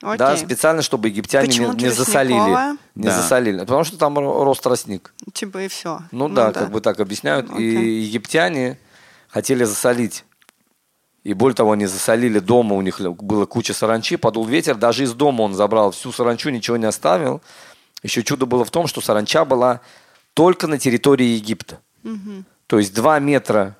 Да, 0.02 0.32
Окей. 0.32 0.44
специально, 0.44 0.82
чтобы 0.82 1.08
египтяне 1.08 1.46
не, 1.46 1.52
Почему 1.52 1.72
не 1.74 1.88
засолили. 1.90 2.32
тростниковое? 2.34 2.76
Не 2.96 3.02
Да. 3.04 3.16
засолили. 3.16 3.58
Потому 3.60 3.84
что 3.84 3.96
там 3.98 4.18
ро- 4.18 4.44
рос 4.44 4.60
тростник. 4.60 5.14
Типа 5.32 5.62
и 5.62 5.68
все. 5.68 6.00
Ну, 6.10 6.28
да, 6.28 6.52
как 6.52 6.70
бы 6.72 6.80
так 6.80 6.98
объясняют. 7.00 7.48
И 7.50 7.52
Окей. 7.52 8.00
египтяне 8.02 8.78
хотели 9.28 9.64
засолить. 9.64 10.24
И 11.22 11.34
более 11.34 11.54
того, 11.54 11.70
они 11.72 11.86
засолили 11.86 12.40
дома, 12.40 12.74
у 12.74 12.80
них 12.80 13.00
было 13.00 13.46
куча 13.46 13.74
саранчи, 13.74 14.16
подул 14.16 14.44
ветер, 14.44 14.74
даже 14.74 15.04
из 15.04 15.12
дома 15.12 15.42
он 15.42 15.54
забрал 15.54 15.92
всю 15.92 16.10
саранчу, 16.10 16.50
ничего 16.50 16.76
не 16.76 16.86
оставил. 16.86 17.40
Еще 18.02 18.24
чудо 18.24 18.44
было 18.44 18.64
в 18.64 18.72
том, 18.72 18.88
что 18.88 19.00
саранча 19.00 19.44
была 19.44 19.80
только 20.34 20.66
на 20.66 20.78
территории 20.78 21.26
Египта. 21.26 21.78
То 22.66 22.78
есть 22.78 22.92
два 22.92 23.20
метра 23.20 23.76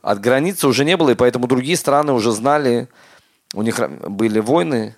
от 0.00 0.20
границы 0.20 0.68
уже 0.68 0.84
не 0.84 0.96
было, 0.96 1.10
и 1.10 1.14
поэтому 1.16 1.48
другие 1.48 1.76
страны 1.76 2.12
уже 2.12 2.30
знали, 2.30 2.88
у 3.54 3.62
них 3.62 3.80
были 4.08 4.38
войны 4.38 4.94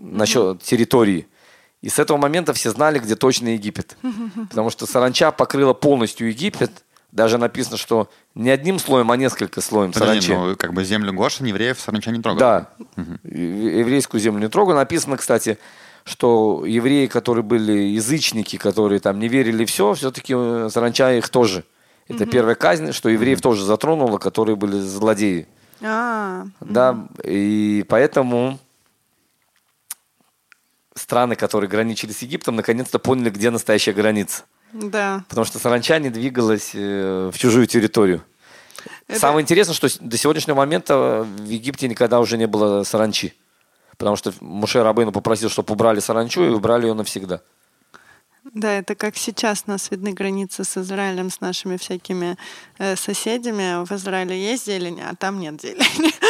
насчет 0.00 0.62
территории. 0.62 1.26
И 1.82 1.88
с 1.88 1.98
этого 1.98 2.16
момента 2.18 2.52
все 2.52 2.70
знали, 2.70 2.98
где 2.98 3.14
точно 3.16 3.48
Египет. 3.48 3.96
Потому 4.50 4.70
что 4.70 4.86
саранча 4.86 5.30
покрыла 5.32 5.72
полностью 5.72 6.28
Египет. 6.28 6.70
Даже 7.12 7.38
написано, 7.38 7.76
что 7.76 8.08
не 8.34 8.50
одним 8.50 8.78
слоем, 8.78 9.10
а 9.10 9.16
несколько 9.16 9.60
слоем 9.60 9.90
Подожди, 9.92 10.20
саранчи. 10.28 10.50
ну, 10.50 10.56
как 10.56 10.72
бы 10.74 10.84
землю 10.84 11.12
Гошин 11.12 11.46
евреев 11.46 11.80
саранча 11.80 12.10
не 12.12 12.20
трогал. 12.22 12.38
Да, 12.38 12.70
Е- 13.24 13.80
еврейскую 13.80 14.20
землю 14.20 14.42
не 14.42 14.48
трогаю. 14.48 14.76
Написано, 14.76 15.16
кстати, 15.16 15.58
что 16.04 16.64
евреи, 16.64 17.06
которые 17.06 17.42
были 17.42 17.72
язычники, 17.72 18.56
которые 18.58 19.00
там 19.00 19.18
не 19.18 19.26
верили 19.28 19.64
все, 19.64 19.92
все-таки 19.94 20.34
саранча 20.70 21.12
их 21.14 21.28
тоже. 21.28 21.64
Это 22.08 22.26
первая 22.26 22.54
казнь, 22.56 22.92
что 22.92 23.08
евреев 23.08 23.40
тоже 23.40 23.64
затронуло, 23.64 24.18
которые 24.18 24.54
были 24.56 24.78
злодеи. 24.80 25.46
А, 25.82 26.46
Да, 26.60 27.08
и 27.24 27.84
поэтому 27.88 28.58
страны, 31.00 31.34
которые 31.36 31.68
граничили 31.68 32.12
с 32.12 32.22
Египтом, 32.22 32.56
наконец-то 32.56 32.98
поняли, 32.98 33.30
где 33.30 33.50
настоящая 33.50 33.92
граница. 33.92 34.42
да. 34.72 35.24
Потому 35.28 35.44
что 35.44 35.58
саранча 35.58 35.98
не 35.98 36.10
двигалась 36.10 36.70
э, 36.74 37.30
в 37.32 37.38
чужую 37.38 37.66
территорию. 37.66 38.22
Это- 39.08 39.18
Самое 39.18 39.42
интересное, 39.42 39.74
что 39.74 39.88
до 40.00 40.16
сегодняшнего 40.16 40.56
момента 40.56 41.26
в 41.38 41.44
Египте 41.44 41.88
никогда 41.88 42.20
уже 42.20 42.38
не 42.38 42.46
было 42.46 42.84
саранчи. 42.84 43.34
Потому 43.98 44.16
что 44.16 44.32
Муше 44.40 44.82
Рабейну 44.82 45.12
попросил, 45.12 45.50
чтобы 45.50 45.72
убрали 45.74 46.00
саранчу, 46.00 46.42
и 46.44 46.48
убрали 46.48 46.86
ее 46.86 46.94
навсегда. 46.94 47.40
Да, 48.44 48.72
это 48.72 48.94
как 48.94 49.16
сейчас 49.16 49.64
у 49.66 49.70
нас 49.70 49.90
видны 49.90 50.12
границы 50.12 50.64
с 50.64 50.76
Израилем, 50.78 51.30
с 51.30 51.40
нашими 51.40 51.76
всякими 51.76 52.36
э, 52.78 52.96
соседями. 52.96 53.84
В 53.84 53.92
Израиле 53.92 54.38
есть 54.38 54.66
зелень, 54.66 55.00
а 55.00 55.14
там 55.14 55.38
нет 55.40 55.60
зелени. 55.60 56.10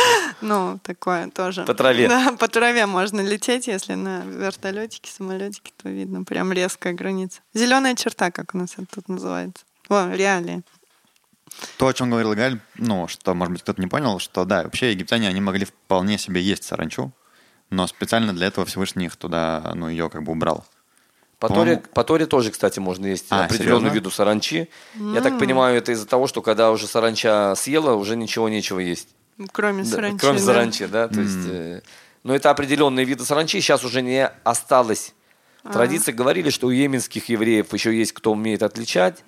Ну, 0.41 0.79
такое 0.83 1.29
тоже. 1.29 1.65
По 1.65 1.75
траве. 1.75 2.09
Да, 2.09 2.33
по 2.39 2.49
траве 2.49 2.87
можно 2.87 3.21
лететь, 3.21 3.67
если 3.67 3.95
на 3.95 4.23
вертолетике, 4.23 5.11
самолетике, 5.11 5.73
то 5.81 5.91
видно 5.91 6.25
прям 6.25 6.53
резкая 6.53 6.95
граница. 6.95 7.41
Зеленая 7.53 7.95
черта, 7.95 8.31
как 8.31 8.55
у 8.55 8.59
нас 8.59 8.73
это 8.75 8.87
тут 8.87 9.09
называется. 9.09 9.65
О, 9.89 10.11
реалии. 10.11 10.63
То, 11.77 11.89
о 11.89 11.93
чем 11.93 12.11
говорил 12.11 12.35
Галь, 12.35 12.61
ну, 12.77 13.07
что, 13.09 13.35
может 13.35 13.53
быть, 13.53 13.63
кто-то 13.63 13.81
не 13.81 13.89
понял, 13.89 14.19
что, 14.19 14.45
да, 14.45 14.63
вообще 14.63 14.93
египтяне, 14.93 15.29
они 15.29 15.41
могли 15.41 15.67
вполне 15.67 16.17
себе 16.17 16.41
есть 16.41 16.65
саранчу, 16.65 17.13
но 17.71 17.87
специально 17.87 18.33
для 18.33 18.47
этого 18.47 18.67
Всевышний 18.67 19.07
их 19.07 19.17
туда, 19.17 19.73
ну, 19.75 19.89
ее 19.89 20.09
как 20.09 20.23
бы 20.23 20.33
убрал. 20.33 20.65
По 21.41 21.49
Торе, 21.49 21.83
по 21.95 22.05
Торе 22.05 22.27
тоже, 22.27 22.51
кстати, 22.51 22.79
можно 22.79 23.07
есть 23.07 23.27
А, 23.31 23.47
определенную 23.47 23.93
виду 23.93 24.11
саранчи. 24.11 24.69
Я 25.15 25.21
так 25.23 25.39
понимаю, 25.39 25.77
это 25.79 25.91
из-за 25.93 26.07
того, 26.07 26.27
что 26.27 26.43
когда 26.43 26.71
уже 26.71 26.87
саранча 26.87 27.55
съела, 27.57 27.95
уже 27.95 28.15
ничего 28.15 28.49
нечего 28.49 28.79
есть. 28.79 29.09
Кроме 29.53 29.83
Да, 29.85 29.89
саранчи. 29.91 30.19
Кроме 30.21 30.39
да. 30.39 30.45
саранчи, 30.45 30.87
да. 30.87 31.09
То 31.09 31.21
есть, 31.21 31.39
э, 31.49 31.81
но 32.25 32.35
это 32.35 32.51
определенные 32.51 33.07
виды 33.07 33.25
саранчи, 33.25 33.59
сейчас 33.61 33.85
уже 33.85 34.03
не 34.03 34.27
осталось. 34.45 35.15
А. 35.65 35.73
Традиции 35.73 36.13
говорили, 36.13 36.51
что 36.51 36.67
у 36.67 36.71
йеменских 36.71 37.29
евреев 37.31 37.73
еще 37.73 37.95
есть 37.97 38.13
кто 38.13 38.33
умеет 38.33 38.63
отличать, 38.63 39.25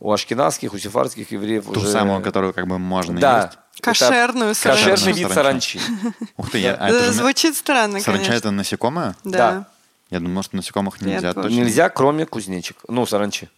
у 0.00 0.12
ашкенадских, 0.12 0.74
у 0.74 0.78
сефардских 0.78 1.30
евреев 1.32 1.64
Ту 1.64 1.80
уже... 1.80 1.88
самую, 1.90 2.20
которую 2.22 2.52
как 2.52 2.66
бы 2.66 2.78
можно 2.78 3.18
Да. 3.18 3.44
есть. 3.44 3.82
Кошерную 3.82 4.54
саранчу. 4.54 4.90
Кошерный 4.90 5.12
вид 5.14 5.32
Саранча. 5.32 5.78
саранчи. 5.78 5.80
Ух 6.38 6.50
ты, 6.50 6.58
я, 6.58 6.74
а 6.74 6.88
Э, 6.90 6.92
это 6.92 7.04
же- 7.06 7.12
Звучит 7.12 7.56
странно, 7.56 8.00
саранча 8.00 8.24
конечно. 8.26 8.32
это 8.34 8.50
насекомое? 8.50 9.16
Да. 9.24 9.68
Я 10.10 10.20
думал, 10.20 10.42
что 10.42 10.56
насекомых 10.56 11.00
нельзя 11.00 11.32
тоже. 11.32 11.48
точно. 11.48 11.60
Нельзя, 11.60 11.88
кроме 11.88 12.26
кузнечик. 12.26 12.76
Ну, 12.88 13.06
саранчи. 13.06 13.48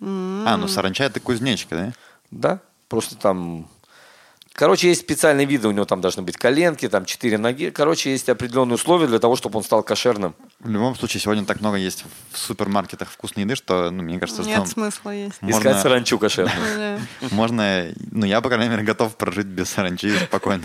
А, 0.00 0.56
ну 0.56 0.68
саранча 0.68 1.04
это 1.04 1.20
кузнечка, 1.20 1.74
да? 1.76 1.92
Да, 2.30 2.60
просто 2.88 3.16
там... 3.16 3.68
Короче, 4.52 4.88
есть 4.88 5.02
специальные 5.02 5.46
виды, 5.46 5.68
у 5.68 5.70
него 5.70 5.84
там 5.84 6.00
должны 6.00 6.22
быть 6.22 6.38
коленки, 6.38 6.88
там 6.88 7.04
четыре 7.04 7.36
ноги. 7.36 7.68
Короче, 7.68 8.10
есть 8.10 8.26
определенные 8.30 8.76
условия 8.76 9.06
для 9.06 9.18
того, 9.18 9.36
чтобы 9.36 9.58
он 9.58 9.64
стал 9.64 9.82
кошерным. 9.82 10.34
В 10.60 10.70
любом 10.70 10.94
случае, 10.96 11.20
сегодня 11.20 11.44
так 11.44 11.60
много 11.60 11.76
есть 11.76 12.06
в 12.32 12.38
супермаркетах 12.38 13.10
вкусной 13.10 13.44
еды, 13.44 13.54
что, 13.54 13.90
ну, 13.90 14.02
мне 14.02 14.18
кажется, 14.18 14.42
Нет 14.44 14.56
что 14.60 14.66
смысла 14.66 15.10
есть. 15.10 15.42
Можно- 15.42 15.58
Искать 15.58 15.82
саранчу 15.82 16.18
кошерную. 16.18 17.00
Можно, 17.32 17.88
ну, 18.10 18.24
я, 18.24 18.40
по 18.40 18.48
крайней 18.48 18.70
мере, 18.70 18.82
готов 18.82 19.16
прожить 19.18 19.46
без 19.46 19.68
саранчи 19.68 20.10
спокойно. 20.24 20.64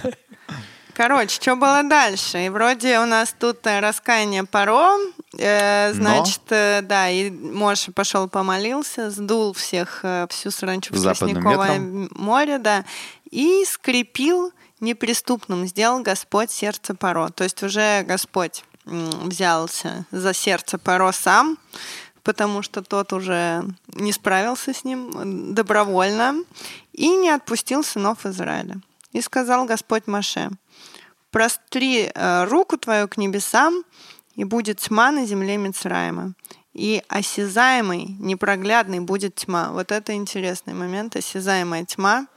Короче, 1.01 1.41
что 1.41 1.55
было 1.55 1.81
дальше? 1.81 2.45
И 2.45 2.49
вроде 2.49 2.99
у 2.99 3.07
нас 3.07 3.33
тут 3.39 3.65
э, 3.65 3.79
раскаяние 3.79 4.43
Паро, 4.43 4.99
э, 5.35 5.93
Но? 5.93 5.95
значит, 5.95 6.41
э, 6.49 6.81
да, 6.83 7.09
и 7.09 7.31
Моше 7.31 7.91
пошел 7.91 8.29
помолился, 8.29 9.09
сдул 9.09 9.53
всех, 9.53 10.01
э, 10.03 10.27
всю 10.29 10.51
саранчу 10.51 10.93
в 10.93 11.01
Тростниковое 11.01 11.79
море, 12.11 12.59
да, 12.59 12.85
и 13.31 13.65
скрепил 13.65 14.53
неприступным, 14.79 15.65
сделал 15.65 16.03
Господь 16.03 16.51
сердце 16.51 16.93
Паро. 16.93 17.29
То 17.29 17.45
есть 17.45 17.63
уже 17.63 18.03
Господь 18.03 18.63
взялся 18.85 20.05
за 20.11 20.35
сердце 20.35 20.77
Паро 20.77 21.11
сам, 21.13 21.57
потому 22.21 22.61
что 22.61 22.83
тот 22.83 23.11
уже 23.11 23.63
не 23.87 24.11
справился 24.11 24.71
с 24.71 24.83
ним 24.83 25.55
добровольно 25.55 26.35
и 26.93 27.09
не 27.09 27.31
отпустил 27.31 27.83
сынов 27.83 28.23
Израиля. 28.27 28.75
И 29.13 29.21
сказал 29.21 29.65
Господь 29.65 30.07
Маше, 30.07 30.51
простри 31.31 32.11
э, 32.13 32.43
руку 32.45 32.77
твою 32.77 33.07
к 33.07 33.17
небесам, 33.17 33.83
и 34.35 34.43
будет 34.43 34.79
тьма 34.79 35.11
на 35.11 35.25
земле 35.25 35.57
Мицраима. 35.57 36.33
И 36.73 37.03
осязаемый, 37.09 38.15
непроглядный 38.19 39.01
будет 39.01 39.35
тьма. 39.35 39.71
Вот 39.71 39.91
это 39.91 40.13
интересный 40.13 40.73
момент, 40.73 41.17
осязаемая 41.17 41.83
тьма. 41.83 42.27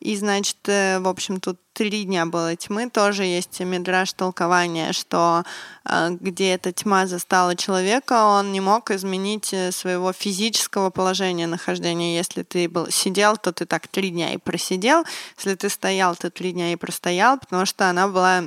И, 0.00 0.16
значит, 0.16 0.56
э, 0.64 0.98
в 0.98 1.06
общем, 1.06 1.38
тут 1.38 1.60
три 1.72 2.02
дня 2.02 2.26
было 2.26 2.56
тьмы. 2.56 2.90
Тоже 2.90 3.22
есть 3.22 3.60
мидраж 3.60 4.12
толкования, 4.12 4.92
что 4.92 5.44
э, 5.84 6.10
где 6.18 6.54
эта 6.54 6.72
тьма 6.72 7.06
застала 7.06 7.54
человека, 7.54 8.24
он 8.24 8.50
не 8.50 8.60
мог 8.60 8.90
изменить 8.90 9.52
э, 9.52 9.70
своего 9.70 10.12
физического 10.12 10.90
положения 10.90 11.46
нахождения. 11.46 12.16
Если 12.16 12.42
ты 12.42 12.68
был, 12.68 12.90
сидел, 12.90 13.36
то 13.36 13.52
ты 13.52 13.66
так 13.66 13.86
три 13.86 14.10
дня 14.10 14.34
и 14.34 14.36
просидел. 14.36 15.04
Если 15.36 15.54
ты 15.54 15.68
стоял, 15.68 16.16
то 16.16 16.28
три 16.28 16.50
дня 16.50 16.72
и 16.72 16.76
простоял, 16.76 17.38
потому 17.38 17.64
что 17.66 17.88
она 17.88 18.08
была 18.08 18.42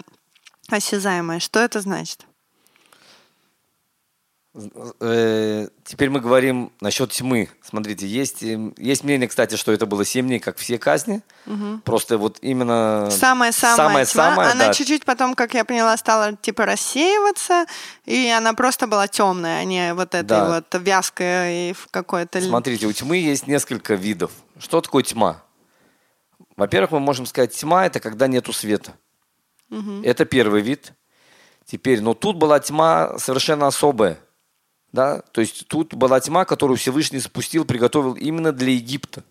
осязаемая. 0.69 1.39
Что 1.39 1.61
это 1.61 1.79
значит? 1.79 2.25
Э, 4.99 5.67
Теперь 5.83 6.09
мы 6.09 6.19
говорим 6.19 6.71
насчет 6.81 7.11
тьмы. 7.11 7.49
Смотрите, 7.63 8.07
есть, 8.07 8.43
э, 8.43 8.71
есть 8.77 9.03
мнение, 9.03 9.27
кстати, 9.27 9.55
что 9.55 9.71
это 9.71 9.85
было 9.85 10.05
7 10.05 10.27
дней, 10.27 10.39
как 10.39 10.57
все 10.57 10.77
казни. 10.77 11.21
Просто 11.83 12.17
вот 12.17 12.37
именно... 12.41 13.09
Самая-самая 13.11 14.05
тьма, 14.05 14.23
самая, 14.29 14.51
она 14.51 14.67
да. 14.67 14.73
чуть-чуть 14.73 15.05
потом, 15.05 15.33
как 15.33 15.53
я 15.53 15.65
поняла, 15.65 15.97
стала 15.97 16.35
типа 16.35 16.65
рассеиваться, 16.65 17.65
и 18.05 18.27
она 18.29 18.53
просто 18.53 18.87
была 18.87 19.07
темная, 19.07 19.59
а 19.59 19.63
не 19.63 19.93
вот 19.93 20.13
этой 20.13 20.27
Да. 20.27 20.55
вот 20.55 20.81
вязкой 20.81 21.69
и 21.69 21.73
в 21.73 21.87
какой-то... 21.89 22.39
Смотрите, 22.41 22.85
у 22.85 22.91
тьмы 22.93 23.17
есть 23.17 23.47
несколько 23.47 23.95
видов. 23.95 24.31
Что 24.59 24.81
такое 24.81 25.03
тьма? 25.03 25.43
Во-первых, 26.55 26.91
мы 26.91 26.99
можем 26.99 27.25
сказать, 27.25 27.53
тьма– 27.53 27.85
это 27.87 27.99
когда 27.99 28.27
нету 28.27 28.53
света. 28.53 28.93
Это 30.03 30.25
первый 30.25 30.61
вид. 30.61 30.93
Теперь, 31.65 32.01
но 32.01 32.13
тут 32.15 32.35
была 32.37 32.59
тьма 32.59 33.17
совершенно 33.19 33.67
особая. 33.67 34.17
Да? 34.91 35.21
То 35.31 35.41
есть 35.41 35.67
тут 35.67 35.93
была 35.93 36.19
тьма, 36.19 36.45
которую 36.45 36.77
Всевышний 36.77 37.19
спустил, 37.19 37.65
приготовил 37.65 38.13
именно 38.13 38.51
для 38.51 38.71
Египта. 38.73 39.23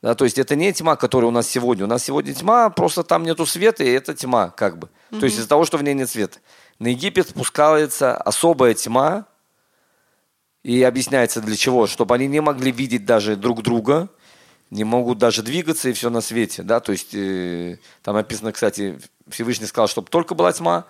Да, 0.00 0.14
то 0.14 0.24
есть 0.24 0.38
это 0.38 0.54
не 0.54 0.72
тьма, 0.72 0.94
которая 0.94 1.28
у 1.28 1.32
нас 1.32 1.48
сегодня. 1.48 1.84
У 1.84 1.88
нас 1.88 2.04
сегодня 2.04 2.32
тьма, 2.32 2.70
просто 2.70 3.02
там 3.02 3.24
нету 3.24 3.46
света, 3.46 3.82
и 3.82 3.90
это 3.90 4.14
тьма, 4.14 4.50
как 4.50 4.78
бы. 4.78 4.88
То 5.10 5.24
есть 5.24 5.36
из-за 5.38 5.48
того, 5.48 5.64
что 5.64 5.76
в 5.76 5.82
ней 5.82 5.94
нет 5.94 6.08
света. 6.08 6.38
На 6.78 6.88
Египет 6.88 7.30
спускается 7.30 8.16
особая 8.16 8.74
тьма, 8.74 9.26
и 10.62 10.82
объясняется 10.82 11.40
для 11.40 11.56
чего? 11.56 11.86
Чтобы 11.86 12.14
они 12.14 12.26
не 12.26 12.40
могли 12.40 12.72
видеть 12.72 13.04
даже 13.04 13.36
друг 13.36 13.62
друга, 13.62 14.08
не 14.70 14.84
могут 14.84 15.18
даже 15.18 15.42
двигаться 15.42 15.88
и 15.88 15.92
все 15.92 16.10
на 16.10 16.20
свете. 16.20 16.62
Да? 16.62 16.80
То 16.80 16.92
есть 16.92 17.14
э, 17.14 17.78
там 18.02 18.14
написано, 18.14 18.52
кстати, 18.52 19.00
Всевышний 19.28 19.66
сказал, 19.66 19.88
чтобы 19.88 20.08
только 20.10 20.34
была 20.34 20.52
тьма, 20.52 20.84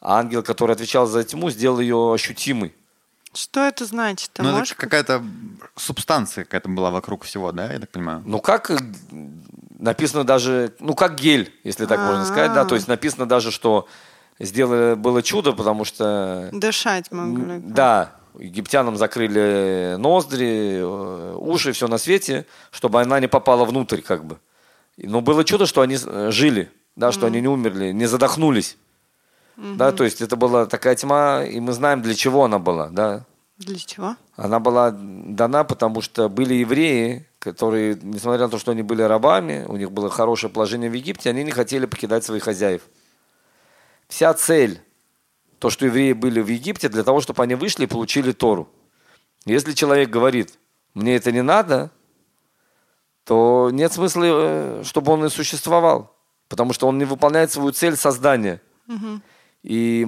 а 0.00 0.18
ангел, 0.20 0.42
который 0.42 0.72
отвечал 0.72 1.06
за 1.06 1.24
тьму, 1.24 1.50
сделал 1.50 1.80
ее 1.80 2.14
ощутимой. 2.14 2.74
Что 3.34 3.60
это 3.66 3.84
значит? 3.84 4.30
Ты 4.32 4.42
Ну, 4.42 4.52
можешь... 4.52 4.72
это 4.72 4.80
какая-то 4.80 5.22
субстанция 5.76 6.44
какая-то 6.44 6.68
была 6.68 6.90
вокруг 6.90 7.24
всего, 7.24 7.52
да, 7.52 7.72
я 7.72 7.78
так 7.78 7.90
понимаю? 7.90 8.22
Ну, 8.24 8.40
как 8.40 8.70
э, 8.70 8.78
написано 9.78 10.24
даже, 10.24 10.72
ну, 10.80 10.94
как 10.94 11.16
гель, 11.16 11.52
если 11.64 11.86
так 11.86 11.98
можно 12.00 12.24
сказать, 12.24 12.52
да, 12.54 12.64
то 12.64 12.74
есть 12.74 12.88
написано 12.88 13.26
даже, 13.26 13.50
что 13.50 13.88
сделали, 14.38 14.94
было 14.94 15.22
чудо, 15.22 15.52
потому 15.52 15.84
что, 15.84 16.48
Дышать 16.52 17.10
могли. 17.12 17.58
да, 17.60 18.12
египтянам 18.38 18.96
закрыли 18.96 19.96
ноздри, 19.98 20.78
э, 20.80 21.34
уши, 21.38 21.72
все 21.72 21.88
на 21.88 21.98
свете, 21.98 22.46
чтобы 22.70 23.00
она 23.00 23.20
не 23.20 23.28
попала 23.28 23.64
внутрь, 23.64 24.00
как 24.00 24.24
бы. 24.24 24.38
Но 24.96 25.20
было 25.20 25.44
чудо, 25.44 25.66
что 25.66 25.80
они 25.80 25.96
э, 26.04 26.30
жили, 26.30 26.70
да, 26.96 27.10
что 27.12 27.26
они 27.26 27.40
не 27.40 27.48
умерли, 27.48 27.92
не 27.92 28.06
задохнулись. 28.06 28.76
Да, 29.56 29.92
то 29.92 30.04
есть 30.04 30.20
это 30.20 30.36
была 30.36 30.66
такая 30.66 30.96
тьма, 30.96 31.44
и 31.44 31.60
мы 31.60 31.72
знаем, 31.72 32.02
для 32.02 32.14
чего 32.14 32.44
она 32.44 32.58
была, 32.58 32.88
да. 32.88 33.24
Для 33.58 33.78
чего? 33.78 34.16
Она 34.36 34.58
была 34.58 34.90
дана, 34.90 35.62
потому 35.64 36.00
что 36.00 36.28
были 36.28 36.54
евреи, 36.54 37.26
которые, 37.38 37.96
несмотря 38.02 38.46
на 38.46 38.50
то, 38.50 38.58
что 38.58 38.72
они 38.72 38.82
были 38.82 39.02
рабами, 39.02 39.64
у 39.68 39.76
них 39.76 39.92
было 39.92 40.10
хорошее 40.10 40.52
положение 40.52 40.90
в 40.90 40.94
Египте, 40.94 41.30
они 41.30 41.44
не 41.44 41.52
хотели 41.52 41.86
покидать 41.86 42.24
своих 42.24 42.42
хозяев. 42.42 42.82
Вся 44.08 44.34
цель, 44.34 44.80
то, 45.60 45.70
что 45.70 45.86
евреи 45.86 46.12
были 46.14 46.40
в 46.40 46.48
Египте, 46.48 46.88
для 46.88 47.04
того, 47.04 47.20
чтобы 47.20 47.42
они 47.42 47.54
вышли 47.54 47.84
и 47.84 47.86
получили 47.86 48.32
Тору. 48.32 48.68
Если 49.44 49.72
человек 49.72 50.10
говорит, 50.10 50.58
мне 50.94 51.16
это 51.16 51.30
не 51.30 51.42
надо, 51.42 51.90
то 53.24 53.70
нет 53.72 53.92
смысла, 53.92 54.24
э, 54.24 54.82
чтобы 54.84 55.12
он 55.12 55.24
и 55.24 55.28
существовал. 55.28 56.14
Потому 56.48 56.72
что 56.72 56.86
он 56.88 56.98
не 56.98 57.04
выполняет 57.04 57.52
свою 57.52 57.72
цель 57.72 57.96
создания. 57.96 58.60
И 59.64 60.06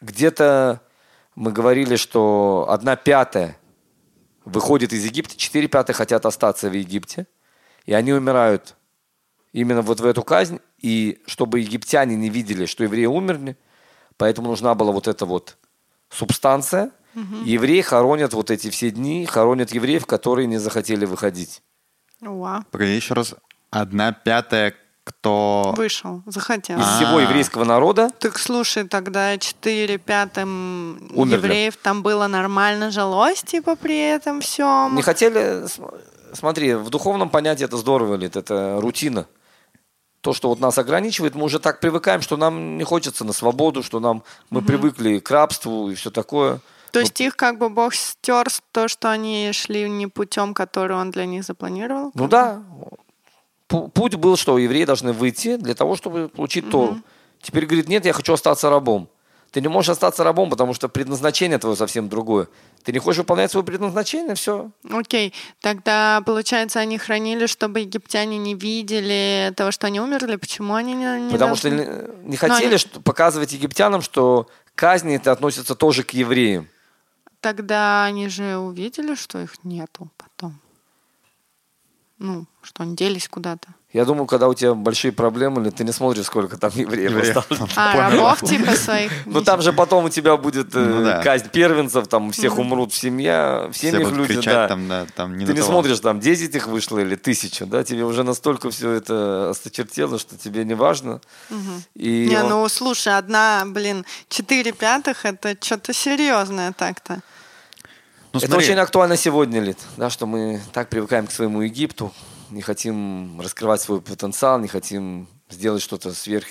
где-то 0.00 0.82
мы 1.34 1.50
говорили, 1.52 1.96
что 1.96 2.66
одна 2.68 2.94
пятая 2.96 3.56
выходит 4.44 4.92
из 4.92 5.04
Египта, 5.04 5.36
четыре 5.36 5.68
пятых 5.68 5.96
хотят 5.96 6.26
остаться 6.26 6.68
в 6.68 6.74
Египте, 6.74 7.26
и 7.86 7.94
они 7.94 8.12
умирают 8.12 8.76
именно 9.52 9.82
вот 9.82 10.00
в 10.00 10.06
эту 10.06 10.22
казнь, 10.22 10.60
и 10.78 11.20
чтобы 11.26 11.60
египтяне 11.60 12.14
не 12.14 12.28
видели, 12.28 12.66
что 12.66 12.84
евреи 12.84 13.06
умерли, 13.06 13.56
поэтому 14.16 14.48
нужна 14.48 14.74
была 14.74 14.92
вот 14.92 15.08
эта 15.08 15.26
вот 15.26 15.56
субстанция. 16.10 16.92
И 17.44 17.50
евреи 17.50 17.80
хоронят 17.80 18.32
вот 18.32 18.50
эти 18.52 18.70
все 18.70 18.92
дни, 18.92 19.26
хоронят 19.26 19.72
евреев, 19.72 20.06
которые 20.06 20.46
не 20.46 20.58
захотели 20.58 21.04
выходить. 21.04 21.62
Уа. 22.20 22.64
Погоди, 22.70 22.94
еще 22.94 23.14
раз. 23.14 23.34
Одна 23.70 24.12
пятая, 24.12 24.74
кто... 25.08 25.74
Вышел, 25.76 26.22
захотел. 26.26 26.78
Из 26.78 26.84
А. 26.84 26.96
всего 26.96 27.20
еврейского 27.20 27.64
народа 27.64 28.10
Так 28.20 28.38
слушай, 28.38 28.86
тогда 28.86 29.36
4 29.38 29.98
пятым 29.98 31.10
Умерли. 31.14 31.36
евреев 31.42 31.76
там 31.76 32.02
было 32.02 32.26
нормально 32.26 32.90
жилось, 32.90 33.42
типа, 33.42 33.76
при 33.76 33.98
этом 33.98 34.40
всем. 34.40 34.94
Не 34.94 35.02
хотели... 35.02 35.66
см- 35.66 35.94
Смотри, 36.34 36.74
в 36.74 36.90
духовном 36.90 37.30
понятии 37.30 37.64
это 37.64 37.76
здорово, 37.78 38.14
Лид, 38.16 38.36
это 38.36 38.78
рутина. 38.80 39.26
То, 40.20 40.34
что 40.34 40.48
вот 40.48 40.60
нас 40.60 40.76
ограничивает, 40.76 41.34
мы 41.34 41.44
уже 41.44 41.58
так 41.58 41.80
привыкаем, 41.80 42.20
что 42.22 42.36
нам 42.36 42.76
не 42.76 42.84
хочется 42.84 43.24
на 43.24 43.32
свободу, 43.32 43.82
что 43.82 43.98
нам 44.00 44.22
мы 44.50 44.60
привыкли 44.62 45.20
к 45.20 45.30
рабству 45.30 45.88
и 45.90 45.94
все 45.94 46.10
такое. 46.10 46.60
То 46.92 47.00
есть 47.00 47.20
их 47.20 47.36
как 47.36 47.58
бы 47.58 47.68
Бог 47.70 47.94
стер 47.94 48.48
то, 48.72 48.88
что 48.88 49.10
они 49.10 49.50
шли 49.52 49.88
не 49.88 50.06
путем, 50.06 50.54
который 50.54 50.96
он 50.96 51.10
для 51.10 51.24
них 51.26 51.44
запланировал? 51.44 52.10
Ну 52.14 52.28
да, 52.28 52.62
путь 53.68 54.14
был, 54.16 54.36
что 54.36 54.58
евреи 54.58 54.84
должны 54.84 55.12
выйти 55.12 55.56
для 55.56 55.74
того, 55.74 55.96
чтобы 55.96 56.28
получить 56.28 56.68
Тору. 56.70 56.98
Теперь 57.40 57.66
говорит, 57.66 57.88
нет, 57.88 58.04
я 58.04 58.12
хочу 58.12 58.32
остаться 58.32 58.68
рабом. 58.70 59.08
Ты 59.50 59.62
не 59.62 59.68
можешь 59.68 59.88
остаться 59.90 60.24
рабом, 60.24 60.50
потому 60.50 60.74
что 60.74 60.88
предназначение 60.90 61.58
твое 61.58 61.74
совсем 61.74 62.08
другое. 62.10 62.48
Ты 62.84 62.92
не 62.92 62.98
хочешь 62.98 63.18
выполнять 63.20 63.50
свое 63.50 63.64
предназначение, 63.64 64.34
все. 64.34 64.70
Окей, 64.90 65.32
тогда, 65.62 66.22
получается, 66.26 66.80
они 66.80 66.98
хранили, 66.98 67.46
чтобы 67.46 67.80
египтяне 67.80 68.36
не 68.36 68.54
видели 68.54 69.50
того, 69.56 69.70
что 69.70 69.86
они 69.86 70.00
умерли. 70.00 70.36
Почему 70.36 70.74
они 70.74 70.92
не, 70.94 71.20
не 71.22 71.32
Потому 71.32 71.56
что 71.56 71.70
должны? 71.70 72.12
не, 72.24 72.28
не 72.30 72.36
хотели 72.36 72.66
они- 72.68 72.76
что- 72.76 73.00
показывать 73.00 73.52
египтянам, 73.52 74.02
что 74.02 74.48
казни 74.74 75.14
это 75.16 75.32
относятся 75.32 75.74
тоже 75.74 76.02
к 76.02 76.10
евреям. 76.10 76.68
Тогда 77.40 78.04
они 78.04 78.28
же 78.28 78.58
увидели, 78.58 79.14
что 79.14 79.40
их 79.40 79.54
нету. 79.64 80.10
Ну, 82.18 82.46
что 82.62 82.82
они 82.82 82.96
делись 82.96 83.28
куда-то. 83.28 83.68
Я 83.92 84.04
думаю, 84.04 84.26
когда 84.26 84.48
у 84.48 84.54
тебя 84.54 84.74
большие 84.74 85.12
проблемы, 85.12 85.62
или 85.62 85.70
ты 85.70 85.82
не 85.82 85.92
смотришь, 85.92 86.26
сколько 86.26 86.58
там 86.58 86.70
евреев 86.74 87.16
осталось. 87.16 87.72
А, 87.76 88.10
рабов 88.10 88.40
типа 88.42 88.72
своих. 88.72 89.12
Ну 89.26 89.40
там 89.40 89.62
же 89.62 89.72
потом 89.72 90.04
у 90.04 90.08
тебя 90.08 90.36
будет 90.36 90.74
э, 90.74 90.78
Ну 90.78 91.22
казнь 91.22 91.48
первенцев, 91.48 92.08
там 92.08 92.32
всех 92.32 92.58
умрут 92.58 92.92
в 92.92 92.96
семье, 92.96 93.68
в 93.68 93.72
Все 93.72 93.92
семьях 93.92 94.12
люди, 94.12 94.40
да. 94.42 94.68
Ты 94.68 95.54
не 95.54 95.62
смотришь, 95.62 96.00
там 96.00 96.20
10 96.20 96.54
их 96.54 96.66
вышло 96.66 96.98
или 96.98 97.16
тысяча, 97.16 97.66
да, 97.66 97.84
тебе 97.84 98.04
уже 98.04 98.24
настолько 98.24 98.70
все 98.70 98.90
это 98.90 99.50
осточертело, 99.50 100.18
что 100.18 100.36
тебе 100.36 100.64
не 100.64 100.74
важно. 100.74 101.20
Не, 101.94 102.42
ну 102.42 102.68
слушай, 102.68 103.16
одна, 103.16 103.62
блин, 103.64 104.04
четыре 104.28 104.72
пятых 104.72 105.24
это 105.24 105.56
что-то 105.60 105.92
серьезное 105.92 106.72
так-то. 106.72 107.20
Ну, 108.32 108.40
это 108.40 108.56
очень 108.56 108.78
актуально 108.78 109.16
сегодня, 109.16 109.60
Лид, 109.60 109.78
да, 109.96 110.10
что 110.10 110.26
мы 110.26 110.60
так 110.72 110.88
привыкаем 110.88 111.26
к 111.26 111.30
своему 111.32 111.62
Египту, 111.62 112.12
не 112.50 112.60
хотим 112.62 113.40
раскрывать 113.40 113.80
свой 113.80 114.00
потенциал, 114.00 114.58
не 114.58 114.68
хотим 114.68 115.26
сделать 115.50 115.82
что-то 115.82 116.12
сверх 116.12 116.44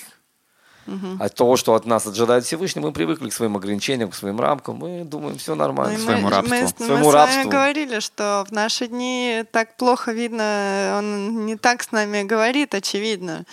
от 1.20 1.36
того, 1.36 1.58
что 1.58 1.74
от 1.76 1.86
нас 1.86 2.08
ожидает 2.08 2.46
Всевышний, 2.46 2.82
мы 2.82 2.94
привыкли 2.94 3.30
к 3.30 3.34
своим 3.34 3.58
ограничениям, 3.58 4.10
к 4.10 4.16
своим 4.16 4.40
рамкам, 4.40 4.78
мы 4.78 5.04
думаем, 5.04 5.38
все 5.38 5.54
Ну, 5.54 5.60
нормально. 5.64 5.98
мы, 5.98 6.04
своему 6.06 6.30
рабству. 6.30 6.56
мы 6.56 6.66
с- 6.68 6.76
мы 6.80 6.86
Своему 6.86 7.12
с 7.12 7.14
вами 7.14 7.26
рабству. 7.34 7.52
говорили, 7.52 8.00
что 8.00 8.46
в 8.48 8.54
наши 8.54 8.88
дни 8.88 9.44
так 9.52 9.76
плохо 9.76 10.14
видно, 10.14 10.96
он 10.98 11.46
не 11.46 11.58
так 11.58 11.84
с 11.84 11.92
нами 11.92 12.24
говорит, 12.24 12.74
очевидно. 12.74 13.44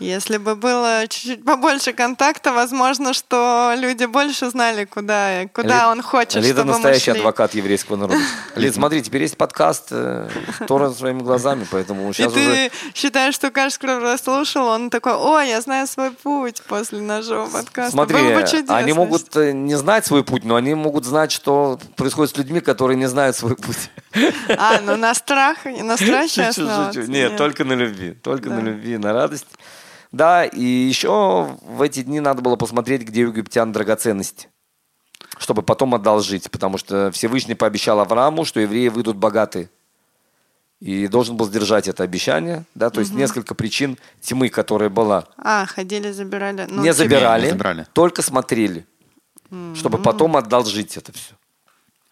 Если 0.00 0.38
бы 0.38 0.56
было 0.56 1.06
чуть-чуть 1.08 1.44
побольше 1.44 1.92
контакта, 1.92 2.52
возможно, 2.52 3.12
что 3.14 3.74
люди 3.76 4.06
больше 4.06 4.50
знали, 4.50 4.86
куда, 4.86 5.46
куда 5.52 5.84
Лид- 5.84 5.92
он 5.92 6.02
хочет, 6.02 6.34
Лида 6.42 6.60
чтобы 6.62 6.72
настоящий 6.72 7.10
мы 7.10 7.14
шли. 7.14 7.20
адвокат 7.20 7.54
еврейского 7.54 7.96
народа. 7.96 8.18
Лид, 8.56 8.74
смотри, 8.74 9.02
теперь 9.02 9.22
есть 9.22 9.36
подкаст 9.36 9.88
э, 9.92 10.28
Тора 10.66 10.90
своими 10.90 11.20
глазами, 11.20 11.64
поэтому 11.70 12.10
И 12.10 12.12
сейчас 12.12 12.32
ты 12.32 12.40
уже... 12.40 12.70
считаешь, 12.92 13.34
что 13.36 13.52
каждый, 13.52 13.78
кто 13.78 14.00
прослушал, 14.00 14.66
он 14.66 14.90
такой, 14.90 15.12
ой, 15.14 15.48
я 15.48 15.60
знаю 15.60 15.86
свой 15.86 16.10
путь 16.10 16.60
после 16.66 17.00
нашего 17.00 17.46
подкаста. 17.46 17.92
Смотри, 17.92 18.16
Было 18.16 18.40
бы 18.40 18.46
чудесно. 18.48 18.76
они 18.76 18.92
могут 18.94 19.36
э, 19.36 19.52
не 19.52 19.76
знать 19.76 20.04
свой 20.04 20.24
путь, 20.24 20.42
но 20.44 20.56
они 20.56 20.74
могут 20.74 21.04
знать, 21.04 21.30
что 21.30 21.78
происходит 21.94 22.34
с 22.34 22.36
людьми, 22.36 22.58
которые 22.60 22.96
не 22.96 23.06
знают 23.06 23.36
свой 23.36 23.54
путь. 23.54 23.90
А, 24.58 24.80
ну 24.80 24.96
на 24.96 25.14
страх, 25.14 25.64
на 25.64 25.96
страхе 25.96 26.52
Шучу, 26.52 26.68
шучу. 26.92 27.02
Нет, 27.10 27.36
только 27.36 27.64
на 27.64 27.72
любви. 27.74 28.12
Только 28.12 28.48
Да. 28.48 28.56
на 28.56 28.60
любви, 28.60 28.96
на 28.98 29.12
радость. 29.12 29.46
Да, 30.14 30.44
и 30.44 30.62
еще 30.62 31.58
в 31.62 31.82
эти 31.82 32.04
дни 32.04 32.20
надо 32.20 32.40
было 32.40 32.54
посмотреть, 32.54 33.02
где 33.02 33.24
у 33.24 33.30
египтян 33.30 33.72
драгоценности, 33.72 34.48
чтобы 35.38 35.62
потом 35.62 35.92
одолжить, 35.92 36.48
потому 36.52 36.78
что 36.78 37.10
Всевышний 37.10 37.56
пообещал 37.56 37.98
Аврааму, 37.98 38.44
что 38.44 38.60
евреи 38.60 38.86
выйдут 38.88 39.16
богатые. 39.16 39.70
И 40.78 41.08
должен 41.08 41.36
был 41.36 41.46
сдержать 41.46 41.88
это 41.88 42.04
обещание, 42.04 42.64
да, 42.76 42.90
то 42.90 43.00
есть 43.00 43.12
несколько 43.12 43.56
причин 43.56 43.98
тьмы, 44.20 44.50
которая 44.50 44.88
была. 44.88 45.26
А, 45.36 45.66
ходили, 45.66 46.12
забирали. 46.12 46.66
Ну, 46.70 46.82
не 46.82 46.92
забирали, 46.92 47.46
Не 47.46 47.50
забирали. 47.50 47.86
только 47.92 48.22
смотрели, 48.22 48.86
чтобы 49.74 49.98
потом 49.98 50.36
одолжить 50.36 50.96
это 50.96 51.10
все. 51.12 51.34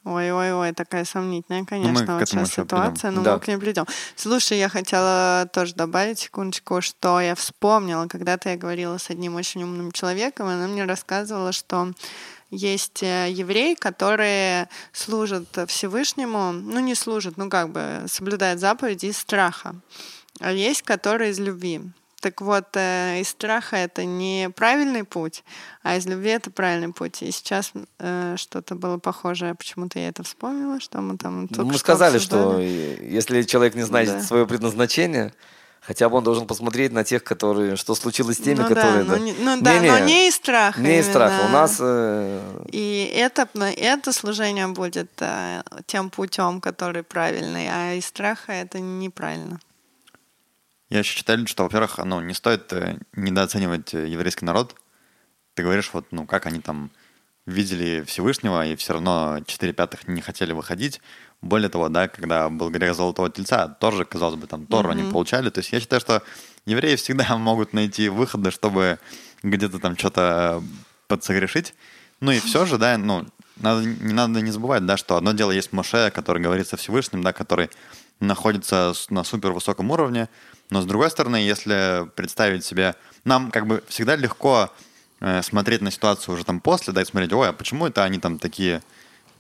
Ой-ой-ой, 0.05 0.73
такая 0.73 1.05
сомнительная, 1.05 1.61
мы 1.61 1.67
конечно, 1.67 2.19
вот 2.19 2.29
сейчас 2.29 2.53
ситуация, 2.53 3.13
но 3.13 3.23
Да. 3.23 3.35
мы 3.35 3.41
к 3.41 3.47
ней 3.47 3.57
придем. 3.57 3.87
Слушай, 4.17 4.59
я 4.59 4.69
хотела 4.69 5.49
тоже 5.53 5.75
добавить 5.75 6.19
секундочку, 6.19 6.81
что 6.81 7.21
я 7.21 7.37
вспомнила, 7.37 8.09
когда-то 8.09 8.49
я 8.49 8.57
говорила 8.57 8.99
с 8.99 9.11
одним 9.11 9.37
очень 9.37 9.63
умным 9.63 9.93
человеком, 9.93 10.49
и 10.49 10.55
она 10.55 10.67
мне 10.67 10.85
рассказывала, 10.85 11.53
что 11.53 11.93
есть 12.51 13.03
э, 13.03 13.31
евреи, 13.31 13.75
которые 13.75 14.69
служат 14.93 15.47
Всевышнему, 15.69 16.53
ну 16.53 16.81
не 16.81 16.97
служат, 16.97 17.37
ну 17.37 17.49
как 17.49 17.71
бы 17.71 18.05
соблюдают 18.09 18.61
заповеди 18.61 19.07
из 19.07 19.19
страха, 19.19 19.77
а 20.41 20.51
есть 20.51 20.83
которые 20.83 21.31
из 21.31 21.39
любви. 21.39 21.81
Так 22.23 22.41
вот, 22.41 22.69
э, 22.77 23.19
из 23.21 23.31
страха 23.31 23.75
это 23.75 24.05
не 24.05 24.49
правильный 24.55 25.03
путь, 25.03 25.43
а 25.83 25.97
из 25.97 26.07
любви 26.07 26.31
это 26.31 26.53
правильный 26.53 26.93
путь. 26.93 27.21
И 27.21 27.33
сейчас 27.33 27.73
э, 27.99 28.37
что-то 28.37 28.77
было 28.77 28.99
похожее, 28.99 29.57
почему-то 29.57 29.99
я 29.99 30.07
это 30.07 30.23
вспомнила, 30.23 30.79
что 30.79 31.01
мы 31.01 31.17
там 31.17 31.49
только 31.49 31.65
Мы 31.65 31.73
что 31.73 31.81
сказали, 31.81 32.19
обсуждали. 32.19 32.95
что 32.95 33.05
если 33.05 33.43
человек 33.43 33.75
не 33.75 33.83
знает 33.83 34.09
да. 34.09 34.23
свое 34.23 34.47
предназначение, 34.47 35.33
Хотя 35.85 36.09
бы 36.09 36.19
он 36.19 36.23
должен 36.23 36.47
посмотреть 36.47 36.93
на 36.93 37.03
тех, 37.03 37.25
которые, 37.25 37.75
что 37.75 37.97
случилось 37.97 38.37
с 38.37 38.41
теми, 38.41 38.61
ну, 38.61 38.69
которые... 38.69 39.03
Да, 39.03 39.15
да. 39.15 39.17
Ну, 39.17 39.25
не, 39.25 39.33
ну 39.33 39.61
да, 39.61 39.79
не, 39.81 39.91
но 39.91 39.99
не 39.99 40.29
из 40.29 40.37
страха. 40.37 40.81
Не 40.81 41.01
из 41.01 41.07
страха. 41.09 41.47
У 41.47 41.49
нас... 41.49 41.79
Э... 41.81 42.41
И 42.71 43.13
это, 43.13 43.49
это 43.59 44.13
служение 44.13 44.69
будет 44.69 45.11
э, 45.19 45.63
тем 45.87 46.11
путем, 46.11 46.61
который 46.61 47.03
правильный, 47.03 47.69
а 47.69 47.95
из 47.95 48.07
страха 48.07 48.53
это 48.53 48.79
неправильно. 48.79 49.59
Я 50.93 50.99
еще 50.99 51.17
читал, 51.17 51.39
что, 51.47 51.63
во-первых, 51.63 51.99
ну, 52.05 52.21
не 52.21 52.35
стоит 52.35 52.71
э, 52.75 52.99
недооценивать 53.15 53.95
э, 53.95 54.09
еврейский 54.09 54.45
народ. 54.45 54.77
Ты 55.55 55.63
говоришь, 55.63 55.89
вот, 55.95 56.07
ну, 56.11 56.27
как 56.27 56.45
они 56.45 56.61
там 56.61 56.91
видели 57.47 58.05
Всевышнего, 58.07 58.67
и 58.67 58.77
все 58.77 58.93
равно 58.93 59.41
4 59.47 59.73
пятых 59.73 60.07
не 60.07 60.21
хотели 60.21 60.53
выходить. 60.53 61.01
Более 61.41 61.71
того, 61.71 61.89
да, 61.89 62.09
когда 62.09 62.51
был 62.51 62.69
грех 62.69 62.95
Золотого 62.95 63.31
Тельца, 63.31 63.69
тоже, 63.69 64.05
казалось 64.05 64.37
бы, 64.37 64.47
там 64.47 64.67
Тору 64.67 64.91
mm-hmm. 64.91 64.93
они 64.93 65.11
получали. 65.11 65.49
То 65.49 65.61
есть 65.61 65.73
я 65.73 65.81
считаю, 65.81 66.01
что 66.01 66.23
евреи 66.67 66.97
всегда 66.97 67.37
могут 67.39 67.73
найти 67.73 68.11
выходы, 68.11 68.51
чтобы 68.51 68.99
где-то 69.43 69.79
там 69.79 69.97
что-то 69.97 70.63
подсогрешить. 71.09 71.73
Ну 72.21 72.33
и 72.33 72.39
все 72.39 72.67
же, 72.67 72.77
да, 72.77 72.99
ну, 72.99 73.27
надо, 73.57 73.83
не 73.83 74.13
надо 74.13 74.43
не 74.43 74.51
забывать, 74.51 74.85
да, 74.85 74.99
что 74.99 75.17
одно 75.17 75.33
дело 75.33 75.53
есть 75.53 75.73
Моше, 75.73 76.11
который 76.11 76.43
говорит 76.43 76.69
со 76.69 76.77
Всевышним, 76.77 77.23
да, 77.23 77.33
который 77.33 77.71
находится 78.21 78.93
на 79.09 79.25
супер 79.25 79.53
высоком 79.53 79.91
уровне, 79.91 80.29
но 80.73 80.81
с 80.81 80.87
другой 80.87 81.11
стороны, 81.11 81.37
если 81.37 82.09
представить 82.17 82.65
себе, 82.65 82.95
нам 83.25 83.51
как 83.51 83.67
бы 83.67 83.85
всегда 83.89 84.17
легко 84.17 84.73
э, 85.21 85.43
смотреть 85.43 85.83
на 85.83 85.91
ситуацию 85.91 86.35
уже 86.35 86.47
там 86.47 86.61
после, 86.61 86.95
да, 86.95 87.03
и 87.03 87.05
смотреть, 87.05 87.35
ой, 87.35 87.51
а 87.51 87.53
почему 87.53 87.89
это 87.89 88.05
они 88.05 88.19
там 88.19 88.39
такие, 88.39 88.83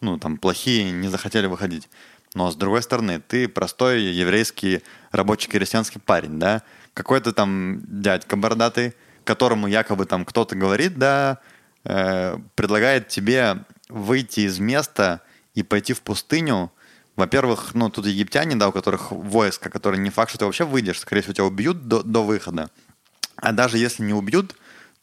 ну, 0.02 0.18
там, 0.18 0.36
плохие, 0.36 0.90
не 0.90 1.08
захотели 1.08 1.46
выходить. 1.46 1.88
Но 2.34 2.50
с 2.50 2.54
другой 2.54 2.82
стороны, 2.82 3.18
ты 3.18 3.48
простой 3.48 4.02
еврейский 4.02 4.82
рабочий 5.10 5.48
крестьянский 5.48 6.02
парень, 6.02 6.38
да, 6.38 6.64
какой-то 6.92 7.32
там 7.32 7.80
дядька 7.86 8.36
бородатый, 8.36 8.92
которому 9.24 9.68
якобы 9.68 10.04
там 10.04 10.26
кто-то 10.26 10.54
говорит, 10.54 10.98
да, 10.98 11.38
э, 11.84 12.36
предлагает 12.54 13.08
тебе 13.08 13.64
выйти 13.88 14.40
из 14.40 14.58
места 14.58 15.22
и 15.54 15.62
пойти 15.62 15.94
в 15.94 16.02
пустыню, 16.02 16.70
во-первых, 17.16 17.74
ну, 17.74 17.90
тут 17.90 18.06
египтяне, 18.06 18.56
да, 18.56 18.68
у 18.68 18.72
которых 18.72 19.12
войско, 19.12 19.70
которые 19.70 20.00
не 20.00 20.10
факт, 20.10 20.30
что 20.30 20.38
ты 20.38 20.44
вообще 20.46 20.64
выйдешь, 20.64 21.00
скорее 21.00 21.20
всего, 21.20 21.34
тебя 21.34 21.44
убьют 21.44 21.86
до, 21.86 22.02
до 22.02 22.22
выхода. 22.22 22.70
А 23.36 23.52
даже 23.52 23.78
если 23.78 24.02
не 24.02 24.14
убьют, 24.14 24.54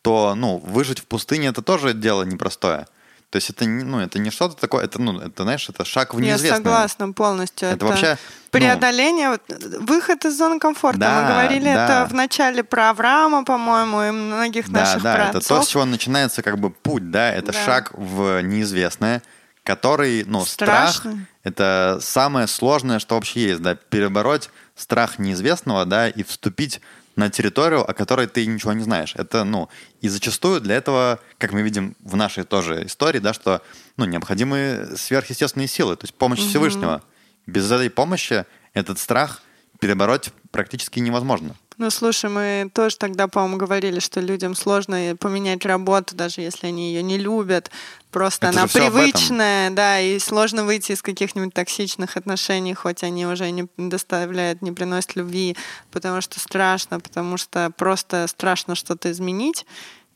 то, 0.01 0.33
ну, 0.35 0.57
выжить 0.57 0.99
в 0.99 1.05
пустыне 1.05 1.47
это 1.47 1.61
тоже 1.61 1.93
дело 1.93 2.23
непростое. 2.23 2.87
То 3.29 3.35
есть 3.35 3.51
это, 3.51 3.65
ну, 3.65 3.99
это 3.99 4.17
не 4.17 4.31
что-то 4.31 4.55
такое, 4.55 4.85
это, 4.85 4.99
ну, 4.99 5.19
это, 5.19 5.43
знаешь, 5.43 5.69
это 5.69 5.85
шаг 5.85 6.15
в 6.15 6.19
неизвестное. 6.19 6.49
Я 6.49 6.55
согласна 6.55 7.11
полностью. 7.11 7.67
Это, 7.67 7.75
это 7.75 7.85
вообще... 7.85 8.11
Ну, 8.11 8.49
преодоление, 8.49 9.37
ну, 9.47 9.85
выход 9.85 10.25
из 10.25 10.35
зоны 10.35 10.59
комфорта. 10.59 10.99
Да, 10.99 11.21
Мы 11.21 11.27
говорили 11.27 11.65
да. 11.65 11.85
это 11.85 12.09
в 12.09 12.15
начале 12.15 12.63
про 12.63 12.89
Авраама, 12.89 13.45
по-моему, 13.45 14.01
и 14.01 14.09
многих 14.09 14.71
да, 14.71 14.79
наших 14.79 15.03
да, 15.03 15.13
праотцов. 15.13 15.41
это 15.43 15.47
то, 15.47 15.61
с 15.61 15.67
чего 15.67 15.85
начинается 15.85 16.41
как 16.41 16.57
бы 16.57 16.71
путь, 16.71 17.11
да, 17.11 17.31
это 17.31 17.51
да. 17.51 17.65
шаг 17.65 17.91
в 17.93 18.41
неизвестное, 18.41 19.21
который, 19.63 20.23
ну, 20.25 20.45
Страшно. 20.45 21.11
страх— 21.11 21.15
это 21.43 21.99
самое 22.01 22.47
сложное, 22.47 22.99
что 22.99 23.15
вообще 23.15 23.49
есть, 23.49 23.61
да, 23.61 23.75
перебороть 23.75 24.49
страх 24.75 25.19
неизвестного, 25.19 25.85
да, 25.85 26.09
и 26.09 26.23
вступить 26.23 26.81
на 27.15 27.29
территорию, 27.29 27.81
о 27.87 27.93
которой 27.93 28.27
ты 28.27 28.45
ничего 28.45 28.73
не 28.73 28.83
знаешь. 28.83 29.13
Это, 29.15 29.43
ну, 29.43 29.69
и 30.01 30.07
зачастую 30.07 30.61
для 30.61 30.75
этого, 30.75 31.19
как 31.37 31.51
мы 31.51 31.61
видим 31.61 31.95
в 31.99 32.15
нашей 32.15 32.45
тоже 32.45 32.85
истории, 32.85 33.19
да, 33.19 33.33
что, 33.33 33.61
ну, 33.97 34.05
необходимы 34.05 34.89
сверхъестественные 34.95 35.67
силы, 35.67 35.95
то 35.97 36.05
есть 36.05 36.15
помощь 36.15 36.39
угу. 36.39 36.49
Всевышнего. 36.49 37.03
Без 37.45 37.69
этой 37.69 37.89
помощи 37.89 38.45
этот 38.73 38.99
страх 38.99 39.41
перебороть 39.79 40.31
практически 40.51 40.99
невозможно. 40.99 41.55
Ну, 41.79 41.89
слушай, 41.91 42.29
мы 42.29 42.69
тоже 42.73 42.97
тогда, 42.97 43.29
по-моему, 43.29 43.55
говорили, 43.55 43.99
что 44.01 44.19
людям 44.19 44.53
сложно 44.53 45.15
поменять 45.17 45.65
работу, 45.65 46.13
даже 46.13 46.41
если 46.41 46.67
они 46.67 46.89
ее 46.89 47.01
не 47.01 47.17
любят. 47.17 47.71
Просто 48.11 48.47
Это 48.47 48.59
она 48.59 48.67
привычная, 48.67 49.69
да, 49.69 50.01
и 50.01 50.19
сложно 50.19 50.65
выйти 50.65 50.91
из 50.91 51.01
каких-нибудь 51.01 51.53
токсичных 51.53 52.17
отношений, 52.17 52.73
хоть 52.73 53.01
они 53.03 53.25
уже 53.25 53.49
не 53.51 53.69
доставляют, 53.77 54.61
не 54.61 54.73
приносят 54.73 55.15
любви, 55.15 55.55
потому 55.89 56.19
что 56.19 56.41
страшно, 56.41 56.99
потому 56.99 57.37
что 57.37 57.71
просто 57.77 58.27
страшно 58.27 58.75
что-то 58.75 59.09
изменить. 59.11 59.65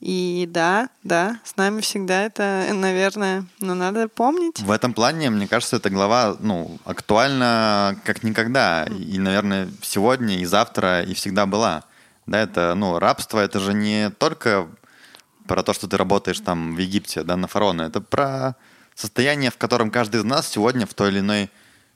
И 0.04 0.50
да, 0.52 0.90
да, 1.04 1.40
с 1.46 1.56
нами 1.56 1.80
всегда 1.80 2.24
это, 2.24 2.68
наверное, 2.74 3.46
ну, 3.62 3.74
надо 3.74 4.10
помнить. 4.10 4.60
В 4.60 4.70
этом 4.70 4.94
плане, 4.94 5.30
мне 5.30 5.48
кажется, 5.48 5.78
эта 5.78 5.90
глава, 5.90 6.36
ну, 6.42 6.78
актуальна 6.84 7.98
как 8.04 8.22
никогда. 8.22 8.84
И, 8.84 9.18
наверное, 9.18 9.70
сегодня, 9.82 10.40
и 10.40 10.46
завтра, 10.46 11.04
и 11.04 11.14
всегда 11.14 11.46
была. 11.46 11.86
Да, 12.26 12.38
это, 12.42 12.76
ну, 12.76 13.00
рабство, 13.00 13.40
это 13.40 13.62
же 13.62 13.74
не 13.74 14.10
только 14.10 14.68
про 15.48 15.64
то, 15.64 15.72
что 15.72 15.88
ты 15.88 15.96
работаешь 15.96 16.42
там 16.42 16.76
в 16.76 16.80
Египте, 16.80 17.24
да, 17.24 17.38
на 17.38 17.48
фараона. 17.48 17.84
Это 17.84 18.02
про 18.02 18.58
состояние, 18.96 19.52
в 19.52 19.58
котором 19.58 19.90
каждый 19.90 20.20
из 20.20 20.26
нас 20.26 20.50
сегодня 20.50 20.86
в 20.86 20.94
той 20.94 21.12
или 21.12 21.20
иной 21.20 21.50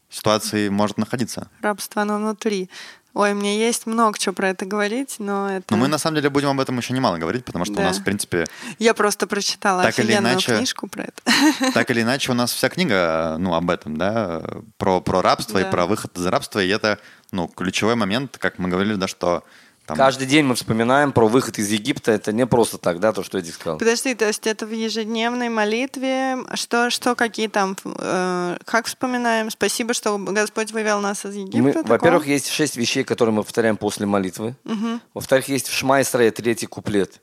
ситуации 0.10 0.70
может 0.70 0.98
находиться. 0.98 1.50
Рабство, 1.62 2.04
оно 2.04 2.18
внутри. 2.20 2.70
Ой, 3.18 3.34
мне 3.34 3.58
есть 3.58 3.88
много 3.88 4.20
чего 4.20 4.36
про 4.36 4.50
это 4.50 4.68
говорить, 4.68 5.16
но 5.18 5.50
это... 5.50 5.66
Но 5.72 5.78
мы 5.78 5.88
на 5.88 5.98
самом 5.98 6.18
деле 6.18 6.30
будем 6.30 6.50
об 6.50 6.60
этом 6.60 6.78
еще 6.78 6.94
немало 6.94 7.18
говорить, 7.18 7.44
потому 7.46 7.66
что 7.66 7.74
да. 7.74 7.82
у 7.82 7.86
нас, 7.86 7.98
в 7.98 8.04
принципе... 8.04 8.46
Я 8.78 8.94
просто 8.94 9.26
прочитала 9.26 9.82
так 9.82 9.98
офигенную 9.98 10.34
или 10.34 10.34
иначе, 10.34 10.56
книжку 10.56 10.88
про 10.88 11.06
это. 11.06 11.72
Так 11.74 11.90
или 11.90 12.04
иначе, 12.04 12.32
у 12.32 12.36
нас 12.36 12.52
вся 12.52 12.70
книга, 12.70 13.38
ну, 13.40 13.56
об 13.56 13.72
этом, 13.72 13.98
да, 13.98 14.44
про, 14.78 15.02
про 15.02 15.24
рабство 15.24 15.60
да. 15.60 15.68
и 15.68 15.72
про 15.72 15.88
выход 15.88 16.16
из 16.16 16.28
рабства, 16.28 16.60
и 16.60 16.70
это, 16.70 17.00
ну, 17.32 17.48
ключевой 17.48 17.96
момент, 17.96 18.38
как 18.38 18.60
мы 18.60 18.70
говорили, 18.70 18.94
да, 18.94 19.08
что 19.08 19.44
там... 19.88 19.96
Каждый 19.96 20.28
день 20.28 20.44
мы 20.44 20.56
вспоминаем 20.56 21.14
про 21.14 21.30
выход 21.30 21.58
из 21.60 21.72
Египта. 21.72 22.12
Это 22.12 22.34
не 22.34 22.46
просто 22.46 22.78
так, 22.78 23.00
да, 23.00 23.14
то, 23.14 23.24
что 23.24 23.38
Эдик 23.38 23.54
сказал. 23.54 23.78
Подожди, 23.78 24.14
то 24.16 24.28
есть 24.28 24.46
это 24.46 24.66
в 24.66 24.72
ежедневной 24.72 25.48
молитве? 25.48 26.40
Что, 26.56 26.90
что 26.90 27.16
какие 27.16 27.48
там... 27.48 27.78
Э, 27.86 28.58
как 28.66 28.88
вспоминаем? 28.88 29.50
Спасибо, 29.50 29.94
что 29.94 30.18
Господь 30.18 30.74
вывел 30.74 31.00
нас 31.00 31.26
из 31.26 31.36
Египта. 31.36 31.84
во-первых, 31.86 32.28
есть 32.28 32.50
шесть 32.50 32.76
вещей, 32.76 33.06
которые 33.06 33.34
мы 33.34 33.44
повторяем 33.44 33.78
после 33.78 34.06
молитвы. 34.06 34.58
Угу. 34.66 35.00
Во-вторых, 35.14 35.48
есть 35.48 35.70
в 35.70 35.74
Шма 35.74 36.04
третий 36.04 36.66
куплет. 36.66 37.22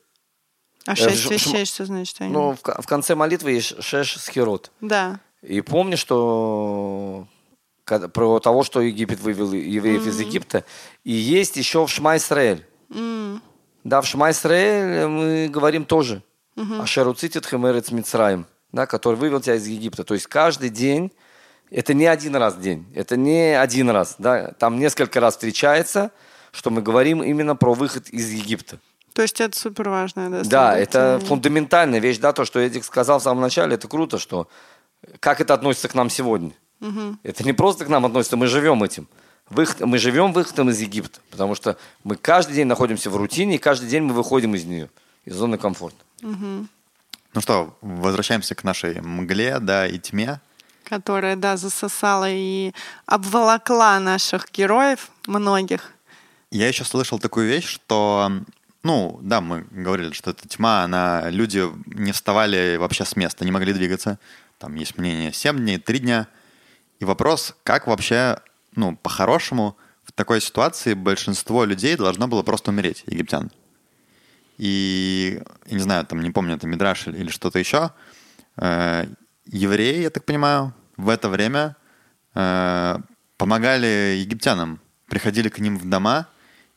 А 0.87 0.93
э, 0.93 0.97
шесть 0.97 1.31
э, 1.31 1.35
вещей, 1.35 1.67
что 1.67 1.85
значит? 1.85 2.17
Ну, 2.21 2.53
в, 2.53 2.62
в 2.62 2.87
конце 2.87 3.15
молитвы 3.15 3.53
есть 3.53 3.83
шеш 3.83 4.17
схерот. 4.17 4.73
Да. 4.81 5.21
И 5.43 5.61
помни, 5.61 5.97
что 5.97 7.27
про 7.85 8.41
того, 8.41 8.62
что 8.64 8.80
Египет 8.80 9.20
вывел 9.20 9.53
евреев 9.53 10.07
mm-hmm. 10.07 10.09
из 10.09 10.20
Египта. 10.20 10.64
И 11.05 11.12
есть 11.12 11.57
еще 11.57 11.85
в 11.87 11.91
Шма 11.91 12.16
Исраэль. 12.16 12.64
Mm-hmm. 12.91 13.41
Да, 13.85 14.01
в 14.01 14.07
Шма 14.07 14.30
Исраэль 14.30 15.07
мы 15.07 15.49
говорим 15.49 15.85
тоже. 15.85 16.22
Mm-hmm. 16.57 16.82
Ашеруцитит 16.82 17.47
хемерец 17.47 17.91
Мицраем, 17.91 18.47
да, 18.72 18.87
который 18.87 19.16
вывел 19.16 19.41
тебя 19.41 19.57
из 19.57 19.66
Египта. 19.66 20.05
То 20.05 20.14
есть 20.14 20.26
каждый 20.28 20.70
день, 20.70 21.12
это 21.70 21.95
не 21.95 22.07
один 22.07 22.37
раз 22.37 22.55
в 22.55 22.61
день, 22.61 22.87
это 22.95 23.16
не 23.16 23.59
один 23.59 23.91
раз, 23.91 24.14
да, 24.18 24.53
там 24.53 24.78
несколько 24.78 25.18
раз 25.18 25.35
встречается, 25.35 26.12
что 26.53 26.70
мы 26.70 26.80
говорим 26.80 27.22
именно 27.22 27.57
про 27.57 27.74
выход 27.74 28.09
из 28.09 28.30
Египта. 28.30 28.78
То 29.14 29.22
есть 29.22 29.41
это 29.41 29.59
супер 29.59 29.89
важно, 29.89 30.30
да? 30.30 30.43
Да, 30.45 30.78
это 30.78 31.20
фундаментальная 31.24 31.99
вещь, 31.99 32.18
да, 32.18 32.32
то, 32.32 32.45
что 32.45 32.61
Эдик 32.61 32.85
сказал 32.85 33.18
в 33.18 33.22
самом 33.22 33.41
начале, 33.41 33.74
это 33.74 33.89
круто, 33.89 34.18
что 34.18 34.49
как 35.20 35.41
это 35.41 35.55
относится 35.55 35.89
к 35.89 35.95
нам 35.95 36.09
сегодня. 36.11 36.53
Угу. 36.85 37.18
Это 37.22 37.45
не 37.45 37.53
просто 37.53 37.85
к 37.85 37.89
нам 37.89 38.05
относится, 38.05 38.37
мы 38.37 38.47
живем 38.47 38.82
этим. 38.82 39.09
Выход, 39.51 39.80
мы 39.80 39.99
живем 39.99 40.32
выходом 40.32 40.70
из 40.70 40.80
Египта, 40.80 41.20
потому 41.30 41.55
что 41.55 41.76
мы 42.03 42.16
каждый 42.16 42.55
день 42.55 42.66
находимся 42.66 43.11
в 43.11 43.16
рутине, 43.16 43.57
и 43.57 43.59
каждый 43.59 43.89
день 43.89 44.03
мы 44.03 44.14
выходим 44.14 44.55
из 44.55 44.64
нее, 44.64 44.91
из 45.24 45.35
зоны 45.35 45.59
комфорта. 45.59 45.99
Угу. 46.22 46.66
Ну 47.35 47.41
что, 47.41 47.76
возвращаемся 47.80 48.55
к 48.55 48.64
нашей 48.64 49.01
мгле, 49.01 49.59
да, 49.61 49.87
и 49.87 49.99
тьме. 49.99 50.41
Которая, 50.85 51.37
да, 51.37 51.57
засосала 51.57 52.28
и 52.28 52.72
обволокла 53.07 53.99
наших 53.99 54.51
героев, 54.53 55.11
многих. 55.26 55.93
Я 56.51 56.68
еще 56.68 56.85
слышал 56.85 57.18
такую 57.18 57.49
вещь, 57.49 57.66
что 57.66 58.30
ну, 58.85 59.18
да, 59.22 59.41
мы 59.41 59.64
говорили, 59.70 60.12
что 60.12 60.30
эта 60.30 60.47
тьма, 60.47 60.85
она, 60.85 61.30
люди 61.30 61.64
не 61.87 62.12
вставали 62.12 62.76
вообще 62.76 63.07
с 63.07 63.16
места, 63.16 63.45
не 63.47 63.51
могли 63.51 63.72
двигаться. 63.72 64.18
Там 64.59 64.74
есть 64.74 64.99
мнение 64.99 65.32
7 65.32 65.57
дней, 65.57 65.78
3 65.78 65.99
дня. 66.01 66.28
И 67.01 67.05
вопрос, 67.05 67.55
как 67.64 67.86
вообще, 67.86 68.38
ну, 68.76 68.97
по-хорошему, 68.97 69.76
в 70.05 70.12
такой 70.12 70.40
ситуации 70.40 70.95
большинство 70.95 71.64
людей 71.64 71.97
должно 71.97 72.28
было 72.28 72.42
просто 72.42 72.70
умереть, 72.70 73.05
египтян. 73.07 73.51
И, 74.59 75.42
я 75.66 75.74
не 75.76 75.82
знаю, 75.82 76.07
там, 76.07 76.20
не 76.20 76.30
помню, 76.30 76.57
это 76.57 76.66
Мидраш 76.66 77.09
или, 77.09 77.18
или 77.18 77.28
что-то 77.30 77.59
еще, 77.59 77.90
э, 78.57 79.07
евреи, 79.47 80.03
я 80.03 80.11
так 80.11 80.24
понимаю, 80.24 80.72
в 80.97 81.09
это 81.09 81.28
время 81.28 81.76
э, 82.34 82.97
помогали 83.36 84.16
египтянам, 84.20 84.80
приходили 85.09 85.49
к 85.49 85.59
ним 85.59 85.76
в 85.76 85.88
дома 85.88 86.28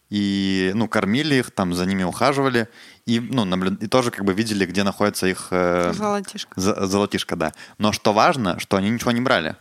и, 0.09 0.71
ну, 0.73 0.87
кормили 0.87 1.35
их, 1.35 1.51
там 1.51 1.73
за 1.73 1.85
ними 1.85 2.03
ухаживали 2.03 2.67
и, 3.05 3.19
ну, 3.19 3.45
наблю... 3.45 3.75
и 3.75 3.87
тоже 3.87 4.09
как 4.09 4.25
бы 4.25 4.33
видели, 4.33 4.65
где 4.65 4.83
находится 4.83 5.27
их... 5.27 5.49
Э, 5.51 5.93
Золотишко. 5.93 6.59
за- 6.59 6.87
золотишко, 6.87 7.35
да. 7.35 7.53
Но 7.77 7.91
что 7.91 8.11
важно, 8.13 8.57
что 8.59 8.77
они 8.77 8.89
ничего 8.89 9.11
не 9.11 9.21
брали. 9.21 9.55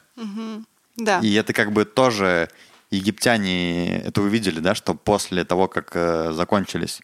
Да. 0.96 1.20
И 1.20 1.32
это 1.34 1.52
как 1.52 1.72
бы 1.72 1.84
тоже 1.84 2.48
египтяне 2.90 4.00
это 4.00 4.22
увидели, 4.22 4.60
да, 4.60 4.74
что 4.74 4.94
после 4.94 5.44
того, 5.44 5.68
как 5.68 5.90
э, 5.94 6.32
закончились, 6.32 7.02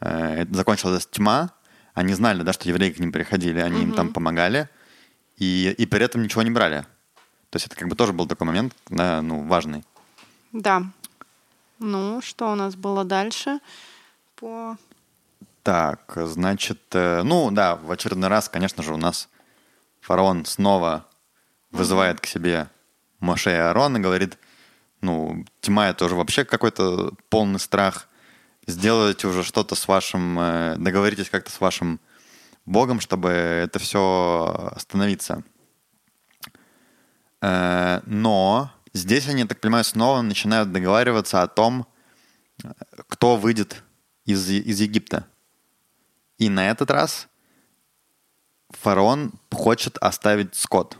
э, 0.00 0.46
закончилась 0.50 1.06
тьма, 1.06 1.52
они 1.94 2.14
знали, 2.14 2.42
да, 2.42 2.52
что 2.52 2.68
евреи 2.68 2.90
к 2.90 2.98
ним 2.98 3.12
приходили, 3.12 3.60
они 3.60 3.82
им 3.82 3.92
там 3.92 4.12
помогали, 4.12 4.68
и, 5.36 5.74
и 5.76 5.86
при 5.86 6.04
этом 6.04 6.22
ничего 6.22 6.42
не 6.42 6.50
брали. 6.50 6.84
То 7.50 7.56
есть 7.56 7.66
это 7.66 7.76
как 7.76 7.88
бы 7.88 7.94
тоже 7.94 8.12
был 8.12 8.26
такой 8.26 8.46
момент, 8.46 8.74
да, 8.88 9.22
ну, 9.22 9.44
важный. 9.44 9.84
Да. 10.52 10.82
Ну, 11.78 12.20
что 12.20 12.50
у 12.50 12.54
нас 12.54 12.74
было 12.74 13.04
дальше 13.04 13.60
по... 14.36 14.76
Так, 15.62 16.12
значит, 16.16 16.82
э, 16.92 17.22
ну 17.22 17.50
да, 17.50 17.76
в 17.76 17.90
очередной 17.90 18.28
раз, 18.28 18.48
конечно 18.48 18.82
же, 18.82 18.92
у 18.92 18.96
нас 18.96 19.28
фараон 20.00 20.44
снова 20.44 21.06
вызывает 21.74 22.20
к 22.20 22.26
себе 22.26 22.68
Моше 23.20 23.50
и 23.50 23.58
Аарон 23.58 23.96
и 23.96 24.00
говорит, 24.00 24.38
ну, 25.00 25.44
тьма 25.60 25.90
это 25.90 26.04
уже 26.04 26.14
вообще 26.14 26.44
какой-то 26.44 27.12
полный 27.28 27.58
страх. 27.58 28.08
Сделайте 28.66 29.26
уже 29.26 29.42
что-то 29.42 29.74
с 29.74 29.86
вашим, 29.88 30.38
э, 30.38 30.76
договоритесь 30.78 31.28
как-то 31.28 31.50
с 31.50 31.60
вашим 31.60 32.00
Богом, 32.64 33.00
чтобы 33.00 33.28
это 33.28 33.78
все 33.78 34.70
остановиться. 34.74 35.42
Э, 37.42 38.00
Но 38.06 38.70
здесь 38.94 39.28
они, 39.28 39.44
так 39.44 39.60
понимаю, 39.60 39.84
снова 39.84 40.22
начинают 40.22 40.72
договариваться 40.72 41.42
о 41.42 41.48
том, 41.48 41.86
кто 43.08 43.36
выйдет 43.36 43.82
из, 44.24 44.48
из 44.48 44.80
Египта. 44.80 45.26
И 46.38 46.48
на 46.48 46.70
этот 46.70 46.90
раз 46.90 47.28
фараон 48.70 49.32
хочет 49.50 49.98
оставить 49.98 50.54
скот. 50.54 50.98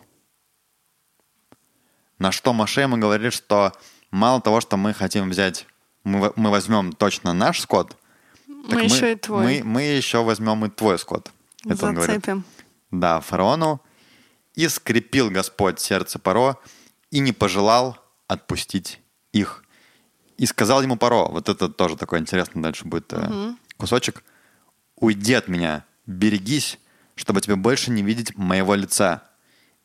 На 2.18 2.32
что 2.32 2.52
Маше 2.52 2.82
ему 2.82 2.96
говорит, 2.96 3.32
что 3.32 3.72
мало 4.10 4.40
того, 4.40 4.60
что 4.60 4.76
мы 4.76 4.94
хотим 4.94 5.30
взять, 5.30 5.66
мы, 6.04 6.32
мы 6.36 6.50
возьмем 6.50 6.92
точно 6.92 7.32
наш 7.32 7.60
скот, 7.60 7.96
так 8.68 8.78
Мы 8.78 8.84
еще 8.84 9.12
и 9.12 9.16
твой. 9.16 9.44
Мы, 9.44 9.62
мы 9.64 9.82
еще 9.82 10.22
возьмем 10.22 10.64
и 10.64 10.70
твой 10.70 10.98
скот. 10.98 11.30
Это 11.64 11.86
он 11.86 11.94
говорит. 11.94 12.16
Зацепим. 12.16 12.44
Да, 12.90 13.20
фараону. 13.20 13.82
И 14.54 14.68
скрепил 14.68 15.30
Господь 15.30 15.80
сердце 15.80 16.18
Паро 16.18 16.56
и 17.10 17.18
не 17.18 17.32
пожелал 17.32 17.98
отпустить 18.26 19.00
их. 19.32 19.64
И 20.38 20.46
сказал 20.46 20.82
ему 20.82 20.96
Паро, 20.96 21.26
вот 21.26 21.48
это 21.48 21.68
тоже 21.68 21.96
такой 21.96 22.20
интересный 22.20 22.62
дальше 22.62 22.84
будет 22.86 23.12
э, 23.12 23.54
кусочек, 23.76 24.24
уйди 24.96 25.34
от 25.34 25.48
меня, 25.48 25.84
берегись, 26.06 26.78
чтобы 27.14 27.40
тебе 27.40 27.56
больше 27.56 27.90
не 27.90 28.02
видеть 28.02 28.36
моего 28.36 28.74
лица, 28.74 29.22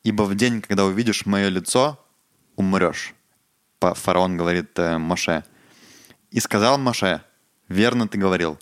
ибо 0.04 0.24
в 0.24 0.36
день, 0.36 0.62
когда 0.62 0.86
увидишь 0.86 1.26
мое 1.26 1.50
лицо, 1.50 2.04
умрешь. 2.60 3.16
Фараон 3.80 4.38
говорит 4.38 4.78
э, 4.78 4.98
Моше. 4.98 5.44
И 6.30 6.40
сказал 6.42 6.78
Моше, 6.78 7.22
верно 7.70 8.08
ты 8.08 8.18
говорил, 8.18 8.60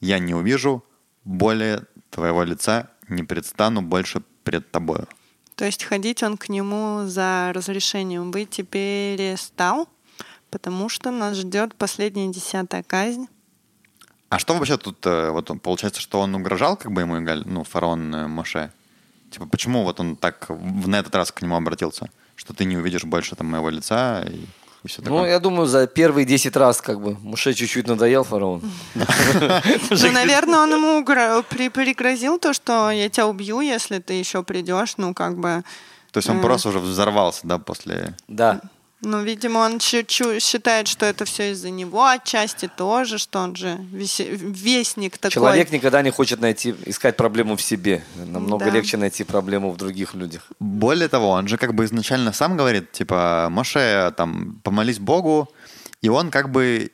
я 0.00 0.18
не 0.18 0.34
увижу 0.34 0.84
более 1.24 1.84
твоего 2.10 2.42
лица, 2.42 2.90
не 3.08 3.22
предстану 3.22 3.82
больше 3.82 4.22
пред 4.42 4.70
тобою. 4.72 5.06
То 5.54 5.64
есть 5.64 5.84
ходить 5.84 6.22
он 6.22 6.36
к 6.36 6.48
нему 6.48 7.04
за 7.06 7.52
разрешением 7.54 8.32
выйти 8.32 8.62
перестал, 8.62 9.88
потому 10.50 10.88
что 10.88 11.12
нас 11.12 11.36
ждет 11.36 11.74
последняя 11.76 12.28
десятая 12.28 12.82
казнь. 12.82 13.28
А 14.28 14.40
что 14.40 14.54
вообще 14.54 14.76
тут, 14.76 15.06
э, 15.06 15.30
вот 15.30 15.50
он, 15.52 15.60
получается, 15.60 16.00
что 16.00 16.20
он 16.20 16.34
угрожал 16.34 16.76
как 16.76 16.90
бы 16.90 17.02
ему, 17.02 17.20
ну, 17.44 17.62
фараон 17.62 18.12
э, 18.12 18.26
Моше? 18.26 18.72
Типа, 19.30 19.46
почему 19.46 19.84
вот 19.84 20.00
он 20.00 20.16
так 20.16 20.48
на 20.48 20.96
этот 20.96 21.14
раз 21.14 21.30
к 21.30 21.42
нему 21.42 21.54
обратился? 21.54 22.10
Что 22.36 22.52
ты 22.54 22.64
не 22.64 22.76
увидишь 22.76 23.04
больше 23.04 23.34
там 23.34 23.48
моего 23.48 23.70
лица 23.70 24.22
и, 24.22 24.36
и 24.84 24.88
все 24.88 25.00
Ну, 25.02 25.04
такое? 25.16 25.30
я 25.30 25.40
думаю, 25.40 25.66
за 25.66 25.86
первые 25.86 26.24
10 26.24 26.54
раз 26.56 26.80
как 26.80 27.00
бы 27.00 27.16
Муше 27.20 27.54
чуть-чуть 27.54 27.86
надоел 27.88 28.22
фараон. 28.24 28.62
Ну, 28.94 30.12
наверное, 30.12 30.60
он 30.60 30.70
ему 30.72 31.04
пригрозил 31.04 32.38
то, 32.38 32.52
что 32.52 32.90
я 32.90 33.08
тебя 33.08 33.26
убью, 33.26 33.60
если 33.60 33.98
ты 33.98 34.14
еще 34.14 34.42
придешь. 34.42 34.94
Ну, 34.96 35.14
как 35.14 35.38
бы... 35.38 35.64
То 36.12 36.18
есть 36.18 36.28
он 36.30 36.40
просто 36.40 36.68
уже 36.70 36.78
взорвался, 36.78 37.40
да, 37.44 37.58
после... 37.58 38.14
Да. 38.28 38.60
Ну, 39.02 39.22
видимо, 39.22 39.58
он 39.58 39.78
считает, 39.78 40.88
что 40.88 41.04
это 41.04 41.24
все 41.26 41.52
из-за 41.52 41.70
него 41.70 42.06
отчасти 42.06 42.68
тоже, 42.76 43.18
что 43.18 43.40
он 43.40 43.54
же 43.54 43.78
вестник 43.90 45.18
такой. 45.18 45.32
Человек 45.32 45.70
никогда 45.70 46.02
не 46.02 46.10
хочет 46.10 46.40
найти, 46.40 46.74
искать 46.86 47.16
проблему 47.16 47.56
в 47.56 47.62
себе. 47.62 48.02
Намного 48.16 48.64
Да. 48.64 48.70
легче 48.70 48.96
найти 48.96 49.24
проблему 49.24 49.70
в 49.70 49.76
других 49.76 50.14
людях. 50.14 50.46
Более 50.60 51.08
того, 51.08 51.28
он 51.28 51.46
же 51.46 51.58
как 51.58 51.74
бы 51.74 51.84
изначально 51.84 52.32
сам 52.32 52.56
говорит, 52.56 52.90
типа, 52.92 53.48
Моше, 53.50 54.12
там, 54.16 54.60
помолись 54.64 54.98
Богу, 54.98 55.48
и 56.00 56.08
он 56.08 56.30
как 56.30 56.50
бы, 56.50 56.90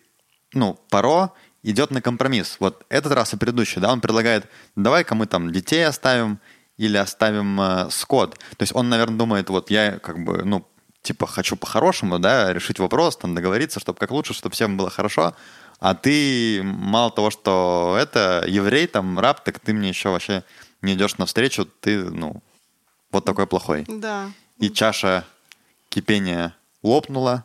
ну, 0.54 0.78
Паро 0.90 1.30
идет 1.62 1.92
на 1.92 2.02
компромисс. 2.02 2.56
Вот 2.58 2.84
этот 2.88 3.12
раз 3.12 3.32
и 3.32 3.36
предыдущий, 3.36 3.80
да, 3.80 3.92
он 3.92 4.00
предлагает, 4.00 4.46
давай-ка 4.74 5.14
мы 5.14 5.26
там 5.26 5.52
детей 5.52 5.86
оставим 5.86 6.40
или 6.78 6.96
оставим 6.96 7.60
э, 7.60 7.90
скот. 7.90 8.38
То 8.56 8.62
есть 8.62 8.74
он, 8.74 8.88
наверное, 8.88 9.18
думает, 9.18 9.50
вот 9.50 9.70
я 9.70 9.98
как 10.00 10.24
бы, 10.24 10.42
ну, 10.44 10.66
типа, 11.02 11.26
хочу 11.26 11.56
по-хорошему, 11.56 12.18
да, 12.18 12.52
решить 12.52 12.78
вопрос, 12.78 13.16
там, 13.16 13.34
договориться, 13.34 13.80
чтобы 13.80 13.98
как 13.98 14.10
лучше, 14.10 14.34
чтобы 14.34 14.54
всем 14.54 14.76
было 14.76 14.90
хорошо, 14.90 15.34
а 15.80 15.94
ты 15.94 16.60
мало 16.62 17.10
того, 17.10 17.30
что 17.30 17.96
это 18.00 18.44
еврей, 18.46 18.86
там, 18.86 19.18
раб, 19.18 19.42
так 19.44 19.58
ты 19.58 19.72
мне 19.72 19.88
еще 19.88 20.10
вообще 20.10 20.44
не 20.80 20.94
идешь 20.94 21.18
навстречу, 21.18 21.66
ты, 21.80 22.04
ну, 22.04 22.42
вот 23.10 23.24
такой 23.24 23.46
плохой. 23.46 23.84
Да. 23.88 24.30
И 24.58 24.70
чаша 24.70 25.24
кипения 25.88 26.54
лопнула, 26.82 27.44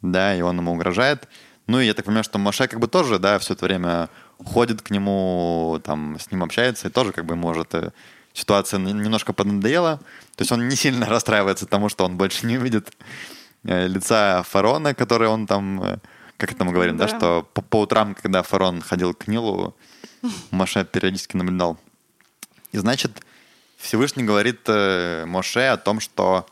да, 0.00 0.34
и 0.34 0.40
он 0.40 0.58
ему 0.58 0.72
угрожает. 0.72 1.28
Ну, 1.66 1.80
и 1.80 1.86
я 1.86 1.94
так 1.94 2.04
понимаю, 2.04 2.24
что 2.24 2.38
Моше 2.38 2.68
как 2.68 2.78
бы 2.78 2.86
тоже, 2.86 3.18
да, 3.18 3.38
все 3.40 3.54
это 3.54 3.64
время 3.64 4.08
ходит 4.44 4.82
к 4.82 4.90
нему, 4.90 5.80
там, 5.84 6.18
с 6.18 6.30
ним 6.30 6.44
общается, 6.44 6.88
и 6.88 6.90
тоже 6.90 7.12
как 7.12 7.24
бы 7.24 7.34
может 7.34 7.74
э, 7.74 7.90
ситуация 8.36 8.78
немножко 8.78 9.32
поднадоела. 9.32 9.96
То 10.36 10.42
есть 10.42 10.52
он 10.52 10.68
не 10.68 10.76
сильно 10.76 11.06
расстраивается 11.14 11.66
тому, 11.66 11.88
что 11.88 12.04
он 12.04 12.16
больше 12.16 12.46
не 12.46 12.58
увидит 12.58 12.92
э, 13.64 13.88
лица 13.88 14.42
фараона, 14.42 14.94
который 14.94 15.28
он 15.28 15.46
там, 15.46 15.82
э, 15.82 15.98
как 16.36 16.52
это 16.52 16.64
мы 16.64 16.72
говорим, 16.72 16.96
да, 16.98 17.06
Да. 17.06 17.16
что 17.16 17.48
по, 17.54 17.62
по 17.62 17.80
утрам, 17.80 18.14
когда 18.14 18.42
фараон 18.42 18.82
ходил 18.82 19.14
к 19.14 19.26
Нилу, 19.26 19.74
Моше 20.50 20.84
периодически 20.84 21.36
наблюдал. 21.36 21.78
И 22.72 22.78
значит, 22.78 23.10
Всевышний 23.78 24.24
говорит 24.24 24.60
э, 24.66 25.24
Моше 25.26 25.68
о 25.68 25.76
том, 25.78 26.00
что 26.00 26.46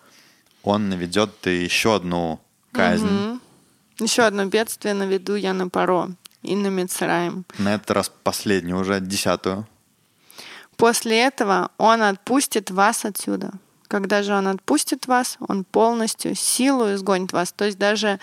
он 0.63 0.89
наведет 0.89 1.47
еще 1.47 1.97
одну 1.97 2.41
казнь. 2.73 3.39
Еще 4.01 4.23
одно 4.23 4.47
бедствие 4.47 4.95
наведу 4.95 5.35
я 5.35 5.53
на 5.53 5.69
Паро 5.69 6.09
и 6.43 6.57
на 6.57 6.69
Мицраим. 6.69 7.45
На 7.59 7.75
этот 7.75 7.91
раз 7.91 8.11
последнюю, 8.23 8.79
уже 8.79 9.01
десятую. 9.01 9.67
После 10.77 11.21
этого 11.23 11.71
он 11.79 12.03
отпустит 12.03 12.71
вас 12.71 13.05
отсюда. 13.05 13.53
Когда 13.89 14.23
же 14.23 14.35
он 14.35 14.49
отпустит 14.49 15.07
вас, 15.07 15.37
он 15.47 15.65
полностью 15.65 16.35
силу 16.35 16.93
изгонит 16.95 17.33
вас. 17.33 17.53
То 17.53 17.67
есть 17.67 17.79
даже 17.79 18.19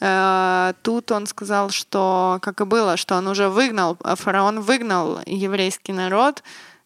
э, 0.00 0.72
тут 0.82 1.12
он 1.12 1.26
сказал, 1.26 1.70
что, 1.70 2.38
как 2.42 2.60
и 2.60 2.64
было, 2.64 2.96
что 2.96 3.16
он 3.16 3.28
уже 3.28 3.48
выгнал, 3.48 3.96
а 4.02 4.16
фараон 4.16 4.60
выгнал 4.60 5.20
еврейский 5.24 5.92
народ, 5.92 6.42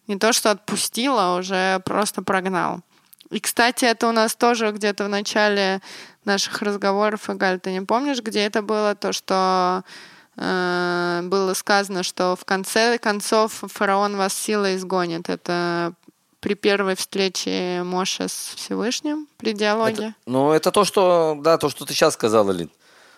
не 0.07 0.17
то 0.17 0.31
что 0.31 0.51
отпустил, 0.51 1.19
а 1.19 1.35
уже 1.35 1.81
просто 1.85 2.21
прогнал. 2.21 2.81
И, 3.29 3.39
кстати, 3.39 3.85
это 3.85 4.07
у 4.07 4.11
нас 4.11 4.35
тоже 4.35 4.71
где-то 4.71 5.05
в 5.05 5.09
начале 5.09 5.81
наших 6.25 6.61
разговоров, 6.61 7.29
Игаль, 7.29 7.59
ты 7.59 7.71
не 7.71 7.81
помнишь, 7.81 8.21
где 8.21 8.41
это 8.41 8.61
было, 8.61 8.95
то, 8.95 9.11
что 9.13 9.83
э, 9.83 10.18
было 10.39 11.53
сказано, 11.53 12.03
что 12.03 12.35
в 12.35 12.45
конце 12.45 12.97
концов 12.97 13.61
фараон 13.67 14.15
вас 14.15 14.33
силой 14.33 14.75
изгонит. 14.77 15.29
Это 15.29 15.93
при 16.39 16.53
первой 16.53 16.95
встрече 16.95 17.81
Моша 17.83 18.29
с 18.29 18.53
Всевышним, 18.55 19.27
при 19.37 19.51
диалоге. 19.53 19.93
Это- 20.09 20.13
ну, 20.25 20.51
это 20.51 20.71
то, 20.71 20.85
что, 20.85 21.37
да, 21.41 21.57
то, 21.57 21.67
что 21.69 21.85
ты 21.85 21.93
сейчас 21.93 22.13
сказала, 22.13 22.51
Лид. 22.51 22.71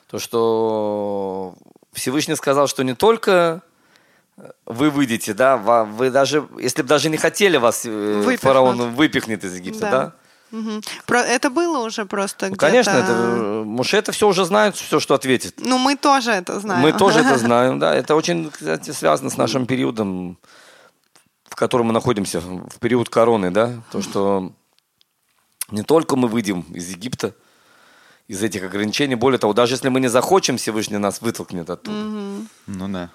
То, 0.09 0.17
что 0.19 1.53
Всевышний 1.93 2.35
сказал, 2.35 2.67
что 2.67 2.83
не 2.83 2.95
только 2.95 3.61
вы 4.65 4.89
выйдете, 4.89 5.33
да, 5.35 5.57
вы 5.57 6.09
даже, 6.09 6.47
если 6.59 6.81
бы 6.81 6.87
даже 6.87 7.09
не 7.09 7.17
хотели 7.17 7.57
вас, 7.57 7.85
э, 7.85 7.89
Выпихнут. 8.17 8.39
фараон 8.39 8.95
выпихнет 8.95 9.43
из 9.43 9.55
Египта, 9.55 9.79
Да. 9.81 9.91
да? 9.91 10.13
Про- 11.05 11.23
это 11.23 11.49
было 11.49 11.79
уже 11.85 12.05
просто 12.05 12.47
Ну, 12.47 12.51
где-то... 12.53 12.65
конечно, 12.65 12.91
это, 12.91 13.11
э, 13.11 13.63
Муше 13.63 13.97
это 13.97 14.11
все 14.11 14.27
уже 14.27 14.45
знает, 14.45 14.75
все, 14.75 14.99
что 14.99 15.13
ответит. 15.15 15.55
Ну, 15.57 15.77
мы 15.77 15.95
тоже 15.95 16.31
это 16.31 16.59
знаем. 16.59 16.81
Мы 16.81 16.93
тоже 16.93 17.19
это 17.19 17.37
знаем, 17.45 17.79
да. 17.79 17.95
Это 17.95 18.15
очень, 18.15 18.49
кстати, 18.51 18.91
связано 18.91 19.29
с 19.29 19.37
нашим 19.37 19.65
периодом, 19.65 20.37
в 21.45 21.55
котором 21.55 21.87
мы 21.87 21.93
находимся 21.93 22.39
в 22.41 22.79
период 22.79 23.09
короны, 23.09 23.51
да, 23.51 23.81
то, 23.91 24.01
что 24.01 24.51
не 25.69 25.83
только 25.83 26.15
мы 26.15 26.27
выйдем 26.27 26.61
из 26.73 26.89
Египта, 26.89 27.33
из 28.27 28.41
этих 28.43 28.63
ограничений, 28.63 29.15
более 29.15 29.39
того, 29.39 29.53
даже 29.53 29.73
если 29.75 29.89
мы 29.89 29.99
не 29.99 30.07
захочем, 30.07 30.57
Всевышний 30.57 30.97
нас 30.97 31.21
вытолкнет 31.21 31.69
оттуда. 31.69 31.97
Ну 32.67 32.87
да. 32.87 33.09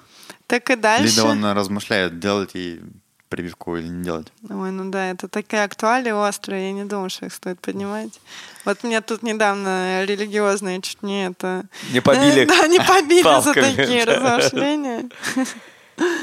Так 0.46 0.70
и 0.70 0.76
дальше. 0.76 1.06
Лида, 1.16 1.24
он 1.24 1.44
размышляет, 1.44 2.18
делать 2.18 2.50
ей 2.54 2.80
прививку 3.28 3.76
или 3.76 3.88
не 3.88 4.04
делать. 4.04 4.32
Ой, 4.48 4.70
ну 4.70 4.90
да, 4.90 5.10
это 5.10 5.28
такая 5.28 5.64
актуалия 5.64 6.14
острая, 6.14 6.66
я 6.66 6.72
не 6.72 6.84
думаю, 6.84 7.10
что 7.10 7.26
их 7.26 7.34
стоит 7.34 7.60
поднимать. 7.60 8.20
Вот 8.64 8.82
меня 8.84 9.00
тут 9.00 9.22
недавно 9.22 10.04
религиозные 10.04 10.80
чуть 10.82 11.02
не 11.02 11.26
это... 11.26 11.64
Не 11.92 12.00
побили 12.00 12.44
Да, 12.44 12.66
не 12.66 12.78
побили 12.80 13.40
за 13.42 13.52
такие 13.54 14.04
размышления. 14.04 15.08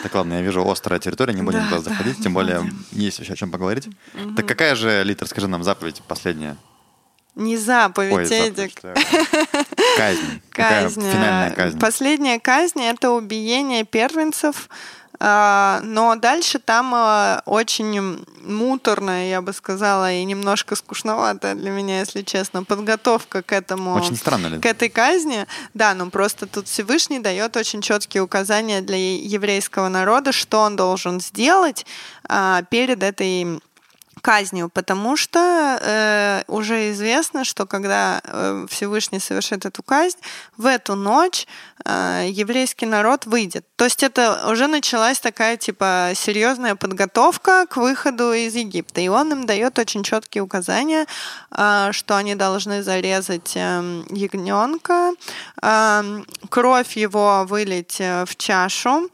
Так, 0.04 0.14
ладно, 0.14 0.34
я 0.34 0.42
вижу 0.42 0.70
острая 0.70 1.00
территория, 1.00 1.34
не 1.34 1.42
будем 1.42 1.60
Да, 1.60 1.66
туда 1.70 1.78
да, 1.78 1.90
заходить, 1.90 2.22
тем 2.22 2.34
более 2.34 2.60
будем. 2.60 2.86
есть 2.92 3.20
еще 3.20 3.34
о 3.34 3.36
чем 3.36 3.50
поговорить. 3.52 3.88
Так 4.36 4.46
какая 4.46 4.76
же, 4.76 5.04
Лид, 5.04 5.22
расскажи 5.22 5.48
нам 5.48 5.64
заповедь 5.64 6.02
последняя? 6.08 6.58
Не 7.36 7.58
заповедь, 7.58 8.14
Ой, 8.14 8.26
Эдик. 8.26 8.80
Казнь. 9.98 10.42
Какая 10.52 10.84
Казнь. 10.84 11.02
финальная 11.02 11.50
э, 11.50 11.56
казнь? 11.56 11.80
Последняя 11.80 12.40
казнь— 12.40 12.82
это 12.84 13.10
убиение 13.12 13.84
первенцев. 13.86 14.70
А, 15.26 15.80
Но 15.86 16.18
дальше 16.18 16.60
там 16.60 16.94
э, 16.94 17.40
очень 17.46 18.26
муторная, 18.42 19.30
я 19.30 19.42
бы 19.42 19.54
сказала, 19.54 20.12
и 20.12 20.22
немножко 20.26 20.76
скучноватая 20.76 21.56
для 21.56 21.72
меня, 21.72 22.00
если 22.00 22.24
честно, 22.24 22.66
подготовка 22.66 23.42
к 23.42 23.54
этому. 23.54 23.94
Очень 23.94 24.18
странно. 24.18 24.60
К 24.60 24.66
этой 24.66 24.90
казни. 24.90 25.46
Да, 25.74 25.94
ну 25.94 26.10
просто 26.10 26.46
тут 26.46 26.68
Всевышний 26.68 27.20
дает 27.20 27.56
очень 27.56 27.82
четкие 27.82 28.22
указания 28.22 28.82
для 28.82 28.98
еврейского 28.98 29.88
народа, 29.88 30.34
что 30.34 30.60
он 30.60 30.76
должен 30.76 31.22
сделать 31.22 31.86
а, 32.28 32.64
перед 32.64 33.02
этой 33.02 33.62
казнью, 34.24 34.70
потому 34.70 35.18
что 35.18 35.78
э, 35.82 36.44
уже 36.48 36.92
известно, 36.92 37.44
что 37.44 37.66
когда 37.66 38.22
э, 38.24 38.66
Всевышний 38.70 39.20
совершит 39.20 39.66
эту 39.66 39.84
казнь, 39.84 40.18
в 40.58 40.66
эту 40.66 40.96
ночь 40.96 41.46
э, 41.84 42.28
еврейский 42.30 42.86
народ 42.86 43.26
выйдет. 43.26 43.66
То 43.76 43.84
есть 43.84 44.02
это 44.02 44.48
уже 44.50 44.68
началась 44.68 45.20
такая 45.20 45.58
типа 45.58 46.14
серьезная 46.16 46.76
подготовка 46.76 47.66
к 47.70 47.76
выходу 47.76 48.32
из 48.32 48.56
Египта. 48.56 49.02
И 49.02 49.10
он 49.10 49.34
им 49.34 49.46
дает 49.46 49.78
очень 49.78 50.04
четкие 50.04 50.42
указания, 50.42 51.06
э, 51.52 51.90
что 51.92 52.16
они 52.16 52.36
должны 52.36 52.82
зарезать 52.82 53.52
э, 53.56 54.04
ягненка, 54.10 55.12
э, 55.62 56.24
кровь 56.50 56.96
его 56.96 57.44
вылить 57.46 57.98
э, 58.00 58.24
в 58.26 58.38
чашу, 58.38 59.10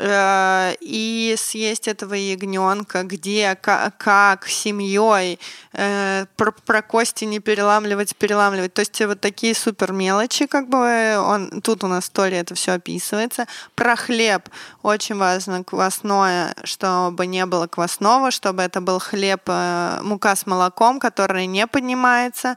и 0.00 1.34
съесть 1.36 1.88
этого 1.88 2.14
ягненка, 2.14 3.02
где, 3.02 3.56
ка- 3.56 3.92
как, 3.98 4.46
семьей, 4.46 5.38
э, 5.72 6.26
про, 6.36 6.52
про 6.52 6.82
кости 6.82 7.24
не 7.24 7.40
переламливать, 7.40 8.16
переламливать. 8.16 8.74
То 8.74 8.80
есть 8.80 9.00
вот 9.00 9.20
такие 9.20 9.54
супер 9.54 9.92
мелочи, 9.92 10.46
как 10.46 10.68
бы 10.68 11.16
он, 11.18 11.60
тут 11.62 11.84
у 11.84 11.88
нас 11.88 12.04
в 12.04 12.06
истории 12.08 12.38
это 12.38 12.54
все 12.54 12.72
описывается. 12.72 13.46
Про 13.74 13.96
хлеб 13.96 14.48
очень 14.82 15.16
важно 15.16 15.64
квасное, 15.64 16.54
чтобы 16.64 17.26
не 17.26 17.44
было 17.46 17.66
квасного, 17.66 18.30
чтобы 18.30 18.62
это 18.62 18.80
был 18.80 18.98
хлеб, 18.98 19.42
э, 19.46 20.00
мука 20.02 20.36
с 20.36 20.46
молоком, 20.46 21.00
который 21.00 21.46
не 21.46 21.66
поднимается. 21.66 22.56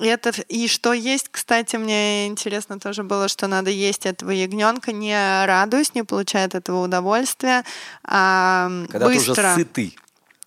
И 0.00 0.06
Это, 0.06 0.30
и 0.48 0.66
что 0.66 0.92
есть, 0.92 1.28
кстати, 1.30 1.76
мне 1.76 2.26
интересно 2.26 2.80
тоже 2.80 3.02
было, 3.02 3.28
что 3.28 3.46
надо 3.46 3.70
есть 3.70 4.06
этого 4.06 4.30
ягненка, 4.30 4.92
не 4.92 5.44
радуясь, 5.46 5.94
не 5.94 6.02
получая 6.04 6.46
от 6.46 6.54
этого 6.54 6.84
удовольствия, 6.84 7.64
а 8.04 8.70
Когда 8.90 9.08
ты 9.08 9.14
быстро. 9.14 9.32
уже 9.32 9.54
сытый. 9.54 9.96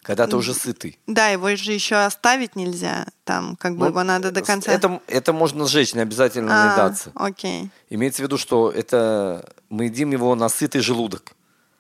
Когда 0.02 0.28
ты 0.28 0.36
уже 0.36 0.54
сытый. 0.54 1.00
Да, 1.08 1.28
его 1.30 1.56
же 1.56 1.72
еще 1.72 1.96
оставить 1.96 2.58
нельзя, 2.58 3.06
там 3.24 3.56
как 3.56 3.74
бы 3.74 3.86
Ну, 3.86 3.86
его 3.92 4.04
надо 4.04 4.32
до 4.32 4.42
конца. 4.42 4.72
Это, 4.72 5.00
это 5.08 5.32
можно 5.32 5.66
сжечь, 5.66 5.94
не 5.94 6.02
обязательно 6.02 6.52
А, 6.52 6.68
наедаться. 6.68 7.12
Окей, 7.16 7.70
Имеется 7.90 8.22
в 8.22 8.26
виду, 8.26 8.38
что 8.38 8.70
это 8.70 9.54
мы 9.70 9.86
едим 9.86 10.12
его 10.12 10.36
на 10.36 10.50
сытый 10.50 10.82
желудок. 10.82 11.32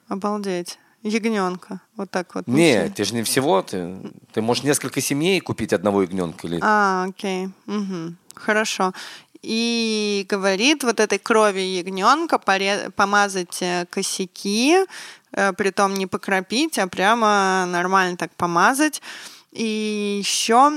обалдеть. 0.08 0.78
Ягненка, 1.04 1.82
вот 1.98 2.10
так 2.10 2.34
вот. 2.34 2.48
Не, 2.48 2.90
ты 2.90 3.04
же 3.04 3.14
не 3.14 3.24
всего. 3.24 3.62
Ты, 3.62 3.98
ты 4.32 4.42
можешь 4.42 4.64
несколько 4.64 5.02
семей 5.02 5.40
купить 5.42 5.74
одного 5.74 6.02
ягненка. 6.02 6.48
Или... 6.48 6.60
А, 6.62 7.06
окей. 7.10 7.50
Мгм. 7.66 8.18
Хорошо. 8.36 8.94
И 9.42 10.26
говорит 10.30 10.84
вот 10.84 11.02
этой 11.02 11.20
крови 11.20 11.60
ягненка 11.60 12.40
помазать 12.96 13.62
э, 13.62 13.86
косяки, 13.90 14.78
э, 15.34 15.52
притом 15.54 15.94
не 15.94 16.08
покропить, 16.08 16.80
а 16.80 16.88
прямо 16.88 17.66
нормально 17.68 18.16
так 18.16 18.32
помазать. 18.38 19.02
И 19.54 20.18
еще 20.20 20.72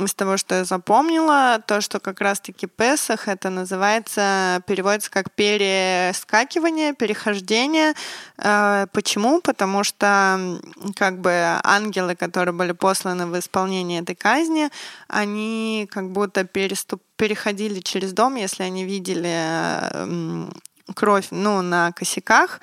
из 0.00 0.14
того, 0.14 0.38
что 0.38 0.54
я 0.54 0.64
запомнила, 0.64 1.62
то, 1.66 1.82
что 1.82 2.00
как 2.00 2.22
раз-таки 2.22 2.66
Песах, 2.66 3.28
это 3.28 3.50
называется, 3.50 4.62
переводится 4.66 5.10
как 5.10 5.30
перескакивание, 5.32 6.94
перехождение. 6.94 7.92
Э, 8.38 8.86
Почему? 8.92 9.42
Потому 9.42 9.84
что 9.84 10.58
как 10.96 11.20
бы 11.20 11.30
ангелы, 11.62 12.16
которые 12.16 12.54
были 12.54 12.72
посланы 12.72 13.26
в 13.26 13.38
исполнение 13.38 14.00
этой 14.00 14.14
казни, 14.14 14.70
они 15.08 15.86
как 15.90 16.10
будто 16.10 16.44
переступ, 16.44 17.02
переходили 17.16 17.80
через 17.80 18.14
дом, 18.14 18.36
если 18.36 18.62
они 18.62 18.86
видели 18.86 19.28
э, 19.28 20.48
кровь 20.94 21.26
ну, 21.30 21.60
на 21.60 21.92
косяках, 21.92 22.60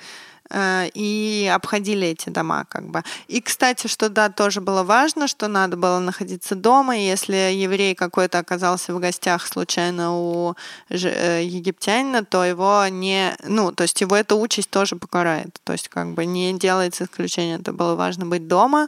и 0.51 1.51
обходили 1.53 2.07
эти 2.07 2.29
дома 2.29 2.65
как 2.67 2.87
бы. 2.87 3.03
И, 3.27 3.41
кстати, 3.41 3.87
что 3.87 4.09
да, 4.09 4.29
тоже 4.29 4.61
было 4.61 4.83
важно, 4.83 5.27
что 5.27 5.47
надо 5.47 5.77
было 5.77 5.99
находиться 5.99 6.55
дома, 6.55 6.97
и 6.97 7.05
если 7.05 7.35
еврей 7.35 7.95
какой-то 7.95 8.39
оказался 8.39 8.93
в 8.93 8.99
гостях 8.99 9.45
случайно 9.45 10.15
у 10.15 10.55
э, 10.89 11.43
египтянина, 11.43 12.25
то 12.25 12.43
его 12.43 12.85
не, 12.89 13.35
ну, 13.43 13.71
то 13.71 13.83
есть 13.83 14.01
его 14.01 14.15
эта 14.15 14.35
участь 14.35 14.69
тоже 14.69 14.95
покарает, 14.95 15.59
то 15.63 15.73
есть 15.73 15.89
как 15.89 16.13
бы 16.13 16.25
не 16.25 16.53
делается 16.57 17.03
исключение, 17.03 17.57
это 17.57 17.73
было 17.73 17.95
важно 17.95 18.25
быть 18.25 18.47
дома, 18.47 18.87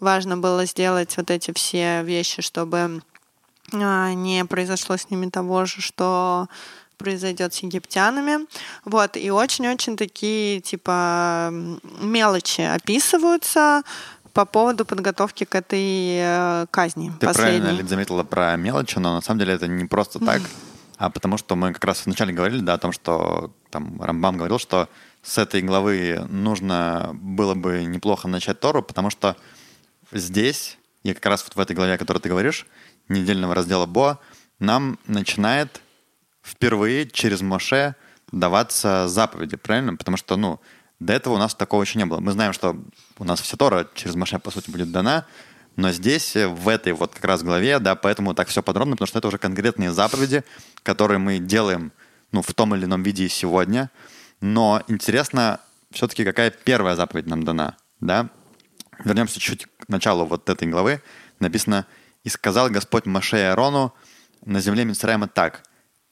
важно 0.00 0.36
было 0.36 0.64
сделать 0.66 1.16
вот 1.16 1.30
эти 1.30 1.52
все 1.52 2.02
вещи, 2.02 2.42
чтобы 2.42 3.02
а, 3.72 4.12
не 4.12 4.44
произошло 4.44 4.96
с 4.96 5.10
ними 5.10 5.30
того 5.30 5.64
же, 5.64 5.80
что 5.80 6.48
произойдет 7.02 7.54
с 7.54 7.58
египтянами. 7.58 8.46
Вот, 8.84 9.16
и 9.16 9.30
очень-очень 9.30 9.96
такие, 9.96 10.60
типа, 10.60 11.50
мелочи 12.00 12.62
описываются 12.62 13.82
по 14.32 14.44
поводу 14.44 14.84
подготовки 14.84 15.44
к 15.44 15.54
этой 15.54 16.16
э, 16.18 16.66
казни 16.70 17.12
Ты 17.20 17.26
правильно, 17.26 17.34
последней. 17.34 17.78
Лид, 17.78 17.88
заметила 17.88 18.22
про 18.22 18.56
мелочи, 18.56 18.98
но 18.98 19.14
на 19.14 19.20
самом 19.20 19.40
деле 19.40 19.54
это 19.54 19.68
не 19.68 19.84
просто 19.84 20.18
так, 20.18 20.40
а 20.96 21.10
потому 21.10 21.36
что 21.36 21.56
мы 21.56 21.72
как 21.72 21.84
раз 21.84 22.06
вначале 22.06 22.32
говорили, 22.32 22.60
да, 22.60 22.74
о 22.74 22.78
том, 22.78 22.92
что 22.92 23.52
там 23.70 24.00
Рамбам 24.00 24.36
говорил, 24.36 24.58
что 24.58 24.88
с 25.22 25.38
этой 25.38 25.62
главы 25.62 26.24
нужно 26.28 27.10
было 27.14 27.54
бы 27.54 27.84
неплохо 27.84 28.28
начать 28.28 28.60
Тору, 28.60 28.82
потому 28.82 29.10
что 29.10 29.36
здесь, 30.12 30.78
и 31.02 31.12
как 31.12 31.26
раз 31.26 31.44
вот 31.44 31.56
в 31.56 31.60
этой 31.60 31.76
главе, 31.76 31.94
о 31.94 31.98
которой 31.98 32.18
ты 32.18 32.28
говоришь, 32.28 32.66
недельного 33.08 33.54
раздела 33.54 33.86
Бо, 33.86 34.18
нам 34.58 34.98
начинает 35.06 35.80
впервые 36.42 37.08
через 37.08 37.40
Моше 37.40 37.94
даваться 38.30 39.08
заповеди, 39.08 39.56
правильно? 39.56 39.96
Потому 39.96 40.16
что, 40.16 40.36
ну, 40.36 40.60
до 41.00 41.12
этого 41.12 41.34
у 41.34 41.38
нас 41.38 41.54
такого 41.54 41.82
еще 41.82 41.98
не 41.98 42.06
было. 42.06 42.20
Мы 42.20 42.32
знаем, 42.32 42.52
что 42.52 42.76
у 43.18 43.24
нас 43.24 43.40
вся 43.40 43.56
Тора 43.56 43.88
через 43.94 44.14
Моше, 44.14 44.38
по 44.38 44.50
сути, 44.50 44.70
будет 44.70 44.92
дана, 44.92 45.26
но 45.76 45.90
здесь, 45.90 46.36
э, 46.36 46.46
в 46.46 46.68
этой 46.68 46.92
вот 46.92 47.14
как 47.14 47.24
раз 47.24 47.42
главе, 47.42 47.78
да, 47.78 47.94
поэтому 47.94 48.34
так 48.34 48.48
все 48.48 48.62
подробно, 48.62 48.94
потому 48.94 49.06
что 49.06 49.18
это 49.18 49.28
уже 49.28 49.38
конкретные 49.38 49.92
заповеди, 49.92 50.44
которые 50.82 51.18
мы 51.18 51.38
делаем, 51.38 51.92
ну, 52.30 52.42
в 52.42 52.52
том 52.54 52.74
или 52.74 52.84
ином 52.84 53.02
виде 53.02 53.28
сегодня. 53.28 53.90
Но 54.40 54.82
интересно 54.88 55.60
все-таки, 55.90 56.24
какая 56.24 56.50
первая 56.50 56.96
заповедь 56.96 57.26
нам 57.26 57.44
дана, 57.44 57.76
да? 58.00 58.28
Вернемся 59.04 59.40
чуть 59.40 59.66
к 59.66 59.88
началу 59.88 60.26
вот 60.26 60.48
этой 60.48 60.68
главы. 60.68 61.02
Написано 61.40 61.86
«И 62.24 62.28
сказал 62.28 62.68
Господь 62.68 63.06
Моше 63.06 63.38
и 63.38 63.42
Аарону 63.42 63.94
на 64.44 64.60
земле 64.60 64.84
Мицраима 64.84 65.28
так. 65.28 65.62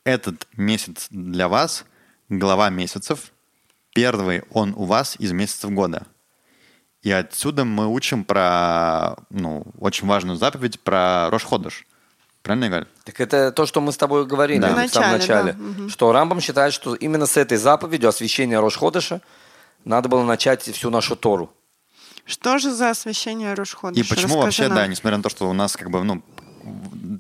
Этот 0.05 0.46
месяц 0.57 1.09
для 1.11 1.48
вас, 1.48 1.84
глава 2.28 2.70
месяцев, 2.70 3.32
первый 3.94 4.42
он 4.51 4.72
у 4.76 4.84
вас 4.84 5.16
из 5.18 5.32
месяцев 5.32 5.70
года». 5.70 6.07
И 7.03 7.11
отсюда 7.11 7.64
мы 7.64 7.86
учим 7.88 8.24
про, 8.24 9.16
ну, 9.30 9.64
очень 9.78 10.07
важную 10.07 10.36
заповедь 10.36 10.78
про 10.80 11.30
Рошходыш. 11.30 11.86
Правильно 12.42 12.68
говорю? 12.68 12.86
Так 13.05 13.20
это 13.20 13.53
то, 13.53 13.64
что 13.64 13.80
мы 13.80 13.92
с 13.92 13.96
тобой 13.96 14.26
говорили 14.26 14.59
Да. 14.61 14.68
в 14.86 14.88
самом 14.90 15.11
Вначале, 15.11 15.53
начале. 15.55 15.74
да. 15.84 15.88
Что 15.88 16.12
Рамбам 16.12 16.40
считает, 16.42 16.74
что 16.74 16.94
именно 16.94 17.24
с 17.24 17.38
этой 17.38 17.57
заповедью 17.57 18.09
освящения 18.11 18.61
Рошходыша 18.61 19.22
надо 19.86 20.11
было 20.11 20.24
начать 20.24 20.62
всю 20.62 20.90
нашу 20.90 21.16
Тору. 21.16 21.51
Что 22.26 22.59
же 22.59 22.70
за 22.70 22.90
освящение 22.90 23.55
Рошходыша? 23.55 24.01
И 24.01 24.07
почему 24.07 24.42
Расскажи 24.42 24.44
вообще, 24.44 24.68
нам. 24.68 24.76
да, 24.76 24.86
несмотря 24.86 25.16
на 25.16 25.22
то, 25.22 25.30
что 25.30 25.48
у 25.48 25.55
нас 25.55 25.74
как 25.76 25.90
бы, 25.90 26.03
ну, 26.05 26.22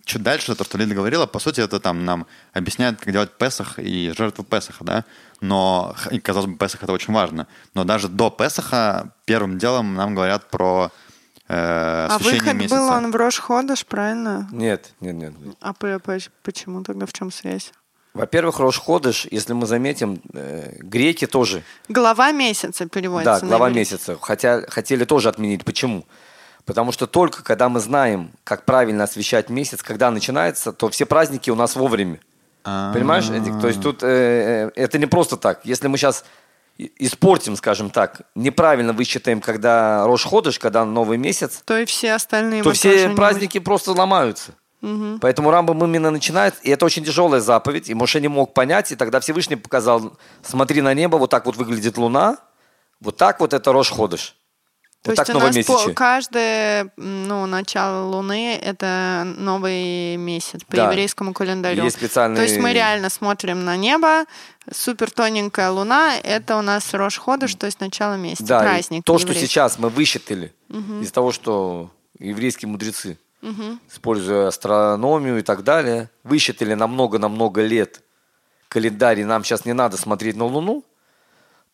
чуть 0.04 0.22
дальше, 0.22 0.54
то, 0.54 0.64
что 0.64 0.78
Лида 0.78 0.94
говорила, 0.94 1.26
по 1.26 1.38
сути, 1.38 1.60
это 1.60 1.80
там 1.80 2.04
нам 2.04 2.26
объясняет, 2.52 2.98
как 2.98 3.12
делать 3.12 3.30
Песах 3.38 3.78
и 3.78 4.12
жертву 4.16 4.44
Песаха, 4.44 4.84
да? 4.84 5.04
Но, 5.40 5.94
и, 6.10 6.18
казалось 6.18 6.46
бы, 6.50 6.56
Песах 6.56 6.82
это 6.82 6.92
очень 6.92 7.14
важно. 7.14 7.46
Но 7.74 7.84
даже 7.84 8.08
до 8.08 8.30
Песаха 8.30 9.12
первым 9.24 9.58
делом 9.58 9.94
нам 9.94 10.14
говорят 10.14 10.50
про 10.50 10.90
э, 11.48 12.06
А 12.10 12.18
выход 12.18 12.54
месяца. 12.54 12.76
был 12.76 12.88
он 12.88 13.10
в 13.10 13.16
Рош 13.16 13.38
Ходыш, 13.38 13.84
правильно? 13.86 14.48
Нет, 14.52 14.92
нет, 15.00 15.14
нет. 15.14 15.32
А 15.60 15.72
по- 15.72 15.98
по- 15.98 16.18
почему 16.42 16.82
тогда 16.82 17.06
в 17.06 17.12
чем 17.12 17.30
связь? 17.32 17.72
Во-первых, 18.12 18.58
Рош 18.58 18.78
Ходыш, 18.80 19.28
если 19.30 19.52
мы 19.52 19.66
заметим, 19.66 20.20
э, 20.34 20.76
греки 20.80 21.26
тоже 21.26 21.62
Глава 21.88 22.32
месяца 22.32 22.88
переводится. 22.88 23.40
Да, 23.40 23.46
глава 23.46 23.70
месяца. 23.70 24.18
Хотя 24.20 24.62
хотели 24.68 25.04
тоже 25.04 25.28
отменить. 25.28 25.64
Почему? 25.64 26.04
Потому 26.70 26.92
что 26.92 27.08
только 27.08 27.42
когда 27.42 27.68
мы 27.68 27.80
знаем, 27.80 28.30
как 28.44 28.64
правильно 28.64 29.02
освещать 29.02 29.50
месяц, 29.50 29.82
когда 29.82 30.08
начинается, 30.12 30.72
то 30.72 30.88
все 30.88 31.04
праздники 31.04 31.50
у 31.50 31.56
нас 31.56 31.74
вовремя. 31.74 32.20
А. 32.62 32.92
Понимаешь, 32.92 33.28
Эдик? 33.28 33.60
То 33.60 33.66
есть 33.66 33.82
тут 33.82 34.04
э, 34.04 34.70
э, 34.76 34.80
это 34.80 34.96
не 34.96 35.06
просто 35.06 35.36
так. 35.36 35.62
Если 35.64 35.88
мы 35.88 35.98
сейчас 35.98 36.24
испортим, 36.78 37.56
скажем 37.56 37.90
так, 37.90 38.20
неправильно 38.36 38.92
высчитаем, 38.92 39.40
когда 39.40 40.06
Рош 40.06 40.24
Ходыш, 40.24 40.60
когда 40.60 40.84
новый 40.84 41.18
месяц, 41.18 41.60
То 41.64 41.76
и 41.76 41.84
все 41.86 42.12
остальные 42.12 42.62
то 42.62 42.70
все 42.70 42.92
тоже 42.92 43.08
не 43.08 43.16
праздники 43.16 43.58
просто 43.58 43.90
ломаются. 43.90 44.52
Поэтому 45.20 45.50
Рамбам 45.50 45.84
именно 45.84 46.12
начинает, 46.12 46.54
и 46.62 46.70
это 46.70 46.86
очень 46.86 47.04
тяжелая 47.04 47.40
заповедь, 47.40 47.90
и 47.90 47.94
Моше 47.94 48.20
не 48.20 48.28
мог 48.28 48.54
понять, 48.54 48.92
и 48.92 48.96
тогда 48.96 49.18
Всевышний 49.18 49.56
показал, 49.56 50.16
смотри 50.42 50.82
на 50.82 50.94
небо, 50.94 51.16
вот 51.16 51.30
так 51.30 51.46
вот 51.46 51.56
выглядит 51.56 51.98
луна, 51.98 52.36
вот 53.00 53.16
так 53.16 53.40
вот 53.40 53.54
это 53.54 53.72
Рош 53.72 53.90
Ходыш. 53.90 54.36
То 55.02 55.12
Вот 55.12 55.18
есть 55.18 55.26
так 55.32 55.36
у 55.36 55.38
нас 55.40 55.64
по- 55.64 55.92
каждое 55.94 56.92
ну, 56.98 57.46
начало 57.46 58.04
Луны— 58.10 58.54
это 58.62 59.22
новый 59.38 60.16
месяц 60.16 60.60
по 60.64 60.76
Да. 60.76 60.90
еврейскому 60.90 61.32
календарю. 61.32 61.84
Есть 61.84 61.96
специальные- 61.96 62.36
То 62.36 62.42
есть 62.42 62.58
мы 62.58 62.74
реально 62.74 63.08
смотрим 63.08 63.64
на 63.64 63.76
небо, 63.78 64.24
супер 64.70 65.10
тоненькая 65.10 65.70
Луна— 65.70 66.16
это 66.22 66.56
у 66.58 66.62
нас 66.62 66.92
Рош 66.92 67.16
Ходыш, 67.18 67.54
то 67.54 67.64
есть 67.64 67.80
начало 67.80 68.14
месяца, 68.14 68.44
Да, 68.44 68.60
праздник 68.60 69.02
то, 69.04 69.18
что 69.18 69.34
сейчас 69.34 69.78
мы 69.78 69.88
высчитали 69.88 70.52
из 71.02 71.10
того, 71.12 71.32
что 71.32 71.90
еврейские 72.18 72.68
мудрецы, 72.68 73.16
используя 73.90 74.48
астрономию 74.48 75.38
и 75.38 75.42
так 75.42 75.64
далее, 75.64 76.10
высчитали 76.24 76.74
на 76.74 76.86
много-намного 76.86 77.62
лет 77.62 78.02
календарь, 78.68 79.20
и 79.20 79.24
нам 79.24 79.44
сейчас 79.44 79.64
не 79.64 79.72
надо 79.72 79.96
смотреть 79.96 80.36
на 80.36 80.44
Луну, 80.44 80.84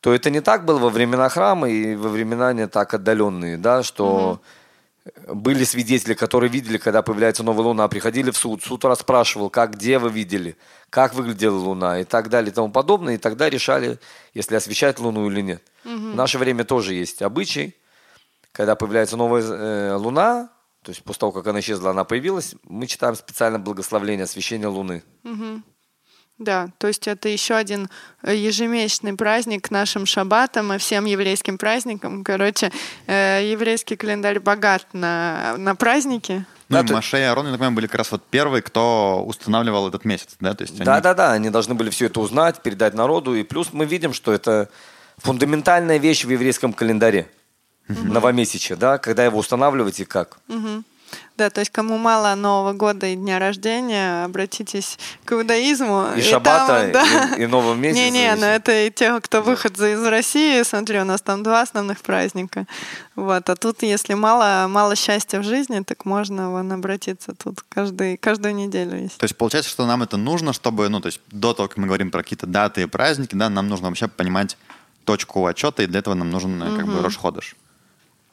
то 0.06 0.14
это 0.14 0.30
не 0.30 0.40
так 0.40 0.64
было 0.64 0.78
во 0.78 0.88
времена 0.88 1.28
храма 1.28 1.68
и 1.68 1.96
во 1.96 2.08
времена 2.08 2.52
не 2.52 2.68
так 2.68 2.94
отдаленные, 2.94 3.56
да, 3.56 3.82
что 3.82 4.40
были 5.26 5.64
свидетели, 5.64 6.14
которые 6.14 6.48
видели, 6.48 6.78
когда 6.78 7.02
появляется 7.02 7.42
новая 7.42 7.64
луна, 7.64 7.88
приходили 7.88 8.30
в 8.30 8.36
суд, 8.36 8.62
суд 8.62 8.84
расспрашивал, 8.84 9.50
как, 9.50 9.72
где 9.72 9.98
вы 9.98 10.10
видели, 10.10 10.56
как 10.90 11.12
выглядела 11.12 11.56
луна 11.56 11.98
и 11.98 12.04
так 12.04 12.28
далее 12.28 12.52
и 12.52 12.54
тому 12.54 12.70
подобное, 12.70 13.14
и 13.14 13.18
тогда 13.18 13.50
решали, 13.50 13.98
если 14.32 14.54
освещать 14.54 15.00
луну 15.00 15.28
или 15.28 15.40
нет. 15.40 15.64
В 16.12 16.14
наше 16.14 16.38
время 16.38 16.62
тоже 16.62 16.94
есть 16.94 17.20
обычай, 17.20 17.74
когда 18.52 18.76
появляется 18.76 19.16
новая 19.16 19.42
э, 19.42 19.94
луна, 19.96 20.50
то 20.82 20.90
есть 20.92 21.02
после 21.02 21.18
того, 21.18 21.32
как 21.32 21.48
она 21.48 21.58
исчезла, 21.58 21.90
она 21.90 22.04
появилась, 22.04 22.54
мы 22.62 22.86
читаем 22.86 23.16
специально 23.16 23.58
благословление 23.58 24.22
освещения 24.22 24.68
луны. 24.68 25.02
Да, 26.38 26.68
то 26.78 26.86
есть 26.86 27.08
это 27.08 27.30
еще 27.30 27.54
один 27.54 27.88
э, 28.22 28.34
ежемесячный 28.36 29.14
праздник 29.14 29.68
к 29.68 29.70
нашим 29.70 30.04
шаббатам 30.04 30.72
и 30.72 30.78
всем 30.78 31.06
еврейским 31.06 31.56
праздникам. 31.56 32.24
Короче, 32.24 32.70
э, 33.06 33.40
еврейский 33.50 33.96
календарь 33.96 34.38
богат 34.38 34.86
на, 34.92 35.54
на 35.56 35.74
праздники. 35.74 36.44
Ну, 36.68 36.82
Да, 36.82 36.84
и 36.88 36.92
Маше 36.92 37.18
и 37.18 37.22
Аарон, 37.22 37.46
я 37.46 37.52
так 37.52 37.58
понимаю, 37.60 37.74
были 37.76 37.86
как 37.86 37.94
раз 37.96 38.10
вот 38.12 38.22
первые, 38.28 38.60
кто 38.60 39.22
устанавливал 39.24 39.88
этот 39.88 40.04
месяц, 40.04 40.36
да? 40.40 40.52
То 40.52 40.62
есть 40.64 40.74
они- 40.74 40.84
Да-да-да, 40.84 41.32
они 41.32 41.48
должны 41.48 41.74
были 41.74 41.88
все 41.88 42.06
это 42.06 42.20
узнать, 42.20 42.60
передать 42.62 42.92
народу. 42.92 43.34
И 43.34 43.42
плюс 43.42 43.72
мы 43.72 43.86
видим, 43.86 44.12
что 44.12 44.32
это 44.32 44.68
фундаментальная 45.18 45.96
вещь 45.98 46.24
в 46.24 46.30
еврейском 46.30 46.72
календаре. 46.74 47.30
Новомесячие, 47.88 48.76
да, 48.76 48.98
когда 48.98 49.24
его 49.24 49.38
устанавливать 49.38 50.00
и 50.00 50.04
как. 50.04 50.38
Да, 51.36 51.50
то 51.50 51.60
есть 51.60 51.70
кому 51.70 51.98
мало 51.98 52.34
Нового 52.34 52.72
года 52.72 53.06
и 53.06 53.14
дня 53.14 53.38
рождения, 53.38 54.24
обратитесь 54.24 54.98
к 55.26 55.32
иудаизму. 55.32 56.06
И 56.16 56.22
шаббата, 56.22 56.90
там, 56.92 57.34
и- 57.38 57.42
и 57.42 57.46
Нового 57.46 57.74
месяца 57.78 58.02
Не-не, 58.02 58.34
но 58.36 58.46
это 58.46 58.86
и 58.86 58.90
те, 58.90 59.20
кто 59.20 59.42
выход 59.42 59.78
из 59.78 60.02
России. 60.06 60.62
Смотри, 60.62 60.98
у 60.98 61.04
нас 61.04 61.20
там 61.20 61.42
два 61.42 61.60
основных 61.60 62.00
праздника. 62.00 62.66
Вот, 63.16 63.48
а 63.50 63.54
тут, 63.54 63.82
если 63.82 64.14
мало, 64.14 64.66
мало 64.68 64.96
счастья 64.96 65.38
в 65.40 65.44
жизни, 65.44 65.80
так 65.80 66.06
можно 66.06 66.50
вон, 66.50 66.72
обратиться 66.72 67.34
тут 67.34 67.60
каждый, 67.68 68.16
каждую 68.16 68.54
неделю 68.54 68.98
есть. 69.02 69.18
То 69.18 69.24
есть 69.24 69.36
получается, 69.36 69.70
что 69.70 69.84
нам 69.86 70.02
это 70.02 70.16
нужно, 70.16 70.54
чтобы, 70.54 70.88
ну, 70.88 71.00
то 71.00 71.06
есть 71.08 71.20
до 71.30 71.52
того, 71.52 71.68
как 71.68 71.76
мы 71.76 71.86
говорим 71.86 72.10
про 72.10 72.22
какие-то 72.22 72.46
даты 72.46 72.82
и 72.82 72.86
праздники, 72.86 73.34
да, 73.34 73.50
нам 73.50 73.68
нужно 73.68 73.88
вообще 73.88 74.08
понимать 74.08 74.56
точку 75.04 75.44
отчета, 75.46 75.82
и 75.82 75.86
для 75.86 75.98
этого 76.00 76.14
нам 76.14 76.30
нужен 76.30 76.62
э, 76.62 76.76
как 76.76 76.86
бы 76.86 77.02
Рошходыш. 77.02 77.54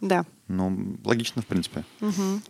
Да. 0.02 0.26
Ну, 0.48 0.98
логично, 1.06 1.42
в 1.42 1.46
принципе. 1.46 1.84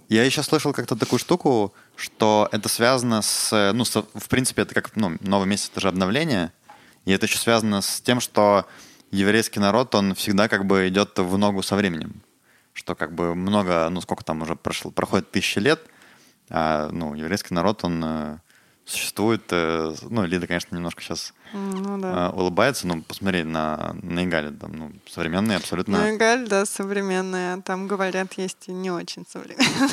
Я 0.09 0.23
еще 0.23 0.41
слышал 0.43 0.73
как-то 0.73 0.95
такую 0.95 1.19
штуку, 1.19 1.73
что 1.95 2.49
это 2.51 2.67
связано 2.67 3.21
с... 3.21 3.71
Ну, 3.73 3.85
со- 3.85 4.05
в 4.15 4.27
принципе, 4.29 4.63
это 4.63 4.73
как, 4.73 4.95
ну, 4.95 5.17
новый 5.21 5.47
месяц, 5.47 5.69
это 5.71 5.81
же 5.81 5.89
обновление. 5.89 6.51
И 7.05 7.11
это 7.11 7.27
еще 7.27 7.37
связано 7.37 7.81
с 7.81 8.01
тем, 8.01 8.19
что 8.19 8.65
еврейский 9.11 9.59
народ, 9.59 9.93
он 9.93 10.15
всегда 10.15 10.47
как 10.47 10.65
бы 10.65 10.87
идет 10.87 11.19
в 11.19 11.37
ногу 11.37 11.61
со 11.61 11.75
временем. 11.75 12.21
Что 12.73 12.95
как 12.95 13.13
бы 13.13 13.35
много, 13.35 13.87
ну, 13.91 14.01
сколько 14.01 14.23
там 14.23 14.41
уже 14.41 14.55
прошло, 14.55 14.89
проходит 14.89 15.29
тысячи 15.29 15.59
лет, 15.59 15.79
а, 16.49 16.89
ну, 16.89 17.13
еврейский 17.13 17.53
народ, 17.53 17.83
он 17.83 18.03
э, 18.03 18.37
существует... 18.85 19.43
э, 19.51 19.93
ну, 20.01 20.25
Лида, 20.25 20.47
конечно, 20.47 20.75
немножко 20.75 21.01
сейчас 21.03 21.33
Ну 21.53 21.99
да. 21.99 22.31
улыбается, 22.31 22.87
но 22.87 23.01
посмотри 23.01 23.43
на, 23.43 23.95
на 24.01 24.25
Игале, 24.25 24.51
там, 24.51 24.71
ну, 24.73 24.91
современные 25.07 25.57
абсолютно... 25.57 25.99
Ну, 25.99 26.15
Игаль, 26.15 26.47
да, 26.47 26.65
современная. 26.65 27.61
Там, 27.61 27.87
говорят, 27.87 28.33
есть 28.33 28.67
и 28.67 28.71
не 28.71 28.89
очень 28.89 29.25
современная. 29.29 29.89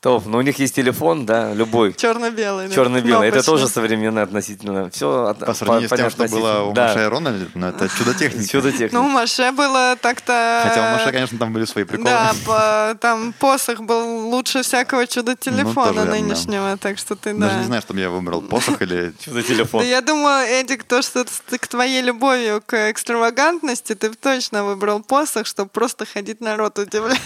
Топ, 0.00 0.26
но 0.26 0.38
у 0.38 0.42
них 0.42 0.58
есть 0.60 0.76
телефон, 0.76 1.26
да, 1.26 1.52
любой. 1.54 1.92
Черно-белый. 1.92 2.68
да, 2.68 2.74
Черно-белый. 2.74 3.28
Это 3.28 3.42
тоже 3.42 3.66
современно 3.66 4.22
относительно. 4.22 4.90
Все 4.90 5.34
По 5.44 5.54
сравнению 5.54 5.88
с 5.88 5.96
тем, 5.96 6.08
что 6.10 6.28
было 6.28 6.62
у 6.62 6.74
Маше 6.74 7.02
и 7.02 7.06
Рона, 7.06 7.34
ну, 7.54 7.66
это 7.66 7.88
чудо 7.88 8.14
техники. 8.14 8.48
Чудо 8.48 8.70
техники. 8.70 8.94
Ну, 8.94 9.06
у 9.06 9.08
Маше 9.08 9.50
было 9.50 9.96
так-то... 10.00 10.62
Хотя 10.68 10.88
у 10.88 10.92
Маше, 10.92 11.10
конечно, 11.10 11.36
там 11.38 11.52
были 11.52 11.64
свои 11.64 11.82
приколы. 11.82 12.08
Да, 12.10 12.32
по- 12.46 12.94
там 13.00 13.32
посох 13.40 13.80
был 13.80 14.28
лучше 14.28 14.62
всякого 14.62 15.00
Ну, 15.00 15.06
чудо-телефона 15.06 15.88
тоже 15.92 15.98
верно. 15.98 16.12
нынешнего, 16.12 16.76
так 16.76 16.98
что 16.98 17.16
ты, 17.16 17.34
Даже 17.34 17.54
да. 17.54 17.58
не 17.58 17.64
знаю, 17.66 17.82
чтобы 17.82 17.98
я 17.98 18.10
выбрал 18.10 18.40
посох 18.40 18.80
или... 18.82 19.12
Чудо 19.24 19.42
телефон. 19.42 19.80
Да 19.80 19.86
я 19.86 20.00
думаю, 20.00 20.46
Эдик, 20.46 20.84
то, 20.84 21.02
что 21.02 21.24
ты 21.24 21.58
к 21.58 21.66
твоей 21.66 22.02
любовью 22.02 22.62
к 22.64 22.90
экстравагантности, 22.92 23.94
ты 23.96 24.10
точно 24.10 24.64
выбрал 24.64 25.00
посох, 25.02 25.46
чтобы 25.46 25.70
просто 25.70 26.06
ходить 26.06 26.40
народ 26.40 26.78
удивлять. 26.78 27.20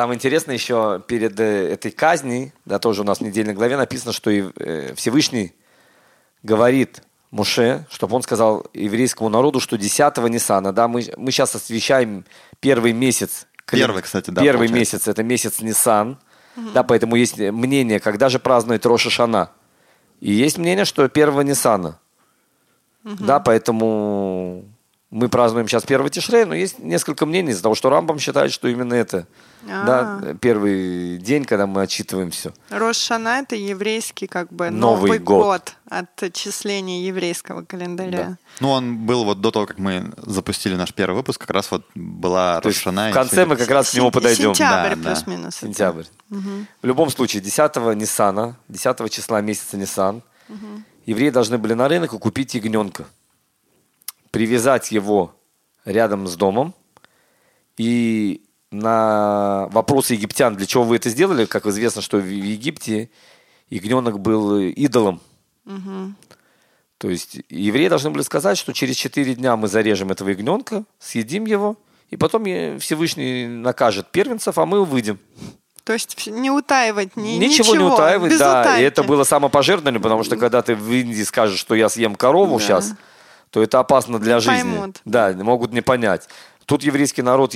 Самое 0.00 0.16
интересное 0.16 0.54
еще 0.54 1.02
перед 1.06 1.38
э, 1.38 1.74
этой 1.74 1.90
казнью, 1.90 2.52
да, 2.64 2.78
тоже 2.78 3.02
у 3.02 3.04
нас 3.04 3.18
в 3.18 3.20
недельной 3.20 3.52
главе 3.52 3.76
написано, 3.76 4.14
что 4.14 4.30
и, 4.30 4.44
э, 4.56 4.94
Всевышний 4.94 5.52
говорит 6.42 7.02
Муше, 7.30 7.84
чтобы 7.90 8.16
он 8.16 8.22
сказал 8.22 8.64
еврейскому 8.72 9.28
народу, 9.28 9.60
что 9.60 9.76
10-го 9.76 10.26
Ниссана, 10.26 10.72
да, 10.72 10.88
мы, 10.88 11.04
мы 11.18 11.30
сейчас 11.30 11.54
освещаем 11.54 12.24
первый 12.60 12.94
месяц. 12.94 13.46
Первый, 13.66 14.00
кстати, 14.00 14.30
да, 14.30 14.40
Первый 14.40 14.68
получается. 14.68 14.96
месяц, 14.96 15.08
это 15.08 15.22
месяц 15.22 15.60
Ниссан, 15.60 16.18
да, 16.72 16.82
поэтому 16.82 17.16
есть 17.16 17.36
мнение, 17.38 18.00
когда 18.00 18.30
же 18.30 18.38
празднует 18.38 18.86
Роша 18.86 19.10
Шана. 19.10 19.50
И 20.20 20.32
есть 20.32 20.56
мнение, 20.56 20.86
что 20.86 21.06
первого 21.10 21.42
Ниссана. 21.42 21.98
Да, 23.04 23.38
поэтому 23.38 24.64
мы 25.10 25.28
празднуем 25.28 25.66
сейчас 25.66 25.82
первый 25.84 26.08
Тишрей, 26.10 26.44
но 26.44 26.54
есть 26.54 26.78
несколько 26.78 27.26
мнений 27.26 27.50
из-за 27.50 27.62
того, 27.64 27.74
что 27.74 27.90
Рамбам 27.90 28.18
считает, 28.20 28.52
что 28.52 28.68
именно 28.68 28.94
это 28.94 29.26
А. 29.68 29.84
да, 30.20 30.34
первый 30.40 31.18
день, 31.18 31.44
когда 31.44 31.66
мы 31.66 31.82
отчитываем 31.82 32.30
все. 32.30 32.52
Рошана— 32.70 33.38
это 33.40 33.56
еврейский 33.56 34.28
как 34.28 34.52
бы 34.52 34.70
Новый 34.70 35.08
Новый, 35.08 35.18
год. 35.18 35.42
год. 35.44 35.76
от 35.88 36.22
отчисления 36.22 37.02
еврейского 37.02 37.62
календаря. 37.64 38.38
Ну, 38.60 38.70
он 38.70 38.98
был 38.98 39.24
вот 39.24 39.40
до 39.40 39.50
того, 39.50 39.66
как 39.66 39.78
мы 39.78 40.12
запустили 40.18 40.76
наш 40.76 40.94
первый 40.94 41.16
выпуск, 41.16 41.40
как 41.40 41.50
раз 41.50 41.70
вот 41.72 41.84
была 41.96 42.60
То 42.60 42.68
Рошана. 42.68 43.08
в 43.08 43.10
и 43.10 43.12
конце 43.12 43.36
всё 43.42 43.46
мы 43.46 43.56
как 43.56 43.68
раз 43.70 43.90
к 43.90 43.94
нему 43.94 44.10
подойдем. 44.12 44.54
Сентябрь 44.54 44.90
Да, 44.90 45.02
да. 45.02 45.10
плюс-минус. 45.10 45.56
это. 45.56 45.66
Сентябрь. 45.66 46.04
В 46.30 46.86
любом 46.86 47.10
случае, 47.10 47.42
10 47.42 47.94
Ниссана, 47.96 48.56
10 48.68 49.10
числа 49.10 49.40
месяца 49.40 49.76
Ниссан, 49.76 50.22
евреи 51.06 51.30
должны 51.30 51.58
были 51.58 51.74
на 51.74 51.88
рынок 51.88 52.12
и 52.14 52.18
купить 52.18 52.54
ягненка. 52.54 53.06
Привязать 54.30 54.92
его 54.92 55.34
рядом 55.84 56.26
с 56.26 56.36
домом. 56.36 56.74
И 57.76 58.42
на 58.70 59.68
вопросы 59.72 60.14
египтян, 60.14 60.54
для 60.56 60.66
чего 60.66 60.84
вы 60.84 60.96
это 60.96 61.08
сделали, 61.10 61.44
как 61.46 61.66
известно, 61.66 62.02
что 62.02 62.18
в 62.18 62.26
Египте 62.26 63.10
ягненок 63.68 64.20
был 64.20 64.58
идолом. 64.58 65.20
То 66.98 67.08
есть 67.08 67.38
евреи 67.48 67.88
должны 67.88 68.10
были 68.10 68.22
сказать, 68.22 68.58
что 68.58 68.72
через 68.74 68.96
4 68.96 69.34
дня 69.34 69.56
мы 69.56 69.68
зарежем 69.68 70.10
этого 70.10 70.28
ягненка, 70.28 70.84
съедим 70.98 71.46
его, 71.46 71.76
и 72.10 72.16
потом 72.16 72.44
Всевышний 72.78 73.46
накажет 73.46 74.10
первенцев, 74.10 74.58
а 74.58 74.66
мы 74.66 74.84
выйдем. 74.84 75.18
То 75.84 75.94
есть 75.94 76.26
не 76.26 76.50
утаивать, 76.50 77.16
ни, 77.16 77.38
Ничего, 77.38 77.74
не 77.74 77.82
утаивать, 77.82 78.36
да. 78.38 78.60
утайки. 78.60 78.82
И 78.82 78.84
это 78.84 79.02
было 79.02 79.24
самопожертвование, 79.24 80.00
потому 80.00 80.22
что 80.24 80.36
когда 80.36 80.60
ты 80.60 80.74
в 80.74 80.92
Индии 80.92 81.22
скажешь, 81.22 81.58
что 81.58 81.74
я 81.74 81.88
съем 81.88 82.14
корову 82.16 82.58
Да. 82.58 82.64
сейчас, 82.64 82.92
то 83.50 83.62
это 83.62 83.80
опасно 83.80 84.18
для 84.18 84.36
Не 84.36 84.40
жизни. 84.40 84.62
поймут. 84.62 85.00
Да, 85.04 85.32
могут 85.32 85.72
не 85.72 85.80
понять. 85.80 86.28
Тут 86.66 86.82
еврейский 86.82 87.22
народ 87.22 87.54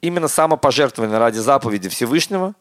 именно 0.00 0.28
самопожертвование 0.28 1.18
ради 1.18 1.38
заповеди 1.38 1.88
Всевышнего. 1.88 2.54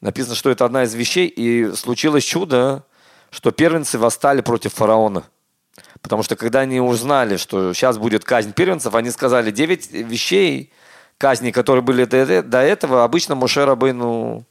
Написано, 0.00 0.34
что 0.34 0.50
это 0.50 0.66
одна 0.66 0.84
из 0.84 0.94
вещей, 0.94 1.26
и 1.26 1.72
случилось 1.74 2.24
чудо, 2.24 2.84
что 3.30 3.50
первенцы 3.50 3.98
восстали 3.98 4.42
против 4.42 4.74
фараона. 4.74 5.24
Потому 6.02 6.22
что 6.22 6.36
когда 6.36 6.60
они 6.60 6.78
узнали, 6.80 7.38
что 7.38 7.72
сейчас 7.72 7.96
будет 7.96 8.24
казнь 8.24 8.52
первенцев, 8.52 8.94
они 8.94 9.10
сказали, 9.10 9.50
девять 9.50 9.90
вещей 9.90 10.70
казни, 11.16 11.50
которые 11.50 11.82
были 11.82 12.04
до, 12.04 12.58
этого, 12.58 13.04
обычно 13.04 13.34
Моше 13.34 13.64
Рабейну 13.64 14.44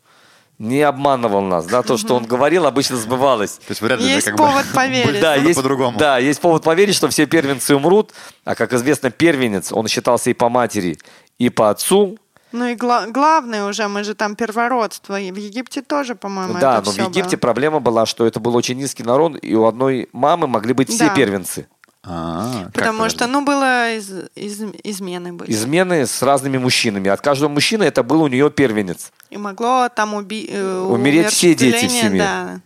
не 0.63 0.81
обманывал 0.81 1.41
нас. 1.41 1.65
Да? 1.65 1.83
То, 1.83 1.97
что 1.97 2.15
он 2.15 2.25
говорил, 2.25 2.65
обычно 2.65 2.95
сбывалось. 2.97 3.57
То 3.57 3.65
есть 3.69 3.81
вряд 3.81 3.99
ли 3.99 4.07
Есть 4.07 4.27
как 4.27 4.37
повод 4.37 4.65
бы... 4.67 4.73
поверить. 4.73 5.21
Да, 5.21 5.35
есть, 5.35 5.55
по-другому. 5.57 5.97
да, 5.99 6.17
есть 6.17 6.39
повод 6.41 6.63
поверить, 6.63 6.95
что 6.95 7.07
все 7.09 7.25
первенцы 7.25 7.75
умрут, 7.75 8.11
а 8.45 8.55
как 8.55 8.73
известно, 8.73 9.11
первенец, 9.11 9.71
он 9.71 9.87
считался 9.87 10.29
и 10.29 10.33
по 10.33 10.49
матери, 10.49 10.97
и 11.37 11.49
по 11.49 11.69
отцу. 11.69 12.17
Ну 12.51 12.67
и 12.67 12.75
гла- 12.75 13.07
главное 13.07 13.65
уже, 13.65 13.87
мы 13.87 14.03
же 14.03 14.13
там 14.13 14.35
первородство. 14.35 15.19
И 15.19 15.31
в 15.31 15.35
Египте 15.37 15.81
тоже, 15.81 16.13
по-моему, 16.15 16.53
да, 16.59 16.77
это 16.79 16.85
но 16.85 16.91
в 16.91 16.97
Египте 17.09 17.35
было. 17.35 17.41
проблема 17.41 17.79
была, 17.79 18.05
что 18.05 18.27
это 18.27 18.39
был 18.39 18.55
очень 18.55 18.77
низкий 18.77 19.03
народ, 19.03 19.37
и 19.41 19.55
у 19.55 19.65
одной 19.65 20.07
мамы 20.13 20.45
могли 20.47 20.73
быть 20.73 20.89
все 20.89 21.05
Да. 21.07 21.15
первенцы. 21.15 21.67
А, 22.05 22.69
Потому 22.73 23.07
что, 23.09 23.27
ну, 23.27 23.45
было 23.45 23.93
из, 23.93 24.11
из- 24.35 24.61
измены 24.83 25.31
были. 25.31 25.49
Измены 25.51 26.05
с 26.05 26.21
разными 26.21 26.57
мужчинами. 26.57 27.09
От 27.09 27.21
каждого 27.21 27.49
мужчины 27.49 27.83
это 27.83 28.03
был 28.03 28.23
у 28.23 28.27
нее 28.27 28.51
первенец. 28.51 29.11
И 29.29 29.37
могло 29.37 29.87
там 29.87 30.13
уби... 30.13 30.49
э, 30.51 30.79
Умереть 30.81 31.27
все 31.27 31.55
дети 31.55 31.87
в 31.87 31.89
семье. 31.89 32.19
Да. 32.19 32.59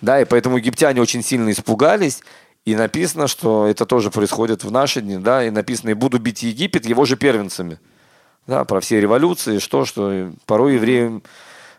Да, 0.00 0.20
и 0.20 0.24
поэтому 0.24 0.58
египтяне 0.58 1.00
очень 1.00 1.24
сильно 1.24 1.50
испугались. 1.50 2.20
И 2.64 2.76
написано, 2.76 3.26
что 3.26 3.66
это 3.66 3.84
тоже 3.84 4.10
происходит 4.10 4.62
в 4.62 4.70
наши 4.70 5.00
дни, 5.00 5.16
да, 5.16 5.44
и 5.44 5.50
написано, 5.50 5.90
и 5.90 5.94
буду 5.94 6.18
бить 6.20 6.42
Египет 6.42 6.86
его 6.86 7.04
же 7.04 7.16
первенцами. 7.16 7.80
Да, 8.46 8.64
про 8.64 8.80
все 8.80 9.00
революции, 9.00 9.58
что, 9.58 9.86
что 9.86 10.30
порой 10.46 10.74
евреям 10.74 11.22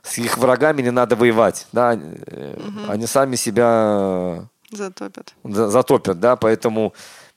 с 0.04 0.18
их 0.18 0.38
врагами 0.38 0.82
не 0.82 0.92
надо 0.92 1.16
воевать, 1.16 1.68
да, 1.72 1.94
э, 1.96 2.58
они 2.88 3.06
сами 3.08 3.36
себя 3.36 4.48
Затопят. 4.72 5.34
за- 5.44 5.70
затопят, 5.70 6.20
да, 6.20 6.36
поэтому 6.36 6.94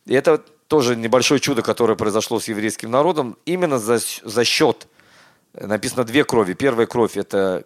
это 0.07 0.39
тоже 0.69 0.97
небольшое 0.97 1.41
чудо, 1.41 1.63
которое 1.63 1.97
произошло 1.97 2.41
с 2.41 2.49
еврейским 2.49 2.91
народом, 2.91 3.37
именно 3.47 3.79
за, 3.79 3.99
за 4.23 4.45
счет, 4.45 4.87
э, 5.55 5.67
написано 5.67 6.05
две 6.05 6.25
крови. 6.25 6.55
Первая 6.55 6.87
кровь– 6.87 7.17
это 7.17 7.65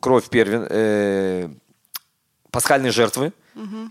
кровь 0.00 0.28
первен, 0.28 0.66
э, 0.70 1.48
пасхальной 2.50 2.90
жертвы, 2.90 3.32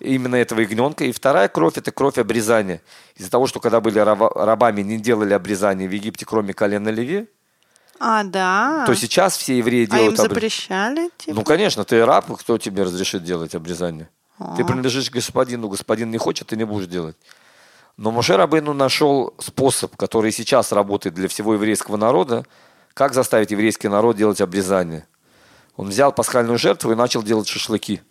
именно 0.02 0.36
этого 0.36 0.60
ягненка, 0.62 1.06
и 1.06 1.12
вторая 1.14 1.48
кровь– 1.48 1.74
это 1.78 1.92
кровь 1.92 2.18
обрезания. 2.18 2.82
Из-за 3.16 3.30
того, 3.32 3.48
что 3.48 3.60
когда 3.62 3.80
были 3.80 4.00
раба- 4.00 4.32
рабами, 4.36 4.82
не 4.82 4.98
делали 4.98 5.34
обрезание 5.34 5.88
в 5.88 5.92
Египте, 5.94 6.26
кроме 6.26 6.54
колена 6.54 6.90
Леви, 6.90 7.28
А, 8.00 8.24
да. 8.24 8.84
то 8.86 8.94
сейчас 8.96 9.38
все 9.38 9.58
евреи 9.58 9.88
а 9.90 9.96
им 9.96 10.02
делают 10.14 10.18
запрещали? 10.18 11.10
Типа? 11.18 11.36
Ну, 11.36 11.44
конечно, 11.44 11.86
ты 11.86 12.06
раб, 12.06 12.26
кто 12.38 12.58
тебе 12.58 12.84
разрешит 12.84 13.24
делать 13.24 13.56
обрезание? 13.56 14.10
Ты 14.56 14.64
А. 14.64 14.66
принадлежишь 14.66 15.10
господину, 15.12 15.68
господин 15.68 16.12
не 16.12 16.18
хочет, 16.18 16.48
ты 16.48 16.56
не 16.56 16.66
будешь 16.66 16.88
делать. 16.88 17.16
Но 17.98 18.12
Моше 18.12 18.36
Рабейну 18.36 18.74
нашел 18.74 19.34
способ, 19.40 19.96
который 19.96 20.32
сейчас 20.32 20.72
работает 20.72 21.16
для 21.16 21.28
всего 21.28 21.54
еврейского 21.54 21.98
народа, 21.98 22.46
как 22.94 23.14
заставить 23.14 23.52
еврейский 23.52 23.88
народ 23.88 24.18
делать 24.18 24.42
обрезание. 24.42 25.06
Он 25.76 25.90
взял 25.90 26.12
пасхальную 26.12 26.58
жертву 26.58 26.92
и 26.92 26.96
начал 26.96 27.24
делать 27.24 27.48
шашлыки. 27.48 28.02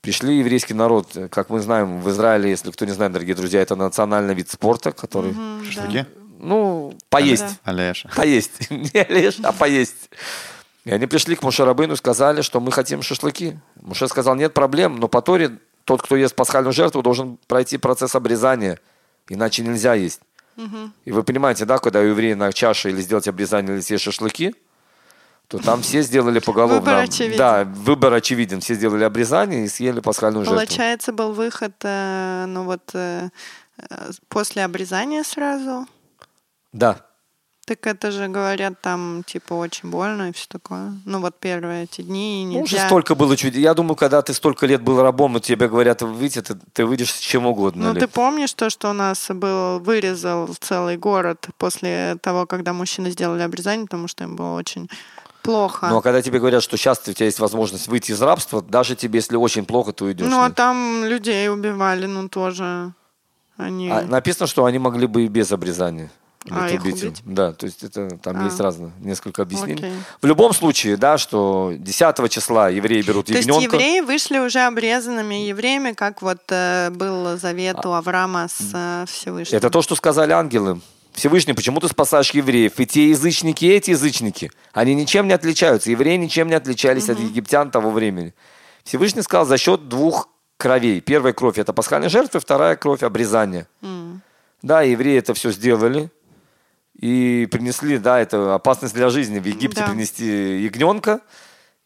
Пришли 0.00 0.38
еврейский 0.38 0.72
народ, 0.72 1.14
как 1.30 1.50
мы 1.50 1.60
знаем, 1.60 2.00
в 2.00 2.08
Израиле, 2.10 2.50
если 2.50 2.70
кто 2.70 2.86
не 2.86 2.92
знает, 2.92 3.12
дорогие 3.12 3.34
друзья, 3.34 3.60
это 3.60 3.76
национальный 3.76 4.34
вид 4.34 4.50
спорта, 4.50 4.92
который, 4.92 5.32
да. 5.32 5.64
Шашлыки? 5.64 6.06
ну, 6.38 6.94
поесть. 7.10 7.60
Да. 7.64 7.72
Алеша. 7.72 8.08
Поесть. 8.16 8.70
Не 8.70 9.06
лишь, 9.10 9.38
а 9.42 9.52
поесть. 9.52 10.08
И 10.84 10.90
они 10.90 11.06
пришли 11.06 11.36
к 11.36 11.42
Мушарабыну 11.42 11.94
и 11.94 11.96
сказали, 11.96 12.40
что 12.42 12.60
мы 12.60 12.72
хотим 12.72 13.02
шашлыки. 13.02 13.58
Муше 13.82 14.08
сказал, 14.08 14.34
нет 14.34 14.54
проблем, 14.54 14.96
но 14.96 15.08
по 15.08 15.20
Торе 15.20 15.58
тот, 15.84 16.02
кто 16.02 16.16
ест 16.16 16.34
пасхальную 16.34 16.72
жертву, 16.72 17.02
должен 17.02 17.38
пройти 17.46 17.76
процесс 17.76 18.14
обрезания, 18.14 18.78
иначе 19.28 19.62
нельзя 19.62 19.94
есть. 19.94 20.20
И 21.04 21.12
вы 21.12 21.22
понимаете, 21.22 21.64
да, 21.64 21.78
когда 21.78 22.00
у 22.00 22.04
еврея 22.04 22.36
на 22.36 22.52
чаше 22.52 22.90
или 22.90 23.00
сделать 23.00 23.26
обрезание, 23.28 23.74
или 23.74 23.80
съесть 23.80 24.04
шашлыки, 24.04 24.54
то 25.48 25.58
там 25.58 25.80
все 25.82 26.02
сделали 26.02 26.38
поголовно. 26.38 26.80
Выбор 26.80 26.96
очевиден. 26.98 27.38
Да, 27.38 27.64
выбор 27.64 28.12
очевиден. 28.12 28.60
Все 28.60 28.74
сделали 28.74 29.04
обрезание 29.04 29.64
и 29.64 29.68
съели 29.68 30.00
пасхальную 30.00 30.44
жертву. 30.44 30.58
Получается, 30.58 31.12
был 31.12 31.32
выход, 31.32 31.72
э, 31.82 32.44
ну 32.46 32.64
вот, 32.64 32.90
э, 32.92 33.30
э, 33.78 34.10
после 34.28 34.64
обрезания 34.64 35.22
сразу. 35.24 35.86
Да. 36.72 37.06
Так 37.70 37.86
это 37.86 38.10
же, 38.10 38.26
говорят, 38.26 38.80
там, 38.80 39.22
типа, 39.24 39.54
очень 39.54 39.90
больно 39.90 40.30
и 40.30 40.32
все 40.32 40.46
такое. 40.48 40.92
Ну 41.04 41.20
вот 41.20 41.36
первые 41.38 41.84
эти 41.84 42.02
дни 42.02 42.44
Ну, 42.44 42.62
уже 42.62 42.74
нельзя. 42.74 42.86
столько 42.88 43.14
было 43.14 43.36
чудес. 43.36 43.60
Я 43.60 43.74
думаю, 43.74 43.94
когда 43.94 44.22
ты 44.22 44.34
столько 44.34 44.66
лет 44.66 44.82
был 44.82 45.00
рабом, 45.00 45.36
и 45.36 45.40
тебе 45.40 45.68
говорят, 45.68 46.02
выйти, 46.02 46.42
ты, 46.42 46.56
ты 46.72 46.84
выйдешь 46.84 47.14
с 47.14 47.18
чем 47.20 47.46
угодно. 47.46 47.92
Ну, 47.92 48.00
ты 48.00 48.08
помнишь 48.08 48.52
то, 48.54 48.70
что 48.70 48.90
у 48.90 48.92
нас 48.92 49.28
был, 49.28 49.78
вырезал 49.78 50.48
целый 50.58 50.96
город 50.96 51.46
после 51.58 52.16
того, 52.20 52.44
когда 52.44 52.72
мужчины 52.72 53.12
сделали 53.12 53.42
обрезание, 53.42 53.86
потому 53.86 54.08
что 54.08 54.24
им 54.24 54.34
было 54.34 54.56
очень 54.56 54.90
плохо. 55.42 55.90
Ну, 55.90 55.98
а 55.98 56.02
когда 56.02 56.22
тебе 56.22 56.40
говорят, 56.40 56.64
что 56.64 56.76
сейчас 56.76 57.00
у 57.06 57.12
тебя 57.12 57.26
есть 57.26 57.38
возможность 57.38 57.86
выйти 57.86 58.10
из 58.10 58.20
рабства, 58.20 58.62
даже 58.62 58.96
тебе, 58.96 59.18
если 59.20 59.36
очень 59.36 59.64
плохо, 59.64 59.92
ты 59.92 60.06
уйдешь. 60.06 60.26
Ну, 60.28 60.40
а 60.42 60.50
там 60.50 61.04
людей 61.04 61.48
убивали, 61.48 62.06
ну, 62.06 62.28
тоже. 62.28 62.92
Они... 63.56 63.88
А 63.90 64.02
написано, 64.02 64.48
что 64.48 64.64
они 64.64 64.80
могли 64.80 65.06
бы 65.06 65.22
и 65.22 65.28
без 65.28 65.52
обрезания. 65.52 66.10
А, 66.56 66.66
это 66.66 66.74
их 66.74 66.84
убить. 66.84 67.22
Да, 67.24 67.52
то 67.52 67.66
есть 67.66 67.82
это 67.82 68.08
там 68.22 68.40
А. 68.40 68.44
есть 68.44 68.58
разные, 68.60 68.90
несколько 69.00 69.42
объяснений. 69.42 69.74
Окей. 69.74 69.92
В 70.22 70.26
любом 70.26 70.52
случае, 70.52 70.96
да, 70.96 71.18
что 71.18 71.72
10 71.76 72.28
числа 72.30 72.68
евреи 72.68 73.02
берут 73.02 73.26
То 73.26 73.32
есть 73.34 73.46
ягненка. 73.48 73.76
евреи 73.76 74.00
вышли 74.00 74.38
уже 74.38 74.60
обрезанными 74.60 75.34
евреями, 75.46 75.92
как 75.92 76.22
вот 76.22 76.40
э, 76.48 76.90
был 76.90 77.36
завет 77.38 77.84
у 77.84 77.92
Авраама 77.92 78.48
с 78.48 78.70
э, 78.72 79.04
Всевышним. 79.08 79.58
Это 79.58 79.70
то, 79.70 79.82
что 79.82 79.94
сказали 79.94 80.32
ангелы. 80.32 80.80
Всевышний, 81.12 81.54
почему 81.54 81.80
ты 81.80 81.88
спасаешь 81.88 82.30
евреев? 82.30 82.78
И 82.78 82.86
те 82.86 83.10
язычники, 83.10 83.64
и 83.64 83.68
эти 83.68 83.90
язычники. 83.90 84.50
Они 84.72 84.94
ничем 84.94 85.26
не 85.26 85.34
отличаются. 85.34 85.90
Евреи 85.90 86.16
ничем 86.16 86.48
не 86.48 86.54
отличались 86.54 87.08
от 87.10 87.18
египтян 87.18 87.70
того 87.70 87.90
времени. 87.90 88.32
Всевышний 88.84 89.22
сказал 89.22 89.44
за 89.44 89.58
счет 89.58 89.88
двух 89.88 90.28
кровей. 90.56 91.00
Первая 91.00 91.32
кровь– 91.32 91.58
это 91.58 91.72
пасхальная 91.72 92.08
жертва, 92.08 92.38
вторая 92.40 92.76
кровь– 92.76 93.02
обрезание. 93.02 93.66
М. 93.82 94.22
Да, 94.62 94.82
евреи 94.82 95.18
это 95.18 95.34
все 95.34 95.50
сделали. 95.50 96.10
И 96.98 97.48
принесли, 97.50 97.98
да, 97.98 98.18
это 98.20 98.54
опасность 98.54 98.94
для 98.94 99.08
жизни. 99.10 99.38
В 99.38 99.46
Египте 99.46 99.80
Да. 99.80 99.88
принести 99.88 100.62
ягненка. 100.62 101.20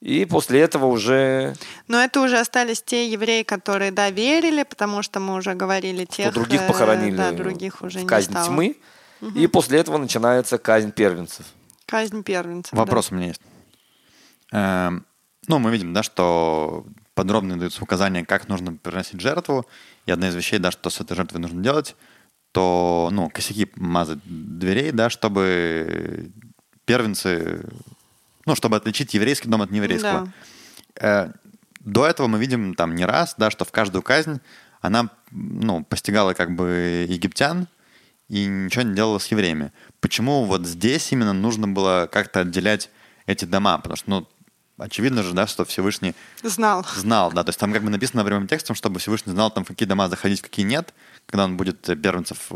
И 0.01 0.27
после 0.27 0.61
этого 0.61 0.87
уже 0.87 1.55
Но 1.89 1.99
это 1.99 2.21
уже 2.21 2.39
остались 2.39 2.83
те 2.83 3.09
евреи, 3.11 3.43
которые 3.43 3.91
доверили, 3.91 4.63
потому 4.65 5.03
что 5.03 5.19
мы 5.21 5.35
уже 5.35 5.55
говорили 5.55 6.05
тех... 6.05 6.35
других 6.35 6.61
э, 6.63 6.67
похоронили 6.67 7.17
Да, 7.17 7.33
других 7.33 7.81
уже 7.83 8.01
в 8.01 8.03
не 8.03 8.09
казнь 8.09 8.31
стало. 8.31 8.47
тьмы. 8.49 8.77
И 9.35 9.47
после 9.47 9.79
этого 9.79 9.97
начинается 9.97 10.59
казнь 10.59 10.91
первенцев. 10.93 11.47
Казнь 11.87 12.23
первенцев. 12.23 12.73
да. 12.73 12.79
Вопрос 12.79 13.11
у 13.11 13.15
меня 13.15 13.29
есть. 13.29 13.41
Эм, 14.53 15.07
Ну, 15.47 15.59
мы 15.59 15.71
видим, 15.71 15.93
да, 15.93 16.03
что 16.03 16.87
подробно 17.15 17.59
даются 17.59 17.83
указания, 17.83 18.25
как 18.25 18.49
нужно 18.49 18.75
приносить 18.75 19.21
жертву. 19.21 19.67
И 20.07 20.11
одна 20.11 20.29
из 20.29 20.35
вещей, 20.35 20.59
да, 20.59 20.71
что 20.71 20.91
с 20.91 21.01
этой 21.01 21.15
жертвой 21.17 21.41
нужно 21.41 21.63
делать, 21.63 21.97
то, 22.55 23.09
ну, 23.11 23.29
косяки 23.31 23.69
мазать 23.75 24.21
дверей, 24.25 24.93
да, 24.93 25.11
чтобы 25.11 26.31
первенцы, 26.85 27.67
ну, 28.47 28.55
чтобы 28.55 28.77
отличить 28.77 29.13
еврейский 29.13 29.49
дом 29.49 29.63
от 29.63 29.73
нееврейского. 29.73 30.33
Э, 31.01 31.33
До 31.81 32.07
этого 32.07 32.29
мы 32.29 32.39
видим 32.39 32.75
там 32.77 32.95
не 32.95 33.05
раз, 33.05 33.35
да, 33.37 33.51
что 33.51 33.65
в 33.65 33.73
каждую 33.73 34.03
казнь 34.03 34.41
она, 34.81 35.11
ну, 35.33 35.83
постигала 35.83 36.33
как 36.35 36.55
бы 36.55 37.07
египтян 37.09 37.67
и 38.29 38.47
ничего 38.47 38.83
не 38.83 38.95
делала 38.95 39.19
с 39.19 39.27
евреями. 39.27 39.73
Почему 40.01 40.45
вот 40.45 40.65
здесь 40.65 41.11
именно 41.11 41.33
нужно 41.33 41.67
было 41.67 42.09
как-то 42.11 42.41
отделять 42.41 42.89
эти 43.27 43.47
дома? 43.47 43.79
Потому 43.79 43.97
что, 43.97 44.11
ну, 44.11 44.29
очевидно 44.79 45.25
же, 45.25 45.33
да, 45.35 45.49
что 45.49 45.65
Всевышний 45.65 46.15
Знал. 46.45 46.87
знал, 46.95 47.33
да, 47.33 47.43
то 47.43 47.49
есть 47.49 47.59
там 47.59 47.73
как 47.73 47.83
бы 47.83 47.91
написано 47.91 48.25
прямым 48.25 48.47
текстом, 48.47 48.77
чтобы 48.77 49.01
Всевышний 49.01 49.33
знал, 49.33 49.51
там, 49.51 49.65
в 49.65 49.69
какие 49.69 49.89
дома 49.89 50.09
заходить, 50.09 50.39
в 50.39 50.43
какие 50.43 50.65
нет, 50.65 50.95
когда 51.27 51.45
он 51.45 51.57
будет 51.57 51.81
первенцев 51.83 52.47
э, 52.51 52.55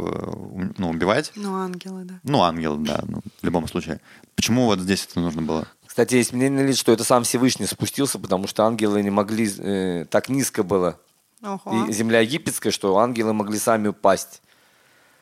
ну, 0.79 0.91
убивать. 0.91 1.33
Ну, 1.35 1.55
ангелы, 1.55 2.05
да. 2.05 2.21
Ну, 2.23 2.43
ангел, 2.43 2.77
да, 2.77 3.03
ну, 3.07 3.21
в 3.41 3.45
любом 3.45 3.67
случае. 3.69 4.01
Почему 4.37 4.67
вот 4.67 4.81
здесь 4.81 5.07
это 5.11 5.21
нужно 5.21 5.43
было? 5.43 5.67
Кстати, 5.87 6.15
есть 6.15 6.33
мнение, 6.33 6.65
ли, 6.67 6.75
что 6.75 6.93
это 6.93 7.03
сам 7.03 7.25
Всевышний 7.25 7.67
спустился, 7.67 8.19
потому 8.19 8.47
что 8.47 8.65
ангелы 8.65 9.03
не 9.03 9.11
могли, 9.11 9.51
э, 9.59 10.05
так 10.09 10.29
низко 10.29 10.63
было 10.63 11.01
Ого. 11.43 11.87
и 11.89 11.93
земля 11.93 12.21
египетская, 12.21 12.71
что 12.73 12.99
ангелы 12.99 13.33
могли 13.33 13.59
сами 13.59 13.89
упасть. 13.89 14.43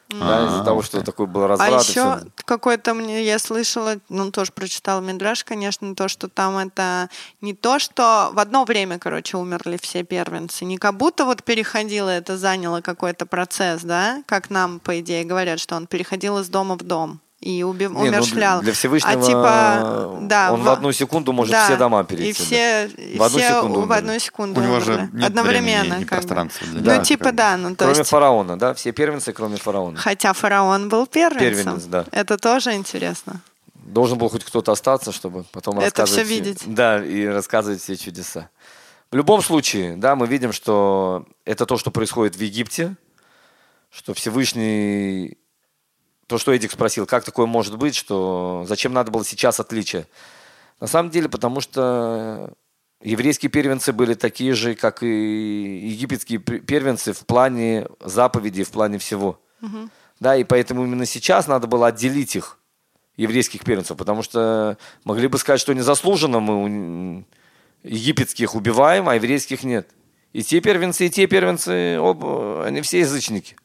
Да, 0.08 0.46
из-за 0.46 0.62
того, 0.64 0.82
что 0.82 1.02
такой 1.02 1.26
был 1.26 1.46
разврат. 1.46 1.72
А 1.72 1.78
еще 1.78 2.20
какой-то 2.44 2.94
мне 2.94 3.24
я 3.24 3.38
слышала, 3.38 3.96
ну 4.08 4.30
тоже 4.30 4.52
прочитала 4.52 5.00
Мидраш, 5.00 5.42
конечно, 5.42 5.94
то, 5.96 6.08
что 6.08 6.28
там 6.28 6.56
это 6.58 7.10
не 7.40 7.54
то, 7.54 7.78
что 7.78 8.30
в 8.32 8.38
одно 8.38 8.64
время, 8.64 8.98
короче, 8.98 9.36
умерли 9.36 9.78
все 9.82 10.04
первенцы, 10.04 10.64
не 10.64 10.78
как 10.78 10.96
будто 10.96 11.24
вот 11.24 11.42
переходило, 11.42 12.08
это 12.08 12.36
заняло 12.36 12.82
какой-то 12.82 13.26
процесс, 13.26 13.82
да, 13.82 14.22
как 14.26 14.50
нам, 14.50 14.78
по 14.78 15.00
идее, 15.00 15.24
говорят, 15.24 15.58
что 15.58 15.74
он 15.74 15.86
переходил 15.86 16.38
из 16.38 16.48
дома 16.48 16.76
в 16.76 16.82
дом 16.82 17.20
и 17.46 17.62
уби- 17.62 17.86
Не, 17.86 17.94
ну, 17.94 18.00
умершлял. 18.00 18.60
для 18.60 18.72
Всевышнего 18.72 19.12
а 19.22 19.24
типа, 19.24 20.18
да, 20.22 20.52
он 20.52 20.62
в 20.62 20.68
одну 20.68 20.90
секунду 20.92 21.32
может 21.32 21.52
да, 21.52 21.66
все 21.66 21.76
дома 21.76 22.02
перейти. 22.04 22.30
И 22.30 22.32
все, 22.32 22.90
В 23.18 23.22
одну 23.22 23.38
все 23.38 23.48
секунду 23.48 23.80
в 23.82 23.92
одну 23.92 24.18
секунду 24.18 24.60
У 24.60 24.64
него 24.64 24.80
же 24.80 25.08
нет 25.12 25.26
одновременно. 25.30 25.82
времени 25.94 26.04
как 26.04 26.22
бы. 26.22 26.26
пространства 26.26 26.66
для 26.66 26.80
Ну, 26.80 26.92
него, 26.94 27.04
типа, 27.04 27.24
как 27.24 27.32
бы. 27.32 27.36
да, 27.36 27.56
ну 27.56 27.68
то 27.70 27.84
Кроме 27.84 27.98
есть... 27.98 28.10
фараона, 28.10 28.58
да? 28.58 28.74
Все 28.74 28.90
первенцы, 28.92 29.32
кроме 29.32 29.56
фараона. 29.58 29.96
Хотя 29.98 30.32
фараон 30.32 30.88
был 30.88 31.06
первенцем. 31.06 31.38
Первенец, 31.64 31.84
да. 31.84 32.04
Это 32.10 32.36
тоже 32.36 32.74
интересно. 32.74 33.40
Должен 33.74 34.18
был 34.18 34.28
хоть 34.28 34.44
кто-то 34.44 34.72
остаться, 34.72 35.12
чтобы 35.12 35.44
потом 35.52 35.78
Это 35.78 36.02
рассказывать... 36.02 36.26
всё 36.26 36.34
видеть. 36.34 36.62
Да, 36.66 37.04
и 37.04 37.26
рассказывать 37.26 37.80
все 37.80 37.96
чудеса. 37.96 38.50
В 39.12 39.14
любом 39.16 39.40
случае, 39.40 39.96
да, 39.96 40.16
мы 40.16 40.26
видим, 40.26 40.52
что 40.52 41.24
это 41.44 41.64
то, 41.64 41.78
что 41.78 41.92
происходит 41.92 42.34
в 42.34 42.40
Египте, 42.42 42.96
что 43.92 44.12
Всевышний... 44.14 45.38
То, 46.26 46.38
что 46.38 46.52
Эдик 46.52 46.72
спросил, 46.72 47.06
как 47.06 47.24
такое 47.24 47.46
может 47.46 47.78
быть, 47.78 47.94
что 47.94 48.64
зачем 48.66 48.92
надо 48.92 49.10
было 49.10 49.24
сейчас 49.24 49.60
отличие? 49.60 50.06
На 50.80 50.86
самом 50.86 51.10
деле, 51.10 51.28
потому 51.28 51.60
что 51.60 52.52
еврейские 53.00 53.50
первенцы 53.50 53.92
были 53.92 54.14
такие 54.14 54.54
же, 54.54 54.74
как 54.74 55.02
и 55.02 55.06
египетские 55.06 56.38
первенцы 56.38 57.12
в 57.12 57.24
плане 57.26 57.86
заповедей, 58.00 58.64
в 58.64 58.70
плане 58.70 58.98
всего. 58.98 59.40
Да, 60.18 60.36
и 60.36 60.44
поэтому 60.44 60.84
именно 60.84 61.06
сейчас 61.06 61.46
надо 61.46 61.66
было 61.66 61.88
отделить 61.88 62.36
их, 62.36 62.58
еврейских 63.16 63.64
первенцев, 63.64 63.96
потому 63.96 64.22
что 64.22 64.78
могли 65.04 65.28
бы 65.28 65.38
сказать, 65.38 65.60
что 65.60 65.74
незаслуженно 65.74 66.40
мы 66.40 67.24
египетских 67.82 68.54
убиваем, 68.54 69.08
а 69.08 69.14
еврейских 69.14 69.62
нет. 69.62 69.90
И 70.32 70.42
те 70.42 70.60
первенцы, 70.60 71.06
и 71.06 71.10
те 71.10 71.26
первенцы, 71.26 71.98
оба, 71.98 72.64
они 72.66 72.80
все 72.80 73.00
язычники. 73.00 73.56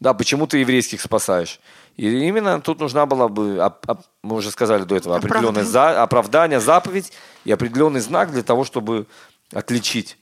Да, 0.00 0.14
почему 0.14 0.46
ты 0.46 0.58
еврейских 0.58 1.00
спасаешь? 1.00 1.60
И 1.98 2.28
именно 2.28 2.60
тут 2.60 2.80
нужна 2.80 3.06
была 3.06 3.28
бы, 3.28 3.72
мы 4.22 4.36
уже 4.36 4.50
сказали 4.50 4.84
до 4.84 4.94
этого, 4.94 5.16
определенное 5.16 5.64
за- 5.64 6.02
оправдание, 6.02 6.60
заповедь 6.60 7.12
и 7.44 7.52
определенный 7.52 8.00
знак 8.00 8.30
для 8.32 8.42
того, 8.42 8.64
чтобы 8.64 9.06
отличить. 9.52 10.16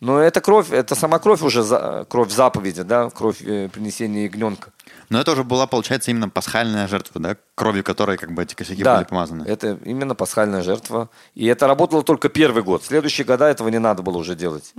Но 0.00 0.20
это 0.20 0.40
кровь, 0.40 0.70
это 0.70 0.94
сама 0.94 1.18
кровь 1.18 1.42
уже, 1.42 1.62
за- 1.62 2.06
кровь 2.08 2.30
заповеди, 2.30 2.82
да, 2.82 3.10
кровь 3.10 3.42
э, 3.42 3.68
принесения 3.68 4.24
ягненка. 4.24 4.70
Но 5.08 5.18
это 5.20 5.32
уже 5.32 5.42
была, 5.42 5.66
получается, 5.66 6.10
именно 6.10 6.28
пасхальная 6.28 6.86
жертва, 6.86 7.20
да? 7.20 7.36
Кровью 7.54 7.82
которой 7.82 8.18
как 8.18 8.32
бы 8.32 8.42
эти 8.42 8.54
косяки 8.54 8.82
да, 8.84 8.96
были 8.96 9.06
помазаны. 9.08 9.44
это 9.48 9.78
именно 9.84 10.14
пасхальная 10.14 10.62
жертва. 10.62 11.08
И 11.34 11.46
это 11.46 11.66
работало 11.66 12.02
только 12.02 12.28
первый 12.28 12.62
год. 12.62 12.82
В 12.82 12.86
следующие 12.86 13.24
года 13.24 13.46
этого 13.46 13.68
не 13.68 13.78
надо 13.80 14.02
было 14.02 14.18
уже 14.18 14.34
делать. 14.36 14.74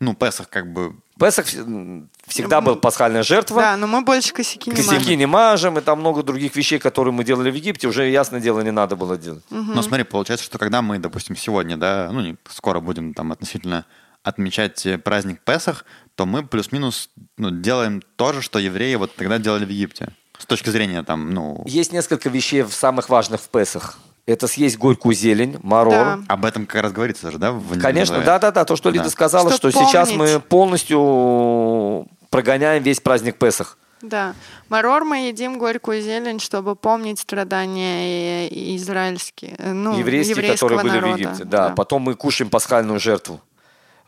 Ну, 0.00 0.14
Песах 0.14 0.48
как 0.50 0.70
бы... 0.72 0.94
Песах 1.18 1.46
вс- 1.46 2.06
всегда 2.26 2.60
был 2.60 2.76
пасхальная 2.76 3.22
жертва. 3.22 3.62
Да, 3.62 3.76
но 3.78 3.86
мы 3.86 4.02
больше 4.02 4.34
косяки 4.34 4.68
не 4.68 4.76
Косяки 4.76 4.94
мажем. 4.96 5.18
не 5.18 5.26
мажем, 5.26 5.78
и 5.78 5.80
там 5.80 6.00
много 6.00 6.22
других 6.22 6.54
вещей, 6.54 6.78
которые 6.78 7.14
мы 7.14 7.24
делали 7.24 7.50
в 7.50 7.54
Египте, 7.54 7.88
уже, 7.88 8.08
ясное 8.10 8.40
дело, 8.40 8.60
не 8.60 8.72
надо 8.72 8.96
было 8.96 9.16
делать. 9.16 9.44
Но 9.50 9.80
смотри, 9.80 10.04
получается, 10.04 10.44
что 10.44 10.58
когда 10.58 10.82
мы, 10.82 10.98
допустим, 10.98 11.34
сегодня, 11.36 11.78
да, 11.78 12.10
ну, 12.12 12.20
не, 12.20 12.36
скоро 12.50 12.80
будем 12.80 13.14
там 13.14 13.32
относительно 13.32 13.86
отмечать 14.22 14.84
э, 14.84 14.98
праздник 14.98 15.40
Песах, 15.40 15.84
то 16.16 16.26
мы 16.26 16.44
плюс-минус 16.44 17.10
ну, 17.38 17.50
делаем 17.50 18.02
то 18.16 18.32
же, 18.32 18.42
что 18.42 18.58
евреи 18.58 18.96
вот 18.96 19.14
тогда 19.14 19.38
делали 19.38 19.64
в 19.64 19.68
Египте. 19.68 20.08
С 20.36 20.46
точки 20.46 20.68
зрения 20.68 21.02
там, 21.04 21.30
ну, 21.30 21.62
Есть 21.64 21.92
несколько 21.92 22.28
вещей 22.28 22.62
в 22.62 22.72
самых 22.74 23.08
важных 23.08 23.40
в 23.40 23.48
Песах. 23.48 23.98
Это 24.26 24.48
съесть 24.48 24.76
горькую 24.76 25.14
зелень, 25.14 25.56
марор. 25.62 25.92
Да. 25.94 26.18
об 26.26 26.44
этом 26.44 26.66
как 26.66 26.82
раз 26.82 26.92
говорится 26.92 27.30
же, 27.30 27.38
да? 27.38 27.52
в- 27.52 27.78
Конечно, 27.80 28.20
да-да-да, 28.22 28.64
то, 28.64 28.74
что 28.74 28.90
Лида 28.90 29.04
Да. 29.04 29.10
сказала, 29.10 29.50
Чтоб 29.52 29.70
что 29.70 29.84
сейчас 29.84 30.10
помнить. 30.10 30.34
мы 30.34 30.40
полностью 30.40 32.06
прогоняем 32.30 32.82
весь 32.82 33.00
праздник 33.00 33.36
Песах. 33.38 33.78
Да. 34.02 34.34
Марор 34.68 35.04
мы 35.04 35.28
едим 35.28 35.58
горькую 35.58 36.02
зелень, 36.02 36.38
чтобы 36.40 36.74
помнить 36.76 37.18
страдания 37.20 38.48
израильские, 38.76 39.56
ну, 39.58 39.96
еврейские, 39.98 40.36
еврейского 40.36 40.68
которые 40.68 40.82
были 40.92 41.00
народа. 41.00 41.16
в 41.16 41.18
Египте. 41.20 41.44
Да. 41.44 41.70
Потом 41.70 42.02
мы 42.02 42.14
кушаем 42.14 42.50
пасхальную 42.50 42.98
жертву. 43.00 43.40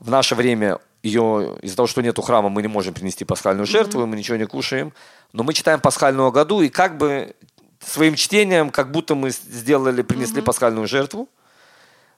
В 0.01 0.11
наше 0.11 0.35
время 0.35 0.78
ее 1.03 1.57
из-за 1.62 1.77
того, 1.77 1.86
что 1.86 2.03
нету 2.03 2.23
храма, 2.23 2.49
мы 2.49 2.61
не 2.62 2.69
можем 2.69 2.93
принести 2.93 3.24
пасхальную 3.24 3.66
жертву, 3.66 4.03
и 4.03 4.07
мы 4.07 4.16
ничего 4.16 4.36
не 4.36 4.47
кушаем. 4.47 4.93
Но 5.32 5.43
мы 5.45 5.53
читаем 5.55 5.81
пасхальную 5.81 6.31
году 6.32 6.61
и 6.61 6.69
как 6.69 6.99
бы 6.99 7.35
своим 7.81 8.15
чтением, 8.15 8.71
как 8.71 8.91
будто 8.91 9.15
мы 9.15 9.31
сделали, 9.31 10.03
принесли 10.03 10.43
пасхальную 10.43 10.87
жертву. 10.87 11.29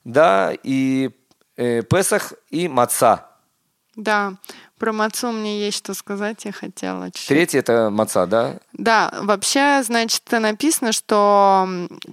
Да, 0.05 0.53
и 0.63 1.11
э, 1.57 1.83
Песах 1.83 2.33
и 2.49 2.69
Маца. 2.69 3.27
Да. 3.97 4.35
Про 4.79 4.95
мацу 4.95 5.31
мне 5.31 5.61
есть 5.61 5.77
что 5.77 5.93
сказать, 5.93 6.47
я 6.47 6.53
хотела 6.53 7.07
чуть-чуть. 7.11 7.29
Третье 7.29 7.59
это 7.59 7.91
Маца, 7.91 8.25
да? 8.25 8.57
Да, 8.73 9.13
вообще, 9.21 9.83
значит, 9.85 10.23
написано, 10.33 10.93
что 10.93 11.69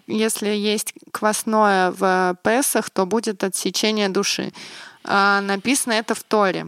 если 0.06 0.49
есть 0.49 0.94
квасное 1.11 1.91
в 1.91 2.38
Песах, 2.44 2.90
то 2.90 3.06
будет 3.06 3.45
отсечение 3.45 4.10
души. 4.10 4.52
А, 5.06 5.40
написано 5.40 5.94
это 5.94 6.14
в 6.14 6.24
Торе. 6.24 6.68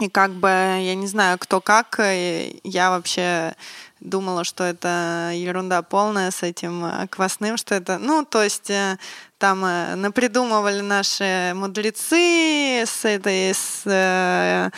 И 0.00 0.08
как 0.08 0.30
бы, 0.30 0.48
я 0.48 0.94
не 0.94 1.06
знаю, 1.06 1.36
кто 1.38 1.60
как, 1.60 2.00
я 2.00 2.90
вообще 2.90 3.54
думала, 4.00 4.44
что 4.44 4.64
это 4.64 5.32
ерунда 5.34 5.82
полная 5.82 6.30
с 6.30 6.42
этим 6.42 6.84
э, 6.84 7.06
квасным, 7.08 7.56
что 7.56 7.74
это, 7.74 7.98
ну, 7.98 8.24
то 8.24 8.42
есть 8.42 8.70
э, 8.70 8.98
там 9.38 9.64
э, 9.64 9.94
напридумывали 9.96 10.80
наши 10.80 11.52
мудрецы 11.54 12.84
с 12.86 13.04
этой, 13.04 13.54
с 13.54 13.82
э, 13.86 14.70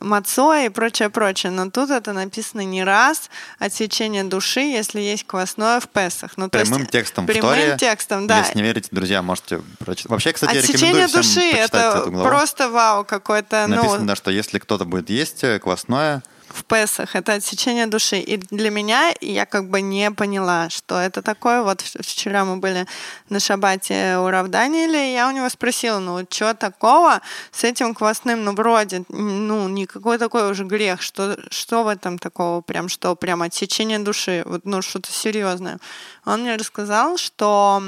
и 0.00 0.68
прочее, 0.70 1.10
прочее. 1.10 1.52
Но 1.52 1.70
тут 1.70 1.90
это 1.90 2.12
написано 2.12 2.62
не 2.62 2.82
раз 2.82 3.30
отсечение 3.58 4.24
души, 4.24 4.60
если 4.60 5.00
есть 5.00 5.26
квасное 5.26 5.80
в 5.80 5.88
Песах. 5.88 6.32
Ну, 6.36 6.48
Прямым 6.48 6.80
есть, 6.80 6.90
текстом 6.90 7.24
в 7.24 7.28
прямым 7.28 7.50
Торе. 7.50 7.76
текстом, 7.78 8.26
да. 8.26 8.38
Если 8.38 8.56
не 8.56 8.62
верите, 8.62 8.88
друзья, 8.90 9.22
можете 9.22 9.60
прочитать. 9.78 10.10
Вообще, 10.10 10.32
кстати, 10.32 10.56
Отсечение 10.56 11.06
рекомендую 11.06 11.22
всем 11.22 11.42
души 11.42 11.56
это 11.56 11.78
эту 11.78 12.10
главу. 12.10 12.28
просто 12.28 12.70
вау 12.70 13.04
какой-то. 13.04 13.66
Написано, 13.66 14.00
ну, 14.00 14.06
да, 14.06 14.16
что 14.16 14.30
если 14.30 14.58
кто-то 14.58 14.84
будет 14.84 15.10
есть 15.10 15.44
квасное, 15.60 16.22
в 16.52 16.64
Песах. 16.64 17.16
Это 17.16 17.34
отсечение 17.34 17.86
души. 17.86 18.18
И 18.18 18.36
для 18.36 18.70
меня 18.70 19.12
я 19.20 19.46
как 19.46 19.68
бы 19.70 19.80
не 19.80 20.10
поняла, 20.10 20.70
что 20.70 20.98
это 20.98 21.22
такое. 21.22 21.62
Вот 21.62 21.80
вчера 21.80 22.44
мы 22.44 22.56
были 22.56 22.86
на 23.28 23.40
шабате 23.40 24.18
у 24.18 24.28
Равданиэля, 24.28 25.10
и 25.10 25.12
я 25.14 25.28
у 25.28 25.32
него 25.32 25.48
спросила, 25.48 25.98
ну 25.98 26.26
что 26.28 26.54
такого 26.54 27.20
с 27.50 27.64
этим 27.64 27.94
квасным? 27.94 28.44
Ну 28.44 28.54
вроде, 28.54 29.04
ну 29.08 29.68
никакой 29.68 30.18
такой 30.18 30.50
уже 30.50 30.64
грех. 30.64 31.02
Что, 31.02 31.38
что 31.50 31.84
в 31.84 31.88
этом 31.88 32.18
такого 32.18 32.60
прям, 32.60 32.88
что 32.88 33.16
прям 33.16 33.42
отсечение 33.42 33.98
души? 33.98 34.42
Вот, 34.46 34.64
ну 34.64 34.82
что-то 34.82 35.10
серьезное. 35.10 35.78
Он 36.24 36.42
мне 36.42 36.56
рассказал, 36.56 37.16
что 37.16 37.82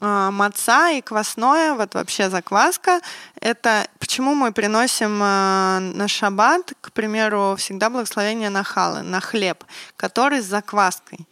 маца 0.00 0.90
и 0.90 1.00
квасное, 1.00 1.74
вот 1.74 1.94
вообще 1.94 2.28
закваска, 2.28 3.00
это 3.40 3.86
почему 3.98 4.34
мы 4.34 4.52
приносим 4.52 5.20
а, 5.22 5.80
на 5.80 6.06
шаббат, 6.06 6.74
к 6.80 6.92
примеру, 6.92 7.54
всегда 7.56 7.88
благословение 7.88 8.50
на 8.50 8.62
халы, 8.62 9.02
на 9.02 9.20
хлеб, 9.20 9.64
который 9.96 10.40
с 10.40 10.44
закваской. 10.44 11.26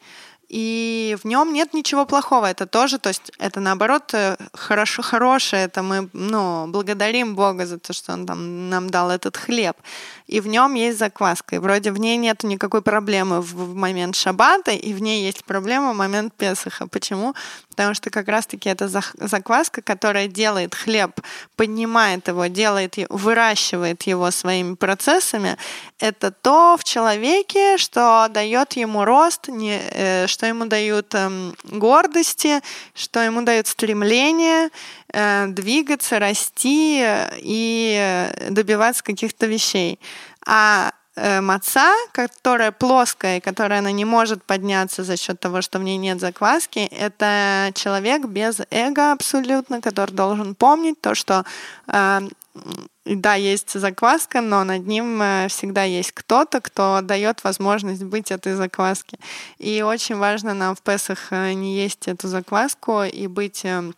И 0.48 1.16
в 1.22 1.26
нем 1.26 1.52
нет 1.52 1.74
ничего 1.74 2.06
плохого. 2.06 2.46
Это 2.46 2.66
тоже, 2.66 2.98
то 2.98 3.08
есть 3.08 3.32
это 3.38 3.60
наоборот 3.60 4.14
э, 4.14 4.36
хорошо, 4.52 5.02
хорошее. 5.02 5.64
Это 5.64 5.82
мы 5.82 6.08
ну, 6.12 6.66
благодарим 6.68 7.34
Бога 7.34 7.66
за 7.66 7.78
то, 7.78 7.92
что 7.92 8.12
Он 8.12 8.24
там, 8.24 8.70
нам 8.70 8.88
дал 8.88 9.10
этот 9.10 9.36
хлеб. 9.36 9.76
И 10.26 10.40
в 10.40 10.46
нем 10.46 10.74
есть 10.74 10.98
закваска. 10.98 11.56
И 11.56 11.58
вроде 11.58 11.92
в 11.92 11.98
ней 11.98 12.16
нет 12.16 12.44
никакой 12.44 12.80
проблемы 12.80 13.40
в, 13.40 13.74
момент 13.74 14.16
шаббата, 14.16 14.70
и 14.70 14.94
в 14.94 15.02
ней 15.02 15.24
есть 15.24 15.44
проблема 15.44 15.92
в 15.92 15.96
момент 15.96 16.32
Песаха. 16.34 16.86
Почему? 16.86 17.34
Потому 17.68 17.94
что 17.94 18.10
как 18.10 18.28
раз-таки 18.28 18.68
это 18.68 18.88
закваска, 18.88 19.82
которая 19.82 20.28
делает 20.28 20.74
хлеб, 20.74 21.20
поднимает 21.56 22.28
его, 22.28 22.46
делает, 22.46 22.96
выращивает 23.10 24.02
его 24.04 24.30
своими 24.30 24.76
процессами. 24.76 25.58
Это 25.98 26.30
то 26.30 26.76
в 26.78 26.84
человеке, 26.84 27.76
что 27.76 28.28
дает 28.30 28.74
ему 28.74 29.04
рост, 29.04 29.48
э, 29.48 30.26
что 30.26 30.46
ему 30.46 30.66
дают 30.66 31.14
эм, 31.14 31.54
гордости, 31.64 32.60
что 32.94 33.20
ему 33.20 33.42
дает 33.42 33.66
стремление 33.66 34.70
двигаться, 35.48 36.18
расти 36.18 37.00
э, 37.00 37.38
и 37.40 37.96
э, 37.98 38.50
добиваться 38.50 39.02
каких-то 39.04 39.46
вещей. 39.46 40.00
А 40.46 40.92
э, 41.16 41.40
маца, 41.40 41.92
которая 42.12 42.72
плоская, 42.72 43.40
которая 43.40 43.78
она 43.78 43.92
не 43.92 44.04
может 44.04 44.42
подняться 44.42 45.04
за 45.04 45.16
счет 45.16 45.38
того, 45.40 45.62
что 45.62 45.78
в 45.78 45.82
ней 45.82 45.96
нет 45.96 46.20
закваски, 46.20 46.80
это 46.80 47.70
человек 47.74 48.26
без 48.26 48.60
эго 48.70 49.12
абсолютно, 49.12 49.80
который 49.80 50.12
должен 50.12 50.54
помнить 50.54 51.00
то, 51.00 51.14
что 51.14 51.44
э, 51.86 52.20
да, 53.04 53.34
есть 53.34 53.78
закваска, 53.78 54.40
но 54.40 54.64
над 54.64 54.86
ним 54.86 55.20
э, 55.20 55.48
всегда 55.48 55.84
есть 55.84 56.12
кто-то, 56.12 56.60
кто 56.60 57.00
дает 57.02 57.44
возможность 57.44 58.02
быть 58.02 58.30
этой 58.30 58.54
закваски. 58.54 59.18
И 59.58 59.82
очень 59.82 60.16
важно 60.16 60.54
нам 60.54 60.74
в 60.74 60.80
Песах 60.80 61.30
э, 61.30 61.52
не 61.52 61.76
есть 61.76 62.08
эту 62.08 62.28
закваску 62.28 63.02
и 63.02 63.26
быть 63.26 63.64
эм, 63.64 63.94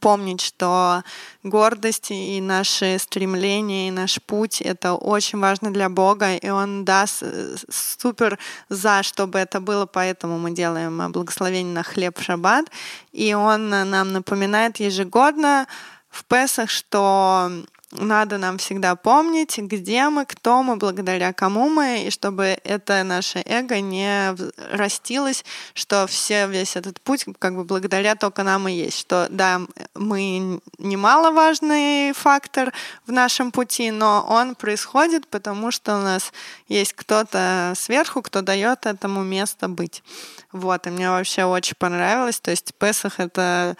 помнить, 0.00 0.40
что 0.40 1.02
гордость 1.42 2.10
и 2.10 2.40
наши 2.40 2.98
стремления, 2.98 3.88
и 3.88 3.90
наш 3.90 4.20
путь— 4.20 4.60
это 4.62 4.94
очень 4.94 5.38
важно 5.38 5.72
для 5.72 5.88
Бога, 5.88 6.34
и 6.34 6.48
Он 6.48 6.84
даст 6.84 7.22
э, 7.22 7.56
супер 7.70 8.38
за, 8.68 9.02
чтобы 9.02 9.38
это 9.38 9.60
было, 9.60 9.86
поэтому 9.86 10.38
мы 10.38 10.50
делаем 10.50 11.12
благословение 11.12 11.72
на 11.72 11.82
хлеб 11.82 12.18
в 12.18 12.22
шаббат, 12.22 12.66
и 13.12 13.34
Он 13.34 13.68
нам 13.68 14.12
напоминает 14.12 14.78
ежегодно 14.78 15.66
в 16.10 16.24
Песах, 16.24 16.70
что 16.70 17.50
надо 17.92 18.36
нам 18.38 18.58
всегда 18.58 18.96
помнить, 18.96 19.58
где 19.58 20.08
мы, 20.08 20.26
кто 20.26 20.62
мы, 20.62 20.76
благодаря 20.76 21.32
кому 21.32 21.68
мы, 21.68 22.04
и 22.04 22.10
чтобы 22.10 22.58
это 22.64 23.04
наше 23.04 23.42
эго 23.46 23.80
не 23.80 24.34
растилось, 24.72 25.44
что 25.72 26.06
все, 26.08 26.48
весь 26.48 26.74
этот 26.74 27.00
путь 27.00 27.24
как 27.38 27.54
бы 27.54 27.64
благодаря 27.64 28.16
только 28.16 28.42
нам 28.42 28.66
и 28.66 28.72
есть, 28.72 28.98
что 28.98 29.28
да, 29.30 29.60
мы 29.94 30.60
немаловажный 30.78 32.12
фактор 32.12 32.72
в 33.06 33.12
нашем 33.12 33.52
пути, 33.52 33.92
но 33.92 34.26
он 34.28 34.56
происходит, 34.56 35.28
потому 35.28 35.70
что 35.70 35.96
у 35.96 36.02
нас 36.02 36.32
есть 36.66 36.92
кто-то 36.92 37.72
сверху, 37.76 38.20
кто 38.20 38.42
дает 38.42 38.86
этому 38.86 39.22
место 39.22 39.68
быть. 39.68 40.02
Вот, 40.50 40.86
и 40.86 40.90
мне 40.90 41.08
вообще 41.08 41.44
очень 41.44 41.76
понравилось, 41.78 42.40
то 42.40 42.50
есть 42.50 42.74
Песах— 42.74 43.14
это 43.20 43.76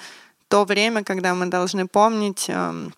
то 0.49 0.65
время, 0.65 1.03
когда 1.03 1.35
мы 1.35 1.47
должны 1.47 1.89
помнить 1.89 2.45
эм, 2.49 2.93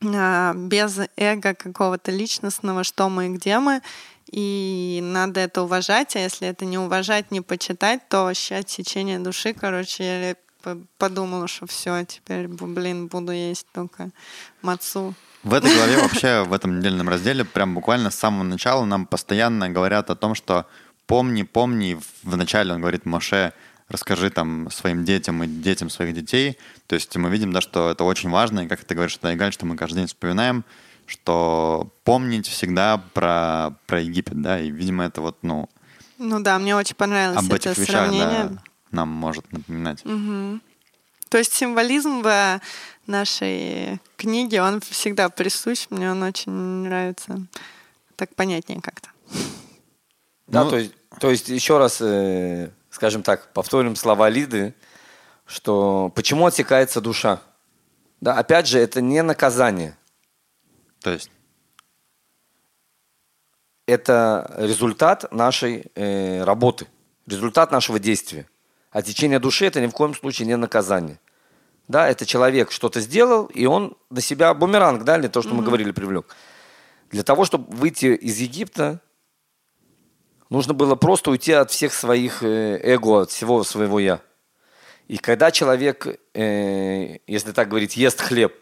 без 0.00 0.98
эго 1.16 1.54
какого-то 1.54 2.10
личностного, 2.10 2.84
что 2.84 3.08
мы 3.08 3.26
и 3.26 3.30
где 3.30 3.58
мы, 3.58 3.80
и 4.30 5.00
надо 5.02 5.40
это 5.40 5.62
уважать, 5.62 6.16
а 6.16 6.18
если 6.18 6.48
это 6.48 6.64
не 6.64 6.78
уважать, 6.78 7.30
не 7.30 7.40
почитать, 7.40 8.08
то 8.08 8.24
вообще 8.24 8.56
отсечение 8.56 9.18
души, 9.18 9.54
короче, 9.54 10.04
я 10.04 10.36
подумала, 10.98 11.46
что 11.46 11.66
все, 11.66 12.04
теперь, 12.04 12.48
блин, 12.48 13.06
буду 13.06 13.32
есть 13.32 13.66
только 13.72 14.10
мацу. 14.62 15.14
В 15.42 15.52
этой 15.52 15.74
главе 15.74 15.98
вообще, 15.98 16.42
в 16.42 16.52
этом 16.54 16.78
недельном 16.78 17.08
разделе, 17.08 17.44
прям 17.44 17.74
буквально 17.74 18.10
с 18.10 18.14
самого 18.14 18.44
начала 18.44 18.84
нам 18.86 19.06
постоянно 19.06 19.68
говорят 19.68 20.10
о 20.10 20.16
том, 20.16 20.34
что 20.34 20.66
помни, 21.06 21.42
помни, 21.42 22.00
в 22.22 22.36
начале 22.36 22.72
он 22.72 22.80
говорит 22.80 23.04
Моше, 23.04 23.52
расскажи 23.94 24.30
там 24.30 24.70
своим 24.70 25.04
детям 25.04 25.42
и 25.42 25.46
детям 25.46 25.88
своих 25.88 26.14
детей. 26.14 26.58
То 26.86 26.94
есть 26.94 27.16
мы 27.16 27.30
видим, 27.30 27.52
да, 27.52 27.60
что 27.60 27.90
это 27.90 28.04
очень 28.04 28.30
важно, 28.30 28.60
и 28.60 28.68
как 28.68 28.84
ты 28.84 28.94
говоришь, 28.94 29.16
это 29.16 29.32
Игаль, 29.32 29.52
что 29.52 29.66
мы 29.66 29.76
каждый 29.76 29.98
день 29.98 30.06
вспоминаем, 30.06 30.64
что 31.06 31.88
помнить 32.04 32.46
всегда 32.46 33.02
про, 33.14 33.74
про 33.86 34.00
Египет, 34.00 34.40
да, 34.40 34.60
и, 34.60 34.70
видимо, 34.70 35.04
это 35.04 35.20
вот, 35.20 35.38
ну... 35.42 35.68
Ну 36.18 36.40
да, 36.40 36.58
мне 36.58 36.76
очень 36.76 36.94
понравилось 36.94 37.38
об 37.38 37.52
это 37.52 37.70
этих 37.70 37.78
вещах, 37.78 38.06
сравнение. 38.06 38.44
Да, 38.44 38.62
нам 38.90 39.08
может 39.08 39.50
напоминать. 39.52 40.04
Угу. 40.04 40.60
То 41.28 41.38
есть 41.38 41.52
символизм 41.52 42.22
в 42.22 42.60
нашей 43.06 44.00
книге, 44.16 44.62
он 44.62 44.80
всегда 44.80 45.28
присущ, 45.28 45.86
мне 45.90 46.10
он 46.10 46.22
очень 46.22 46.52
нравится. 46.52 47.46
Так 48.16 48.34
понятнее 48.34 48.80
как-то. 48.80 49.08
Да, 50.46 50.64
ну, 50.64 50.70
то, 50.70 50.78
есть, 50.78 50.92
то 51.18 51.30
есть 51.30 51.48
еще 51.48 51.78
раз 51.78 51.98
э, 52.00 52.70
скажем 52.94 53.24
так, 53.24 53.52
повторим 53.52 53.96
слова 53.96 54.28
Лиды, 54.28 54.72
что 55.46 56.12
почему 56.14 56.46
отсекается 56.46 57.00
душа? 57.00 57.40
Да, 58.20 58.34
опять 58.38 58.68
же, 58.68 58.78
это 58.78 59.00
не 59.00 59.20
наказание. 59.22 59.98
То 61.00 61.10
есть? 61.10 61.28
Это 63.86 64.54
результат 64.56 65.30
нашей 65.32 65.90
э, 65.96 66.44
работы, 66.44 66.86
результат 67.26 67.72
нашего 67.72 67.98
действия. 67.98 68.48
Отсечение 68.92 69.40
души– 69.40 69.66
это 69.66 69.80
ни 69.80 69.88
в 69.88 69.92
коем 69.92 70.14
случае 70.14 70.46
не 70.46 70.56
наказание. 70.56 71.18
Да, 71.88 72.08
это 72.08 72.24
человек 72.24 72.70
что-то 72.70 73.00
сделал, 73.00 73.46
и 73.46 73.66
он 73.66 73.96
на 74.08 74.20
себя 74.20 74.54
бумеранг, 74.54 75.02
да, 75.02 75.18
или 75.18 75.26
то, 75.26 75.42
что 75.42 75.50
mm-hmm. 75.50 75.54
мы 75.54 75.64
говорили, 75.64 75.90
привлек. 75.90 76.34
Для 77.10 77.24
того, 77.24 77.44
чтобы 77.44 77.74
выйти 77.74 78.06
из 78.14 78.38
Египта, 78.38 79.00
Нужно 80.54 80.72
было 80.72 80.94
просто 80.94 81.32
уйти 81.32 81.50
от 81.50 81.72
всех 81.72 81.92
своих 81.92 82.44
э, 82.44 82.78
эго, 82.80 83.22
от 83.22 83.32
всего 83.32 83.64
своего 83.64 83.98
я. 83.98 84.20
И 85.08 85.16
когда 85.16 85.50
человек, 85.50 86.06
э, 86.32 87.18
если 87.26 87.50
так 87.50 87.68
говорить, 87.68 87.96
ест 87.96 88.20
хлеб, 88.20 88.54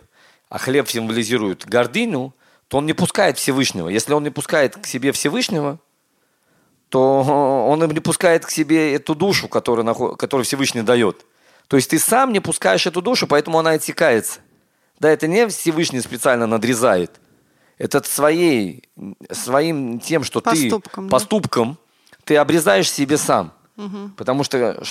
а 0.49 0.57
хлеб 0.57 0.89
символизирует 0.89 1.67
гордыню, 1.67 2.35
то 2.69 2.79
он 2.79 2.87
не 2.87 2.95
пускает 2.95 3.37
Всевышнего. 3.37 3.91
Если 3.91 4.15
он 4.15 4.23
не 4.23 4.31
пускает 4.31 4.75
к 4.77 4.87
себе 4.87 5.13
Всевышнего, 5.13 5.81
то 6.89 7.67
он 7.69 7.87
не 7.87 8.01
пускает 8.01 8.47
к 8.47 8.51
себе 8.51 8.95
эту 8.95 9.15
душу, 9.15 9.47
которую, 9.49 10.17
которую 10.17 10.47
Всевышний 10.47 10.81
дает. 10.81 11.27
То 11.69 11.77
есть 11.77 11.91
ты 11.91 11.99
сам 11.99 12.33
не 12.33 12.41
пускаешь 12.41 12.87
эту 12.87 13.03
душу, 13.03 13.27
поэтому 13.27 13.59
она 13.59 13.73
отсекается. 13.73 14.41
Да, 14.99 15.11
это 15.11 15.27
не 15.27 15.47
Всевышний 15.49 16.01
специально 16.01 16.47
надрезает. 16.47 17.21
Это 17.77 18.03
своей, 18.03 18.89
своим 19.31 20.01
тем, 20.01 20.25
что 20.25 20.41
поступком, 20.41 21.05
ты 21.05 21.11
да? 21.11 21.15
поступком 21.15 21.79
ты 22.25 22.37
обрезаешь 22.37 22.91
себе 22.91 23.17
сам. 23.17 23.53
Угу. 23.77 24.11
Потому 24.17 24.45
что 24.45 24.83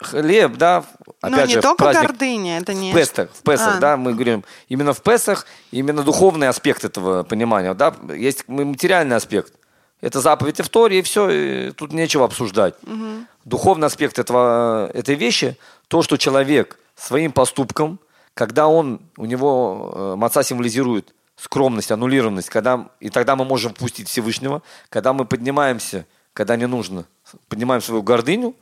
хлеб, 0.00 0.56
да, 0.56 0.84
опять 1.20 1.40
Но 1.40 1.46
же, 1.46 1.56
не 1.56 1.62
только 1.62 1.84
праздник, 1.84 2.08
гордыня, 2.08 2.58
это 2.58 2.72
не... 2.72 2.90
В 2.90 2.94
Песах, 2.94 3.28
в 3.32 3.42
Песах, 3.42 3.76
а. 3.76 3.80
да, 3.80 3.96
мы 3.96 4.14
говорим, 4.14 4.44
именно 4.68 4.94
в 4.94 5.02
Песах, 5.02 5.46
именно 5.70 6.02
духовный 6.02 6.48
аспект 6.48 6.84
этого 6.84 7.22
понимания, 7.22 7.74
да, 7.74 7.94
есть 8.16 8.48
материальный 8.48 9.16
аспект. 9.16 9.52
Это 10.00 10.22
заповедь 10.22 10.58
в 10.60 10.68
Торе, 10.70 11.00
и 11.00 11.02
все, 11.02 11.28
и 11.28 11.70
тут 11.72 11.92
нечего 11.92 12.24
обсуждать. 12.24 12.74
Угу. 12.84 13.26
Духовный 13.44 13.86
аспект 13.86 14.18
этого, 14.18 14.90
этой 14.94 15.16
вещи, 15.16 15.58
то, 15.88 16.00
что 16.02 16.16
человек 16.16 16.78
своим 16.96 17.32
поступком, 17.32 18.00
когда 18.32 18.68
он, 18.68 19.02
у 19.18 19.26
него 19.26 19.92
э, 19.94 20.14
маца 20.16 20.42
символизирует 20.42 21.12
скромность, 21.36 21.92
аннулированность, 21.92 22.48
когда, 22.48 22.88
и 23.00 23.10
тогда 23.10 23.36
мы 23.36 23.44
можем 23.44 23.74
впустить 23.74 24.08
Всевышнего, 24.08 24.62
когда 24.88 25.12
мы 25.12 25.26
поднимаемся– 25.26 26.06
когда 26.32 26.56
не 26.56 26.66
нужно, 26.66 27.06
поднимаем 27.48 27.82
свою 27.82 28.02
гордыню, 28.02 28.54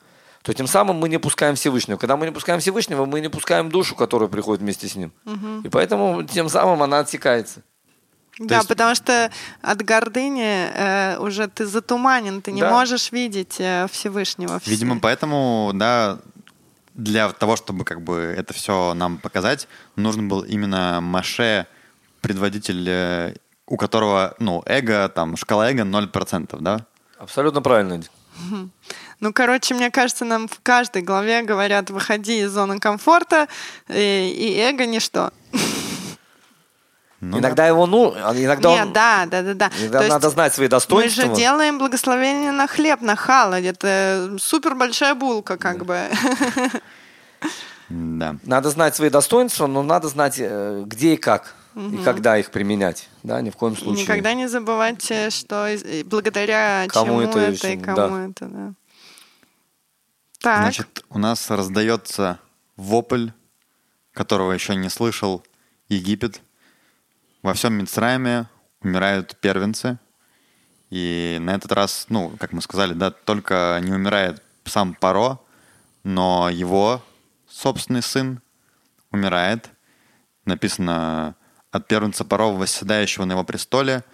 то 0.43 0.55
тем 0.55 0.67
самым 0.67 0.97
мы 0.97 1.09
не 1.09 1.19
пускаем 1.19 1.57
Всевышнего. 1.57 1.99
Когда 1.99 2.17
мы 2.17 2.27
не 2.27 2.33
пускаем 2.33 2.61
Всевышнего, 2.61 3.05
мы 3.05 3.21
не 3.21 3.29
пускаем 3.29 3.71
душу, 3.71 3.95
которая 3.95 4.29
приходит 4.29 4.63
вместе 4.63 4.89
с 4.89 4.95
ним. 4.95 5.13
Угу. 5.27 5.63
И 5.65 5.69
поэтому 5.69 6.23
тем 6.23 6.49
самым 6.49 6.83
она 6.83 7.01
отсекается. 7.01 7.63
Да, 8.39 8.57
есть... 8.57 8.69
потому 8.69 8.95
что 8.95 9.31
от 9.63 9.83
гордыни 9.83 10.71
э, 10.73 11.19
уже 11.19 11.49
ты 11.49 11.67
затуманен, 11.67 12.41
ты 12.41 12.53
не 12.53 12.61
да. 12.61 12.71
можешь 12.71 13.11
видеть 13.11 13.57
э, 13.59 13.87
Всевышнего. 13.91 14.61
Видимо, 14.65 15.01
поэтому, 15.01 15.73
да, 15.75 16.19
для 16.95 17.31
того, 17.33 17.57
чтобы 17.57 17.85
как 17.85 18.03
бы 18.03 18.35
это 18.37 18.55
все 18.55 18.95
нам 18.95 19.19
показать, 19.19 19.67
нужен 19.97 20.29
был 20.29 20.43
именно 20.43 21.01
Маше, 21.01 21.67
предводитель, 22.21 22.89
э, 22.89 23.35
у 23.67 23.77
которого, 23.77 24.35
ну, 24.39 24.63
эго, 24.67 25.09
там, 25.09 25.37
шкала 25.37 25.71
эго 25.71 25.83
0%, 25.83 26.57
да? 26.61 26.87
Абсолютно 27.19 27.63
правильно. 27.63 28.01
Ну, 29.21 29.33
короче, 29.33 29.75
мне 29.75 29.91
кажется, 29.91 30.25
нам 30.25 30.47
в 30.47 30.61
каждой 30.63 31.03
главе 31.03 31.43
говорят, 31.43 31.91
выходи 31.91 32.41
из 32.41 32.53
зоны 32.53 32.79
комфорта, 32.79 33.49
и, 33.89 34.33
и 34.37 34.59
эго 34.61 34.87
ничто. 34.87 35.33
Ну, 37.21 37.41
иногда 37.41 37.65
да. 37.65 37.67
его, 37.67 37.87
ну, 37.87 38.13
иногда 38.15 38.71
Нет, 38.71 38.87
он, 38.87 38.93
да, 38.93 39.27
да, 39.27 39.43
да, 39.43 39.55
да. 39.55 39.71
Иногда 39.81 40.03
То 40.03 40.09
надо 40.09 40.31
знать 40.31 40.55
свои 40.55 40.69
достоинства. 40.69 41.23
Мы 41.23 41.29
же 41.31 41.35
делаем 41.35 41.79
благословение 41.79 42.53
на 42.53 42.69
хлеб, 42.69 43.01
на 43.01 43.17
хала. 43.17 43.61
Это 43.61 44.37
супер 44.39 44.77
большая 44.77 45.17
булка, 45.17 45.57
как 45.57 45.85
да. 45.85 45.85
бы. 45.85 47.49
Да. 47.89 48.37
Надо 48.45 48.71
знать 48.71 48.95
свои 48.95 49.11
достоинства, 49.11 49.67
но 49.67 49.83
надо 49.83 50.09
знать, 50.09 50.37
э, 50.39 50.85
где 50.87 51.15
и 51.15 51.17
как 51.17 51.55
угу. 51.75 51.97
и 51.97 52.05
когда 52.05 52.39
их 52.39 52.51
применять. 52.51 53.09
Да, 53.23 53.41
ни 53.41 53.51
в 53.51 53.57
коем 53.57 53.77
случае. 53.77 54.05
Никогда 54.05 54.35
не 54.35 54.49
забывать, 54.49 55.11
э, 55.11 55.31
что 55.31 55.69
благодаря 56.05 56.87
кому 56.89 57.07
чему 57.07 57.21
это, 57.21 57.39
это 57.39 57.69
и 57.69 57.77
кому 57.77 57.97
да. 57.97 58.27
это. 58.29 58.47
Да. 58.47 58.73
Так. 60.41 60.63
Значит, 60.63 61.05
у 61.11 61.19
нас 61.19 61.51
раздается 61.51 62.39
вопль, 62.77 63.31
которого 64.13 64.53
еще 64.53 64.77
не 64.77 64.89
слышал 64.89 65.45
Египет. 65.89 66.41
Во 67.43 67.55
всем 67.55 67.75
Мицрайме 67.75 68.49
умирают 68.83 69.37
первенцы. 69.41 69.99
И 70.91 71.39
на 71.41 71.55
этот 71.55 71.73
раз, 71.73 72.07
ну, 72.09 72.31
как 72.39 72.53
мы 72.53 72.63
сказали, 72.63 72.95
да, 72.95 73.11
только 73.11 73.79
не 73.83 73.93
умирает 73.93 74.43
сам 74.65 74.95
Паро, 74.95 75.39
но 76.05 76.49
его 76.49 77.03
собственный 77.49 78.03
сын 78.03 78.41
умирает. 79.11 79.71
Написано 80.45 81.35
от 81.71 81.87
первенца 81.87 82.25
паров, 82.25 82.57
восседающего 82.57 83.25
на 83.25 83.33
его 83.33 83.45
престоле, 83.45 84.05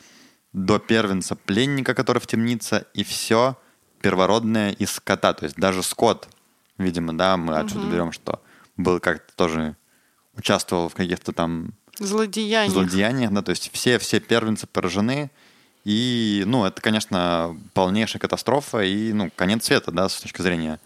до 0.53 0.79
первенца 0.79 1.37
пленника, 1.37 1.95
который 1.95 2.19
в 2.19 2.27
темнице, 2.27 2.87
и 2.95 3.05
все 3.05 3.57
первородное 4.01 4.73
из 4.73 4.93
скота. 4.93 5.33
То 5.33 5.45
есть 5.45 5.57
даже 5.57 5.83
скот, 5.83 6.29
видимо, 6.79 7.17
да, 7.17 7.37
мы 7.37 7.57
отсюда 7.59 7.87
угу. 7.87 7.93
берем, 7.93 8.13
что 8.13 8.43
был 8.77 9.01
как-то 9.01 9.35
тоже 9.35 9.77
участвовал 10.37 10.89
в 10.89 10.95
каких-то 10.95 11.33
там 11.33 11.73
Злодеяние. 11.99 12.71
злодеяниях, 12.71 13.33
да, 13.33 13.43
то 13.43 13.51
есть 13.51 13.71
все, 13.73 13.99
все 13.99 14.19
первенцы 14.19 14.67
поражены, 14.67 15.31
и, 15.85 16.43
ну, 16.47 16.65
это, 16.65 16.81
конечно, 16.81 17.57
полнейшая 17.75 18.21
катастрофа 18.21 18.81
и, 18.81 19.13
ну, 19.13 19.31
конец 19.37 19.67
света, 19.67 19.93
да, 19.93 20.09
с 20.09 20.21
точки 20.21 20.43
зрения 20.43 20.81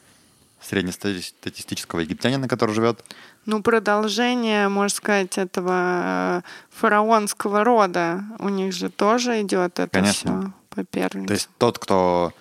среднестатистического 0.60 2.00
египтянина, 2.00 2.48
который 2.48 2.74
живет. 2.74 3.04
Ну, 3.46 3.62
продолжение, 3.62 4.68
можно 4.68 4.94
сказать, 4.94 5.38
этого 5.38 6.42
э, 6.42 6.42
фараонского 6.70 7.64
рода. 7.64 8.24
У 8.38 8.48
них 8.48 8.72
же 8.72 8.90
тоже 8.90 9.40
идет 9.42 9.78
это 9.78 9.88
Конечно. 9.88 10.40
все 10.40 10.52
по 10.70 10.84
первенцу. 10.84 11.26
То 11.28 11.32
есть 11.34 11.48
тот, 11.58 11.78
кто 11.78 12.32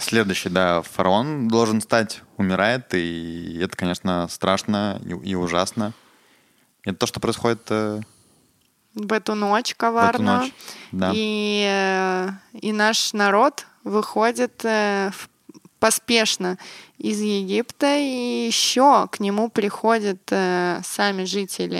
следующий, 0.00 0.48
да, 0.48 0.82
фараон 0.82 1.48
должен 1.48 1.80
стать, 1.80 2.22
умирает, 2.36 2.92
и 2.94 3.58
это, 3.62 3.76
конечно, 3.76 4.26
страшно 4.28 5.00
и, 5.04 5.30
и 5.30 5.34
ужасно. 5.34 5.92
Это 6.84 6.98
то, 6.98 7.06
что 7.06 7.20
происходит 7.20 7.62
э, 7.70 8.00
в 8.94 9.12
эту 9.12 9.34
ночь 9.34 9.74
в 9.78 9.82
эту 9.82 10.22
ночь. 10.22 10.52
Да. 10.90 11.12
И, 11.14 11.66
э, 11.68 12.30
и 12.52 12.72
наш 12.72 13.12
народ 13.12 13.66
выходит 13.84 14.64
э, 14.64 15.10
в- 15.12 15.28
поспешно 15.86 16.58
из 16.98 17.20
Египта, 17.20 17.96
и 17.96 18.46
еще 18.48 19.06
к 19.12 19.20
нему 19.20 19.48
приходят 19.48 20.18
э, 20.32 20.80
сами 20.84 21.22
жители 21.24 21.78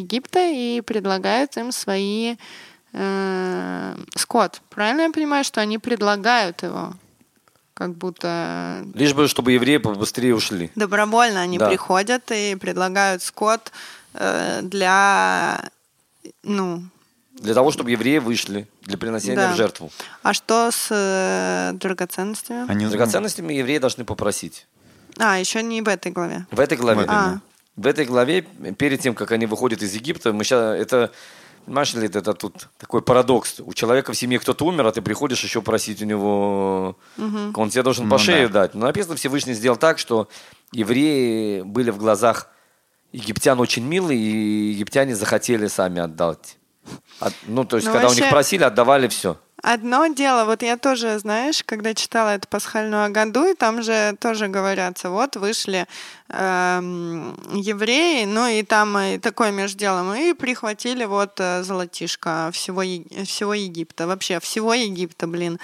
Египта 0.00 0.38
и 0.48 0.80
предлагают 0.80 1.56
им 1.56 1.72
свои 1.72 2.36
э, 2.92 3.96
скот. 4.14 4.60
Правильно 4.70 5.00
я 5.02 5.10
понимаю, 5.10 5.42
что 5.42 5.60
они 5.60 5.78
предлагают 5.78 6.62
его? 6.62 6.92
Как 7.74 7.94
будто 7.94 8.84
Лишь 8.94 9.12
бы, 9.14 9.26
чтобы 9.26 9.50
евреи 9.52 9.78
побыстрее 9.78 10.36
ушли. 10.36 10.70
добровольно 10.76 11.40
они 11.40 11.58
Да. 11.58 11.68
приходят 11.68 12.30
и 12.30 12.54
предлагают 12.54 13.22
скот 13.24 13.72
э, 14.14 14.60
для 14.62 15.68
ну 16.44 16.82
Для 17.38 17.54
того, 17.54 17.70
чтобы 17.70 17.90
евреи 17.90 18.18
вышли 18.18 18.66
для 18.82 18.98
приносения 18.98 19.36
Да. 19.36 19.52
в 19.52 19.56
жертву. 19.56 19.90
А 20.22 20.32
что 20.34 20.70
с 20.70 20.88
э, 20.90 21.72
драгоценностями? 21.74 22.70
Они, 22.70 22.84
ну, 22.84 22.90
Драгоценностями 22.90 23.54
евреи 23.54 23.78
должны 23.78 24.04
попросить. 24.04 24.66
А, 25.18 25.38
еще 25.38 25.62
не 25.62 25.82
в 25.82 25.88
этой 25.88 26.12
главе. 26.12 26.46
В 26.50 26.60
этой 26.60 26.76
главе. 26.76 27.00
В 27.00 27.02
этой, 27.04 27.14
А. 27.14 27.40
В 27.76 27.86
этой 27.86 28.04
главе, 28.06 28.42
перед 28.76 29.00
тем, 29.00 29.14
как 29.14 29.30
они 29.32 29.46
выходят 29.46 29.82
из 29.82 29.94
Египта, 29.94 30.32
мы 30.32 30.44
сейчас 30.44 30.80
это 30.80 31.12
Понимаешь 31.64 31.92
ли, 31.92 32.06
это, 32.06 32.32
тут 32.32 32.68
такой 32.78 33.02
парадокс. 33.02 33.60
У 33.60 33.74
человека 33.74 34.14
в 34.14 34.16
семье 34.16 34.38
кто-то 34.38 34.64
умер, 34.64 34.86
а 34.86 34.92
ты 34.92 35.02
приходишь 35.02 35.44
еще 35.44 35.60
просить 35.60 36.00
у 36.00 36.06
него... 36.06 36.96
Он 37.18 37.68
тебе 37.68 37.82
должен 37.82 38.08
по 38.08 38.14
Ну 38.16 38.18
шее 38.18 38.48
да. 38.48 38.62
дать. 38.62 38.74
Но 38.74 38.86
написано, 38.86 39.16
Всевышний 39.16 39.52
сделал 39.52 39.76
так, 39.76 39.98
что 39.98 40.30
евреи 40.72 41.60
были 41.60 41.90
в 41.90 41.98
глазах 41.98 42.48
египтян 43.12 43.60
очень 43.60 43.84
милые, 43.84 44.18
и 44.18 44.70
египтяне 44.72 45.14
захотели 45.14 45.66
сами 45.66 46.00
отдать. 46.00 46.56
От- 47.20 47.34
ну, 47.46 47.64
то 47.64 47.76
есть, 47.76 47.86
Ну, 47.86 47.92
когда 47.92 48.06
у 48.06 48.10
вообще- 48.10 48.22
них 48.22 48.30
просили, 48.30 48.62
отдавали 48.64 49.08
все. 49.08 49.36
Одно 49.60 50.06
дело, 50.06 50.44
вот 50.44 50.62
я 50.62 50.76
тоже, 50.76 51.18
знаешь, 51.18 51.64
когда 51.66 51.92
читала 51.92 52.30
эту 52.36 52.46
пасхальную 52.46 53.04
Агаду, 53.06 53.44
и 53.44 53.54
там 53.54 53.82
же 53.82 54.16
тоже 54.20 54.46
говорятся, 54.46 55.10
вот 55.10 55.34
вышли 55.34 55.86
эм, 56.30 57.34
евреи, 57.54 58.24
ну 58.24 58.46
и 58.46 58.62
там 58.62 58.96
и 58.98 59.18
такое 59.18 59.50
между 59.50 59.78
делом, 59.78 60.14
и 60.14 60.32
прихватили 60.32 61.04
вот 61.06 61.40
э, 61.40 61.62
золотишко 61.64 62.50
всего, 62.52 62.82
всего 63.24 63.54
Египта, 63.54 64.06
вообще 64.06 64.38
всего 64.40 64.74
Египта, 64.74 65.26
блин. 65.26 65.58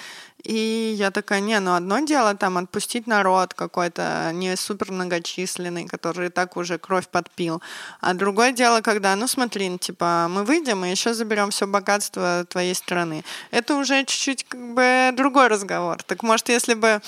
И 0.44 0.94
я 0.98 1.10
такая, 1.10 1.40
не, 1.40 1.58
ну 1.58 1.74
одно 1.74 2.00
дело 2.00 2.34
там 2.34 2.58
отпустить 2.58 3.06
народ 3.06 3.54
какой-то 3.54 4.30
не 4.32 4.56
супер 4.56 4.92
многочисленный, 4.92 5.86
который 5.86 6.28
так 6.28 6.56
уже 6.56 6.78
кровь 6.78 7.08
подпил. 7.08 7.62
А 8.00 8.12
другое 8.14 8.52
дело, 8.52 8.82
когда, 8.82 9.16
ну 9.16 9.26
смотри, 9.26 9.70
ну, 9.70 9.78
типа 9.78 10.26
мы 10.28 10.44
выйдем 10.44 10.84
и 10.84 10.90
еще 10.90 11.14
заберем 11.14 11.50
все 11.50 11.66
богатство 11.66 12.44
твоей 12.48 12.74
страны. 12.74 13.24
Это 13.50 13.76
уже 13.76 14.04
чуть-чуть 14.04 14.44
как 14.44 14.74
бы 14.74 15.10
другой 15.16 15.48
разговор. 15.48 16.02
Так 16.02 16.22
может, 16.22 16.50
если 16.50 16.74
бы 16.74 17.00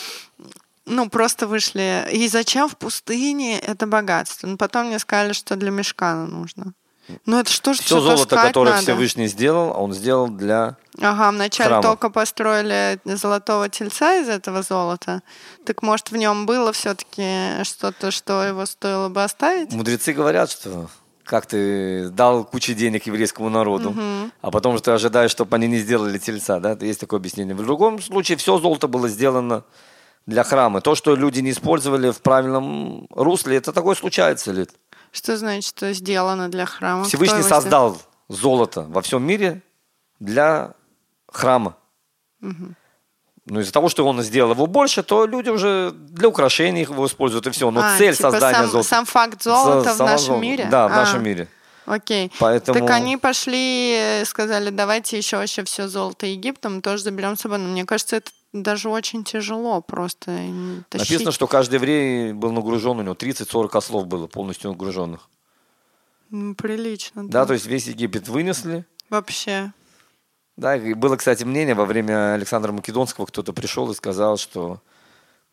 ну, 0.86 1.10
просто 1.10 1.46
вышли. 1.46 2.08
И 2.12 2.28
зачем 2.28 2.68
в 2.68 2.76
пустыне 2.76 3.58
это 3.58 3.86
богатство? 3.86 4.46
Ну, 4.46 4.56
потом 4.56 4.86
мне 4.86 4.98
сказали, 4.98 5.32
что 5.32 5.56
для 5.56 5.70
мешкана 5.70 6.26
нужно. 6.26 6.72
Ну, 7.24 7.38
это 7.38 7.50
что 7.50 7.72
же 7.72 7.82
Все 7.82 8.00
золото, 8.00 8.36
которое 8.36 8.70
надо? 8.70 8.82
Всевышний 8.82 9.26
сделал, 9.28 9.80
он 9.80 9.92
сделал 9.92 10.28
для... 10.28 10.76
Ага, 11.00 11.30
вначале 11.30 11.68
храма. 11.68 11.82
только 11.82 12.10
построили 12.10 12.98
золотого 13.04 13.68
тельца 13.68 14.16
из 14.16 14.28
этого 14.28 14.62
золота. 14.62 15.22
Так 15.64 15.82
может 15.82 16.10
в 16.10 16.16
нем 16.16 16.46
было 16.46 16.72
все-таки 16.72 17.62
что-то, 17.64 18.10
что 18.10 18.42
его 18.42 18.66
стоило 18.66 19.08
бы 19.08 19.22
оставить? 19.22 19.72
Мудрецы 19.72 20.12
говорят, 20.12 20.50
что 20.50 20.88
как 21.24 21.46
ты 21.46 22.08
дал 22.10 22.44
кучу 22.44 22.72
денег 22.72 23.06
еврейскому 23.06 23.50
народу, 23.50 23.94
а 24.40 24.50
потом 24.50 24.76
же 24.76 24.82
ты 24.82 24.92
ожидаешь, 24.92 25.32
чтобы 25.32 25.56
они 25.56 25.66
не 25.66 25.78
сделали 25.78 26.18
тельца, 26.18 26.60
да? 26.60 26.76
Есть 26.80 27.00
такое 27.00 27.18
объяснение. 27.18 27.54
В 27.54 27.62
другом 27.62 28.00
случае 28.00 28.38
все 28.38 28.58
золото 28.58 28.88
было 28.88 29.08
сделано 29.08 29.64
для 30.26 30.44
храма. 30.44 30.80
То, 30.80 30.94
что 30.94 31.14
люди 31.14 31.40
не 31.40 31.50
использовали 31.50 32.10
в 32.10 32.20
правильном 32.20 33.06
русле, 33.10 33.56
это 33.56 33.72
такое 33.72 33.94
случается. 33.94 34.52
Лид. 34.52 34.70
Что 35.16 35.36
значит, 35.38 35.64
что 35.64 35.92
сделано 35.94 36.48
для 36.50 36.66
храма? 36.66 37.04
Всевышний 37.04 37.42
создал 37.42 37.96
золото 38.28 38.82
во 38.88 39.00
всем 39.00 39.22
мире 39.22 39.62
для 40.20 40.74
храма. 41.32 41.76
Ну, 42.40 43.60
из-за 43.60 43.72
того, 43.72 43.88
что 43.88 44.04
он 44.06 44.20
сделал 44.22 44.50
его 44.52 44.66
больше, 44.66 45.02
то 45.04 45.24
люди 45.24 45.48
уже 45.50 45.92
для 45.92 46.28
украшений 46.28 46.82
его 46.82 47.06
используют, 47.06 47.46
и 47.46 47.50
все. 47.50 47.70
Но 47.70 47.80
А, 47.80 47.96
цель 47.96 48.16
типа 48.16 48.32
создания 48.32 48.58
сам, 48.58 48.70
золота... 48.70 48.88
Сам 48.88 49.04
факт 49.06 49.42
золота 49.42 49.94
За- 49.94 50.04
в 50.04 50.06
нашем 50.06 50.26
золото. 50.26 50.42
мире? 50.42 50.66
Да, 50.68 50.88
в 50.88 50.92
А, 50.92 50.96
нашем 50.96 51.22
мире. 51.22 51.48
Окей. 51.86 52.32
Поэтому- 52.40 52.80
Так 52.80 52.90
они 52.90 53.16
пошли, 53.16 53.92
э, 53.96 54.24
сказали, 54.24 54.70
давайте 54.70 55.16
еще 55.16 55.36
вообще 55.36 55.62
все 55.62 55.86
золото 55.86 56.26
Египта, 56.26 56.68
мы 56.68 56.80
тоже 56.80 57.04
заберем 57.04 57.36
с 57.36 57.40
собой. 57.42 57.58
Но 57.58 57.68
мне 57.68 57.84
кажется, 57.84 58.16
это 58.16 58.32
даже 58.62 58.88
очень 58.88 59.24
тяжело 59.24 59.80
просто 59.80 60.32
тащить. 60.88 61.10
Написано, 61.10 61.32
что 61.32 61.46
каждый 61.46 61.74
еврей 61.76 62.32
был 62.32 62.52
нагружен, 62.52 62.98
у 62.98 63.02
него 63.02 63.14
30-40 63.14 63.76
ослов 63.76 64.06
было 64.06 64.26
полностью 64.26 64.70
нагруженных. 64.70 65.28
М, 66.32 66.54
Прилично. 66.54 67.28
Да, 67.28 67.46
то 67.46 67.52
есть 67.52 67.66
весь 67.66 67.86
Египет 67.86 68.28
вынесли. 68.28 68.84
Вообще. 69.10 69.72
Да, 70.56 70.76
и 70.76 70.94
было, 70.94 71.16
кстати, 71.16 71.44
мнение, 71.44 71.74
во 71.74 71.84
время 71.84 72.34
Александра 72.34 72.72
Македонского 72.72 73.26
кто-то 73.26 73.52
пришел 73.52 73.90
и 73.90 73.94
сказал, 73.94 74.38
что 74.38 74.80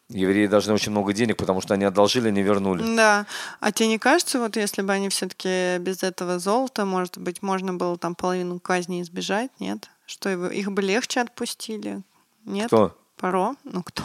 евреи 0.09 0.47
должны 0.47 0.73
очень 0.73 0.91
много 0.91 1.13
денег, 1.13 1.37
потому 1.37 1.61
что 1.61 1.73
они 1.73 1.83
одолжили, 1.85 2.29
не 2.29 2.41
вернули. 2.41 2.95
Да. 2.95 3.25
А 3.59 3.71
тебе 3.71 3.89
не 3.89 3.99
кажется, 3.99 4.39
вот 4.39 4.55
если 4.55 4.81
бы 4.81 4.93
они 4.93 5.09
все-таки 5.09 5.77
без 5.79 6.03
этого 6.03 6.39
золота, 6.39 6.85
может 6.85 7.17
быть, 7.17 7.41
можно 7.41 7.73
было 7.73 7.97
там 7.97 8.15
половину 8.15 8.59
казни 8.59 9.01
избежать, 9.01 9.51
нет? 9.59 9.89
Что 10.05 10.29
их 10.47 10.71
бы 10.71 10.81
легче 10.81 11.21
отпустили? 11.21 12.01
Нет? 12.45 12.67
Кто? 12.67 12.95
Паро? 13.17 13.55
Ну 13.63 13.83
кто? 13.83 14.03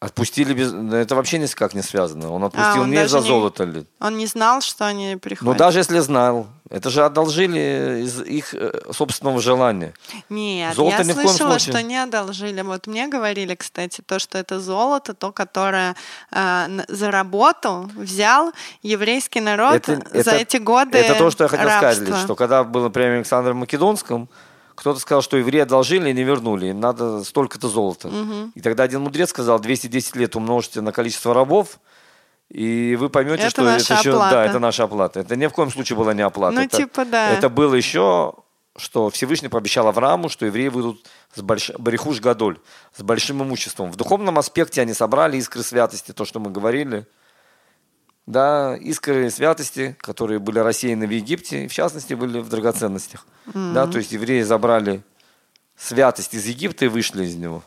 Отпустили 0.00 0.52
без... 0.52 0.72
Это 0.72 1.14
вообще 1.14 1.38
никак 1.38 1.74
не 1.74 1.82
связано. 1.82 2.32
Он 2.32 2.42
отпустил 2.42 2.80
А, 2.82 2.84
он 2.84 2.90
не 2.90 2.96
из-за 3.04 3.20
не- 3.20 3.24
золота. 3.26 3.62
ли. 3.62 3.86
Он 4.00 4.16
не 4.18 4.26
знал, 4.26 4.60
что 4.60 4.84
они 4.84 5.12
Ну, 5.14 5.20
приходят? 5.20 5.56
даже 5.56 5.78
если 5.78 6.00
знал. 6.00 6.48
Это 6.70 6.90
же 6.90 7.04
одолжили 7.04 8.02
из 8.02 8.20
их 8.20 8.52
э, 8.52 8.72
собственного 8.92 9.40
желания. 9.40 9.94
Нет, 10.28 10.74
Золото 10.74 11.02
я 11.02 11.04
ни 11.04 11.12
слышала, 11.12 11.58
что 11.60 11.80
не 11.82 12.02
одолжили. 12.02 12.62
Вот 12.62 12.88
мне 12.88 13.06
говорили, 13.06 13.54
кстати, 13.54 14.00
то, 14.04 14.18
что 14.18 14.38
это 14.38 14.58
золото, 14.58 15.14
то, 15.14 15.30
которое 15.30 15.94
э, 16.32 16.66
за 16.88 17.10
работу 17.12 17.88
взял 17.94 18.52
еврейский 18.82 19.40
народ 19.40 19.74
Это- 19.74 20.02
за 20.12 20.30
это- 20.32 20.36
эти 20.36 20.56
годы 20.56 20.98
Это 20.98 21.14
то, 21.16 21.30
что 21.30 21.44
я 21.44 21.48
хотел 21.48 21.66
сказать, 21.68 21.98
рабства. 21.98 22.04
Лид, 22.16 22.24
что 22.24 22.34
когда 22.34 22.64
было 22.64 22.88
при 22.88 23.02
Александре 23.02 23.52
Македонском, 23.54 24.28
кто-то 24.74 24.98
сказал, 25.00 25.22
что 25.22 25.36
евреи 25.36 25.62
одолжили 25.62 26.10
и 26.10 26.12
не 26.12 26.22
вернули, 26.24 26.66
им 26.66 26.80
надо 26.80 27.24
столько-то 27.24 27.68
золота. 27.68 28.10
И 28.54 28.60
тогда 28.60 28.84
один 28.84 29.02
мудрец 29.02 29.30
сказал, 29.30 29.60
210 29.60 30.16
лет 30.16 30.36
умножьте 30.36 30.80
на 30.80 30.92
количество 30.92 31.34
рабов, 31.34 31.78
и 32.48 32.96
вы 33.00 33.08
поймете, 33.08 33.44
Это 33.44 33.50
что 33.50 33.62
наша 33.62 33.94
это 33.94 34.00
еще, 34.00 34.10
оплата. 34.10 34.34
да, 34.34 34.44
это 34.44 34.58
наша 34.58 34.84
оплата. 34.84 35.20
Это 35.20 35.36
ни 35.36 35.46
в 35.46 35.52
коем 35.52 35.70
случае 35.70 35.96
была 35.96 36.12
не 36.12 36.20
оплата. 36.20 36.54
Ну, 36.54 36.60
это, 36.60 36.76
типа, 36.76 37.06
да. 37.06 37.30
Это 37.30 37.48
было 37.48 37.74
еще, 37.74 38.34
что 38.76 39.08
Всевышний 39.08 39.48
пообещал 39.48 39.88
Аврааму, 39.88 40.28
что 40.28 40.44
евреи 40.44 40.68
выйдут 40.68 41.06
с 41.34 41.40
больш... 41.40 41.70
Барихуш 41.78 42.20
Гадоль, 42.20 42.58
с 42.94 43.02
большим 43.02 43.42
имуществом. 43.42 43.90
В 43.90 43.96
духовном 43.96 44.38
аспекте 44.38 44.82
они 44.82 44.92
собрали 44.92 45.38
искры 45.38 45.62
святости, 45.62 46.12
то, 46.12 46.26
что 46.26 46.40
мы 46.40 46.50
говорили. 46.50 47.06
Да, 48.26 48.76
искры 48.76 49.30
святости, 49.30 49.96
которые 50.00 50.38
были 50.38 50.60
рассеяны 50.60 51.06
в 51.06 51.10
Египте, 51.10 51.64
и 51.64 51.68
в 51.68 51.72
частности 51.72 52.14
были 52.14 52.40
в 52.40 52.48
драгоценностях. 52.48 53.26
Да, 53.52 53.86
то 53.86 53.98
есть 53.98 54.12
евреи 54.12 54.42
забрали 54.42 55.02
святость 55.76 56.34
из 56.34 56.46
Египта 56.46 56.84
и 56.84 56.88
вышли 56.88 57.24
из 57.24 57.34
него. 57.34 57.64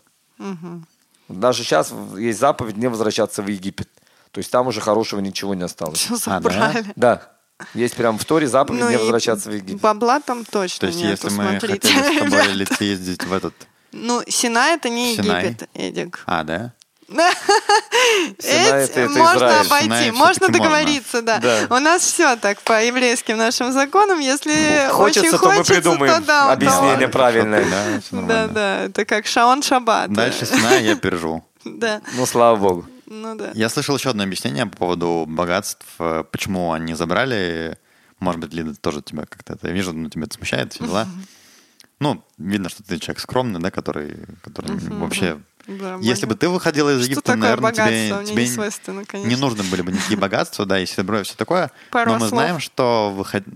Даже 1.28 1.64
сейчас 1.64 1.92
есть 2.18 2.40
заповедь 2.40 2.78
не 2.78 2.88
возвращаться 2.88 3.42
в 3.42 3.48
Египет. 3.48 3.90
То 4.32 4.40
есть 4.40 4.52
там 4.52 4.68
уже 4.68 4.82
хорошего 4.82 5.20
ничего 5.22 5.56
не 5.56 5.64
осталось. 5.64 6.00
Всё 6.00 6.16
А, 6.26 6.40
да? 6.40 6.50
забрали. 6.50 6.86
Да. 6.96 7.32
Есть 7.74 7.96
прям 7.96 8.18
в 8.18 8.26
Торе 8.26 8.48
заповедь 8.48 8.82
Ну 8.82 8.90
не 8.90 8.98
возвращаться 8.98 9.50
в 9.50 9.54
Египет. 9.56 9.82
Бабла 9.82 10.20
там 10.20 10.44
точно 10.44 10.82
То 10.82 10.88
есть, 10.88 11.00
нету, 11.00 11.28
если 11.28 11.38
мы 11.38 11.50
смотрите. 11.58 11.88
хотели 11.88 12.18
с 12.18 12.20
тобой 12.20 12.54
лететь 12.54 12.82
ездить 12.82 13.24
в 13.24 13.32
этот... 13.34 13.54
Ну, 13.94 14.22
Сина 14.28 14.68
это 14.74 14.90
не 14.90 15.16
Синай. 15.16 15.46
Египет, 15.46 15.70
Эдик. 15.74 16.24
А, 16.26 16.44
да? 16.44 16.74
Это- 17.08 19.08
можно 19.10 19.62
обойти, 19.62 20.12
можно 20.12 20.50
договориться, 20.50 21.22
да. 21.22 21.68
У 21.70 21.76
нас 21.80 22.02
все 22.02 22.36
так 22.36 22.62
по 22.62 22.84
еврейским 22.84 23.38
нашим 23.38 23.72
законам. 23.72 24.20
Если 24.20 24.90
Хочется, 24.92 25.22
очень 25.22 25.32
то 25.38 25.46
мы 25.46 25.54
хочется, 25.56 25.74
придумаем 25.74 26.22
то 26.22 26.28
да, 26.28 26.52
объяснение 26.52 27.08
правильное. 27.08 27.66
Да, 28.12 28.48
Да, 28.48 28.84
это 28.86 29.06
как 29.06 29.28
Шаон 29.28 29.62
Шаббат. 29.62 30.12
Дальше 30.12 30.46
Сина 30.56 30.78
я 30.80 30.96
переживу. 30.96 31.44
Да, 31.64 32.02
Ну, 32.16 32.26
слава 32.26 32.56
богу. 32.58 32.86
ну 33.08 33.36
да. 33.36 33.52
Я 33.54 33.70
слышал 33.70 33.98
еще 33.98 34.10
одно 34.12 34.24
объяснение 34.24 34.66
по 34.68 34.78
поводу 34.78 35.26
богатств, 35.28 35.86
э, 36.00 36.24
почему 36.32 36.74
они 36.74 36.94
забрали. 36.94 37.78
Может 38.20 38.40
быть, 38.40 38.54
Лида, 38.54 38.76
тоже 38.76 39.02
тебя 39.02 39.24
как-то 39.28 39.54
это 39.54 39.70
вижу, 39.70 39.92
но 39.94 40.10
тебя 40.10 40.26
это 40.26 40.36
смущает, 40.36 40.74
все 40.74 40.86
дела. 40.86 41.08
Ну, 42.00 42.24
видно, 42.38 42.70
что 42.70 42.84
ты 42.84 43.00
человек 43.00 43.20
скромный, 43.20 43.60
да, 43.60 43.72
который, 43.72 44.16
который 44.44 44.78
вообще... 45.00 45.38
Да, 45.68 45.98
Если 46.02 46.26
бы 46.26 46.36
ты 46.36 46.48
выходила 46.50 46.92
из 46.92 47.00
Что 47.02 47.06
Египта, 47.06 47.22
такое 47.24 47.42
наверное, 47.42 47.72
богатство? 47.72 48.24
тебе, 48.24 48.26
тебе 48.26 48.48
не 48.48 49.06
конечно. 49.06 49.28
не 49.28 49.36
нужны 49.36 49.64
были 49.64 49.82
бы 49.82 49.92
никакие 49.92 50.18
богатства, 50.20 50.66
да, 50.66 50.80
и 50.80 50.86
серебро, 50.86 51.22
и 51.22 51.24
все 51.24 51.36
такое. 51.36 51.72
Пару 51.92 52.12
но 52.12 52.16
мы 52.16 52.28
слов. 52.28 52.30
знаем, 52.30 52.60
что 52.60 53.12
выход... 53.12 53.44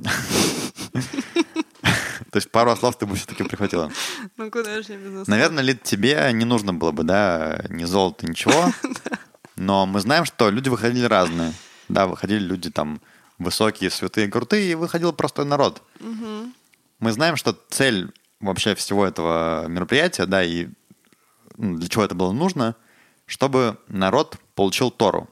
То 2.32 2.38
есть 2.38 2.52
пару 2.52 2.76
слов 2.76 2.96
ты 2.98 3.06
бы 3.08 3.16
все-таки 3.16 3.44
прихватила. 3.44 3.92
Ну 4.38 4.52
куда 4.52 4.82
же 4.82 4.94
я 4.94 4.98
без? 4.98 5.28
Наверное, 5.28 5.64
Лид, 5.64 5.82
тебе 5.84 6.30
не 6.34 6.46
нужно 6.46 6.74
было 6.74 6.92
бы, 6.92 7.04
да, 7.04 7.64
ни 7.70 7.86
золота, 7.86 8.28
ничего. 8.28 8.72
Но 9.56 9.86
мы 9.86 10.00
знаем, 10.00 10.26
что 10.26 10.50
люди 10.50 10.70
выходили 10.70 11.06
разные. 11.06 11.54
Да, 11.88 12.06
выходили 12.06 12.40
люди 12.40 12.70
там 12.70 13.02
высокие, 13.40 13.90
святые, 13.90 14.28
крутые, 14.28 14.72
и 14.72 14.76
выходил 14.76 15.12
простой 15.12 15.46
народ. 15.46 15.82
Мы 17.00 17.12
знаем, 17.12 17.36
что 17.36 17.58
цель 17.70 18.12
вообще 18.40 18.76
всего 18.76 19.06
этого 19.06 19.68
мероприятия, 19.68 20.26
да, 20.26 20.44
и 20.44 20.66
ну, 20.66 20.74
для 21.60 21.88
чего 21.90 22.04
это 22.04 22.16
было 22.16 22.32
нужно, 22.32 22.76
чтобы 23.26 23.78
народ 23.88 24.38
получил 24.56 24.92
Тору. 24.92 25.30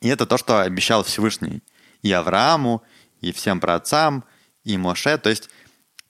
И 0.00 0.08
это 0.08 0.24
то, 0.26 0.38
что 0.38 0.60
обещал 0.60 1.02
Всевышний 1.02 1.62
и 2.02 2.12
Аврааму, 2.12 2.82
и 3.20 3.32
всем 3.32 3.60
праотцам, 3.60 4.24
и 4.64 4.78
Моше. 4.78 5.18
То 5.18 5.30
есть 5.30 5.50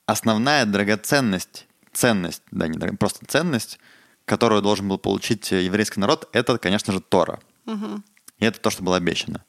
основная 0.06 0.64
драгоценность, 0.66 1.66
ценность, 1.92 2.42
да, 2.50 2.68
не 2.68 2.78
драг- 2.78 2.98
просто 2.98 3.26
ценность, 3.26 3.78
которую 4.24 4.62
должен 4.62 4.88
был 4.88 4.98
получить 4.98 5.50
еврейский 5.50 6.00
народ, 6.00 6.28
это, 6.32 6.58
конечно 6.58 6.92
же, 6.92 7.00
Тора. 7.00 7.40
И 8.38 8.44
это 8.44 8.60
то, 8.60 8.70
что 8.70 8.82
было 8.82 8.96
обещано. 8.96 9.44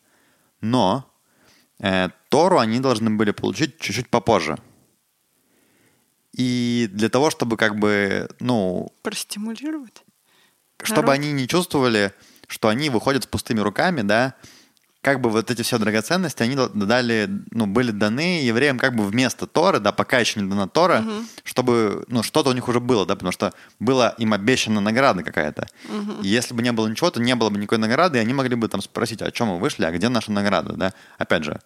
Но 0.61 1.09
э, 1.79 2.09
Тору 2.29 2.59
они 2.59 2.79
должны 2.79 3.09
были 3.09 3.31
получить 3.31 3.79
чуть-чуть 3.79 4.09
попозже. 4.09 4.57
И 6.33 6.89
для 6.91 7.09
того, 7.09 7.29
чтобы 7.29 7.57
как 7.57 7.77
бы, 7.77 8.27
ну, 8.39 8.91
Простимулировать? 9.03 10.03
чтобы 10.81 11.07
Народ. 11.07 11.19
они 11.19 11.31
не 11.31 11.47
чувствовали, 11.47 12.11
что 12.47 12.67
они 12.67 12.89
выходят 12.89 13.23
с 13.23 13.27
пустыми 13.27 13.59
руками, 13.61 14.01
да, 14.01 14.33
как 15.01 15.19
бы 15.19 15.29
вот 15.29 15.51
эти 15.51 15.61
все 15.61 15.77
драгоценности, 15.77 16.43
они 16.43 16.55
дал- 16.55 16.69
дали, 16.69 17.29
ну, 17.51 17.67
были 17.67 17.91
даны 17.91 18.41
евреям 18.41 18.79
как 18.79 18.95
бы 18.95 19.05
вместо 19.05 19.47
Торы, 19.47 19.79
да, 19.79 19.91
пока 19.91 20.19
еще 20.19 20.39
не 20.41 20.49
дана 20.49 20.67
Тора, 20.67 21.03
чтобы, 21.43 22.05
ну, 22.07 22.23
что-то 22.23 22.49
у 22.49 22.53
них 22.53 22.67
уже 22.69 22.79
было, 22.79 23.05
да, 23.05 23.15
потому 23.15 23.31
что 23.33 23.53
была 23.79 24.09
им 24.17 24.33
обещана 24.33 24.79
награда 24.79 25.21
какая-то. 25.23 25.67
И 26.21 26.27
если 26.27 26.53
бы 26.53 26.63
не 26.63 26.71
было 26.71 26.87
ничего, 26.87 27.11
то 27.11 27.21
не 27.21 27.35
было 27.35 27.49
бы 27.49 27.57
никакой 27.59 27.79
награды, 27.79 28.17
и 28.17 28.21
они 28.21 28.33
могли 28.33 28.55
бы 28.55 28.67
там 28.69 28.81
спросить, 28.81 29.21
о 29.21 29.29
чем 29.31 29.47
мы 29.49 29.59
вышли, 29.59 29.83
а 29.83 29.91
где 29.91 30.07
наша 30.09 30.31
награда, 30.31 30.73
да. 30.73 30.93
Опять 31.17 31.43
же, 31.43 31.59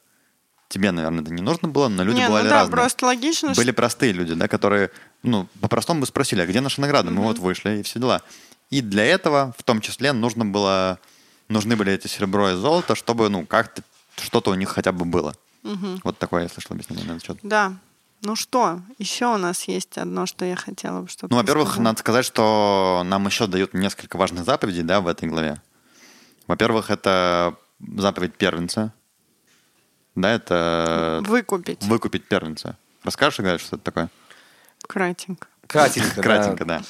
тебе, 0.70 0.92
наверное, 0.92 1.22
это 1.22 1.32
не 1.34 1.42
нужно 1.42 1.68
было, 1.68 1.88
но 1.88 2.04
люди 2.04 2.18
Не, 2.18 2.28
бывали 2.28 2.44
ну 2.44 2.50
да, 2.50 2.56
разные. 2.62 2.72
просто 2.74 3.06
логично, 3.06 3.54
Были 3.54 3.72
простые 3.72 4.12
люди, 4.14 4.34
да, 4.34 4.48
которые, 4.48 4.92
ну, 5.24 5.48
по-простому 5.62 6.02
бы 6.02 6.06
спросили, 6.08 6.42
а 6.42 6.46
где 6.46 6.62
наша 6.62 6.82
награда? 6.82 7.10
Мы 7.12 7.22
вот 7.24 7.40
вышли, 7.40 7.80
и 7.80 7.84
все 7.84 8.00
дела. 8.00 8.22
И 8.70 8.82
для 8.82 9.06
этого, 9.06 9.54
в 9.58 9.64
том 9.64 9.80
числе, 9.82 10.12
нужно 10.12 10.46
было, 10.46 11.00
нужны 11.48 11.76
были 11.76 11.94
эти 11.94 12.08
серебро 12.08 12.52
и 12.52 12.56
золото, 12.56 12.96
чтобы, 12.96 13.30
ну, 13.30 13.46
как-то 13.46 13.82
что-то 14.18 14.52
у 14.52 14.56
них 14.56 14.70
хотя 14.70 14.92
бы 14.92 15.06
было. 15.06 15.34
Вот 16.04 16.18
такое 16.18 16.44
я 16.44 16.50
слышал 16.50 16.74
объяснение 16.74 17.06
на 17.06 17.12
этот 17.14 17.26
счет. 17.26 17.38
Да. 17.44 17.74
Ну 18.24 18.36
что, 18.36 18.82
еще 18.98 19.28
у 19.28 19.38
нас 19.38 19.66
есть 19.68 19.98
одно, 19.98 20.26
что 20.26 20.44
я 20.44 20.56
хотела 20.56 21.02
бы, 21.02 21.08
чтобы 21.08 21.32
Ну, 21.32 21.38
во-первых, 21.40 21.68
сказал. 21.70 21.84
надо 21.84 22.00
сказать, 22.00 22.26
что 22.26 23.04
нам 23.06 23.26
еще 23.28 23.46
дают 23.48 23.74
несколько 23.76 24.18
важных 24.18 24.44
заповедей, 24.44 24.82
да, 24.82 25.02
в 25.02 25.08
этой 25.08 25.30
главе. 25.30 25.62
Во-первых, 26.48 26.90
это 26.90 27.56
заповедь 27.96 28.34
первенца. 28.34 28.92
Да, 30.18 30.34
это 30.34 31.22
Выкупить. 31.28 31.84
выкупить 31.84 32.28
первенца. 32.28 32.76
Расскажешь, 33.04 33.40
Галя, 33.40 33.60
что 33.60 33.76
это 33.76 33.86
такое? 33.86 34.10
Кратенько. 34.88 35.48
Кратенько. 35.68 36.22
Кратенько, 36.24 36.66
да. 36.66 36.82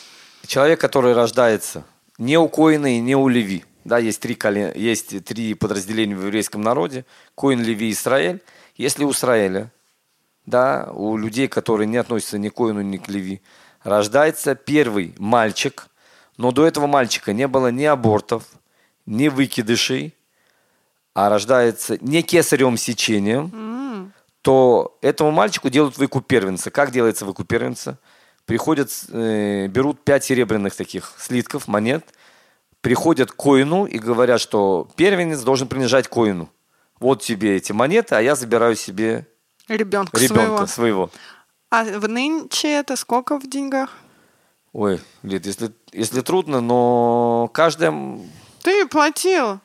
Человек, 0.45 0.79
который 0.79 1.13
рождается 1.13 1.83
не 2.17 2.37
у 2.37 2.47
Коина 2.47 2.95
и 2.95 3.01
не 3.01 3.17
у 3.17 3.27
Леви. 3.27 3.65
Да, 3.83 3.97
есть 3.97 4.21
три, 4.21 4.33
колен... 4.33 4.71
есть 4.75 5.25
три 5.25 5.55
подразделения 5.55 6.15
в 6.15 6.23
еврейском 6.23 6.61
народе. 6.61 7.05
Коин, 7.35 7.61
Леви, 7.61 7.91
Израиль. 7.91 8.41
Если 8.77 9.03
у 9.03 9.11
Израиля, 9.11 9.73
да, 10.45 10.89
у 10.93 11.17
людей, 11.17 11.49
которые 11.49 11.85
не 11.85 11.97
относятся 11.97 12.37
ни 12.37 12.47
к 12.47 12.53
Коину, 12.53 12.79
ни 12.79 12.95
к 12.95 13.09
Леви, 13.09 13.41
рождается 13.83 14.55
первый 14.55 15.13
мальчик, 15.17 15.87
но 16.37 16.53
до 16.53 16.65
этого 16.65 16.87
мальчика 16.87 17.33
не 17.33 17.49
было 17.49 17.71
ни 17.71 17.83
абортов, 17.83 18.45
ни 19.05 19.27
выкидышей, 19.27 20.16
а 21.17 21.29
рождается 21.29 21.97
не 21.99 22.21
кесаревым 22.21 22.77
сечением, 22.77 24.13
то 24.43 24.95
этому 25.01 25.31
мальчику 25.31 25.67
делают 25.69 25.97
выкуп 25.97 26.27
первенца. 26.27 26.69
Как 26.69 26.91
делается 26.91 27.25
выкуп 27.25 27.47
первенца? 27.47 27.97
Приходят, 28.45 28.91
э, 29.09 29.65
берут 29.65 30.03
пять 30.03 30.25
серебряных 30.25 30.75
таких 30.75 31.15
слитков, 31.17 31.67
монет, 31.67 32.05
приходят 32.81 33.31
к 33.31 33.35
коину 33.35 33.85
и 33.85 33.97
говорят, 33.97 34.39
что 34.39 34.89
первенец 34.95 35.39
должен 35.41 35.67
принадлежать 35.67 36.07
коину. 36.07 36.51
Вот 36.99 37.23
тебе 37.23 37.55
эти 37.55 37.71
монеты, 37.71 38.13
а 38.13 38.21
я 38.21 38.35
забираю 38.35 38.75
себе 38.75 39.25
Ребенка, 39.67 40.19
ребенка 40.19 40.67
своего. 40.67 40.67
своего. 40.67 41.09
А 41.71 41.83
в 41.83 42.07
нынче 42.07 42.73
это 42.73 42.95
сколько 42.95 43.39
в 43.39 43.49
деньгах? 43.49 43.89
Ой, 44.71 45.01
Лид, 45.23 45.47
если, 45.47 45.71
если 45.93 46.21
трудно, 46.21 46.61
но 46.61 47.49
каждая... 47.51 48.19
Ты 48.61 48.85
платил. 48.85 49.59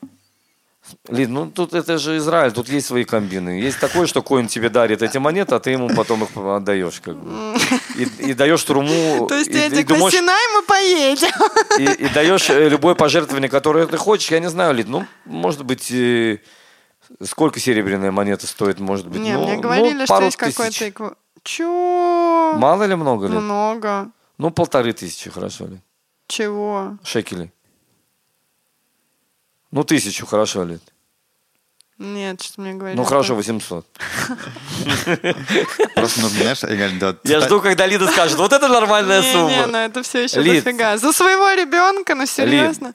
Лид, 1.07 1.29
ну 1.29 1.49
тут 1.49 1.73
это 1.73 1.97
же 1.97 2.17
Израиль, 2.17 2.51
тут 2.51 2.67
есть 2.67 2.87
свои 2.87 3.05
комбины. 3.05 3.61
Есть 3.61 3.79
такое, 3.79 4.05
что 4.05 4.21
коин 4.21 4.47
тебе 4.47 4.69
дарит 4.69 5.01
эти 5.01 5.17
монеты, 5.17 5.55
а 5.55 5.59
ты 5.59 5.71
ему 5.71 5.89
потом 5.95 6.23
их 6.23 6.29
отдаешь. 6.35 6.99
Как 7.01 7.15
бы. 7.15 7.55
и, 7.95 8.03
и 8.29 8.33
даешь 8.33 8.63
труму. 8.63 9.27
То 9.27 9.37
есть, 9.37 9.49
и, 9.49 9.53
и 9.53 9.69
на 9.69 9.83
думаешь- 9.83 10.13
Синай 10.13 10.41
мы 10.53 10.61
поедем. 10.63 11.29
и, 11.79 12.05
и 12.05 12.09
даешь 12.09 12.49
э, 12.49 12.67
любое 12.67 12.95
пожертвование, 12.95 13.49
которое 13.49 13.87
ты 13.87 13.97
хочешь. 13.97 14.29
Я 14.31 14.39
не 14.39 14.49
знаю, 14.49 14.73
Лид, 14.73 14.89
ну, 14.89 15.05
может 15.23 15.63
быть, 15.63 15.89
э, 15.89 16.39
сколько 17.23 17.61
серебряная 17.61 18.11
монета 18.11 18.45
стоит, 18.45 18.79
может 18.79 19.07
быть. 19.07 19.21
Не, 19.21 19.33
ну, 19.33 19.45
мне 19.45 19.55
ну, 19.55 19.61
говорили, 19.61 20.05
что 20.05 20.13
пару 20.13 20.25
есть 20.25 20.37
тысяч. 20.37 20.55
какой-то... 20.55 21.15
Чё? 21.43 22.55
Мало 22.57 22.83
ли 22.83 22.95
много 22.95 23.27
ли? 23.27 23.33
Много. 23.33 24.11
Ну, 24.37 24.51
полторы 24.51 24.91
тысячи, 24.91 25.29
хорошо 25.29 25.67
ли? 25.67 25.79
Чего? 26.27 26.97
Шекелей. 27.03 27.52
Ну, 29.73 29.83
тысячу, 29.83 30.27
хорошо 30.27 30.63
ли? 30.65 30.77
Нет, 31.97 32.43
что 32.43 32.61
мне 32.61 32.73
говорили. 32.73 32.95
Ну, 32.95 33.03
хорошо, 33.05 33.33
800. 33.33 33.85
Просто 35.95 36.21
нужно, 36.21 36.41
знаешь, 36.41 36.63
Эгаль, 36.63 36.99
да, 36.99 37.15
Я 37.23 37.39
цита- 37.39 37.45
жду, 37.47 37.59
когда 37.59 37.87
Лида 37.87 38.07
скажет, 38.07 38.37
вот 38.37 38.53
это 38.53 38.67
нормальная 38.67 39.23
сумма. 39.23 39.49
не, 39.49 39.65
ну 39.65 39.77
это 39.79 40.03
все 40.03 40.25
еще 40.25 40.41
Лид. 40.43 40.63
дофига. 40.63 40.97
За 40.99 41.11
своего 41.11 41.51
ребенка, 41.53 42.13
ну 42.13 42.27
серьезно. 42.27 42.93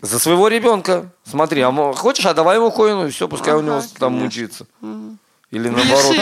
За 0.00 0.20
своего 0.20 0.46
ребенка. 0.46 1.12
Смотри, 1.24 1.60
а 1.62 1.92
хочешь, 1.92 2.26
а 2.26 2.34
давай 2.34 2.58
ему 2.58 2.70
коину, 2.70 3.08
и 3.08 3.10
все, 3.10 3.26
пускай 3.26 3.54
у 3.54 3.62
него 3.62 3.82
там 3.98 4.12
мучится. 4.12 4.66
Или 5.50 5.68
наоборот, 5.70 6.14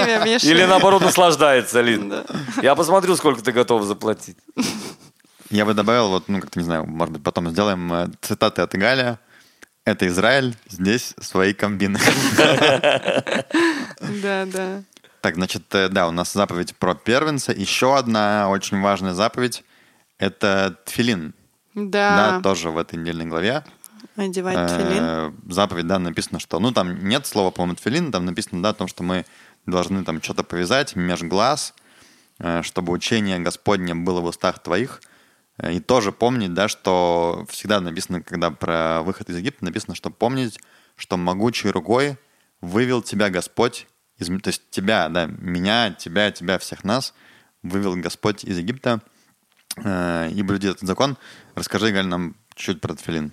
или 0.43 0.65
наоборот 0.65 1.03
наслаждается, 1.03 1.83
Лид. 1.83 2.01
Я 2.63 2.75
посмотрю, 2.75 3.17
сколько 3.17 3.43
ты 3.43 3.53
готов 3.53 3.85
заплатить. 3.85 4.39
Я 5.51 5.65
бы 5.65 5.75
добавил, 5.75 6.09
вот, 6.11 6.29
ну, 6.29 6.41
как-то 6.41 6.59
не 6.61 6.65
знаю, 6.65 6.87
может 6.87 7.13
быть, 7.13 7.23
потом 7.25 7.51
сделаем 7.51 7.93
э, 7.93 8.09
цитаты 8.21 8.63
от 8.63 8.73
Игаля. 8.77 9.19
Это 9.85 10.07
Израиль, 10.07 10.55
здесь 10.69 11.15
свои 11.21 11.53
комбины. 11.55 11.99
Да, 14.23 14.47
да. 14.47 14.83
Так, 15.21 15.35
значит, 15.35 15.63
э, 15.75 15.89
да, 15.89 16.09
у 16.09 16.11
нас 16.11 16.33
заповедь 16.33 16.75
про 16.77 16.95
первенца. 16.95 17.53
Еще 17.53 17.97
одна 17.97 18.49
очень 18.49 18.81
важная 18.81 19.13
заповедь— 19.13 19.65
это 20.19 20.77
тфилин. 20.87 21.35
Да, 21.75 22.31
Да. 22.37 22.41
тоже 22.41 22.71
в 22.71 22.79
этой 22.79 22.99
недельной 22.99 23.27
главе. 23.27 23.65
Одевать 24.17 24.69
тфилин. 24.69 25.03
Э, 25.03 25.33
заповедь, 25.49 25.87
да, 25.87 25.99
написано, 25.99 26.39
что... 26.41 26.59
Ну, 26.61 26.73
там 26.73 27.05
нет 27.09 27.27
слова, 27.27 27.51
по-моему, 27.51 27.75
тфилин, 27.77 28.13
там 28.13 28.25
написано, 28.25 28.63
да, 28.63 28.71
о 28.71 28.75
том, 28.75 28.89
что 28.89 29.03
мы 29.03 29.27
должны 29.67 30.05
там 30.05 30.23
что-то 30.23 30.45
повязать 30.45 30.97
меж 30.97 31.23
глаз, 31.23 31.75
чтобы 32.63 32.93
учение 32.93 33.39
Господне 33.39 33.95
было 33.95 34.21
в 34.21 34.25
устах 34.25 34.61
твоих. 34.63 35.03
И 35.71 35.81
тоже 35.81 36.11
помнить, 36.13 36.55
да, 36.55 36.69
что 36.69 37.45
всегда 37.49 37.81
написано, 37.81 38.23
когда 38.23 38.51
про 38.51 39.03
выход 39.03 39.29
из 39.29 39.37
Египта, 39.37 39.65
написано, 39.65 39.95
что 39.95 40.11
помнить, 40.11 40.59
что 40.97 41.17
могучей 41.17 41.71
рукой 41.71 42.17
вывел 42.61 43.03
тебя 43.03 43.29
Господь, 43.29 43.87
из, 44.19 44.29
то 44.29 44.49
есть 44.49 44.71
тебя, 44.71 45.09
да, 45.09 45.27
меня, 45.27 45.91
тебя, 45.93 46.31
тебя, 46.31 46.59
всех 46.59 46.85
нас, 46.85 47.15
вывел 47.63 47.95
Господь 47.97 48.45
из 48.45 48.59
Египта, 48.59 49.01
э, 49.77 50.31
и 50.31 50.43
блюди 50.43 50.69
этот 50.69 50.87
закон. 50.87 51.19
Расскажи, 51.55 51.91
Галь, 51.93 52.07
нам 52.07 52.37
чуть 52.55 52.81
про 52.81 52.95
тфилин. 52.95 53.33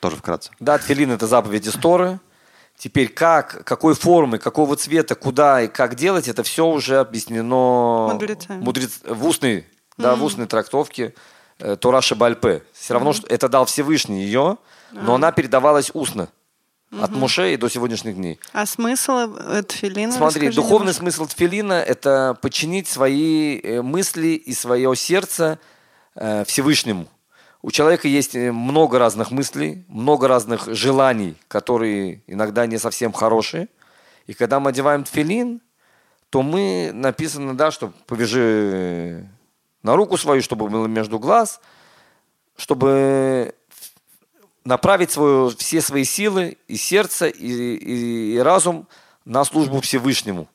Тоже 0.00 0.16
вкратце. 0.16 0.52
Да, 0.60 0.78
тфилин– 0.78 1.10
это 1.12 1.26
заповедь 1.26 1.70
Торы. 1.80 2.20
Теперь 2.76 3.08
как, 3.08 3.64
какой 3.64 3.94
формы, 3.94 4.38
какого 4.38 4.76
цвета, 4.76 5.14
куда 5.14 5.62
и 5.62 5.68
как 5.68 5.94
делать, 5.94 6.28
это 6.28 6.42
все 6.42 6.66
уже 6.66 6.98
объяснено 6.98 8.08
Мудрецами. 8.12 8.62
мудрец- 8.62 9.00
в 9.02 9.26
устной, 9.26 9.66
да, 9.96 10.14
в 10.16 10.24
устной 10.24 10.46
трактовке 10.46 11.14
э, 11.58 11.76
Тора 11.76 12.00
Шабальпе. 12.00 12.62
Все 12.72 12.94
равно, 12.94 13.12
что 13.12 13.26
это 13.28 13.48
дал 13.48 13.64
Всевышний 13.66 14.22
ее, 14.22 14.58
но 14.92 15.14
она 15.14 15.32
передавалась 15.32 15.90
устно. 15.94 16.28
От 17.00 17.10
Муше 17.10 17.52
и 17.52 17.56
до 17.56 17.68
сегодняшних 17.68 18.14
дней. 18.14 18.38
А 18.52 18.64
смысл 18.64 19.34
тфилина? 19.66 20.12
Смотри, 20.12 20.50
духовный 20.50 20.92
немножко. 20.92 21.00
смысл 21.00 21.26
тфилина– 21.26 21.72
это 21.86 22.38
подчинить 22.40 22.86
свои 22.86 23.58
э, 23.58 23.82
мысли 23.82 24.28
и 24.28 24.54
свое 24.54 24.94
сердце 24.94 25.58
э, 26.14 26.44
Всевышнему. 26.46 27.08
У 27.60 27.72
человека 27.72 28.06
есть 28.06 28.36
э, 28.36 28.52
много 28.52 29.00
разных 29.00 29.32
мыслей, 29.32 29.84
много 29.88 30.28
разных 30.28 30.68
желаний, 30.68 31.34
которые 31.48 32.22
иногда 32.28 32.66
не 32.66 32.78
совсем 32.78 33.12
хорошие. 33.12 33.68
И 34.28 34.32
когда 34.32 34.60
мы 34.60 34.70
одеваем 34.70 35.02
тфилин, 35.02 35.60
то 36.30 36.42
мы 36.42 36.92
написано, 36.94 37.56
да, 37.56 37.72
что 37.72 37.92
повяжи 38.06 39.28
на 39.86 39.94
руку 39.96 40.16
свою, 40.18 40.42
чтобы 40.42 40.68
было 40.68 40.86
между 40.88 41.18
глаз, 41.18 41.60
чтобы 42.56 43.54
направить 44.64 45.12
свою, 45.12 45.50
все 45.50 45.80
свои 45.80 46.04
силы 46.04 46.58
и 46.66 46.76
сердце, 46.76 47.28
и, 47.28 47.46
и- 47.76 48.34
и 48.34 48.38
разум 48.38 48.86
на 49.24 49.44
службу 49.44 49.80
Всевышнему. 49.80 50.48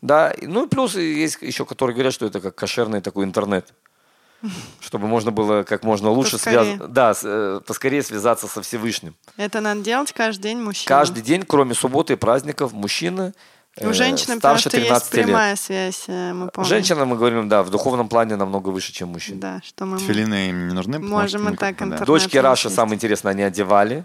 Да, 0.00 0.30
и- 0.30 0.46
ну 0.46 0.64
и 0.64 0.68
плюс 0.68 0.94
есть 0.96 1.38
еще, 1.42 1.64
которые 1.66 1.94
говорят, 1.94 2.14
что 2.14 2.26
это 2.26 2.40
как 2.40 2.54
кошерный 2.54 3.00
такой 3.02 3.24
интернет. 3.24 3.74
Чтобы 4.80 5.06
можно 5.06 5.30
было 5.30 5.62
как 5.62 5.84
можно 5.84 6.10
лучше 6.10 6.32
Поскорее. 6.32 6.76
связ- 6.76 6.88
да, 6.88 7.14
с- 7.14 7.22
э, 7.24 7.60
поскорее 7.66 8.02
связаться 8.02 8.48
со 8.48 8.60
Всевышним. 8.62 9.14
Это 9.36 9.60
надо 9.60 9.82
делать 9.82 10.12
каждый 10.12 10.42
день 10.42 10.58
мужчина. 10.58 10.88
Каждый 10.88 11.22
день, 11.22 11.44
кроме 11.46 11.74
субботы 11.74 12.14
и 12.14 12.16
праздников, 12.16 12.72
мужчина 12.72 13.34
У 13.80 13.86
э, 13.86 13.92
женщины, 13.94 14.36
потому 14.36 14.58
старше 14.58 14.68
что 14.68 14.78
есть 14.78 14.88
13 14.88 15.14
лет. 15.14 15.24
прямая 15.26 15.56
связь, 15.56 16.04
э, 16.08 16.32
мы 16.34 16.48
помним. 16.48 16.68
Женщина, 16.68 17.04
мы 17.06 17.16
говорим, 17.16 17.48
да, 17.48 17.62
в 17.62 17.70
духовном 17.70 18.08
плане 18.08 18.36
намного 18.36 18.68
выше, 18.68 18.92
чем 18.92 19.08
мужчина. 19.08 19.40
Да, 19.40 19.60
что 19.64 19.86
мы... 19.86 19.98
Тфилины 19.98 20.50
им 20.50 20.68
не 20.68 20.74
нужны? 20.74 20.94
потому 20.94 21.14
Можем 21.16 21.42
что, 21.44 21.52
и 21.54 21.56
так 21.56 21.88
да. 21.88 22.04
Дочки 22.04 22.36
Раши, 22.36 22.68
самое 22.68 22.96
интересное, 22.96 23.32
они 23.32 23.42
одевали. 23.42 24.04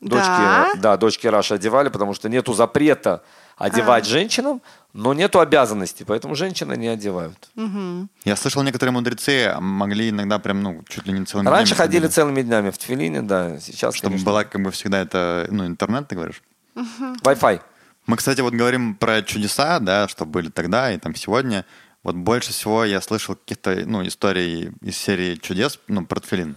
Дочки, 0.00 0.26
Да? 0.26 0.70
да, 0.76 0.96
дочки 0.96 1.26
Раши 1.28 1.54
одевали, 1.54 1.88
потому 1.88 2.12
что 2.12 2.28
нету 2.28 2.52
запрета 2.54 3.22
одевать 3.56 4.04
А. 4.04 4.10
женщинам, 4.10 4.60
но 4.92 5.14
нету 5.14 5.40
обязанности, 5.40 6.02
поэтому 6.02 6.34
женщины 6.34 6.74
не 6.76 6.88
одевают. 6.88 7.48
Мгм. 7.54 8.10
Я 8.24 8.36
слышал, 8.36 8.62
некоторые 8.62 8.92
мудрецы 8.92 9.54
могли 9.60 10.10
иногда 10.10 10.38
прям, 10.38 10.62
ну, 10.62 10.82
чуть 10.88 11.06
ли 11.06 11.12
не 11.18 11.24
целыми 11.24 11.48
Раньше 11.48 11.74
днями 11.74 11.78
ходили 11.86 12.00
ходили, 12.02 12.12
целыми 12.12 12.42
днями 12.42 12.70
в 12.70 12.76
тфилине, 12.78 13.22
да, 13.22 13.58
сейчас, 13.58 13.94
Чтобы 13.94 14.10
конечно, 14.14 14.26
была 14.26 14.44
как 14.44 14.60
бы 14.60 14.70
всегда 14.70 14.98
это, 15.00 15.46
ну, 15.50 15.66
интернет, 15.66 16.08
ты 16.08 16.16
говоришь? 16.16 16.42
Wi-Fi. 16.74 17.60
Мы, 18.06 18.16
кстати, 18.16 18.40
вот 18.40 18.54
говорим 18.54 18.94
про 18.94 19.22
чудеса, 19.22 19.80
да, 19.80 20.06
что 20.08 20.24
были 20.26 20.48
тогда 20.48 20.92
и 20.92 20.98
там 20.98 21.14
сегодня. 21.14 21.64
Вот 22.02 22.14
больше 22.14 22.52
всего 22.52 22.84
я 22.84 23.00
слышал 23.00 23.34
каких-то, 23.34 23.82
ну, 23.84 24.06
историй 24.06 24.72
из 24.80 24.96
серии 24.96 25.34
чудес, 25.34 25.80
ну, 25.88 26.06
про 26.06 26.20
тфилин. 26.20 26.56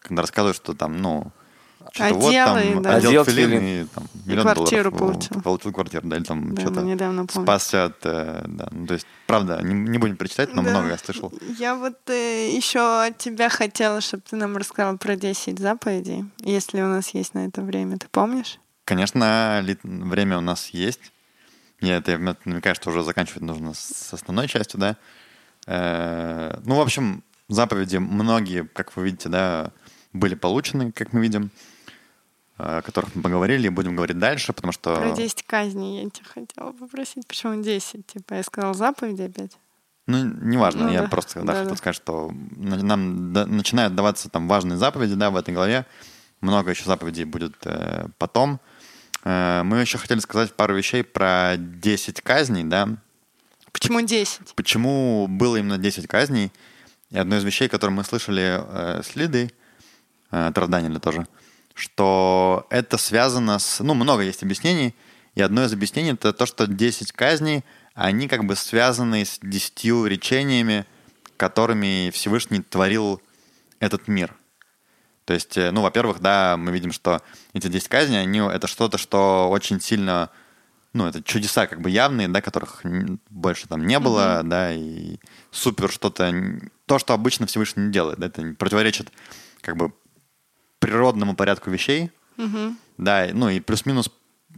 Когда 0.00 0.22
рассказывают, 0.22 0.56
что 0.56 0.72
там, 0.72 0.96
ну, 1.02 1.32
что-то 1.92 2.14
вот 2.14 2.32
там, 2.32 2.58
и, 2.58 2.80
да. 2.80 2.94
одел, 2.96 3.10
Одел 3.10 3.24
тфилин, 3.26 3.48
тфилин. 3.50 3.64
и 3.64 3.84
там 3.84 4.04
миллион 4.24 4.42
квартиру 4.54 4.90
долларов 4.90 4.98
получил. 4.98 5.42
получил 5.42 5.72
квартиру, 5.72 6.08
да, 6.08 6.16
или 6.16 6.24
там 6.24 6.54
Да, 6.54 6.62
что-то 6.62 6.80
недавно 6.80 7.26
спасся 7.30 7.84
от, 7.84 7.98
э, 8.04 8.42
да, 8.46 8.68
ну, 8.70 8.86
то 8.86 8.94
есть, 8.94 9.06
правда, 9.26 9.60
не, 9.62 9.74
не 9.74 9.98
будем 9.98 10.16
перечитать, 10.16 10.54
но 10.54 10.62
Да. 10.62 10.70
много 10.70 10.88
я 10.88 10.98
слышал. 10.98 11.32
Я 11.58 11.74
вот 11.74 11.98
э, 12.08 12.50
еще 12.56 13.04
от 13.04 13.18
тебя 13.18 13.50
хотела, 13.50 14.00
чтобы 14.00 14.22
ты 14.28 14.36
нам 14.36 14.56
рассказал 14.56 14.96
про 14.96 15.14
10 15.16 15.58
заповедей, 15.58 16.24
если 16.38 16.80
у 16.80 16.86
нас 16.88 17.10
есть 17.10 17.34
на 17.34 17.46
это 17.46 17.60
время. 17.60 17.98
Ты 17.98 18.06
помнишь? 18.10 18.58
Конечно, 18.86 19.62
время 19.82 20.38
у 20.38 20.40
нас 20.40 20.68
есть. 20.68 21.12
Я 21.80 21.96
это 21.96 22.16
намекаю, 22.44 22.74
что 22.76 22.90
уже 22.90 23.02
заканчивать 23.02 23.42
нужно 23.42 23.74
с 23.74 24.14
основной 24.14 24.46
частью, 24.48 24.78
да. 24.80 24.96
Э, 25.66 26.58
Ну, 26.64 26.76
в 26.76 26.80
общем, 26.80 27.22
заповеди 27.48 27.96
многие, 27.96 28.62
как 28.64 28.96
вы 28.96 29.06
видите, 29.06 29.28
да, 29.28 29.72
были 30.12 30.36
получены, 30.36 30.92
как 30.92 31.12
мы 31.12 31.20
видим, 31.20 31.50
э, 32.58 32.78
о 32.78 32.82
которых 32.82 33.14
мы 33.16 33.22
поговорили 33.22 33.66
и 33.66 33.70
будем 33.70 33.96
говорить 33.96 34.18
дальше, 34.20 34.52
потому 34.52 34.72
что... 34.72 34.94
Про 34.94 35.10
10 35.10 35.42
казней 35.42 36.04
я 36.04 36.08
тебя 36.10 36.26
хотела 36.32 36.70
попросить. 36.72 37.26
Почему 37.26 37.60
10? 37.60 38.06
Типа 38.06 38.34
я 38.34 38.42
сказала 38.44 38.72
заповеди 38.72 39.22
опять. 39.22 39.58
Ну, 40.06 40.22
неважно, 40.22 40.84
Ну 40.84 40.92
я 40.92 41.02
да. 41.02 41.08
просто 41.08 41.40
да, 41.40 41.46
Да, 41.46 41.52
хотел 41.54 41.70
да. 41.70 41.76
сказать, 41.76 41.96
что 41.96 42.30
на- 42.56 42.82
нам 42.84 43.32
начинают 43.32 43.96
даваться 43.96 44.28
там 44.28 44.46
важные 44.46 44.78
заповеди, 44.78 45.16
да, 45.16 45.30
в 45.30 45.36
этой 45.36 45.52
главе. 45.52 45.84
Много 46.40 46.70
еще 46.70 46.84
заповедей 46.84 47.24
будет 47.24 47.56
э, 47.64 48.06
потом. 48.18 48.60
Мы 49.28 49.80
еще 49.80 49.98
хотели 49.98 50.20
сказать 50.20 50.54
пару 50.54 50.76
вещей 50.76 51.02
про 51.02 51.56
10 51.56 52.20
казней, 52.20 52.64
да, 52.64 52.96
Почему 53.72 54.00
10? 54.00 54.54
почему 54.54 55.26
было 55.28 55.56
именно 55.56 55.78
10 55.78 56.06
казней. 56.06 56.50
И 57.10 57.18
одно 57.18 57.36
из 57.36 57.44
вещей, 57.44 57.68
которые 57.68 57.94
мы 57.94 58.04
слышали 58.04 58.58
э, 58.58 59.02
с 59.02 59.16
Лидой, 59.16 59.52
э, 60.30 60.46
от 60.46 61.02
тоже, 61.02 61.26
что 61.74 62.66
это 62.70 62.98
связано 62.98 63.58
с... 63.58 63.80
Ну, 63.80 63.94
много 63.94 64.22
есть 64.22 64.42
объяснений, 64.42 64.94
и 65.34 65.42
одно 65.42 65.64
из 65.64 65.72
объяснений 65.72 66.12
это 66.12 66.32
то, 66.32 66.46
что 66.46 66.66
10 66.66 67.12
казней, 67.12 67.64
они 67.94 68.28
как 68.28 68.44
бы 68.44 68.56
связаны 68.56 69.24
с 69.24 69.38
10 69.42 69.84
речениями, 70.06 70.86
которыми 71.36 72.10
Всевышний 72.14 72.62
творил 72.62 73.20
этот 73.78 74.08
мир. 74.08 74.34
То 75.26 75.34
есть, 75.34 75.58
э, 75.58 75.70
ну, 75.72 75.82
во-первых, 75.82 76.20
да, 76.20 76.56
мы 76.56 76.72
видим, 76.72 76.92
что 76.92 77.20
эти 77.52 77.66
10 77.66 77.88
казней, 77.88 78.22
они, 78.22 78.38
это 78.38 78.66
что-то, 78.66 78.96
что 78.96 79.48
очень 79.50 79.80
сильно, 79.80 80.30
ну, 80.94 81.06
это 81.06 81.22
чудеса 81.22 81.66
как 81.66 81.80
бы 81.82 81.90
явные, 81.90 82.28
да, 82.28 82.40
которых 82.40 82.82
больше 83.28 83.66
там 83.68 83.86
не 83.86 83.98
было, 83.98 84.40
да, 84.44 84.72
и 84.72 85.18
супер 85.50 85.90
что-то, 85.90 86.32
то, 86.86 86.98
что 86.98 87.12
обычно 87.12 87.46
Всевышний 87.46 87.84
не 87.86 87.92
делает, 87.92 88.18
да, 88.20 88.26
это 88.28 88.54
противоречит 88.56 89.10
как 89.60 89.76
бы 89.76 89.92
природному 90.78 91.34
порядку 91.34 91.70
вещей, 91.70 92.10
да, 92.96 93.26
и- 93.26 93.32
ну, 93.32 93.48
и 93.48 93.60
плюс-минус 93.60 94.10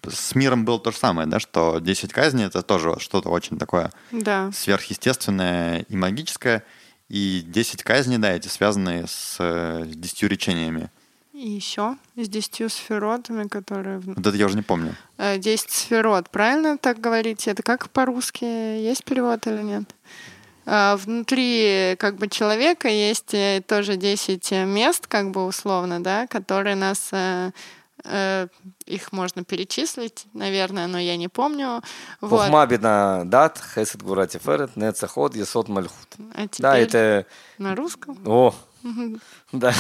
с 0.07 0.35
миром 0.35 0.65
было 0.65 0.79
то 0.79 0.93
же 0.93 0.99
самое, 0.99 1.27
да, 1.27 1.41
что 1.41 1.79
10 1.81 2.13
казней 2.13 2.45
это 2.45 2.63
тоже 2.63 2.97
что-то 3.01 3.31
очень 3.31 3.59
такое 3.59 3.91
Да. 4.13 4.51
сверхъестественное 4.53 5.81
и 5.89 5.97
магическое, 5.97 6.63
и 7.09 7.43
10 7.47 7.83
казней, 7.83 8.19
да, 8.19 8.33
эти 8.33 8.49
связанные 8.49 9.07
с 9.07 9.37
э, 9.39 9.85
10 9.87 10.23
речениями. 10.25 10.91
И 11.33 11.49
еще 11.51 11.97
с 12.17 12.29
10 12.29 12.71
сферотами, 12.73 13.47
которые... 13.47 14.01
Вот 14.01 14.27
это 14.27 14.37
я 14.37 14.47
уже 14.47 14.57
не 14.57 14.63
помню. 14.63 14.95
Э, 15.17 15.39
10 15.39 15.71
сферот, 15.71 16.31
правильно 16.31 16.77
так 16.77 17.01
говорите? 17.01 17.51
Это 17.51 17.63
как 17.63 17.91
по-русски? 17.91 18.45
Есть 18.45 19.05
перевод 19.05 19.47
или 19.47 19.63
нет? 19.63 19.85
А, 20.71 20.97
Внутри 20.97 21.97
как 21.99 22.17
бы 22.17 22.29
человека 22.29 22.89
есть 22.89 23.33
э, 23.33 23.63
тоже 23.67 23.97
10 23.97 24.51
мест, 24.67 25.07
как 25.07 25.31
бы 25.31 25.47
условно, 25.47 26.03
да, 26.03 26.27
которые 26.27 26.77
нас 26.77 27.09
э, 27.13 27.17
э, 27.17 27.53
их 28.05 29.13
можно 29.13 29.45
перечислить, 29.45 30.27
наверное, 30.33 30.87
но 30.87 30.99
я 30.99 31.17
не 31.17 31.29
помню. 31.29 31.83
Вот. 32.21 32.49
Бина 32.69 33.23
дат, 33.25 33.61
хесед 33.75 34.03
гура 34.03 34.27
тиферет, 34.27 34.77
нецехот, 34.77 35.35
есот 35.35 35.69
мальхут. 35.69 36.09
А 36.35 36.47
теперь 36.49 36.63
Да, 36.63 36.79
это... 36.79 37.27
на 37.59 37.75
русском? 37.75 38.19
О, 38.25 38.55
да. 39.53 39.73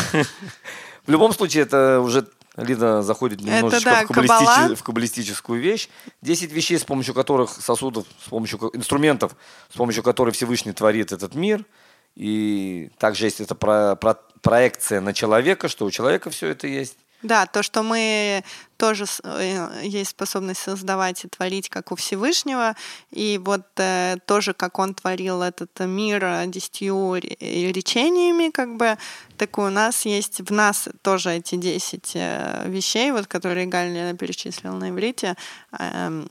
В 1.06 1.10
любом 1.10 1.32
случае, 1.32 1.62
это 1.62 2.00
уже 2.00 2.28
Лида 2.56 3.02
заходит 3.02 3.40
немножечко 3.40 3.90
да, 3.90 4.04
в, 4.04 4.08
каббала. 4.08 4.74
в 4.74 4.82
каббалистическую 4.82 5.60
вещь. 5.60 5.88
Десять 6.22 6.50
вещей, 6.50 6.76
с 6.78 6.84
помощью 6.84 7.14
которых 7.14 7.50
сосудов, 7.50 8.04
с 8.24 8.28
помощью 8.28 8.58
инструментов, 8.74 9.36
с 9.72 9.76
помощью 9.76 10.02
которых 10.02 10.34
Всевышний 10.34 10.72
творит 10.72 11.12
этот 11.12 11.34
мир. 11.36 11.64
И 12.16 12.90
также 12.98 13.26
есть 13.26 13.40
эта 13.40 13.54
про- 13.54 13.94
про- 13.94 14.18
проекция 14.42 15.00
на 15.00 15.14
человека, 15.14 15.68
что 15.68 15.84
у 15.86 15.90
человека 15.92 16.30
все 16.30 16.48
это 16.48 16.66
есть. 16.66 16.96
Да, 17.22 17.46
то, 17.46 17.62
что 17.62 17.82
мы 17.82 18.44
тоже 18.76 19.06
э, 19.24 19.80
есть 19.82 20.10
способность 20.10 20.60
создавать 20.60 21.24
и 21.24 21.28
творить, 21.28 21.68
как 21.68 21.90
у 21.90 21.96
Всевышнего, 21.96 22.76
и 23.10 23.40
вот 23.44 23.66
э, 23.76 24.18
тоже, 24.24 24.54
как 24.54 24.78
он 24.78 24.94
творил 24.94 25.42
этот 25.42 25.80
мир 25.80 26.24
э, 26.24 26.46
десятью 26.46 27.16
э, 27.16 27.72
речениями, 27.72 28.50
как 28.50 28.76
бы, 28.76 28.96
так 29.36 29.58
у 29.58 29.68
нас 29.68 30.06
есть 30.06 30.40
в 30.48 30.52
нас 30.52 30.88
тоже 31.02 31.32
эти 31.32 31.56
десять 31.56 32.12
э, 32.14 32.64
вещей, 32.66 33.10
вот, 33.10 33.26
которые 33.26 33.66
Галя 33.66 34.14
перечислила 34.14 34.76
на 34.76 34.90
иврите. 34.90 35.34
Эм, 35.76 36.28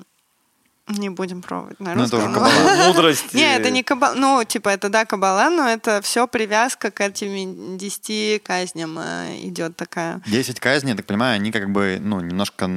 не 0.87 1.09
будем 1.09 1.41
пробовать 1.41 1.79
на 1.79 1.95
Ну, 1.95 2.03
это 2.03 2.15
русском. 2.17 2.31
уже 2.31 2.33
каббала. 2.33 2.87
Мудрость. 2.87 3.33
Не, 3.33 3.55
это 3.55 3.69
не 3.69 3.83
кабала. 3.83 4.15
Ну, 4.15 4.43
типа, 4.43 4.69
это 4.69 4.89
да, 4.89 5.05
кабала, 5.05 5.49
но 5.49 5.67
это 5.67 6.01
все 6.01 6.27
привязка 6.27 6.91
к 6.91 7.01
этим 7.01 7.77
десяти 7.77 8.41
казням 8.43 8.97
э, 8.99 9.39
идет 9.43 9.75
такая. 9.75 10.21
10 10.27 10.59
казней, 10.59 10.91
я 10.91 10.95
так 10.97 11.05
понимаю, 11.05 11.35
они 11.35 11.51
как 11.51 11.69
бы, 11.71 11.97
ну, 12.01 12.21
немножко 12.21 12.69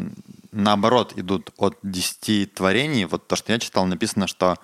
наоборот 0.53 1.12
идут 1.16 1.51
от 1.57 1.78
10 1.82 2.53
творений. 2.55 3.05
Вот 3.05 3.28
то, 3.28 3.37
что 3.37 3.53
я 3.53 3.59
читал, 3.59 3.87
написано, 3.87 4.27
что 4.27 4.57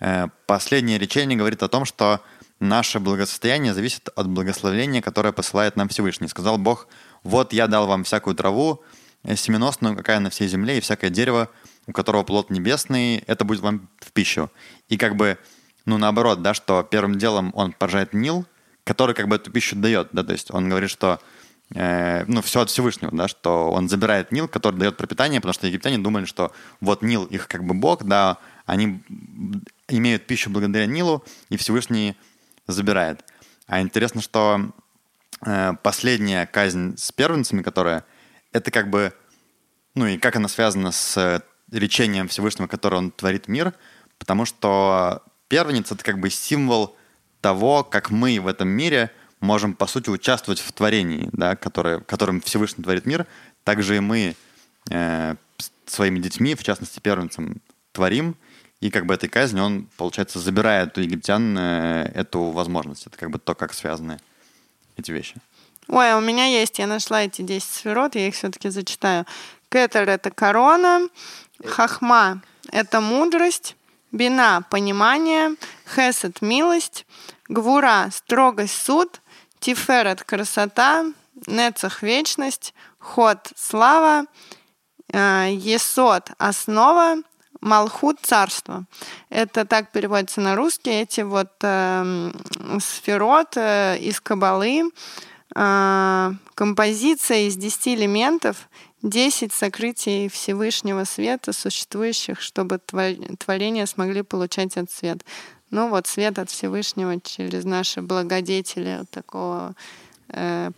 э, 0.00 0.28
последнее 0.46 0.98
речение 0.98 1.36
говорит 1.36 1.62
о 1.62 1.68
том, 1.68 1.84
что 1.84 2.22
наше 2.60 2.98
благосостояние 3.00 3.74
зависит 3.74 4.08
от 4.16 4.28
благословения, 4.28 5.02
которое 5.02 5.32
посылает 5.32 5.76
нам 5.76 5.88
Всевышний. 5.88 6.28
Сказал 6.28 6.58
Бог, 6.58 6.88
вот 7.22 7.52
я 7.52 7.66
дал 7.66 7.86
вам 7.86 8.04
всякую 8.04 8.34
траву, 8.34 8.82
э, 9.24 9.36
семеносную, 9.36 9.94
какая 9.94 10.20
на 10.20 10.30
всей 10.30 10.48
земле, 10.48 10.78
и 10.78 10.80
всякое 10.80 11.10
дерево, 11.10 11.50
у 11.88 11.92
которого 11.92 12.22
плод 12.22 12.50
небесный, 12.50 13.24
это 13.26 13.44
будет 13.44 13.60
вам 13.60 13.88
в 13.98 14.12
пищу. 14.12 14.50
И 14.88 14.98
как 14.98 15.16
бы, 15.16 15.38
ну, 15.86 15.96
наоборот, 15.96 16.42
да, 16.42 16.52
что 16.52 16.82
первым 16.82 17.16
делом 17.16 17.50
он 17.54 17.72
поражает 17.72 18.12
Нил, 18.12 18.46
который 18.84 19.14
как 19.14 19.26
бы 19.26 19.36
эту 19.36 19.50
пищу 19.50 19.74
дает, 19.74 20.10
да, 20.12 20.22
то 20.22 20.32
есть 20.32 20.52
он 20.52 20.68
говорит, 20.68 20.90
что 20.90 21.18
э, 21.74 22.24
ну, 22.26 22.42
все 22.42 22.60
от 22.60 22.68
Всевышнего, 22.68 23.10
да, 23.10 23.26
что 23.26 23.70
он 23.70 23.88
забирает 23.88 24.32
Нил, 24.32 24.48
который 24.48 24.76
дает 24.76 24.98
пропитание, 24.98 25.40
потому 25.40 25.54
что 25.54 25.66
египтяне 25.66 25.98
думали, 25.98 26.26
что 26.26 26.52
вот 26.82 27.00
Нил 27.00 27.24
их 27.24 27.48
как 27.48 27.64
бы 27.64 27.72
бог, 27.74 28.04
да, 28.04 28.36
они 28.66 29.02
имеют 29.88 30.26
пищу 30.26 30.50
благодаря 30.50 30.84
Нилу, 30.84 31.24
и 31.48 31.56
Всевышний 31.56 32.16
забирает. 32.66 33.24
А 33.66 33.80
интересно, 33.80 34.20
что 34.20 34.72
э, 35.46 35.72
последняя 35.82 36.44
казнь 36.44 36.98
с 36.98 37.12
первенцами, 37.12 37.62
которая, 37.62 38.04
это 38.52 38.70
как 38.70 38.90
бы, 38.90 39.14
ну 39.94 40.06
и 40.06 40.18
как 40.18 40.36
она 40.36 40.48
связана 40.48 40.92
с 40.92 41.42
речением 41.70 42.28
Всевышнего, 42.28 42.66
которое 42.66 42.96
он 42.96 43.10
творит 43.10 43.48
мир, 43.48 43.74
потому 44.18 44.44
что 44.44 45.22
первенец— 45.48 45.92
это 45.92 46.02
как 46.04 46.18
бы 46.18 46.30
символ 46.30 46.96
того, 47.40 47.84
как 47.84 48.10
мы 48.10 48.40
в 48.40 48.46
этом 48.46 48.68
мире 48.68 49.10
можем, 49.40 49.74
по 49.74 49.86
сути, 49.86 50.10
участвовать 50.10 50.60
в 50.60 50.72
творении, 50.72 51.28
да, 51.32 51.56
которое, 51.56 52.00
которым 52.00 52.40
Всевышний 52.40 52.82
творит 52.82 53.06
мир, 53.06 53.26
также 53.64 53.96
и 53.96 54.00
мы 54.00 54.34
э, 54.90 55.36
своими 55.86 56.18
детьми, 56.18 56.54
в 56.54 56.62
частности, 56.62 57.00
первенцем, 57.00 57.60
творим, 57.92 58.36
и 58.80 58.90
как 58.90 59.06
бы 59.06 59.14
этой 59.14 59.28
казнью 59.28 59.64
он, 59.64 59.88
получается, 59.96 60.38
забирает 60.38 60.96
у 60.98 61.00
египтян 61.00 61.56
э, 61.58 62.10
эту 62.14 62.44
возможность. 62.50 63.06
Это 63.06 63.16
как 63.16 63.30
бы 63.30 63.38
то, 63.38 63.54
как 63.54 63.74
связаны 63.74 64.18
эти 64.96 65.10
вещи. 65.10 65.34
Ой, 65.88 66.12
а 66.12 66.18
у 66.18 66.20
меня 66.20 66.46
есть, 66.46 66.78
я 66.78 66.86
нашла 66.86 67.24
эти 67.24 67.42
10 67.42 67.64
сферот, 67.64 68.14
я 68.14 68.28
их 68.28 68.34
все-таки 68.34 68.68
зачитаю. 68.68 69.24
Кетер— 69.70 70.08
это 70.08 70.30
корона, 70.30 71.08
хахма— 71.64 72.40
это 72.72 73.00
мудрость, 73.00 73.76
бина— 74.12 74.62
понимание, 74.70 75.56
хесед— 75.94 76.40
милость, 76.42 77.06
гвура— 77.48 78.08
строгость, 78.12 78.84
суд, 78.84 79.20
тиферет— 79.60 80.22
красота, 80.24 81.04
нецах— 81.46 82.02
вечность, 82.02 82.74
ход— 82.98 83.38
слава, 83.56 84.26
э, 85.12 85.48
есот— 85.52 86.30
основа, 86.38 87.22
Малхут 87.60 88.20
царство. 88.22 88.84
Это 89.30 89.64
так 89.64 89.90
переводится 89.90 90.40
на 90.40 90.54
русский. 90.54 90.90
Эти 90.90 91.22
вот 91.22 91.50
э, 91.62 92.30
сферот 92.80 93.56
э, 93.56 93.98
из 93.98 94.20
Кабалы, 94.20 94.84
композиция 96.54 97.48
из 97.48 97.56
10 97.56 97.88
элементов, 97.88 98.68
10 99.02 99.52
сокрытий 99.52 100.28
Всевышнего 100.28 101.04
света, 101.04 101.52
существующих, 101.52 102.40
чтобы 102.40 102.78
творения 102.78 103.86
смогли 103.86 104.22
получать 104.22 104.76
этот 104.76 104.90
свет. 104.90 105.24
Ну 105.70 105.88
вот 105.88 106.06
свет 106.06 106.38
от 106.38 106.50
Всевышнего 106.50 107.20
через 107.20 107.64
наши 107.64 108.02
благодетели 108.02 109.04
такого, 109.10 109.74
э, 110.28 110.70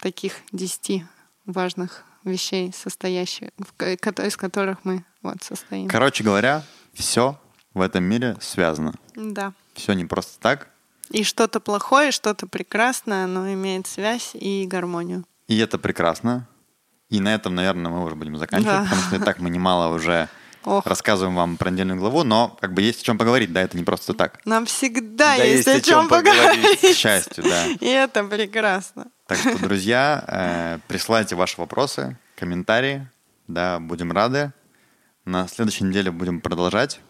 таких 0.00 0.34
10 0.52 1.04
важных 1.46 2.04
вещей, 2.24 2.72
состоящих, 2.72 3.50
из 3.78 4.36
которых 4.36 4.78
мы 4.84 5.04
вот 5.22 5.42
состоим. 5.42 5.88
Короче 5.88 6.24
говоря, 6.24 6.64
все 6.92 7.38
в 7.72 7.80
этом 7.80 8.04
мире 8.04 8.36
связано. 8.40 8.94
Да. 9.14 9.52
Все 9.74 9.92
не 9.92 10.04
просто 10.04 10.40
так. 10.40 10.73
И 11.10 11.24
что-то 11.24 11.60
плохое, 11.60 12.10
что-то 12.10 12.46
прекрасное, 12.46 13.24
оно 13.24 13.52
имеет 13.52 13.86
связь 13.86 14.30
и 14.34 14.66
гармонию. 14.66 15.24
И 15.48 15.58
это 15.58 15.78
прекрасно. 15.78 16.48
И 17.10 17.20
на 17.20 17.34
этом, 17.34 17.54
наверное, 17.54 17.92
мы 17.92 18.04
уже 18.04 18.14
будем 18.14 18.36
заканчивать, 18.36 18.74
да. 18.74 18.84
потому 18.84 19.02
что 19.02 19.16
и 19.16 19.18
так 19.18 19.38
мы 19.38 19.50
немало 19.50 19.94
уже 19.94 20.28
Ох. 20.64 20.86
рассказываем 20.86 21.36
вам 21.36 21.56
про 21.56 21.70
недельную 21.70 21.98
главу, 21.98 22.24
но 22.24 22.56
как 22.60 22.72
бы 22.72 22.82
есть 22.82 23.02
о 23.02 23.04
чем 23.04 23.18
поговорить, 23.18 23.52
да, 23.52 23.60
это 23.62 23.76
не 23.76 23.84
просто 23.84 24.14
так. 24.14 24.40
Нам 24.44 24.66
всегда 24.66 25.36
да, 25.36 25.44
есть, 25.44 25.66
есть 25.66 25.86
о 25.86 25.88
чем 25.88 26.08
поговорить. 26.08 26.42
поговорить. 26.42 26.80
К 26.80 26.98
счастью, 26.98 27.44
да. 27.44 27.66
И 27.80 27.86
это 27.86 28.24
прекрасно. 28.24 29.06
Так 29.26 29.38
что, 29.38 29.58
друзья, 29.58 30.24
э, 30.26 30.78
присылайте 30.88 31.36
ваши 31.36 31.60
вопросы, 31.60 32.18
комментарии, 32.36 33.06
да, 33.46 33.78
будем 33.78 34.12
рады. 34.12 34.52
На 35.24 35.46
следующей 35.48 35.84
неделе 35.84 36.10
будем 36.10 36.40
продолжать. 36.40 37.00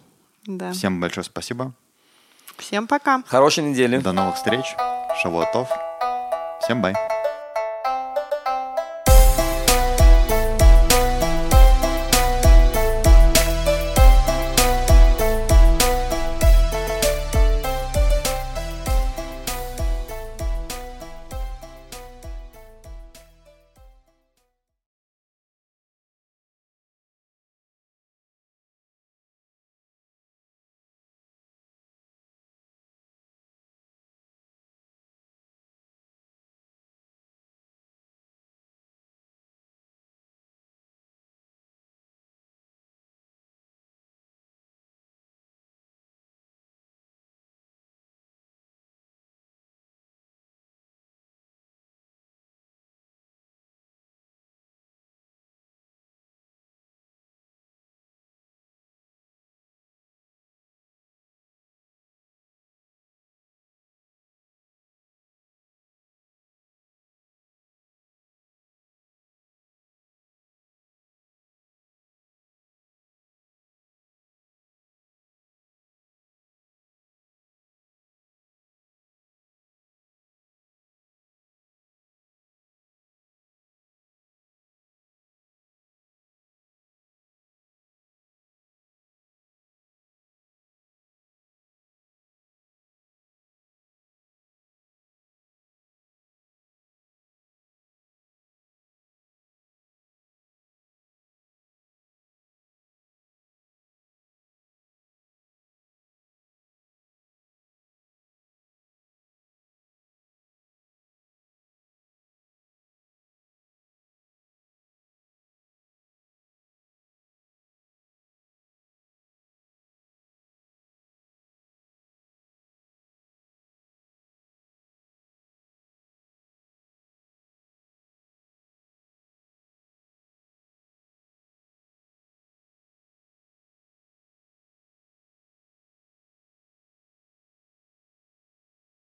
Да. 0.46 0.72
Всем 0.72 1.00
большое 1.00 1.24
спасибо. 1.24 1.74
Всем 2.58 2.86
пока. 2.86 3.22
Хорошей 3.26 3.64
недели. 3.64 3.98
До 3.98 4.12
новых 4.12 4.36
встреч. 4.36 4.74
Шавуатов. 5.22 5.68
Всем 6.60 6.80
бай. 6.82 6.94